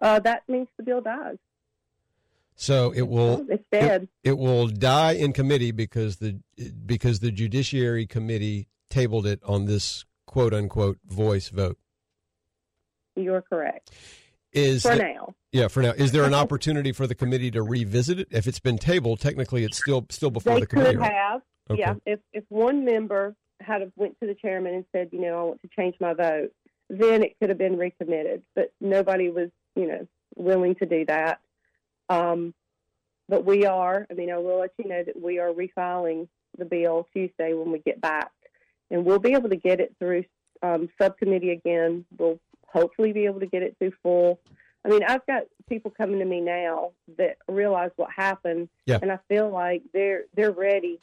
Uh, 0.00 0.18
that 0.20 0.42
means 0.48 0.68
the 0.76 0.82
bill 0.82 1.00
dies. 1.00 1.38
So 2.54 2.92
it 2.92 3.02
will 3.02 3.46
It's 3.50 3.64
dead. 3.70 4.08
It, 4.24 4.30
it 4.30 4.38
will 4.38 4.66
die 4.68 5.12
in 5.12 5.32
committee 5.32 5.72
because 5.72 6.16
the 6.16 6.38
because 6.86 7.20
the 7.20 7.30
Judiciary 7.30 8.06
Committee 8.06 8.68
tabled 8.88 9.26
it 9.26 9.40
on 9.44 9.66
this 9.66 10.04
quote 10.26 10.54
unquote 10.54 10.98
voice 11.06 11.50
vote. 11.50 11.78
You're 13.14 13.42
correct. 13.42 13.92
Is 14.56 14.82
For 14.82 14.96
the- 14.96 15.02
now. 15.02 15.34
Yeah, 15.52 15.68
for 15.68 15.82
now. 15.82 15.92
Is 15.92 16.12
there 16.12 16.24
an 16.24 16.34
opportunity 16.34 16.92
for 16.92 17.06
the 17.06 17.14
committee 17.14 17.50
to 17.52 17.62
revisit 17.62 18.18
it? 18.20 18.28
If 18.30 18.46
it's 18.46 18.58
been 18.58 18.78
tabled, 18.78 19.20
technically 19.20 19.64
it's 19.64 19.78
still 19.78 20.06
still 20.10 20.30
before 20.30 20.54
they 20.54 20.60
the 20.60 20.66
committee. 20.66 20.88
They 20.88 20.94
could 20.94 21.00
right? 21.00 21.12
have. 21.12 21.42
Okay. 21.70 21.80
Yeah. 21.80 21.94
If 22.04 22.20
if 22.32 22.44
one 22.48 22.84
member 22.84 23.34
had 23.60 23.90
went 23.96 24.18
to 24.20 24.26
the 24.26 24.34
chairman 24.34 24.74
and 24.74 24.84
said, 24.92 25.10
you 25.12 25.20
know, 25.20 25.38
I 25.38 25.42
want 25.44 25.62
to 25.62 25.68
change 25.76 25.96
my 26.00 26.14
vote, 26.14 26.52
then 26.90 27.22
it 27.22 27.38
could 27.38 27.48
have 27.48 27.58
been 27.58 27.78
recommitted. 27.78 28.42
But 28.54 28.72
nobody 28.80 29.30
was, 29.30 29.50
you 29.74 29.86
know, 29.86 30.06
willing 30.36 30.74
to 30.76 30.86
do 30.86 31.04
that. 31.06 31.40
Um, 32.08 32.54
but 33.28 33.44
we 33.44 33.66
are. 33.66 34.06
I 34.10 34.14
mean, 34.14 34.30
I 34.30 34.38
will 34.38 34.60
let 34.60 34.72
you 34.78 34.88
know 34.88 35.02
that 35.02 35.20
we 35.20 35.38
are 35.38 35.52
refiling 35.52 36.28
the 36.58 36.64
bill 36.64 37.06
Tuesday 37.12 37.54
when 37.54 37.72
we 37.72 37.78
get 37.78 38.00
back, 38.00 38.30
and 38.90 39.04
we'll 39.04 39.18
be 39.18 39.32
able 39.32 39.48
to 39.48 39.56
get 39.56 39.80
it 39.80 39.94
through 39.98 40.24
um, 40.62 40.88
subcommittee 41.00 41.50
again. 41.50 42.04
We'll 42.18 42.38
hopefully 42.76 43.12
be 43.12 43.24
able 43.26 43.40
to 43.40 43.46
get 43.46 43.62
it 43.62 43.76
through 43.78 43.92
full. 44.02 44.40
I 44.84 44.88
mean, 44.88 45.02
I've 45.02 45.26
got 45.26 45.44
people 45.68 45.90
coming 45.90 46.18
to 46.20 46.24
me 46.24 46.40
now 46.40 46.92
that 47.18 47.38
realize 47.48 47.90
what 47.96 48.10
happened, 48.14 48.68
Yeah. 48.86 48.98
and 49.02 49.10
I 49.10 49.18
feel 49.28 49.50
like 49.50 49.82
they're 49.92 50.24
they're 50.34 50.52
ready 50.52 51.00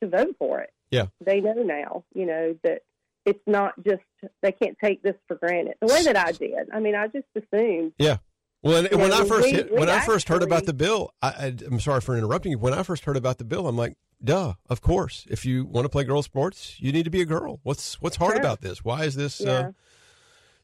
to 0.00 0.08
vote 0.08 0.36
for 0.38 0.60
it. 0.60 0.72
Yeah. 0.90 1.06
They 1.20 1.40
know 1.40 1.52
now, 1.54 2.04
you 2.14 2.26
know, 2.26 2.56
that 2.64 2.82
it's 3.24 3.42
not 3.46 3.74
just 3.84 4.02
they 4.42 4.52
can't 4.52 4.76
take 4.82 5.02
this 5.02 5.14
for 5.28 5.36
granted. 5.36 5.74
The 5.80 5.86
way 5.86 6.02
that 6.04 6.16
I 6.16 6.32
did. 6.32 6.68
I 6.72 6.80
mean, 6.80 6.94
I 6.94 7.06
just 7.08 7.26
assumed 7.36 7.92
Yeah. 7.98 8.18
Well, 8.62 8.82
when 8.90 9.10
know, 9.10 9.22
I 9.22 9.24
first 9.24 9.44
we- 9.44 9.52
hit, 9.52 9.70
we 9.72 9.78
when 9.78 9.88
I 9.88 10.00
first 10.00 10.28
heard 10.28 10.42
about 10.42 10.64
the 10.66 10.72
bill, 10.74 11.12
I, 11.22 11.54
I'm 11.64 11.78
sorry 11.78 12.00
for 12.00 12.16
interrupting 12.16 12.52
you. 12.52 12.58
When 12.58 12.74
I 12.74 12.82
first 12.82 13.04
heard 13.04 13.16
about 13.16 13.38
the 13.38 13.44
bill, 13.44 13.68
I'm 13.68 13.76
like, 13.76 13.96
"Duh, 14.24 14.54
of 14.68 14.80
course. 14.80 15.24
If 15.30 15.44
you 15.44 15.64
want 15.64 15.84
to 15.84 15.88
play 15.88 16.02
girl 16.02 16.22
sports, 16.22 16.74
you 16.80 16.90
need 16.90 17.04
to 17.04 17.10
be 17.10 17.20
a 17.20 17.24
girl. 17.24 17.60
What's 17.62 18.00
what's 18.00 18.16
hard 18.16 18.32
Sure. 18.32 18.40
about 18.40 18.60
this? 18.60 18.82
Why 18.84 19.04
is 19.04 19.14
this?" 19.14 19.40
Yeah. 19.40 19.50
Uh, 19.52 19.72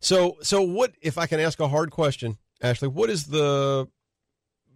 so, 0.05 0.37
so 0.43 0.63
what? 0.63 0.93
If 1.01 1.19
I 1.19 1.27
can 1.27 1.41
ask 1.41 1.59
a 1.61 1.69
hard 1.69 1.91
question, 1.91 2.39
Ashley, 2.63 2.89
what 2.89 3.11
is 3.11 3.27
the 3.27 3.89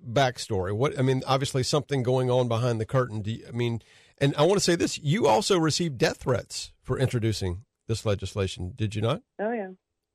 backstory? 0.06 0.74
What 0.74 0.98
I 0.98 1.02
mean, 1.02 1.22
obviously 1.26 1.62
something 1.62 2.02
going 2.02 2.30
on 2.30 2.48
behind 2.48 2.80
the 2.80 2.86
curtain. 2.86 3.22
Do 3.22 3.32
you, 3.32 3.44
I 3.48 3.52
mean, 3.52 3.82
and 4.18 4.34
I 4.36 4.42
want 4.42 4.58
to 4.58 4.64
say 4.64 4.74
this: 4.74 4.98
you 4.98 5.26
also 5.26 5.58
received 5.58 5.98
death 5.98 6.18
threats 6.18 6.72
for 6.82 6.98
introducing 6.98 7.64
this 7.88 8.06
legislation, 8.06 8.72
did 8.76 8.94
you 8.94 9.02
not? 9.02 9.22
Oh 9.38 9.52
yeah, 9.52 9.70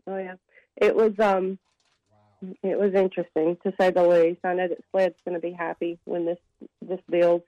oh 0.07 0.17
yeah. 0.17 0.35
It 0.77 0.95
was 0.95 1.13
um, 1.19 1.59
it 2.61 2.79
was 2.79 2.93
interesting 2.93 3.57
to 3.63 3.73
say 3.79 3.91
the 3.91 4.03
least. 4.03 4.39
I 4.43 4.53
know 4.53 4.67
that 4.67 4.83
SLED's 4.91 5.19
going 5.25 5.35
to 5.35 5.41
be 5.41 5.53
happy 5.53 5.99
when 6.05 6.25
this 6.25 6.39
this 6.81 6.99
bill's 7.09 7.43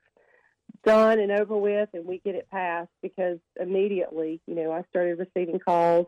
done 0.84 1.20
and 1.20 1.32
over 1.32 1.58
with, 1.58 1.90
and 1.94 2.06
we 2.06 2.20
get 2.20 2.36
it 2.36 2.50
passed 2.52 2.92
because 3.02 3.40
immediately, 3.60 4.42
you 4.48 4.56
know, 4.56 4.72
I 4.72 4.84
started 4.90 5.20
receiving 5.20 5.60
calls. 5.60 6.08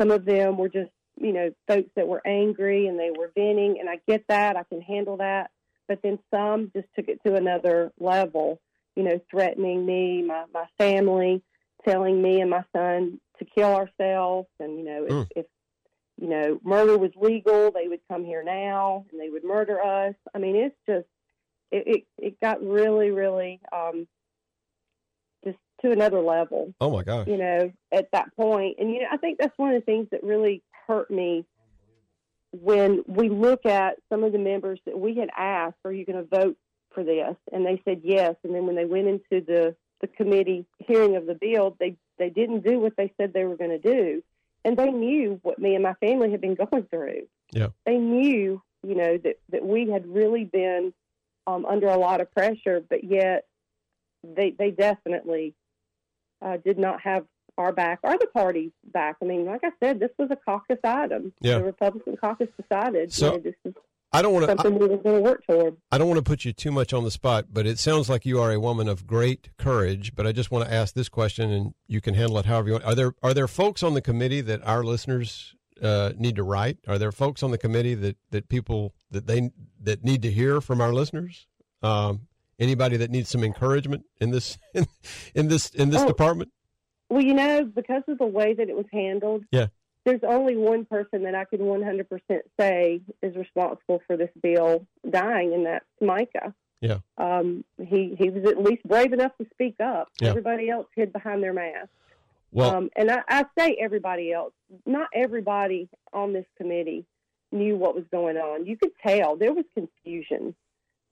Some 0.00 0.10
of 0.10 0.24
them 0.24 0.56
were 0.58 0.68
just, 0.68 0.90
you 1.20 1.32
know, 1.32 1.50
folks 1.68 1.90
that 1.96 2.08
were 2.08 2.22
angry 2.26 2.86
and 2.86 2.98
they 2.98 3.10
were 3.10 3.30
venting, 3.34 3.76
and 3.80 3.88
I 3.88 4.00
get 4.08 4.24
that. 4.28 4.56
I 4.56 4.64
can 4.64 4.80
handle 4.80 5.18
that. 5.18 5.50
But 5.88 6.00
then 6.02 6.18
some 6.30 6.70
just 6.74 6.88
took 6.94 7.08
it 7.08 7.20
to 7.26 7.34
another 7.34 7.92
level, 7.98 8.60
you 8.96 9.02
know, 9.02 9.20
threatening 9.30 9.84
me, 9.84 10.22
my 10.22 10.44
my 10.52 10.66
family, 10.78 11.42
telling 11.86 12.20
me 12.22 12.40
and 12.40 12.50
my 12.50 12.64
son 12.74 13.20
to 13.38 13.44
kill 13.44 13.74
ourselves, 13.74 14.48
and 14.60 14.78
you 14.78 14.84
know, 14.84 15.04
if, 15.04 15.10
Mm. 15.12 15.28
if 15.36 15.46
you 16.20 16.28
know 16.28 16.60
murder 16.62 16.96
was 16.98 17.10
legal, 17.16 17.70
they 17.72 17.88
would 17.88 18.00
come 18.08 18.24
here 18.24 18.42
now 18.42 19.04
and 19.10 19.20
they 19.20 19.28
would 19.28 19.44
murder 19.44 19.80
us. 19.82 20.14
I 20.34 20.38
mean, 20.38 20.56
it's 20.56 20.76
just 20.86 21.06
it 21.70 21.84
it, 21.86 22.04
it 22.18 22.40
got 22.40 22.62
really, 22.62 23.10
really 23.10 23.60
um, 23.72 24.06
to 25.82 25.90
another 25.90 26.20
level 26.20 26.72
Oh 26.80 26.90
my 26.90 27.02
gosh! 27.02 27.26
you 27.26 27.36
know, 27.36 27.72
at 27.92 28.08
that 28.12 28.34
point. 28.36 28.76
And, 28.78 28.90
you 28.90 29.00
know, 29.00 29.06
I 29.12 29.16
think 29.16 29.38
that's 29.38 29.56
one 29.58 29.74
of 29.74 29.80
the 29.80 29.84
things 29.84 30.08
that 30.10 30.22
really 30.22 30.62
hurt 30.86 31.10
me 31.10 31.44
when 32.52 33.02
we 33.06 33.28
look 33.28 33.64
at 33.66 33.96
some 34.08 34.24
of 34.24 34.32
the 34.32 34.38
members 34.38 34.78
that 34.86 34.98
we 34.98 35.16
had 35.16 35.30
asked, 35.36 35.78
are 35.84 35.92
you 35.92 36.04
going 36.04 36.18
to 36.18 36.36
vote 36.36 36.56
for 36.94 37.02
this? 37.02 37.34
And 37.50 37.64
they 37.64 37.80
said 37.84 38.02
yes. 38.04 38.36
And 38.44 38.54
then 38.54 38.66
when 38.66 38.76
they 38.76 38.84
went 38.84 39.08
into 39.08 39.44
the, 39.44 39.74
the 40.00 40.06
committee 40.06 40.66
hearing 40.78 41.16
of 41.16 41.26
the 41.26 41.34
bill, 41.34 41.76
they, 41.80 41.96
they 42.18 42.28
didn't 42.28 42.64
do 42.64 42.78
what 42.78 42.94
they 42.96 43.12
said 43.16 43.32
they 43.32 43.44
were 43.44 43.56
going 43.56 43.70
to 43.70 43.78
do. 43.78 44.22
And 44.64 44.76
they 44.76 44.90
knew 44.90 45.40
what 45.42 45.58
me 45.58 45.74
and 45.74 45.82
my 45.82 45.94
family 45.94 46.30
had 46.30 46.40
been 46.40 46.54
going 46.70 46.84
through. 46.84 47.26
Yeah. 47.52 47.68
They 47.86 47.96
knew, 47.96 48.62
you 48.82 48.94
know, 48.94 49.16
that, 49.16 49.40
that 49.48 49.64
we 49.64 49.90
had 49.90 50.06
really 50.06 50.44
been 50.44 50.92
um, 51.46 51.64
under 51.64 51.88
a 51.88 51.98
lot 51.98 52.20
of 52.20 52.32
pressure, 52.32 52.84
but 52.86 53.02
yet 53.02 53.46
they, 54.22 54.50
they 54.50 54.70
definitely 54.70 55.54
uh, 56.42 56.56
did 56.64 56.78
not 56.78 57.00
have 57.02 57.24
our 57.58 57.72
back 57.72 57.98
or 58.02 58.16
the 58.18 58.26
party's 58.32 58.72
back. 58.92 59.16
I 59.22 59.26
mean, 59.26 59.44
like 59.44 59.62
I 59.62 59.70
said, 59.80 60.00
this 60.00 60.10
was 60.18 60.30
a 60.30 60.36
caucus 60.36 60.78
item. 60.82 61.32
Yeah. 61.40 61.58
The 61.58 61.64
Republican 61.64 62.16
caucus 62.16 62.48
decided 62.60 63.12
So, 63.12 63.26
you 63.26 63.32
know, 63.32 63.38
this 63.38 63.54
is 63.64 63.74
I 64.14 64.20
don't 64.20 64.34
want 64.34 64.44
to. 64.44 64.48
something 64.48 64.78
we 64.78 64.88
were 64.88 64.98
going 64.98 65.16
to 65.16 65.22
work 65.22 65.46
toward. 65.46 65.76
I 65.90 65.96
don't 65.96 66.08
want 66.08 66.18
to 66.18 66.22
put 66.22 66.44
you 66.44 66.52
too 66.52 66.70
much 66.70 66.92
on 66.92 67.04
the 67.04 67.10
spot, 67.10 67.46
but 67.50 67.66
it 67.66 67.78
sounds 67.78 68.10
like 68.10 68.26
you 68.26 68.38
are 68.40 68.52
a 68.52 68.60
woman 68.60 68.86
of 68.86 69.06
great 69.06 69.48
courage. 69.56 70.14
But 70.14 70.26
I 70.26 70.32
just 70.32 70.50
want 70.50 70.66
to 70.66 70.72
ask 70.72 70.94
this 70.94 71.08
question, 71.08 71.50
and 71.50 71.74
you 71.86 72.02
can 72.02 72.14
handle 72.14 72.36
it 72.38 72.44
however 72.44 72.68
you 72.68 72.72
want. 72.74 72.84
Are 72.84 72.94
there 72.94 73.14
are 73.22 73.32
there 73.32 73.48
folks 73.48 73.82
on 73.82 73.94
the 73.94 74.02
committee 74.02 74.42
that 74.42 74.62
our 74.66 74.84
listeners 74.84 75.54
uh, 75.82 76.12
need 76.18 76.36
to 76.36 76.42
write? 76.42 76.78
Are 76.86 76.98
there 76.98 77.10
folks 77.10 77.42
on 77.42 77.52
the 77.52 77.58
committee 77.58 77.94
that, 77.94 78.16
that 78.30 78.48
people 78.50 78.94
that 79.10 79.26
they 79.26 79.50
that 79.80 80.04
need 80.04 80.20
to 80.22 80.30
hear 80.30 80.60
from 80.60 80.82
our 80.82 80.92
listeners? 80.92 81.46
Um, 81.82 82.28
anybody 82.62 82.96
that 82.98 83.10
needs 83.10 83.28
some 83.28 83.42
encouragement 83.44 84.04
in 84.20 84.30
this 84.30 84.56
in, 84.74 84.86
in 85.34 85.48
this 85.48 85.68
in 85.70 85.90
this 85.90 86.02
Oh. 86.02 86.06
department? 86.06 86.50
Well, 87.10 87.22
you 87.22 87.34
know, 87.34 87.64
because 87.64 88.02
of 88.08 88.16
the 88.18 88.26
way 88.26 88.54
that 88.54 88.68
it 88.70 88.76
was 88.76 88.86
handled, 88.90 89.44
Yeah. 89.50 89.66
there's 90.06 90.22
only 90.26 90.56
one 90.56 90.86
person 90.86 91.24
that 91.24 91.34
I 91.34 91.44
can 91.44 91.60
100% 91.60 92.06
say 92.58 93.02
is 93.20 93.36
responsible 93.36 94.00
for 94.06 94.16
this 94.16 94.30
bill 94.42 94.86
dying, 95.10 95.52
and 95.52 95.66
that's 95.66 95.84
Micah. 96.00 96.54
Yeah. 96.80 96.98
Um, 97.18 97.64
he 97.78 98.16
he 98.18 98.30
was 98.30 98.44
at 98.50 98.58
least 98.62 98.82
brave 98.84 99.12
enough 99.12 99.32
to 99.38 99.46
speak 99.52 99.76
up. 99.80 100.08
Yeah. 100.20 100.30
Everybody 100.30 100.70
else 100.70 100.86
hid 100.96 101.12
behind 101.12 101.42
their 101.42 101.52
mask. 101.52 101.90
Well, 102.50 102.74
um, 102.76 102.90
and 102.96 103.10
I, 103.10 103.22
I 103.28 103.44
say 103.58 103.76
everybody 103.80 104.32
else. 104.32 104.52
Not 104.86 105.08
everybody 105.14 105.88
on 106.12 106.32
this 106.32 106.46
committee 106.58 107.04
knew 107.52 107.76
what 107.76 107.94
was 107.94 108.04
going 108.10 108.36
on. 108.36 108.66
You 108.66 108.76
could 108.76 108.90
tell 109.06 109.36
there 109.36 109.52
was 109.52 109.64
confusion. 109.74 110.54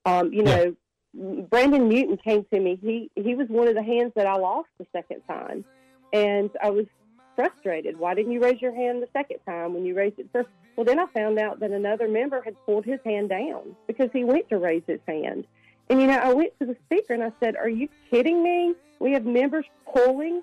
Um, 0.06 0.32
you 0.32 0.42
know, 0.42 0.74
Brandon 1.14 1.88
Newton 1.88 2.16
came 2.16 2.44
to 2.52 2.60
me. 2.60 2.78
He 2.80 3.10
he 3.20 3.34
was 3.34 3.48
one 3.48 3.68
of 3.68 3.74
the 3.74 3.82
hands 3.82 4.12
that 4.16 4.26
I 4.26 4.36
lost 4.36 4.68
the 4.78 4.86
second 4.92 5.22
time, 5.28 5.64
and 6.12 6.50
I 6.62 6.70
was 6.70 6.86
frustrated. 7.34 7.98
Why 7.98 8.14
didn't 8.14 8.32
you 8.32 8.40
raise 8.40 8.60
your 8.60 8.74
hand 8.74 9.02
the 9.02 9.08
second 9.12 9.38
time 9.46 9.74
when 9.74 9.84
you 9.84 9.94
raised 9.94 10.18
it 10.18 10.28
first? 10.32 10.48
Well, 10.76 10.84
then 10.84 10.98
I 10.98 11.06
found 11.06 11.38
out 11.38 11.60
that 11.60 11.70
another 11.70 12.08
member 12.08 12.40
had 12.42 12.54
pulled 12.64 12.84
his 12.84 13.00
hand 13.04 13.28
down 13.28 13.76
because 13.86 14.08
he 14.12 14.24
went 14.24 14.48
to 14.50 14.58
raise 14.58 14.82
his 14.86 15.00
hand. 15.06 15.46
And 15.88 16.00
you 16.00 16.06
know, 16.06 16.14
I 16.14 16.32
went 16.32 16.52
to 16.60 16.66
the 16.66 16.76
speaker 16.86 17.12
and 17.12 17.24
I 17.24 17.32
said, 17.40 17.56
"Are 17.56 17.68
you 17.68 17.88
kidding 18.10 18.42
me? 18.42 18.74
We 19.00 19.12
have 19.12 19.24
members 19.24 19.64
pulling 19.92 20.42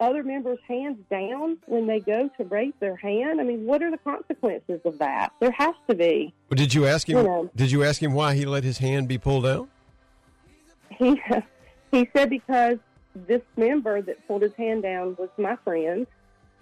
other 0.00 0.22
members' 0.22 0.60
hands 0.68 0.98
down 1.10 1.58
when 1.66 1.88
they 1.88 1.98
go 1.98 2.30
to 2.36 2.44
raise 2.44 2.74
their 2.78 2.94
hand. 2.94 3.40
I 3.40 3.44
mean, 3.44 3.66
what 3.66 3.82
are 3.82 3.90
the 3.90 3.98
consequences 3.98 4.80
of 4.84 4.98
that? 5.00 5.32
There 5.40 5.50
has 5.50 5.74
to 5.88 5.96
be." 5.96 6.32
did 6.50 6.72
you 6.72 6.86
ask 6.86 7.08
him? 7.08 7.18
you 7.18 7.24
know. 7.24 7.50
Did 7.56 7.72
you 7.72 7.82
ask 7.82 8.00
him 8.00 8.12
why 8.12 8.34
he 8.34 8.44
let 8.44 8.62
his 8.62 8.78
hand 8.78 9.08
be 9.08 9.18
pulled 9.18 9.42
down? 9.42 9.68
He 10.90 11.20
he 11.92 12.08
said 12.16 12.30
because 12.30 12.78
this 13.14 13.42
member 13.56 14.00
that 14.02 14.16
pulled 14.26 14.42
his 14.42 14.54
hand 14.56 14.82
down 14.82 15.16
was 15.18 15.28
my 15.38 15.56
friend, 15.64 16.06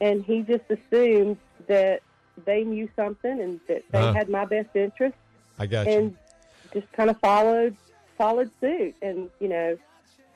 and 0.01 0.24
he 0.24 0.43
just 0.43 0.65
assumed 0.70 1.36
that 1.69 2.01
they 2.44 2.65
knew 2.65 2.89
something 2.97 3.40
and 3.40 3.61
that 3.69 3.82
they 3.90 3.98
Uh-huh. 3.98 4.12
had 4.12 4.28
my 4.28 4.44
best 4.44 4.69
interest, 4.74 5.16
I 5.59 5.66
got 5.66 5.86
you. 5.86 5.93
and 5.93 6.16
just 6.74 6.90
kind 6.93 7.11
of 7.11 7.19
followed 7.20 7.77
followed 8.19 8.51
suit. 8.61 8.94
And 9.03 9.31
you 9.40 9.48
know, 9.48 9.78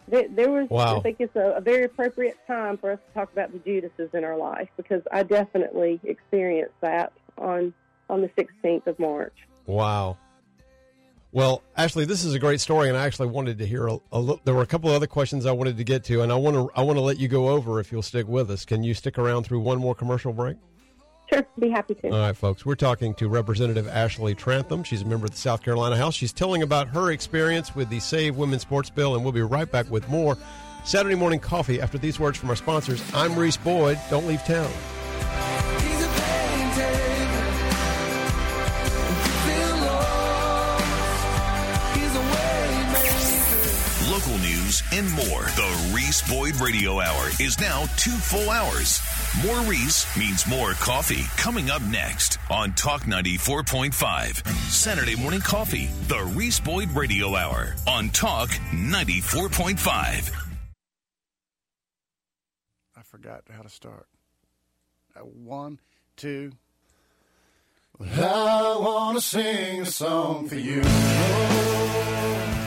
there, 0.09 0.27
there 0.29 0.51
was 0.51 0.69
Wow. 0.71 0.99
I 0.99 1.01
think 1.01 1.17
it's 1.21 1.37
a, 1.37 1.55
a 1.57 1.61
very 1.61 1.85
appropriate 1.85 2.37
time 2.47 2.79
for 2.79 2.93
us 2.93 2.99
to 3.07 3.15
talk 3.19 3.33
about 3.33 3.53
the 3.53 3.59
Judases 3.59 4.11
in 4.15 4.25
our 4.25 4.37
life 4.37 4.69
because 4.77 5.03
I 5.13 5.23
definitely 5.23 6.01
experienced 6.05 6.75
that 6.81 7.13
on 7.39 7.73
on 8.09 8.23
the 8.23 8.29
16th 8.31 8.87
of 8.89 8.99
March. 8.99 9.35
Wow. 9.67 10.17
Well, 11.33 11.63
Ashley, 11.77 12.07
this 12.07 12.25
is 12.25 12.35
a 12.35 12.41
great 12.41 12.61
story, 12.61 12.89
and 12.89 12.99
I 12.99 13.07
actually 13.07 13.29
wanted 13.29 13.59
to 13.59 13.67
hear 13.67 13.87
a, 13.87 13.99
a 14.13 14.35
There 14.45 14.55
were 14.55 14.63
a 14.63 14.67
couple 14.67 14.91
of 14.91 14.97
other 14.97 15.07
questions 15.07 15.47
I 15.47 15.53
wanted 15.53 15.77
to 15.77 15.85
get 15.85 16.03
to, 16.05 16.23
and 16.23 16.33
I 16.33 16.35
want 16.35 16.57
to 16.57 16.71
I 16.75 16.83
want 16.83 16.97
to 16.97 17.03
let 17.03 17.19
you 17.19 17.29
go 17.29 17.51
over 17.51 17.79
if 17.79 17.93
you'll 17.93 18.03
stick 18.03 18.27
with 18.27 18.51
us. 18.51 18.65
Can 18.65 18.83
you 18.83 18.95
stick 18.95 19.17
around 19.17 19.45
through 19.45 19.61
one 19.61 19.79
more 19.79 19.95
commercial 19.95 20.33
break? 20.33 20.57
Sure, 21.33 21.47
be 21.61 21.71
happy 21.71 21.95
to. 21.95 22.09
All 22.09 22.19
right, 22.19 22.37
folks. 22.37 22.67
We're 22.67 22.75
talking 22.75 23.15
to 23.15 23.29
Representative 23.29 23.87
Ashley 23.87 24.35
Trantham. 24.35 24.83
She's 24.83 25.03
a 25.03 25.05
member 25.05 25.27
of 25.27 25.31
the 25.31 25.37
South 25.37 25.63
Carolina 25.63 25.97
House. 25.97 26.15
She's 26.15 26.33
telling 26.33 26.63
about 26.63 26.89
her 26.89 27.13
experience 27.13 27.77
with 27.77 27.89
the 27.89 28.01
Save 28.01 28.37
Women's 28.37 28.63
Sports 28.63 28.91
Bill, 28.91 29.15
and 29.15 29.23
we'll 29.23 29.33
be 29.33 29.43
right 29.43 29.71
back 29.71 29.89
with 29.89 30.09
more 30.09 30.37
Saturday 30.85 31.15
morning 31.15 31.39
coffee 31.39 31.81
after 31.81 31.99
these 31.99 32.19
words 32.19 32.39
from 32.39 32.51
our 32.51 32.57
sponsors. 32.57 33.01
I'm 33.15 33.39
Reese 33.39 33.57
Boyd. 33.59 34.01
Don't 34.11 34.27
leave 34.27 34.43
town. 34.43 34.71
News 44.71 44.83
and 44.93 45.11
more. 45.13 45.43
The 45.43 45.93
Reese 45.95 46.29
Boyd 46.29 46.57
Radio 46.61 47.01
Hour 47.01 47.29
is 47.41 47.59
now 47.61 47.87
two 47.97 48.11
full 48.11 48.51
hours. 48.51 49.01
More 49.45 49.61
Reese 49.63 50.17
means 50.17 50.47
more 50.47 50.73
coffee. 50.75 51.25
Coming 51.37 51.71
up 51.71 51.83
next 51.83 52.39
on 52.51 52.73
Talk 52.75 53.03
94.5. 53.03 54.47
Saturday 54.71 55.17
morning 55.17 55.41
coffee. 55.41 55.89
The 56.07 56.23
Reese 56.37 56.61
Boyd 56.61 56.91
Radio 56.93 57.35
Hour 57.35 57.75
on 57.87 58.11
Talk 58.11 58.51
94.5. 58.51 60.33
I 62.97 63.03
forgot 63.03 63.43
how 63.51 63.63
to 63.63 63.69
start. 63.69 64.07
Uh, 65.17 65.21
one, 65.21 65.81
two. 66.17 66.53
I 68.01 68.77
want 68.81 69.19
to 69.19 69.23
sing 69.23 69.83
a 69.83 69.87
song 69.87 70.49
for 70.49 70.55
you. 70.55 70.83
I 70.85 72.60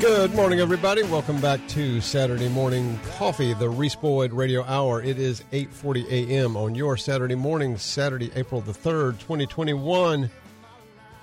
Good 0.00 0.34
morning, 0.34 0.60
everybody. 0.60 1.02
Welcome 1.02 1.42
back 1.42 1.60
to 1.68 2.00
Saturday 2.00 2.48
Morning 2.48 2.98
Coffee, 3.18 3.52
the 3.52 3.68
Reese 3.68 3.96
Boyd 3.96 4.32
Radio 4.32 4.64
Hour. 4.64 5.02
It 5.02 5.18
is 5.18 5.42
8.40 5.52 6.10
a.m. 6.10 6.56
on 6.56 6.74
your 6.74 6.96
Saturday 6.96 7.34
morning, 7.34 7.76
Saturday, 7.76 8.30
April 8.34 8.62
the 8.62 8.72
3rd, 8.72 9.18
2021, 9.18 10.30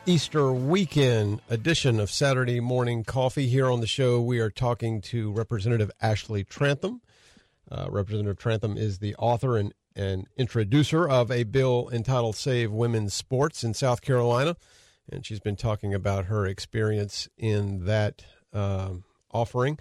Easter 0.06 0.54
weekend 0.54 1.42
edition 1.50 2.00
of 2.00 2.12
Saturday 2.12 2.60
Morning 2.60 3.04
Coffee. 3.04 3.48
Here 3.48 3.66
on 3.66 3.80
the 3.80 3.88
show, 3.88 4.22
we 4.22 4.40
are 4.40 4.52
talking 4.52 5.02
to 5.02 5.32
Representative 5.32 5.90
Ashley 6.00 6.44
Trantham. 6.44 7.02
Uh, 7.72 7.88
Representative 7.90 8.38
Trantham 8.38 8.78
is 8.78 9.00
the 9.00 9.16
author 9.16 9.58
and, 9.58 9.74
and 9.96 10.28
introducer 10.38 11.10
of 11.10 11.32
a 11.32 11.46
bill 11.46 11.90
entitled 11.92 12.36
Save 12.36 12.72
Women's 12.72 13.16
Sports 13.16 13.64
in 13.64 13.74
South 13.74 14.02
Carolina. 14.02 14.56
And 15.10 15.26
she's 15.26 15.40
been 15.40 15.56
talking 15.56 15.96
about 15.96 16.26
her 16.26 16.46
experience 16.46 17.28
in 17.38 17.86
that 17.86 18.24
um, 18.54 19.04
offering. 19.32 19.78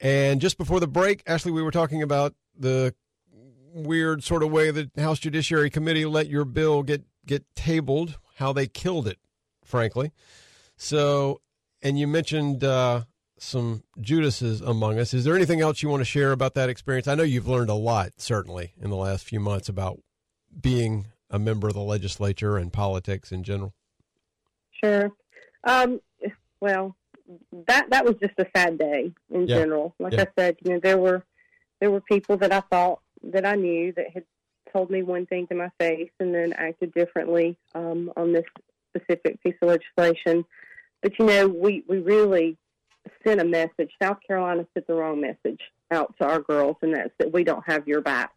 And 0.00 0.40
just 0.40 0.58
before 0.58 0.80
the 0.80 0.88
break, 0.88 1.22
Ashley, 1.26 1.52
we 1.52 1.62
were 1.62 1.70
talking 1.70 2.02
about 2.02 2.34
the 2.58 2.94
weird 3.72 4.24
sort 4.24 4.42
of 4.42 4.50
way 4.50 4.70
the 4.70 4.90
House 4.98 5.18
Judiciary 5.18 5.70
Committee 5.70 6.04
let 6.04 6.28
your 6.28 6.44
bill 6.44 6.82
get, 6.82 7.04
get 7.26 7.44
tabled, 7.54 8.18
how 8.36 8.52
they 8.52 8.66
killed 8.66 9.06
it, 9.06 9.18
frankly. 9.64 10.12
So, 10.76 11.40
and 11.82 11.98
you 11.98 12.06
mentioned 12.06 12.64
uh, 12.64 13.02
some 13.38 13.82
Judases 14.00 14.60
among 14.60 14.98
us. 14.98 15.14
Is 15.14 15.24
there 15.24 15.36
anything 15.36 15.60
else 15.60 15.82
you 15.82 15.88
want 15.88 16.00
to 16.00 16.06
share 16.06 16.32
about 16.32 16.54
that 16.54 16.68
experience? 16.68 17.06
I 17.06 17.14
know 17.14 17.22
you've 17.22 17.48
learned 17.48 17.70
a 17.70 17.74
lot, 17.74 18.12
certainly, 18.16 18.74
in 18.80 18.90
the 18.90 18.96
last 18.96 19.24
few 19.24 19.40
months 19.40 19.68
about 19.68 20.00
being 20.60 21.06
a 21.30 21.38
member 21.38 21.68
of 21.68 21.74
the 21.74 21.80
legislature 21.80 22.56
and 22.56 22.72
politics 22.72 23.30
in 23.30 23.42
general. 23.42 23.74
Sure. 24.82 25.12
Um, 25.64 26.00
well, 26.60 26.96
that 27.66 27.90
that 27.90 28.04
was 28.04 28.14
just 28.20 28.34
a 28.38 28.46
sad 28.54 28.78
day 28.78 29.12
in 29.30 29.46
Yeah. 29.46 29.56
general. 29.56 29.94
Like 29.98 30.14
Yeah. 30.14 30.22
I 30.22 30.26
said, 30.36 30.56
you 30.64 30.72
know, 30.72 30.80
there 30.80 30.98
were 30.98 31.24
there 31.80 31.90
were 31.90 32.00
people 32.00 32.36
that 32.38 32.52
I 32.52 32.60
thought 32.60 33.00
that 33.22 33.46
I 33.46 33.54
knew 33.54 33.92
that 33.92 34.10
had 34.10 34.24
told 34.72 34.90
me 34.90 35.02
one 35.02 35.26
thing 35.26 35.46
to 35.48 35.54
my 35.54 35.70
face 35.78 36.10
and 36.20 36.34
then 36.34 36.52
acted 36.52 36.92
differently 36.92 37.56
um, 37.74 38.12
on 38.16 38.32
this 38.32 38.44
specific 38.94 39.42
piece 39.42 39.54
of 39.62 39.68
legislation. 39.68 40.44
But 41.02 41.18
you 41.18 41.26
know, 41.26 41.48
we 41.48 41.84
we 41.88 41.98
really 41.98 42.56
sent 43.26 43.40
a 43.40 43.44
message. 43.44 43.90
South 44.02 44.18
Carolina 44.26 44.66
sent 44.74 44.86
the 44.86 44.94
wrong 44.94 45.20
message 45.20 45.60
out 45.90 46.14
to 46.20 46.26
our 46.26 46.40
girls, 46.40 46.76
and 46.82 46.94
that's 46.94 47.10
that 47.18 47.32
we 47.32 47.44
don't 47.44 47.64
have 47.66 47.88
your 47.88 48.00
back, 48.00 48.32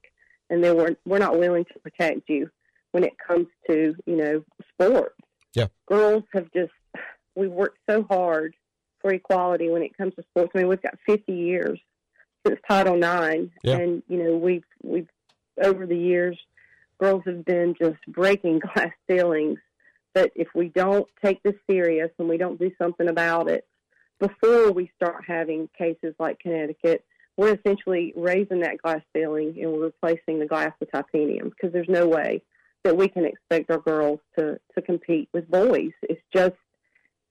and 0.49 0.63
they 0.63 0.71
were 0.71 0.95
we're 1.05 1.19
not 1.19 1.37
willing 1.37 1.65
to 1.65 1.79
protect 1.79 2.29
you 2.29 2.49
when 2.91 3.03
it 3.03 3.13
comes 3.17 3.47
to 3.69 3.95
you 4.05 4.15
know 4.15 4.43
sports 4.71 5.15
Yeah. 5.55 5.67
girls 5.87 6.23
have 6.33 6.51
just 6.53 6.71
we 7.35 7.47
worked 7.47 7.79
so 7.89 8.03
hard 8.03 8.55
for 9.03 9.13
equality 9.13 9.69
when 9.69 9.83
it 9.83 9.95
comes 9.95 10.15
to 10.15 10.23
sports. 10.23 10.51
I 10.55 10.59
mean, 10.59 10.67
we've 10.69 10.81
got 10.81 10.97
50 11.05 11.31
years 11.31 11.79
since 12.47 12.59
Title 12.67 12.95
IX, 12.95 13.51
Yeah. 13.61 13.77
and 13.77 14.01
you 14.07 14.23
know 14.23 14.35
we've 14.37 14.63
we've 14.81 15.07
over 15.63 15.85
the 15.85 15.97
years, 15.97 16.39
girls 16.99 17.21
have 17.27 17.45
been 17.45 17.75
just 17.79 17.99
breaking 18.07 18.59
glass 18.73 18.91
ceilings. 19.07 19.59
But 20.15 20.31
if 20.35 20.47
we 20.55 20.69
don't 20.69 21.07
take 21.23 21.41
this 21.43 21.55
serious 21.69 22.09
and 22.17 22.27
we 22.29 22.37
don't 22.37 22.59
do 22.59 22.71
something 22.81 23.07
about 23.07 23.49
it 23.49 23.67
before 24.19 24.71
we 24.71 24.91
start 24.95 25.23
having 25.27 25.69
cases 25.77 26.13
like 26.19 26.39
Connecticut, 26.39 27.03
we're 27.35 27.55
essentially 27.55 28.13
raising 28.15 28.59
that 28.61 28.77
glass 28.81 29.01
ceiling 29.15 29.55
and 29.59 29.71
we're 29.71 29.85
replacing 29.85 30.39
the 30.39 30.45
glass 30.45 30.71
with 30.79 30.91
titanium 30.91 31.49
because 31.49 31.73
there's 31.73 31.89
no 31.89 32.07
way 32.07 32.41
that 32.83 32.95
we 32.95 33.07
can 33.07 33.25
expect 33.25 33.71
our 33.71 33.79
girls 33.79 34.19
to 34.37 34.59
to 34.75 34.81
compete 34.81 35.29
with 35.33 35.49
boys. 35.49 35.91
It's 36.03 36.21
just, 36.33 36.55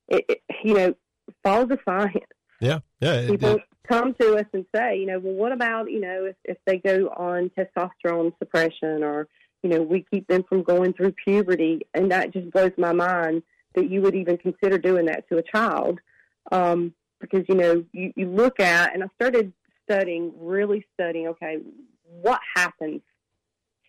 it, 0.09 0.24
it, 0.28 0.43
you 0.65 0.74
know, 0.74 0.94
follow 1.43 1.66
the 1.66 1.78
science. 1.85 2.24
Yeah, 2.61 2.81
yeah. 3.01 3.27
People 3.27 3.59
come 3.89 4.15
to 4.15 4.36
us 4.36 4.47
and 4.53 4.65
say, 4.74 4.99
you 4.99 5.07
know, 5.07 5.19
well, 5.19 5.35
what 5.35 5.53
about 5.53 5.90
you 5.90 6.01
know 6.01 6.27
if 6.27 6.36
if 6.44 6.59
they 6.66 6.78
go 6.78 7.09
on 7.09 7.51
testosterone 7.57 8.32
suppression 8.39 9.03
or 9.03 9.28
you 9.62 9.70
know 9.70 9.82
we 9.82 10.07
keep 10.11 10.27
them 10.28 10.44
from 10.49 10.62
going 10.62 10.93
through 10.93 11.12
puberty, 11.24 11.86
and 11.94 12.11
that 12.12 12.32
just 12.32 12.51
blows 12.51 12.73
my 12.78 12.93
mind 12.93 13.43
that 13.74 13.90
you 13.90 14.03
would 14.03 14.15
even 14.15 14.36
consider 14.36 14.78
doing 14.78 15.07
that 15.07 15.28
to 15.28 15.39
a 15.39 15.43
child. 15.43 15.99
Um, 16.51 16.94
because 17.20 17.44
you 17.49 17.55
know 17.55 17.85
you, 17.93 18.12
you 18.16 18.28
look 18.28 18.61
at 18.61 18.94
and 18.94 19.03
I 19.03 19.09
started 19.16 19.53
studying, 19.85 20.32
really 20.39 20.86
studying. 20.94 21.28
Okay, 21.28 21.59
what 22.20 22.40
happens 22.55 23.01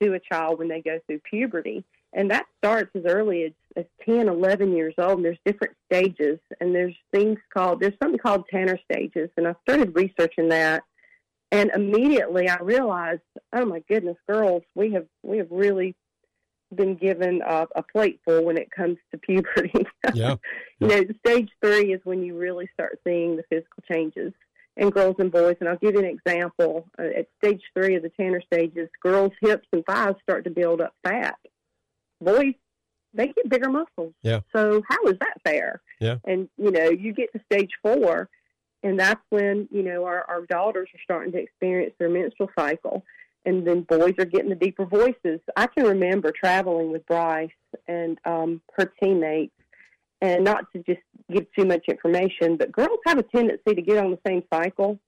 to 0.01 0.13
a 0.13 0.19
child 0.19 0.59
when 0.59 0.67
they 0.67 0.81
go 0.81 0.99
through 1.05 1.19
puberty. 1.19 1.83
And 2.13 2.29
that 2.31 2.45
starts 2.57 2.91
as 2.95 3.03
early 3.05 3.43
as, 3.43 3.51
as 3.75 3.85
10, 4.05 4.27
11 4.27 4.75
years 4.75 4.93
old. 4.97 5.17
And 5.17 5.25
there's 5.25 5.37
different 5.45 5.75
stages. 5.91 6.39
And 6.59 6.73
there's 6.73 6.95
things 7.11 7.39
called, 7.53 7.79
there's 7.79 7.97
something 8.01 8.19
called 8.19 8.45
Tanner 8.49 8.79
stages. 8.91 9.29
And 9.37 9.47
I 9.47 9.55
started 9.67 9.95
researching 9.95 10.49
that. 10.49 10.83
And 11.51 11.69
immediately 11.75 12.49
I 12.49 12.57
realized, 12.61 13.21
oh 13.53 13.65
my 13.65 13.83
goodness, 13.87 14.17
girls, 14.27 14.63
we 14.73 14.91
have, 14.93 15.05
we 15.21 15.37
have 15.37 15.51
really 15.51 15.95
been 16.75 16.95
given 16.95 17.41
a, 17.45 17.67
a 17.75 17.83
plateful 17.83 18.43
when 18.43 18.57
it 18.57 18.71
comes 18.71 18.97
to 19.11 19.17
puberty. 19.17 19.85
yeah. 20.13 20.35
you 20.79 20.87
know, 20.87 21.03
stage 21.25 21.49
three 21.63 21.93
is 21.93 22.01
when 22.03 22.23
you 22.23 22.37
really 22.37 22.67
start 22.73 22.99
seeing 23.05 23.35
the 23.35 23.43
physical 23.49 23.83
changes 23.91 24.33
in 24.77 24.89
girls 24.89 25.15
and 25.19 25.31
boys. 25.31 25.55
And 25.59 25.69
I'll 25.69 25.77
give 25.77 25.93
you 25.93 25.99
an 25.99 26.05
example. 26.05 26.87
Uh, 26.97 27.19
at 27.19 27.27
stage 27.43 27.61
three 27.75 27.95
of 27.95 28.03
the 28.03 28.09
Tanner 28.09 28.41
stages, 28.41 28.89
girls' 29.01 29.33
hips 29.41 29.67
and 29.71 29.85
thighs 29.85 30.15
start 30.23 30.43
to 30.45 30.49
build 30.49 30.81
up 30.81 30.95
fat. 31.03 31.35
Boys, 32.21 32.53
they 33.13 33.27
get 33.27 33.49
bigger 33.49 33.69
muscles. 33.69 34.13
Yeah. 34.21 34.41
So 34.55 34.81
how 34.87 35.03
is 35.05 35.17
that 35.19 35.37
fair? 35.43 35.81
Yeah. 35.99 36.17
And 36.25 36.49
you 36.57 36.71
know, 36.71 36.89
you 36.89 37.13
get 37.13 37.31
to 37.33 37.41
stage 37.51 37.71
four, 37.81 38.29
and 38.81 38.99
that's 38.99 39.21
when 39.29 39.67
you 39.71 39.83
know 39.83 40.05
our, 40.05 40.23
our 40.29 40.45
daughters 40.45 40.89
are 40.93 40.99
starting 41.03 41.31
to 41.33 41.39
experience 41.39 41.93
their 41.99 42.09
menstrual 42.09 42.49
cycle, 42.57 43.03
and 43.45 43.65
then 43.65 43.81
boys 43.81 44.13
are 44.19 44.25
getting 44.25 44.49
the 44.49 44.55
deeper 44.55 44.85
voices. 44.85 45.39
I 45.55 45.67
can 45.67 45.85
remember 45.85 46.31
traveling 46.31 46.91
with 46.91 47.05
Bryce 47.05 47.49
and 47.87 48.17
um, 48.25 48.61
her 48.77 48.91
teammates, 49.01 49.53
and 50.21 50.43
not 50.43 50.71
to 50.73 50.83
just 50.83 51.01
give 51.31 51.45
too 51.57 51.65
much 51.65 51.85
information, 51.87 52.57
but 52.57 52.71
girls 52.71 52.99
have 53.05 53.17
a 53.17 53.23
tendency 53.23 53.75
to 53.75 53.81
get 53.81 53.97
on 53.97 54.11
the 54.11 54.19
same 54.27 54.43
cycle. 54.53 54.99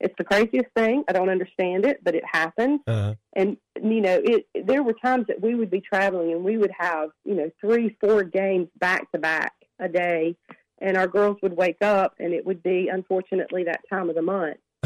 It's 0.00 0.14
the 0.16 0.24
craziest 0.24 0.68
thing. 0.76 1.04
I 1.08 1.12
don't 1.12 1.28
understand 1.28 1.84
it, 1.84 2.02
but 2.04 2.14
it 2.14 2.24
happens 2.24 2.80
Uh-huh. 2.86 3.14
and 3.34 3.56
you 3.82 4.00
know 4.00 4.20
it 4.24 4.46
there 4.66 4.82
were 4.82 4.92
times 4.94 5.26
that 5.28 5.40
we 5.40 5.54
would 5.54 5.70
be 5.70 5.80
traveling 5.80 6.32
and 6.32 6.42
we 6.44 6.56
would 6.56 6.72
have 6.78 7.10
you 7.24 7.34
know 7.34 7.50
three 7.60 7.96
four 8.00 8.22
games 8.24 8.68
back 8.78 9.10
to 9.12 9.18
back 9.18 9.52
a 9.80 9.88
day 9.88 10.36
and 10.80 10.96
our 10.96 11.06
girls 11.06 11.36
would 11.42 11.56
wake 11.56 11.82
up 11.82 12.14
and 12.18 12.32
it 12.32 12.44
would 12.46 12.62
be 12.62 12.88
unfortunately 12.88 13.64
that 13.64 13.80
time 13.90 14.08
of 14.08 14.14
the 14.16 14.22
month 14.22 14.56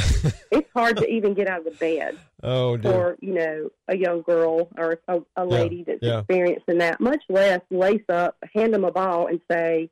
it's 0.50 0.68
hard 0.74 0.96
to 0.96 1.06
even 1.06 1.32
get 1.34 1.48
out 1.48 1.58
of 1.60 1.64
the 1.64 1.70
bed 1.72 2.18
Oh, 2.42 2.76
dear. 2.76 2.92
for 2.92 3.16
you 3.20 3.32
know 3.34 3.70
a 3.88 3.96
young 3.96 4.22
girl 4.22 4.68
or 4.76 5.00
a, 5.08 5.20
a 5.36 5.44
lady 5.44 5.84
that's 5.86 6.02
yeah. 6.02 6.18
experiencing 6.20 6.78
that 6.78 7.00
much 7.00 7.22
less 7.28 7.60
lace 7.70 8.02
up 8.08 8.36
hand 8.54 8.74
them 8.74 8.84
a 8.84 8.90
ball 8.92 9.26
and 9.28 9.40
say 9.50 9.88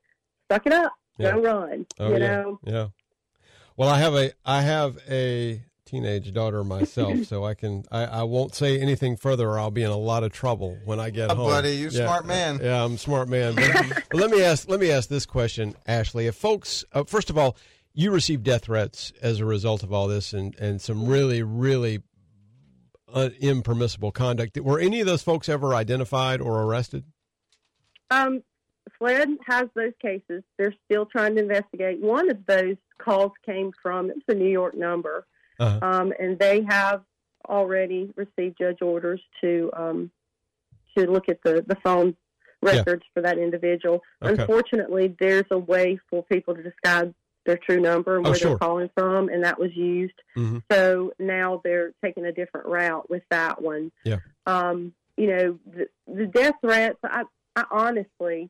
suck 0.50 0.66
it 0.66 0.72
up 0.72 0.92
Yeah. 1.18 1.32
go 1.32 1.40
run 1.42 1.86
Oh, 1.98 2.08
you 2.08 2.18
yeah. 2.18 2.18
know 2.18 2.60
Yeah. 2.64 2.86
Well, 3.80 3.88
I 3.88 3.98
have 3.98 4.14
a 4.14 4.30
I 4.44 4.60
have 4.60 4.98
a 5.08 5.62
teenage 5.86 6.34
daughter 6.34 6.62
myself, 6.62 7.24
so 7.24 7.46
I 7.46 7.54
can 7.54 7.84
I, 7.90 8.04
I 8.04 8.22
won't 8.24 8.54
say 8.54 8.78
anything 8.78 9.16
further, 9.16 9.48
or 9.48 9.58
I'll 9.58 9.70
be 9.70 9.82
in 9.82 9.90
a 9.90 9.96
lot 9.96 10.22
of 10.22 10.32
trouble 10.34 10.76
when 10.84 11.00
I 11.00 11.08
get 11.08 11.30
Uh, 11.30 11.34
home. 11.34 11.46
buddy, 11.48 11.76
you 11.76 11.88
Yeah, 11.88 12.04
smart 12.04 12.26
man. 12.26 12.60
Yeah, 12.62 12.84
I'm 12.84 12.96
a 12.96 12.98
smart 12.98 13.30
man. 13.30 13.54
But, 13.54 14.04
but 14.10 14.20
let 14.20 14.30
me 14.30 14.42
ask 14.42 14.68
let 14.68 14.80
me 14.80 14.90
ask 14.90 15.08
this 15.08 15.24
question, 15.24 15.74
Ashley. 15.86 16.26
If 16.26 16.34
folks, 16.36 16.84
uh, 16.92 17.04
first 17.04 17.30
of 17.30 17.38
all, 17.38 17.56
you 17.94 18.10
received 18.10 18.44
death 18.44 18.64
threats 18.64 19.14
as 19.22 19.40
a 19.40 19.46
result 19.46 19.82
of 19.82 19.94
all 19.94 20.08
this, 20.08 20.34
and 20.34 20.54
and 20.56 20.78
some 20.78 21.06
really 21.06 21.42
really 21.42 22.02
uh, 23.10 23.30
impermissible 23.40 24.12
conduct. 24.12 24.60
Were 24.60 24.78
any 24.78 25.00
of 25.00 25.06
those 25.06 25.22
folks 25.22 25.48
ever 25.48 25.74
identified 25.74 26.42
or 26.42 26.64
arrested? 26.64 27.04
Um, 28.10 28.42
SLED 28.98 29.38
has 29.46 29.68
those 29.74 29.94
cases. 30.02 30.42
They're 30.58 30.74
still 30.84 31.06
trying 31.06 31.36
to 31.36 31.40
investigate. 31.40 31.98
One 32.02 32.30
of 32.30 32.44
those 32.44 32.76
calls 33.04 33.32
came 33.44 33.72
from 33.82 34.10
it's 34.10 34.20
a 34.28 34.34
New 34.34 34.50
York 34.50 34.74
number, 34.74 35.26
Uh-huh. 35.58 35.78
um, 35.86 36.12
and 36.18 36.38
they 36.38 36.62
have 36.68 37.02
already 37.48 38.12
received 38.16 38.58
judge 38.58 38.82
orders 38.82 39.20
to 39.40 39.70
um, 39.74 40.10
to 40.96 41.10
look 41.10 41.28
at 41.28 41.42
the 41.42 41.62
the 41.66 41.76
phone 41.84 42.16
Yeah. 42.62 42.72
records 42.76 43.04
for 43.14 43.22
that 43.22 43.38
individual. 43.38 44.02
Okay. 44.22 44.40
Unfortunately, 44.42 45.16
there's 45.18 45.46
a 45.50 45.58
way 45.58 45.98
for 46.10 46.22
people 46.24 46.54
to 46.54 46.62
disguise 46.62 47.12
their 47.46 47.56
true 47.56 47.80
number 47.80 48.16
and 48.18 48.26
Oh, 48.26 48.30
where 48.30 48.38
sure. 48.38 48.50
they're 48.50 48.58
calling 48.58 48.90
from, 48.94 49.30
and 49.30 49.42
that 49.44 49.58
was 49.58 49.74
used. 49.74 50.20
Mhm. 50.36 50.62
So 50.70 51.12
now 51.18 51.60
they're 51.64 51.92
taking 52.04 52.26
a 52.26 52.32
different 52.32 52.66
route 52.66 53.08
with 53.08 53.22
that 53.30 53.62
one 53.62 53.90
Yeah. 54.04 54.18
um, 54.46 54.92
you 55.16 55.26
know, 55.26 55.58
the, 55.66 55.88
the 56.06 56.26
death 56.26 56.54
threats, 56.62 56.98
I, 57.04 57.24
I 57.56 57.64
honestly, 57.70 58.48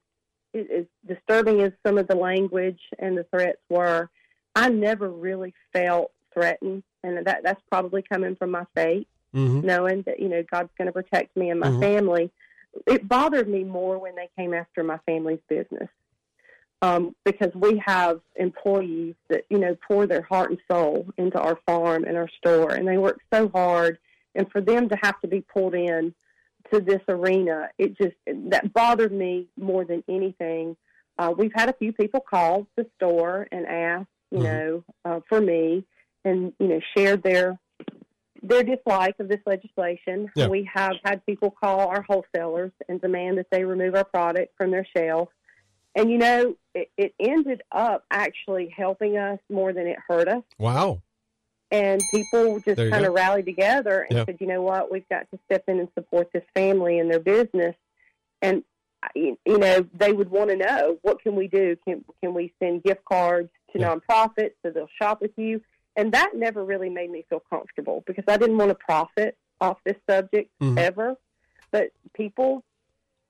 it, 0.52 0.70
as 0.70 0.86
disturbing 1.06 1.60
as 1.62 1.72
some 1.84 1.98
of 1.98 2.06
the 2.08 2.14
language 2.16 2.80
and 2.98 3.16
the 3.18 3.24
threats 3.24 3.60
were, 3.68 4.08
I 4.54 4.68
never 4.68 5.08
really 5.08 5.54
felt 5.72 6.12
threatened. 6.32 6.82
And 7.02 7.26
that 7.26 7.42
that's 7.42 7.62
probably 7.70 8.02
coming 8.02 8.36
from 8.36 8.50
my 8.50 8.66
faith, 8.74 9.06
Mhm. 9.34 9.64
knowing 9.64 10.02
that, 10.02 10.20
you 10.20 10.28
know, 10.28 10.42
God's 10.42 10.70
going 10.76 10.86
to 10.86 10.92
protect 10.92 11.36
me 11.36 11.50
and 11.50 11.60
my 11.60 11.70
Mhm. 11.70 11.80
family. 11.80 12.30
it 12.86 13.08
bothered 13.08 13.48
me 13.48 13.64
more 13.64 13.98
when 13.98 14.14
they 14.14 14.28
came 14.36 14.54
after 14.54 14.84
my 14.84 14.96
family's 14.98 15.40
business 15.48 15.88
um, 16.82 17.14
because 17.24 17.52
we 17.54 17.82
have 17.84 18.20
employees 18.36 19.14
that 19.28 19.44
you 19.50 19.58
know 19.58 19.76
pour 19.86 20.06
their 20.06 20.22
heart 20.22 20.50
and 20.50 20.60
soul 20.70 21.06
into 21.18 21.38
our 21.40 21.56
farm 21.66 22.04
and 22.04 22.16
our 22.16 22.28
store, 22.28 22.70
and 22.70 22.86
they 22.86 22.96
work 22.96 23.20
so 23.32 23.48
hard, 23.48 23.98
and 24.34 24.50
for 24.50 24.60
them 24.60 24.88
to 24.88 24.96
have 25.02 25.20
to 25.20 25.26
be 25.26 25.40
pulled 25.40 25.74
in 25.74 26.14
to 26.72 26.80
this 26.80 27.02
arena, 27.08 27.68
it 27.76 27.98
just 27.98 28.14
that 28.26 28.72
bothered 28.72 29.12
me 29.12 29.48
more 29.56 29.84
than 29.84 30.04
anything. 30.08 30.76
Uh, 31.18 31.34
we've 31.36 31.52
had 31.54 31.68
a 31.68 31.74
few 31.74 31.92
people 31.92 32.20
call 32.20 32.66
the 32.76 32.86
store 32.96 33.48
and 33.52 33.66
ask, 33.66 34.06
you 34.30 34.38
Mhm. 34.38 34.42
know, 34.42 34.84
uh, 35.04 35.20
for 35.28 35.40
me, 35.40 35.84
and 36.24 36.52
you 36.58 36.68
know, 36.68 36.80
shared 36.96 37.22
their 37.22 37.58
their 38.42 38.62
dislike 38.62 39.16
of 39.18 39.28
this 39.28 39.40
legislation. 39.44 40.30
Yeah. 40.34 40.48
We 40.48 40.64
have 40.72 40.96
had 41.04 41.24
people 41.26 41.50
call 41.50 41.80
our 41.80 42.02
wholesalers 42.02 42.72
and 42.88 43.00
demand 43.00 43.36
that 43.38 43.48
they 43.50 43.64
remove 43.64 43.94
our 43.94 44.04
product 44.04 44.56
from 44.56 44.70
their 44.70 44.86
shelf. 44.96 45.28
And 45.94 46.10
you 46.10 46.16
know, 46.18 46.56
it, 46.74 46.90
it 46.96 47.14
ended 47.20 47.62
up 47.70 48.04
actually 48.10 48.68
helping 48.74 49.18
us 49.18 49.40
more 49.50 49.72
than 49.72 49.86
it 49.86 49.98
hurt 50.08 50.28
us. 50.28 50.44
Wow. 50.58 51.02
And 51.70 52.08
people 52.08 52.60
just 52.60 52.78
kind 52.78 53.04
of 53.04 53.12
rallied 53.12 53.44
together 53.46 54.06
and 54.08 54.18
Yeah. 54.18 54.24
said, 54.24 54.38
you 54.40 54.46
know 54.46 54.62
what, 54.62 54.90
we've 54.90 55.08
got 55.08 55.30
to 55.32 55.38
step 55.44 55.64
in 55.68 55.78
and 55.78 55.88
support 55.94 56.32
this 56.32 56.44
family 56.54 56.98
and 56.98 57.10
their 57.10 57.20
business. 57.20 57.76
And 58.40 58.64
you 59.14 59.38
you 59.44 59.58
know, 59.58 59.86
they 59.94 60.12
would 60.12 60.30
want 60.30 60.50
to 60.50 60.56
know 60.56 60.98
what 61.02 61.22
can 61.22 61.34
we 61.36 61.48
do? 61.48 61.76
Can 61.86 62.04
can 62.22 62.32
we 62.32 62.54
send 62.58 62.82
gift 62.84 63.04
cards 63.04 63.50
to 63.72 63.78
Yeah. 63.78 63.94
nonprofits 63.94 64.52
so 64.62 64.70
they'll 64.70 64.88
shop 65.00 65.20
with 65.20 65.36
you? 65.36 65.60
And 65.96 66.12
that 66.12 66.32
never 66.34 66.64
really 66.64 66.88
made 66.88 67.10
me 67.10 67.24
feel 67.28 67.40
comfortable 67.50 68.02
because 68.06 68.24
I 68.28 68.36
didn't 68.36 68.56
want 68.58 68.70
to 68.70 68.74
profit 68.74 69.36
off 69.60 69.78
this 69.84 69.96
subject 70.08 70.50
Mhm. 70.60 70.78
ever. 70.78 71.16
But 71.70 71.90
people, 72.14 72.62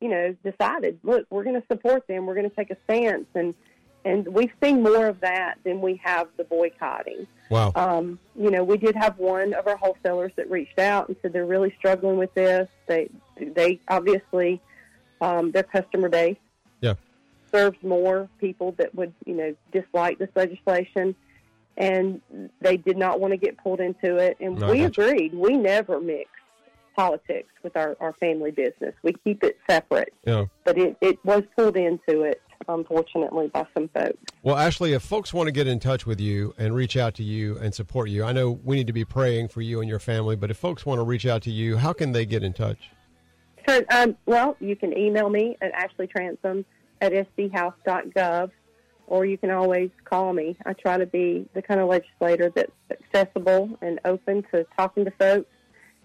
you 0.00 0.08
know, 0.08 0.34
decided, 0.44 1.00
look, 1.02 1.26
we're 1.30 1.44
going 1.44 1.60
to 1.60 1.66
support 1.66 2.06
them. 2.06 2.26
We're 2.26 2.34
going 2.34 2.48
to 2.48 2.56
take 2.56 2.70
a 2.70 2.76
stance, 2.84 3.26
and 3.34 3.54
and 4.02 4.26
we've 4.28 4.52
seen 4.62 4.82
more 4.82 5.08
of 5.08 5.20
that 5.20 5.58
than 5.62 5.82
we 5.82 5.96
have 6.02 6.28
the 6.38 6.44
boycotting. 6.44 7.26
Wow. 7.50 7.70
Um, 7.74 8.18
you 8.34 8.50
know, 8.50 8.64
we 8.64 8.78
did 8.78 8.96
have 8.96 9.18
one 9.18 9.52
of 9.52 9.66
our 9.66 9.76
wholesalers 9.76 10.32
that 10.36 10.50
reached 10.50 10.78
out 10.78 11.08
and 11.08 11.18
said 11.20 11.34
they're 11.34 11.44
really 11.44 11.74
struggling 11.78 12.16
with 12.16 12.32
this. 12.32 12.66
They 12.86 13.10
they 13.36 13.78
obviously 13.88 14.60
um, 15.20 15.50
their 15.50 15.64
customer 15.64 16.08
base 16.08 16.38
Yeah. 16.80 16.94
Serves 17.52 17.78
more 17.82 18.28
people 18.38 18.74
that 18.78 18.94
would 18.94 19.12
you 19.24 19.34
know 19.34 19.54
dislike 19.72 20.18
this 20.18 20.30
legislation, 20.34 21.14
and 21.76 22.20
they 22.60 22.76
did 22.76 22.96
not 22.96 23.20
want 23.20 23.32
to 23.32 23.36
get 23.36 23.56
pulled 23.58 23.80
into 23.80 24.16
it. 24.16 24.36
And 24.40 24.58
No, 24.58 24.70
we 24.70 24.84
agreed. 24.84 25.34
We 25.34 25.56
never 25.56 26.00
mix 26.00 26.30
politics 26.94 27.48
with 27.62 27.76
our, 27.76 27.96
our 28.00 28.12
family 28.14 28.50
business. 28.50 28.94
We 29.02 29.14
keep 29.24 29.42
it 29.42 29.58
separate. 29.68 30.12
Yeah. 30.26 30.46
But 30.64 30.78
it, 30.78 30.96
it 31.00 31.18
was 31.24 31.42
pulled 31.56 31.76
into 31.76 32.22
it, 32.22 32.42
unfortunately, 32.68 33.48
by 33.48 33.66
some 33.74 33.88
folks. 33.88 34.18
Well, 34.42 34.56
Ashley, 34.56 34.92
if 34.92 35.02
folks 35.02 35.32
want 35.32 35.46
to 35.46 35.52
get 35.52 35.66
in 35.66 35.80
touch 35.80 36.04
with 36.04 36.20
you 36.20 36.54
and 36.58 36.74
reach 36.74 36.96
out 36.96 37.14
to 37.14 37.22
you 37.22 37.56
and 37.58 37.74
support 37.74 38.10
you, 38.10 38.24
I 38.24 38.32
know 38.32 38.50
we 38.50 38.76
need 38.76 38.86
to 38.88 38.92
be 38.92 39.04
praying 39.04 39.48
for 39.48 39.62
you 39.62 39.80
and 39.80 39.88
your 39.88 39.98
family, 39.98 40.36
but 40.36 40.50
if 40.50 40.58
folks 40.58 40.84
want 40.84 40.98
to 40.98 41.04
reach 41.04 41.26
out 41.26 41.42
to 41.42 41.50
you, 41.50 41.78
how 41.78 41.92
can 41.92 42.12
they 42.12 42.26
get 42.26 42.42
in 42.42 42.52
touch? 42.52 42.90
So, 43.68 43.82
um, 43.90 44.16
well, 44.26 44.56
you 44.60 44.76
can 44.76 44.96
email 44.96 45.30
me 45.30 45.56
at 45.60 45.72
ashleytrantham 45.72 46.64
at 47.00 47.12
schouse.gov, 47.12 48.50
or 49.06 49.24
you 49.24 49.38
can 49.38 49.50
always 49.50 49.90
call 50.04 50.32
me. 50.32 50.56
I 50.66 50.72
try 50.72 50.98
to 50.98 51.06
be 51.06 51.48
the 51.54 51.62
kind 51.62 51.80
of 51.80 51.88
legislator 51.88 52.50
that's 52.54 52.72
accessible 52.90 53.78
and 53.80 53.98
open 54.04 54.44
to 54.54 54.66
talking 54.76 55.04
to 55.04 55.10
folks. 55.12 55.50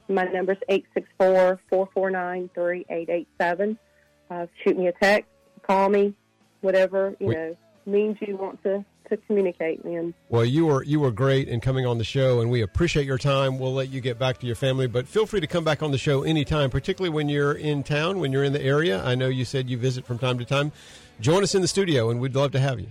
My 0.07 0.23
number 0.25 0.53
is 0.53 0.59
864 0.69 1.59
449 1.69 2.49
3887. 2.53 3.77
Uh, 4.29 4.47
Shoot 4.63 4.77
me 4.77 4.87
a 4.87 4.91
text, 4.91 5.29
call 5.63 5.89
me, 5.89 6.13
whatever, 6.61 7.15
you 7.19 7.27
We- 7.27 7.33
know, 7.35 7.57
means 7.85 8.17
you 8.21 8.35
want 8.37 8.61
to, 8.63 8.83
to 9.09 9.17
communicate. 9.17 9.81
Well, 10.29 10.45
you 10.45 10.65
were 10.65 10.83
you 10.83 10.99
were 10.99 11.11
great 11.11 11.47
in 11.47 11.59
coming 11.59 11.85
on 11.85 11.97
the 11.97 12.03
show, 12.03 12.41
and 12.41 12.49
we 12.49 12.61
appreciate 12.61 13.05
your 13.05 13.17
time. 13.17 13.59
We'll 13.59 13.73
let 13.73 13.89
you 13.89 14.01
get 14.01 14.19
back 14.19 14.39
to 14.39 14.45
your 14.45 14.55
family, 14.55 14.87
but 14.87 15.07
feel 15.07 15.25
free 15.25 15.39
to 15.41 15.47
come 15.47 15.63
back 15.63 15.83
on 15.83 15.91
the 15.91 15.97
show 15.97 16.23
anytime, 16.23 16.69
particularly 16.69 17.13
when 17.13 17.29
you're 17.29 17.53
in 17.53 17.83
town, 17.83 18.19
when 18.19 18.31
you're 18.31 18.43
in 18.43 18.53
the 18.53 18.61
area. 18.61 19.03
I 19.03 19.15
know 19.15 19.27
you 19.27 19.45
said 19.45 19.69
you 19.69 19.77
visit 19.77 20.05
from 20.05 20.17
time 20.19 20.37
to 20.39 20.45
time. 20.45 20.71
Join 21.19 21.43
us 21.43 21.55
in 21.55 21.61
the 21.61 21.67
studio, 21.67 22.09
and 22.09 22.19
we'd 22.19 22.35
love 22.35 22.51
to 22.51 22.59
have 22.59 22.79
you. 22.79 22.87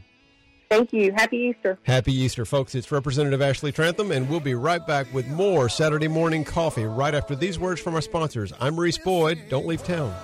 Thank 0.71 0.93
you. 0.93 1.13
Happy 1.13 1.37
Easter. 1.37 1.79
Happy 1.85 2.13
Easter, 2.13 2.45
folks. 2.45 2.75
It's 2.75 2.91
Representative 2.91 3.43
Ashley 3.43 3.71
Trantham, 3.71 4.11
and 4.11 4.29
we'll 4.29 4.41
be 4.41 4.55
right 4.55 4.85
back 4.85 5.13
with 5.13 5.29
more 5.29 5.69
Saturday 5.69 6.09
morning 6.09 6.43
coffee 6.43 6.85
right 6.85 7.15
after 7.15 7.37
these 7.37 7.59
words 7.59 7.81
from 7.81 7.95
our 7.95 8.01
sponsors. 8.01 8.53
I'm 8.59 8.81
Reese 8.81 8.99
Boyd. 8.99 9.39
Don't 9.51 9.67
leave 9.67 9.85
town. 9.85 10.15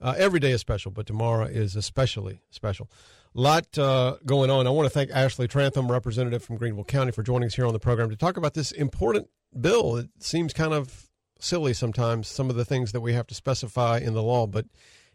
Uh, 0.02 0.16
every 0.18 0.40
day 0.40 0.52
is 0.52 0.60
special, 0.60 0.92
but 0.92 1.06
tomorrow 1.06 1.46
is 1.46 1.76
especially 1.76 2.42
special. 2.50 2.90
A 3.36 3.40
Lot 3.40 3.78
uh, 3.78 4.18
going 4.26 4.50
on. 4.50 4.68
I 4.68 4.72
want 4.72 4.88
to 4.88 4.90
thank 4.90 5.12
Ashley 5.12 5.48
Trantham, 5.48 5.92
representative 5.92 6.44
from 6.44 6.58
Greenville 6.58 6.84
County, 6.84 7.12
for 7.12 7.24
joining 7.24 7.48
us 7.48 7.56
here 7.56 7.66
on 7.66 7.74
the 7.74 7.80
program 7.80 8.10
to 8.10 8.16
talk 8.16 8.36
about 8.36 8.56
this 8.56 8.72
important 8.72 9.30
bill. 9.60 9.96
It 9.98 10.10
seems 10.20 10.54
kind 10.54 10.74
of 10.74 11.08
silly 11.40 11.74
sometimes, 11.74 12.28
some 12.28 12.50
of 12.50 12.56
the 12.56 12.66
things 12.66 12.92
that 12.92 13.02
we 13.02 13.14
have 13.14 13.28
to 13.28 13.36
specify 13.36 14.00
in 14.00 14.14
the 14.14 14.24
law, 14.24 14.48
but 14.48 14.66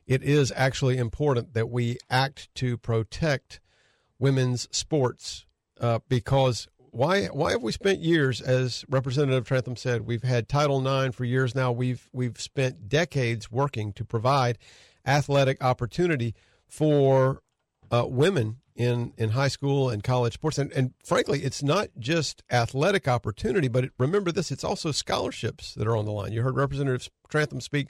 it 0.06 0.22
is 0.22 0.52
actually 0.54 0.98
important 0.98 1.54
that 1.54 1.68
we 1.68 1.98
act 2.08 2.48
to 2.56 2.76
protect 2.76 3.60
women's 4.18 4.68
sports 4.70 5.46
uh, 5.80 5.98
because 6.08 6.68
why 6.92 7.24
why 7.26 7.52
have 7.52 7.62
we 7.62 7.72
spent 7.72 8.00
years 8.00 8.40
as 8.40 8.84
representative 8.88 9.46
Trantham 9.46 9.76
said 9.76 10.02
we've 10.02 10.22
had 10.22 10.48
title 10.48 10.86
IX 10.86 11.14
for 11.16 11.24
years 11.24 11.54
now. 11.54 11.72
We've 11.72 12.08
we've 12.12 12.38
spent 12.40 12.88
decades 12.88 13.50
working 13.50 13.92
to 13.94 14.04
provide 14.04 14.58
athletic 15.06 15.62
opportunity 15.64 16.34
for 16.68 17.42
uh, 17.90 18.04
women 18.06 18.58
in 18.76 19.14
in 19.16 19.30
high 19.30 19.48
school 19.48 19.88
and 19.88 20.04
college 20.04 20.34
sports. 20.34 20.58
And, 20.58 20.70
and 20.72 20.92
frankly 21.02 21.42
it's 21.42 21.62
not 21.62 21.88
just 21.98 22.42
athletic 22.50 23.08
opportunity 23.08 23.68
but 23.68 23.84
it, 23.84 23.92
remember 23.98 24.30
this 24.30 24.52
it's 24.52 24.64
also 24.64 24.92
scholarships 24.92 25.74
that 25.74 25.88
are 25.88 25.96
on 25.96 26.04
the 26.04 26.12
line. 26.12 26.32
You 26.32 26.42
heard 26.42 26.56
representative 26.56 27.08
Trantham 27.30 27.62
speak. 27.62 27.88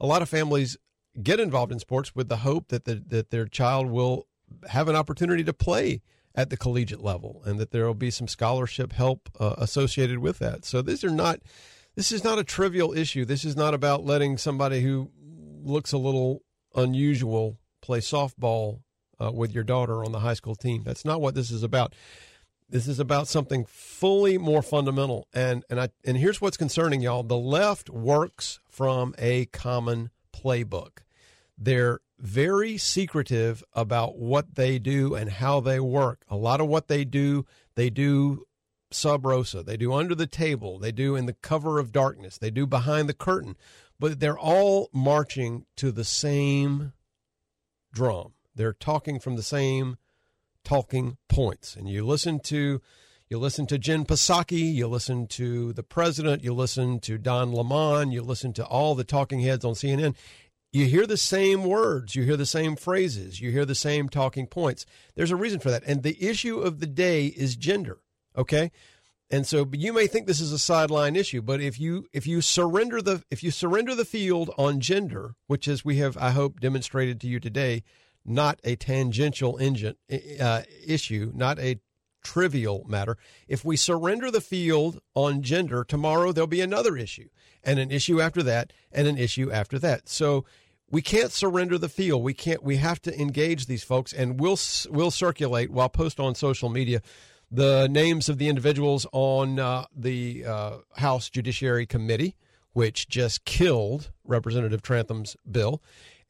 A 0.00 0.06
lot 0.06 0.22
of 0.22 0.28
families 0.28 0.78
get 1.22 1.38
involved 1.38 1.70
in 1.70 1.78
sports 1.80 2.14
with 2.14 2.28
the 2.28 2.38
hope 2.38 2.68
that 2.68 2.86
the, 2.86 3.02
that 3.08 3.30
their 3.30 3.46
child 3.46 3.88
will 3.88 4.26
have 4.70 4.88
an 4.88 4.96
opportunity 4.96 5.44
to 5.44 5.52
play 5.52 6.00
at 6.38 6.50
the 6.50 6.56
collegiate 6.56 7.02
level 7.02 7.42
and 7.44 7.58
that 7.58 7.72
there 7.72 7.84
will 7.84 7.94
be 7.94 8.12
some 8.12 8.28
scholarship 8.28 8.92
help 8.92 9.28
uh, 9.40 9.56
associated 9.58 10.20
with 10.20 10.38
that. 10.38 10.64
So 10.64 10.80
these 10.80 11.02
are 11.02 11.10
not 11.10 11.40
this 11.96 12.12
is 12.12 12.22
not 12.22 12.38
a 12.38 12.44
trivial 12.44 12.96
issue. 12.96 13.24
This 13.24 13.44
is 13.44 13.56
not 13.56 13.74
about 13.74 14.04
letting 14.04 14.38
somebody 14.38 14.80
who 14.80 15.10
looks 15.64 15.90
a 15.90 15.98
little 15.98 16.44
unusual 16.76 17.58
play 17.80 17.98
softball 17.98 18.82
uh, 19.20 19.32
with 19.32 19.52
your 19.52 19.64
daughter 19.64 20.04
on 20.04 20.12
the 20.12 20.20
high 20.20 20.34
school 20.34 20.54
team. 20.54 20.84
That's 20.84 21.04
not 21.04 21.20
what 21.20 21.34
this 21.34 21.50
is 21.50 21.64
about. 21.64 21.96
This 22.70 22.86
is 22.86 23.00
about 23.00 23.26
something 23.26 23.64
fully 23.64 24.38
more 24.38 24.62
fundamental. 24.62 25.26
And 25.34 25.64
and 25.68 25.80
I 25.80 25.88
and 26.04 26.16
here's 26.16 26.40
what's 26.40 26.56
concerning 26.56 27.00
y'all. 27.00 27.24
The 27.24 27.36
left 27.36 27.90
works 27.90 28.60
from 28.68 29.12
a 29.18 29.46
common 29.46 30.10
playbook. 30.32 30.98
They're 31.58 32.00
very 32.18 32.78
secretive 32.78 33.64
about 33.72 34.16
what 34.16 34.54
they 34.54 34.78
do 34.78 35.14
and 35.14 35.30
how 35.30 35.60
they 35.60 35.80
work. 35.80 36.22
A 36.28 36.36
lot 36.36 36.60
of 36.60 36.68
what 36.68 36.88
they 36.88 37.04
do, 37.04 37.44
they 37.74 37.90
do 37.90 38.44
sub 38.90 39.24
rosa. 39.26 39.62
They 39.62 39.76
do 39.76 39.92
under 39.92 40.14
the 40.14 40.26
table. 40.26 40.78
They 40.78 40.92
do 40.92 41.16
in 41.16 41.26
the 41.26 41.34
cover 41.34 41.78
of 41.78 41.92
darkness. 41.92 42.38
They 42.38 42.50
do 42.50 42.66
behind 42.66 43.08
the 43.08 43.14
curtain. 43.14 43.56
But 44.00 44.20
they're 44.20 44.38
all 44.38 44.88
marching 44.92 45.66
to 45.76 45.90
the 45.90 46.04
same 46.04 46.92
drum. 47.92 48.32
They're 48.54 48.72
talking 48.72 49.18
from 49.18 49.36
the 49.36 49.42
same 49.42 49.96
talking 50.64 51.16
points. 51.28 51.76
And 51.76 51.88
you 51.88 52.04
listen 52.04 52.40
to 52.40 52.80
you 53.28 53.38
listen 53.38 53.66
to 53.66 53.76
Jen 53.76 54.06
Psaki, 54.06 54.72
you 54.72 54.88
listen 54.88 55.26
to 55.28 55.74
the 55.74 55.82
president, 55.82 56.42
you 56.42 56.54
listen 56.54 56.98
to 57.00 57.18
Don 57.18 57.52
Lemon, 57.52 58.10
you 58.10 58.22
listen 58.22 58.54
to 58.54 58.64
all 58.64 58.94
the 58.94 59.04
talking 59.04 59.40
heads 59.40 59.66
on 59.66 59.74
CNN. 59.74 60.16
You 60.72 60.84
hear 60.84 61.06
the 61.06 61.16
same 61.16 61.64
words, 61.64 62.14
you 62.14 62.24
hear 62.24 62.36
the 62.36 62.44
same 62.44 62.76
phrases, 62.76 63.40
you 63.40 63.50
hear 63.50 63.64
the 63.64 63.74
same 63.74 64.08
talking 64.08 64.46
points. 64.46 64.84
There's 65.14 65.30
a 65.30 65.36
reason 65.36 65.60
for 65.60 65.70
that. 65.70 65.82
And 65.86 66.02
the 66.02 66.22
issue 66.22 66.60
of 66.60 66.80
the 66.80 66.86
day 66.86 67.26
is 67.26 67.56
gender. 67.56 67.98
Okay? 68.36 68.70
And 69.30 69.46
so 69.46 69.68
you 69.72 69.92
may 69.92 70.06
think 70.06 70.26
this 70.26 70.40
is 70.40 70.52
a 70.52 70.58
sideline 70.58 71.14
issue, 71.16 71.42
but 71.42 71.60
if 71.60 71.78
you 71.78 72.06
if 72.12 72.26
you 72.26 72.40
surrender 72.40 73.02
the 73.02 73.22
if 73.30 73.42
you 73.42 73.50
surrender 73.50 73.94
the 73.94 74.06
field 74.06 74.50
on 74.56 74.80
gender, 74.80 75.34
which 75.46 75.68
as 75.68 75.84
we 75.84 75.96
have 75.96 76.16
I 76.16 76.30
hope 76.30 76.60
demonstrated 76.60 77.20
to 77.20 77.26
you 77.26 77.38
today, 77.38 77.82
not 78.24 78.58
a 78.64 78.76
tangential 78.76 79.58
engine, 79.58 79.96
uh, 80.40 80.62
issue, 80.86 81.32
not 81.34 81.58
a 81.58 81.78
trivial 82.28 82.84
matter. 82.88 83.16
If 83.46 83.64
we 83.64 83.76
surrender 83.76 84.30
the 84.30 84.40
field 84.40 85.00
on 85.14 85.42
gender, 85.42 85.84
tomorrow 85.84 86.32
there'll 86.32 86.46
be 86.46 86.60
another 86.60 86.96
issue, 86.96 87.28
and 87.64 87.78
an 87.78 87.90
issue 87.90 88.20
after 88.20 88.42
that, 88.42 88.72
and 88.92 89.06
an 89.06 89.16
issue 89.16 89.50
after 89.50 89.78
that. 89.78 90.08
So 90.08 90.44
we 90.90 91.02
can't 91.02 91.32
surrender 91.32 91.78
the 91.78 91.88
field. 91.88 92.22
We 92.22 92.34
can't. 92.34 92.62
We 92.62 92.76
have 92.76 93.00
to 93.02 93.18
engage 93.18 93.66
these 93.66 93.82
folks, 93.82 94.12
and 94.12 94.40
we'll 94.40 94.58
we'll 94.90 95.10
circulate. 95.10 95.70
While 95.70 95.88
post 95.88 96.20
on 96.20 96.34
social 96.34 96.68
media 96.68 97.00
the 97.50 97.88
names 97.90 98.28
of 98.28 98.36
the 98.36 98.48
individuals 98.48 99.06
on 99.10 99.58
uh, 99.58 99.86
the 99.96 100.44
uh, 100.44 100.76
House 100.96 101.30
Judiciary 101.30 101.86
Committee, 101.86 102.36
which 102.74 103.08
just 103.08 103.46
killed 103.46 104.10
Representative 104.24 104.82
Trantham's 104.82 105.34
bill 105.50 105.80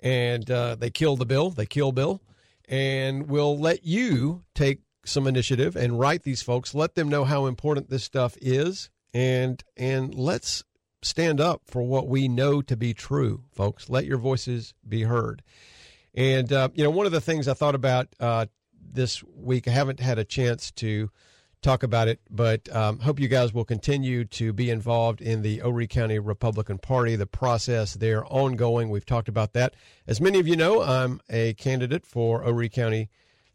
and 0.01 0.51
uh, 0.51 0.77
they 0.77 0.91
killed 0.91 1.19
the 1.19 1.27
bill. 1.27 1.51
They 1.51 1.67
kill 1.67 1.93
Bill, 1.93 2.21
and 2.69 3.29
we'll 3.29 3.59
let 3.59 3.85
you 3.85 4.45
take 4.55 4.81
some 5.09 5.27
initiative 5.27 5.77
and 5.77 5.99
write 5.99 6.23
these 6.23 6.43
folks. 6.43 6.75
Let 6.75 6.95
them 6.95 7.09
know 7.09 7.25
how 7.25 7.47
important 7.47 7.91
this 7.91 8.05
stuff 8.05 8.37
is, 8.41 8.91
and 9.15 9.63
and 9.77 10.15
let's 10.15 10.65
stand 11.03 11.41
up 11.41 11.63
for 11.67 11.83
what 11.83 12.09
we 12.09 12.29
know 12.29 12.61
to 12.63 12.77
be 12.77 12.95
true, 12.95 13.45
folks. 13.51 13.89
Let 13.89 14.05
your 14.05 14.19
voices 14.19 14.75
be 14.87 15.03
heard. 15.03 15.43
And 16.15 16.53
uh, 16.53 16.69
you 16.75 16.85
know, 16.85 16.91
one 16.91 17.07
of 17.07 17.13
the 17.13 17.21
things 17.21 17.49
I 17.49 17.55
thought 17.55 17.75
about 17.75 18.09
uh, 18.19 18.47
this 18.93 19.23
week, 19.23 19.69
I 19.69 19.71
haven't 19.71 20.01
had 20.01 20.19
a 20.19 20.25
chance 20.25 20.71
to 20.73 21.11
talk 21.61 21.83
about 21.83 22.09
it, 22.09 22.21
but 22.31 22.75
um, 22.75 23.01
hope 23.01 23.19
you 23.19 23.29
guys 23.29 23.53
will 23.53 23.65
continue 23.65 24.25
to 24.25 24.53
be 24.53 24.71
involved 24.71 25.21
in 25.21 25.43
the 25.43 25.59
Horry 25.59 25.87
County 25.87 26.19
Republican 26.19 26.79
Party. 26.79 27.17
The 27.17 27.27
process 27.27 27.95
there 27.95 28.25
ongoing. 28.27 28.91
We've 28.91 29.07
talked 29.07 29.29
about 29.29 29.53
that. 29.55 29.75
As 30.07 30.21
many 30.21 30.39
of 30.39 30.47
you 30.47 30.57
know, 30.57 30.83
I'm 30.83 31.21
a 31.29 31.55
candidate 31.55 32.07
for 32.07 32.43
Horry 32.43 32.69
County 32.69 33.09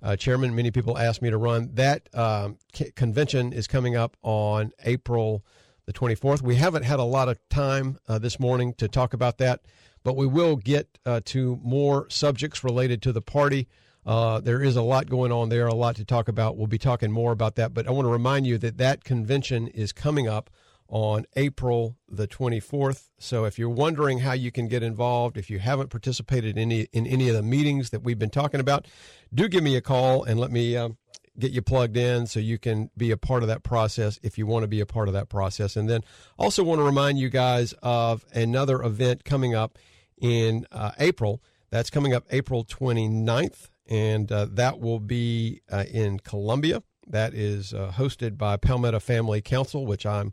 uh, 0.04 0.16
chairman. 0.16 0.54
Many 0.54 0.70
people 0.70 0.98
ask 0.98 1.22
me 1.22 1.30
to 1.30 1.38
run. 1.38 1.70
That 1.74 2.10
um, 2.14 2.58
c- 2.74 2.92
convention 2.92 3.54
is 3.54 3.68
coming 3.68 3.96
up 3.96 4.18
on 4.22 4.72
April 4.84 5.44
the 5.86 5.94
24th. 5.94 6.42
We 6.42 6.56
haven't 6.56 6.84
had 6.84 7.00
a 7.00 7.04
lot 7.04 7.30
of 7.30 7.40
time 7.50 7.98
uh, 8.08 8.20
this 8.20 8.40
morning 8.40 8.74
to 8.76 8.88
talk 8.88 9.14
about 9.14 9.38
that, 9.40 9.62
but 10.04 10.16
we 10.16 10.28
will 10.28 10.56
get 10.56 10.98
uh, 11.06 11.22
to 11.26 11.60
more 11.64 12.10
subjects 12.10 12.64
related 12.64 13.02
to 13.04 13.12
the 13.12 13.22
party. 13.22 13.68
Uh, 14.06 14.40
there 14.42 14.62
is 14.62 14.76
a 14.76 14.82
lot 14.82 15.10
going 15.10 15.32
on 15.32 15.50
there, 15.50 15.68
a 15.68 15.74
lot 15.74 15.96
to 15.96 16.06
talk 16.06 16.28
about. 16.28 16.58
We'll 16.58 16.68
be 16.68 16.78
talking 16.78 17.12
more 17.12 17.32
about 17.32 17.56
that. 17.56 17.74
But 17.74 17.88
I 17.88 17.92
want 17.92 18.06
to 18.06 18.12
remind 18.12 18.46
you 18.46 18.58
that 18.60 18.78
that 18.78 19.04
convention 19.04 19.68
is 19.68 19.94
coming 19.94 20.28
up 20.28 20.50
on 20.90 21.26
April 21.36 21.98
the 22.08 22.28
24th. 22.28 23.10
So 23.18 23.46
if 23.46 23.58
you're 23.58 23.70
wondering 23.70 24.20
how 24.20 24.34
you 24.34 24.52
can 24.52 24.68
get 24.68 24.84
involved, 24.84 25.38
if 25.38 25.50
you 25.50 25.60
haven't 25.60 25.90
participated 25.90 26.58
in 26.58 26.72
any, 26.72 26.88
in 26.92 27.08
any 27.08 27.30
of 27.30 27.36
the 27.36 27.42
meetings 27.42 27.90
that 27.90 28.04
we've 28.04 28.20
been 28.20 28.30
talking 28.30 28.60
about, 28.60 28.88
do 29.34 29.48
give 29.48 29.64
me 29.64 29.76
a 29.76 29.82
call 29.82 30.24
and 30.24 30.40
let 30.40 30.52
me 30.52 30.78
um, 30.78 30.98
get 31.38 31.52
you 31.52 31.62
plugged 31.62 31.98
in 31.98 32.28
so 32.28 32.40
you 32.40 32.58
can 32.58 32.90
be 32.98 33.12
a 33.12 33.18
part 33.18 33.44
of 33.44 33.48
that 33.48 33.64
process 33.64 34.20
if 34.24 34.38
you 34.38 34.46
want 34.46 34.64
to 34.64 34.68
be 34.68 34.80
a 34.80 34.86
part 34.86 35.08
of 35.08 35.14
that 35.14 35.30
process. 35.30 35.76
And 35.76 35.90
then 35.90 36.02
also 36.38 36.64
want 36.64 36.80
to 36.80 36.84
remind 36.84 37.20
you 37.20 37.30
guys 37.30 37.74
of 37.82 38.26
another 38.34 38.82
event 38.82 39.24
coming 39.26 39.56
up 39.56 39.78
in 40.20 40.66
uh, 40.72 40.92
April. 41.00 41.42
That's 41.70 41.90
coming 41.90 42.14
up 42.14 42.26
April 42.30 42.64
29th 42.64 43.70
and 43.90 44.32
uh, 44.32 44.48
that 44.52 44.80
will 44.80 45.00
be 45.00 45.62
uh, 45.72 45.86
in 45.92 46.20
Columbia. 46.20 46.84
That 47.08 47.34
is 47.34 47.74
uh, 47.74 47.92
hosted 47.96 48.38
by 48.38 48.58
Palmetto 48.58 49.00
Family 49.00 49.42
Council, 49.42 49.86
which 49.86 50.06
I'm 50.06 50.32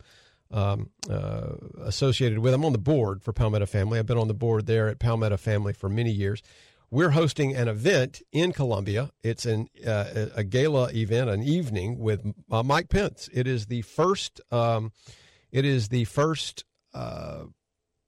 um, 0.52 0.90
uh, 1.08 1.54
associated 1.80 2.38
with. 2.38 2.54
I'm 2.54 2.64
on 2.64 2.72
the 2.72 2.78
board 2.78 3.22
for 3.22 3.32
Palmetto 3.32 3.66
Family. 3.66 3.98
I've 3.98 4.06
been 4.06 4.18
on 4.18 4.28
the 4.28 4.34
board 4.34 4.66
there 4.66 4.88
at 4.88 4.98
Palmetto 4.98 5.36
Family 5.36 5.72
for 5.72 5.88
many 5.88 6.10
years. 6.10 6.42
We're 6.90 7.10
hosting 7.10 7.54
an 7.54 7.68
event 7.68 8.20
in 8.32 8.52
Columbia. 8.52 9.10
It's 9.22 9.46
an, 9.46 9.68
uh, 9.86 10.26
a 10.34 10.42
gala 10.42 10.90
event, 10.92 11.30
an 11.30 11.42
evening 11.42 11.98
with 11.98 12.34
uh, 12.50 12.62
Mike 12.62 12.88
Pence. 12.88 13.28
It 13.32 13.46
is 13.46 13.66
the 13.66 13.82
first. 13.82 14.40
Um, 14.50 14.92
it 15.52 15.64
is 15.64 15.88
the 15.88 16.04
first 16.04 16.64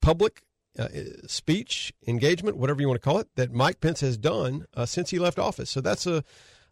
public 0.01 0.41
uh, 0.77 0.87
speech, 1.27 1.93
engagement, 2.07 2.57
whatever 2.57 2.81
you 2.81 2.87
want 2.87 3.01
to 3.01 3.05
call 3.05 3.19
it, 3.19 3.27
that 3.35 3.53
Mike 3.53 3.79
Pence 3.79 4.01
has 4.01 4.17
done 4.17 4.65
uh, 4.73 4.85
since 4.85 5.11
he 5.11 5.19
left 5.19 5.39
office. 5.39 5.69
So 5.69 5.81
that's 5.81 6.05
a 6.05 6.23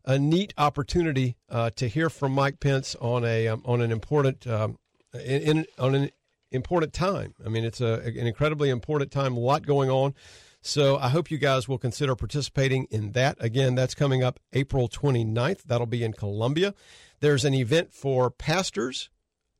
a 0.03 0.17
neat 0.17 0.53
opportunity 0.57 1.38
uh, 1.49 1.69
to 1.75 1.88
hear 1.88 2.09
from 2.09 2.31
Mike 2.31 2.59
Pence 2.59 2.95
on 2.99 3.23
a 3.23 3.47
um, 3.47 3.61
on 3.65 3.81
an 3.81 3.91
important 3.91 4.47
um, 4.47 4.77
in, 5.13 5.41
in, 5.41 5.65
on 5.77 5.95
an 5.95 6.09
important 6.51 6.93
time. 6.93 7.33
I 7.45 7.49
mean, 7.49 7.63
it's 7.63 7.81
a, 7.81 8.01
an 8.03 8.27
incredibly 8.27 8.69
important 8.69 9.11
time. 9.11 9.38
A 9.38 9.39
lot 9.39 9.65
going 9.65 9.89
on. 9.89 10.13
So 10.61 10.97
I 10.97 11.09
hope 11.09 11.31
you 11.31 11.38
guys 11.38 11.67
will 11.67 11.79
consider 11.79 12.15
participating 12.15 12.85
in 12.91 13.13
that. 13.13 13.38
Again, 13.39 13.75
that's 13.75 13.95
coming 13.95 14.23
up 14.23 14.39
April 14.53 14.88
29th. 14.88 15.63
That'll 15.63 15.88
be 15.88 16.03
in 16.03 16.13
Columbia. 16.13 16.75
There's 17.19 17.45
an 17.45 17.53
event 17.53 17.93
for 17.93 18.29
pastors, 18.29 19.09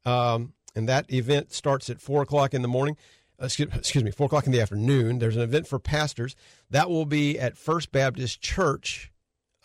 um, 0.06 0.54
and 0.76 0.88
that 0.88 1.12
event 1.12 1.54
starts 1.54 1.90
at 1.90 2.00
four 2.00 2.22
o'clock 2.22 2.54
in 2.54 2.62
the 2.62 2.68
morning 2.68 2.98
excuse, 3.42 3.70
excuse 3.74 4.04
me, 4.04 4.12
four 4.12 4.26
o'clock 4.26 4.46
in 4.46 4.52
the 4.52 4.62
afternoon. 4.62 5.20
There's 5.20 5.36
an 5.36 5.42
event 5.42 5.68
for 5.68 5.80
pastors 5.80 6.36
that 6.70 6.90
will 6.90 7.06
be 7.06 7.40
at 7.40 7.58
First 7.58 7.92
Baptist 7.92 8.42
Church 8.42 9.12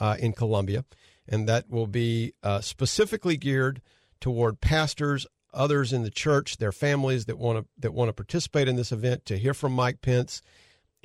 uh, 0.00 0.16
in 0.18 0.32
Columbia, 0.32 0.84
and 1.28 1.48
that 1.48 1.68
will 1.70 1.86
be 1.86 2.34
uh, 2.42 2.60
specifically 2.60 3.36
geared 3.36 3.82
toward 4.20 4.60
pastors, 4.60 5.26
others 5.52 5.92
in 5.92 6.02
the 6.02 6.10
church, 6.10 6.56
their 6.58 6.72
families 6.72 7.26
that 7.26 7.38
want 7.38 7.58
to 7.58 7.66
that 7.78 7.92
want 7.94 8.08
to 8.08 8.12
participate 8.12 8.68
in 8.68 8.76
this 8.76 8.92
event 8.92 9.24
to 9.26 9.38
hear 9.38 9.54
from 9.54 9.72
Mike 9.72 10.00
Pence. 10.00 10.42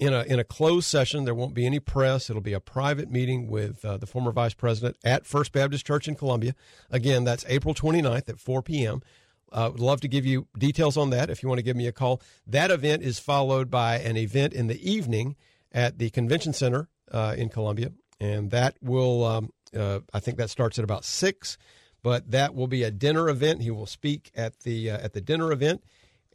In 0.02 0.16
a, 0.16 0.24
in 0.24 0.40
a 0.40 0.44
closed 0.44 0.88
session, 0.88 1.26
there 1.26 1.36
won't 1.36 1.54
be 1.54 1.68
any 1.68 1.80
press. 1.80 2.28
It'll 2.28 2.42
be 2.42 2.54
a 2.54 2.60
private 2.60 3.12
meeting 3.12 3.48
with 3.48 3.86
uh, 3.86 3.98
the 3.98 4.08
former 4.08 4.32
vice 4.32 4.56
president 4.56 4.98
at 5.04 5.28
First 5.28 5.52
Baptist 5.52 5.86
Church 5.86 6.08
in 6.08 6.16
Columbia. 6.16 6.56
Again, 6.90 7.24
that's 7.24 7.46
April 7.48 7.76
29th 7.76 8.28
at 8.28 8.40
4 8.40 8.64
p.m. 8.64 9.04
Uh, 9.52 9.70
would 9.72 9.80
love 9.80 10.02
to 10.02 10.08
give 10.08 10.26
you 10.26 10.48
details 10.58 10.98
on 10.98 11.12
that 11.12 11.30
if 11.30 11.44
you 11.44 11.50
want 11.50 11.60
to 11.60 11.64
give 11.64 11.76
me 11.76 11.86
a 11.86 11.92
call. 11.92 12.20
That 12.48 12.72
event 12.72 13.04
is 13.04 13.20
followed 13.20 13.70
by 13.70 14.00
an 14.00 14.18
event 14.18 14.54
in 14.54 14.66
the 14.66 14.90
evening 14.92 15.36
at 15.72 16.00
the 16.00 16.10
convention 16.10 16.54
center 16.54 16.90
uh, 17.12 17.36
in 17.38 17.50
Columbia, 17.50 17.92
and 18.20 18.50
that 18.50 18.78
will 18.82 19.24
um, 19.24 19.54
uh, 19.78 20.00
I 20.12 20.20
think 20.20 20.38
that 20.38 20.50
starts 20.50 20.80
at 20.80 20.84
about 20.84 21.06
six. 21.06 21.60
But 22.02 22.32
that 22.32 22.56
will 22.56 22.66
be 22.66 22.82
a 22.82 22.90
dinner 22.90 23.30
event. 23.30 23.62
He 23.62 23.70
will 23.70 23.86
speak 23.86 24.32
at 24.34 24.62
the 24.62 24.90
uh, 24.90 24.98
at 24.98 25.14
the 25.14 25.22
dinner 25.22 25.52
event, 25.52 25.84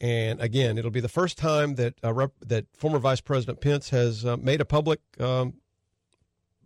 and 0.01 0.41
again, 0.41 0.79
it'll 0.79 0.91
be 0.91 1.01
the 1.01 1.09
first 1.09 1.39
time 1.39 1.77
that 1.77 1.95
uh, 2.05 2.13
rep- 2.13 2.33
that 2.41 2.67
former 2.75 2.99
Vice 2.99 3.21
President 3.21 3.61
Pence 3.61 3.91
has 3.91 4.25
uh, 4.25 4.37
made 4.37 4.61
a 4.61 4.65
public 4.65 5.01
um, 5.19 5.55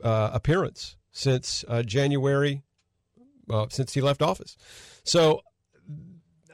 appearance 0.03 0.97
since 1.13 1.65
January, 1.85 2.63
since 3.69 3.95
he 3.95 4.01
left 4.01 4.23
office. 4.23 4.57
So 5.05 5.43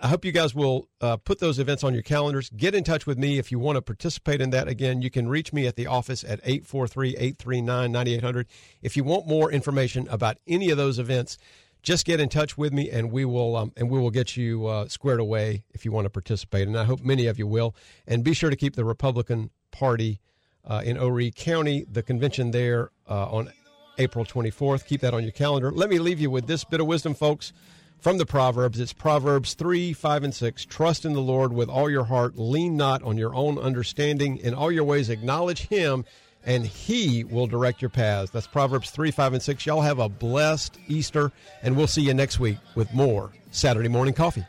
I 0.02 0.08
hope 0.08 0.24
you 0.24 0.32
guys 0.32 0.54
will 0.54 0.88
uh, 1.00 1.16
put 1.16 1.38
those 1.38 1.58
events 1.58 1.82
on 1.82 1.94
your 1.94 2.02
calendars. 2.02 2.50
Get 2.50 2.74
in 2.74 2.84
touch 2.84 3.06
with 3.06 3.18
me 3.18 3.38
if 3.38 3.50
you 3.50 3.58
want 3.58 3.76
to 3.76 3.82
participate 3.82 4.40
in 4.40 4.50
that. 4.50 4.68
Again, 4.68 5.02
you 5.02 5.10
can 5.10 5.28
reach 5.28 5.52
me 5.52 5.66
at 5.66 5.76
the 5.76 5.86
office 5.86 6.22
at 6.24 6.40
843 6.44 7.10
839 7.10 7.92
9800. 7.92 8.46
If 8.82 8.96
you 8.96 9.04
want 9.04 9.26
more 9.26 9.50
information 9.50 10.06
about 10.08 10.38
any 10.46 10.70
of 10.70 10.76
those 10.76 10.98
events, 10.98 11.38
just 11.82 12.04
get 12.04 12.20
in 12.20 12.28
touch 12.28 12.58
with 12.58 12.72
me, 12.72 12.90
and 12.90 13.12
we 13.12 13.24
will 13.24 13.56
um, 13.56 13.72
and 13.76 13.90
we 13.90 13.98
will 13.98 14.10
get 14.10 14.36
you 14.36 14.66
uh, 14.66 14.88
squared 14.88 15.20
away 15.20 15.64
if 15.72 15.84
you 15.84 15.92
want 15.92 16.04
to 16.06 16.10
participate. 16.10 16.66
And 16.66 16.76
I 16.76 16.84
hope 16.84 17.00
many 17.00 17.26
of 17.26 17.38
you 17.38 17.46
will. 17.46 17.74
And 18.06 18.24
be 18.24 18.34
sure 18.34 18.50
to 18.50 18.56
keep 18.56 18.74
the 18.74 18.84
Republican 18.84 19.50
Party 19.70 20.20
uh, 20.64 20.82
in 20.84 20.96
Horry 20.96 21.30
County, 21.30 21.84
the 21.90 22.02
convention 22.02 22.50
there 22.50 22.90
uh, 23.08 23.30
on 23.30 23.52
April 23.98 24.24
24th. 24.24 24.86
Keep 24.86 25.00
that 25.02 25.14
on 25.14 25.22
your 25.22 25.32
calendar. 25.32 25.70
Let 25.70 25.88
me 25.88 25.98
leave 25.98 26.20
you 26.20 26.30
with 26.30 26.46
this 26.46 26.64
bit 26.64 26.80
of 26.80 26.86
wisdom, 26.86 27.14
folks, 27.14 27.52
from 27.98 28.18
the 28.18 28.26
Proverbs. 28.26 28.80
It's 28.80 28.92
Proverbs 28.92 29.54
3, 29.54 29.92
5, 29.92 30.24
and 30.24 30.34
6. 30.34 30.64
Trust 30.66 31.04
in 31.04 31.12
the 31.12 31.20
Lord 31.20 31.52
with 31.52 31.68
all 31.68 31.88
your 31.88 32.04
heart. 32.04 32.36
Lean 32.36 32.76
not 32.76 33.02
on 33.02 33.16
your 33.16 33.34
own 33.34 33.58
understanding. 33.58 34.36
In 34.38 34.54
all 34.54 34.70
your 34.70 34.84
ways, 34.84 35.08
acknowledge 35.08 35.68
Him, 35.68 36.04
and 36.46 36.64
He 36.64 37.24
will 37.24 37.46
direct 37.46 37.82
your 37.82 37.90
paths. 37.90 38.30
That's 38.30 38.46
Proverbs 38.46 38.90
3, 38.90 39.10
5, 39.10 39.34
and 39.34 39.42
6. 39.42 39.66
Y'all 39.66 39.82
have 39.82 39.98
a 39.98 40.08
blessed 40.08 40.78
Easter, 40.88 41.32
and 41.62 41.76
we'll 41.76 41.86
see 41.86 42.02
you 42.02 42.14
next 42.14 42.40
week 42.40 42.56
with 42.74 42.92
more 42.94 43.32
Saturday 43.50 43.88
Morning 43.88 44.14
Coffee. 44.14 44.46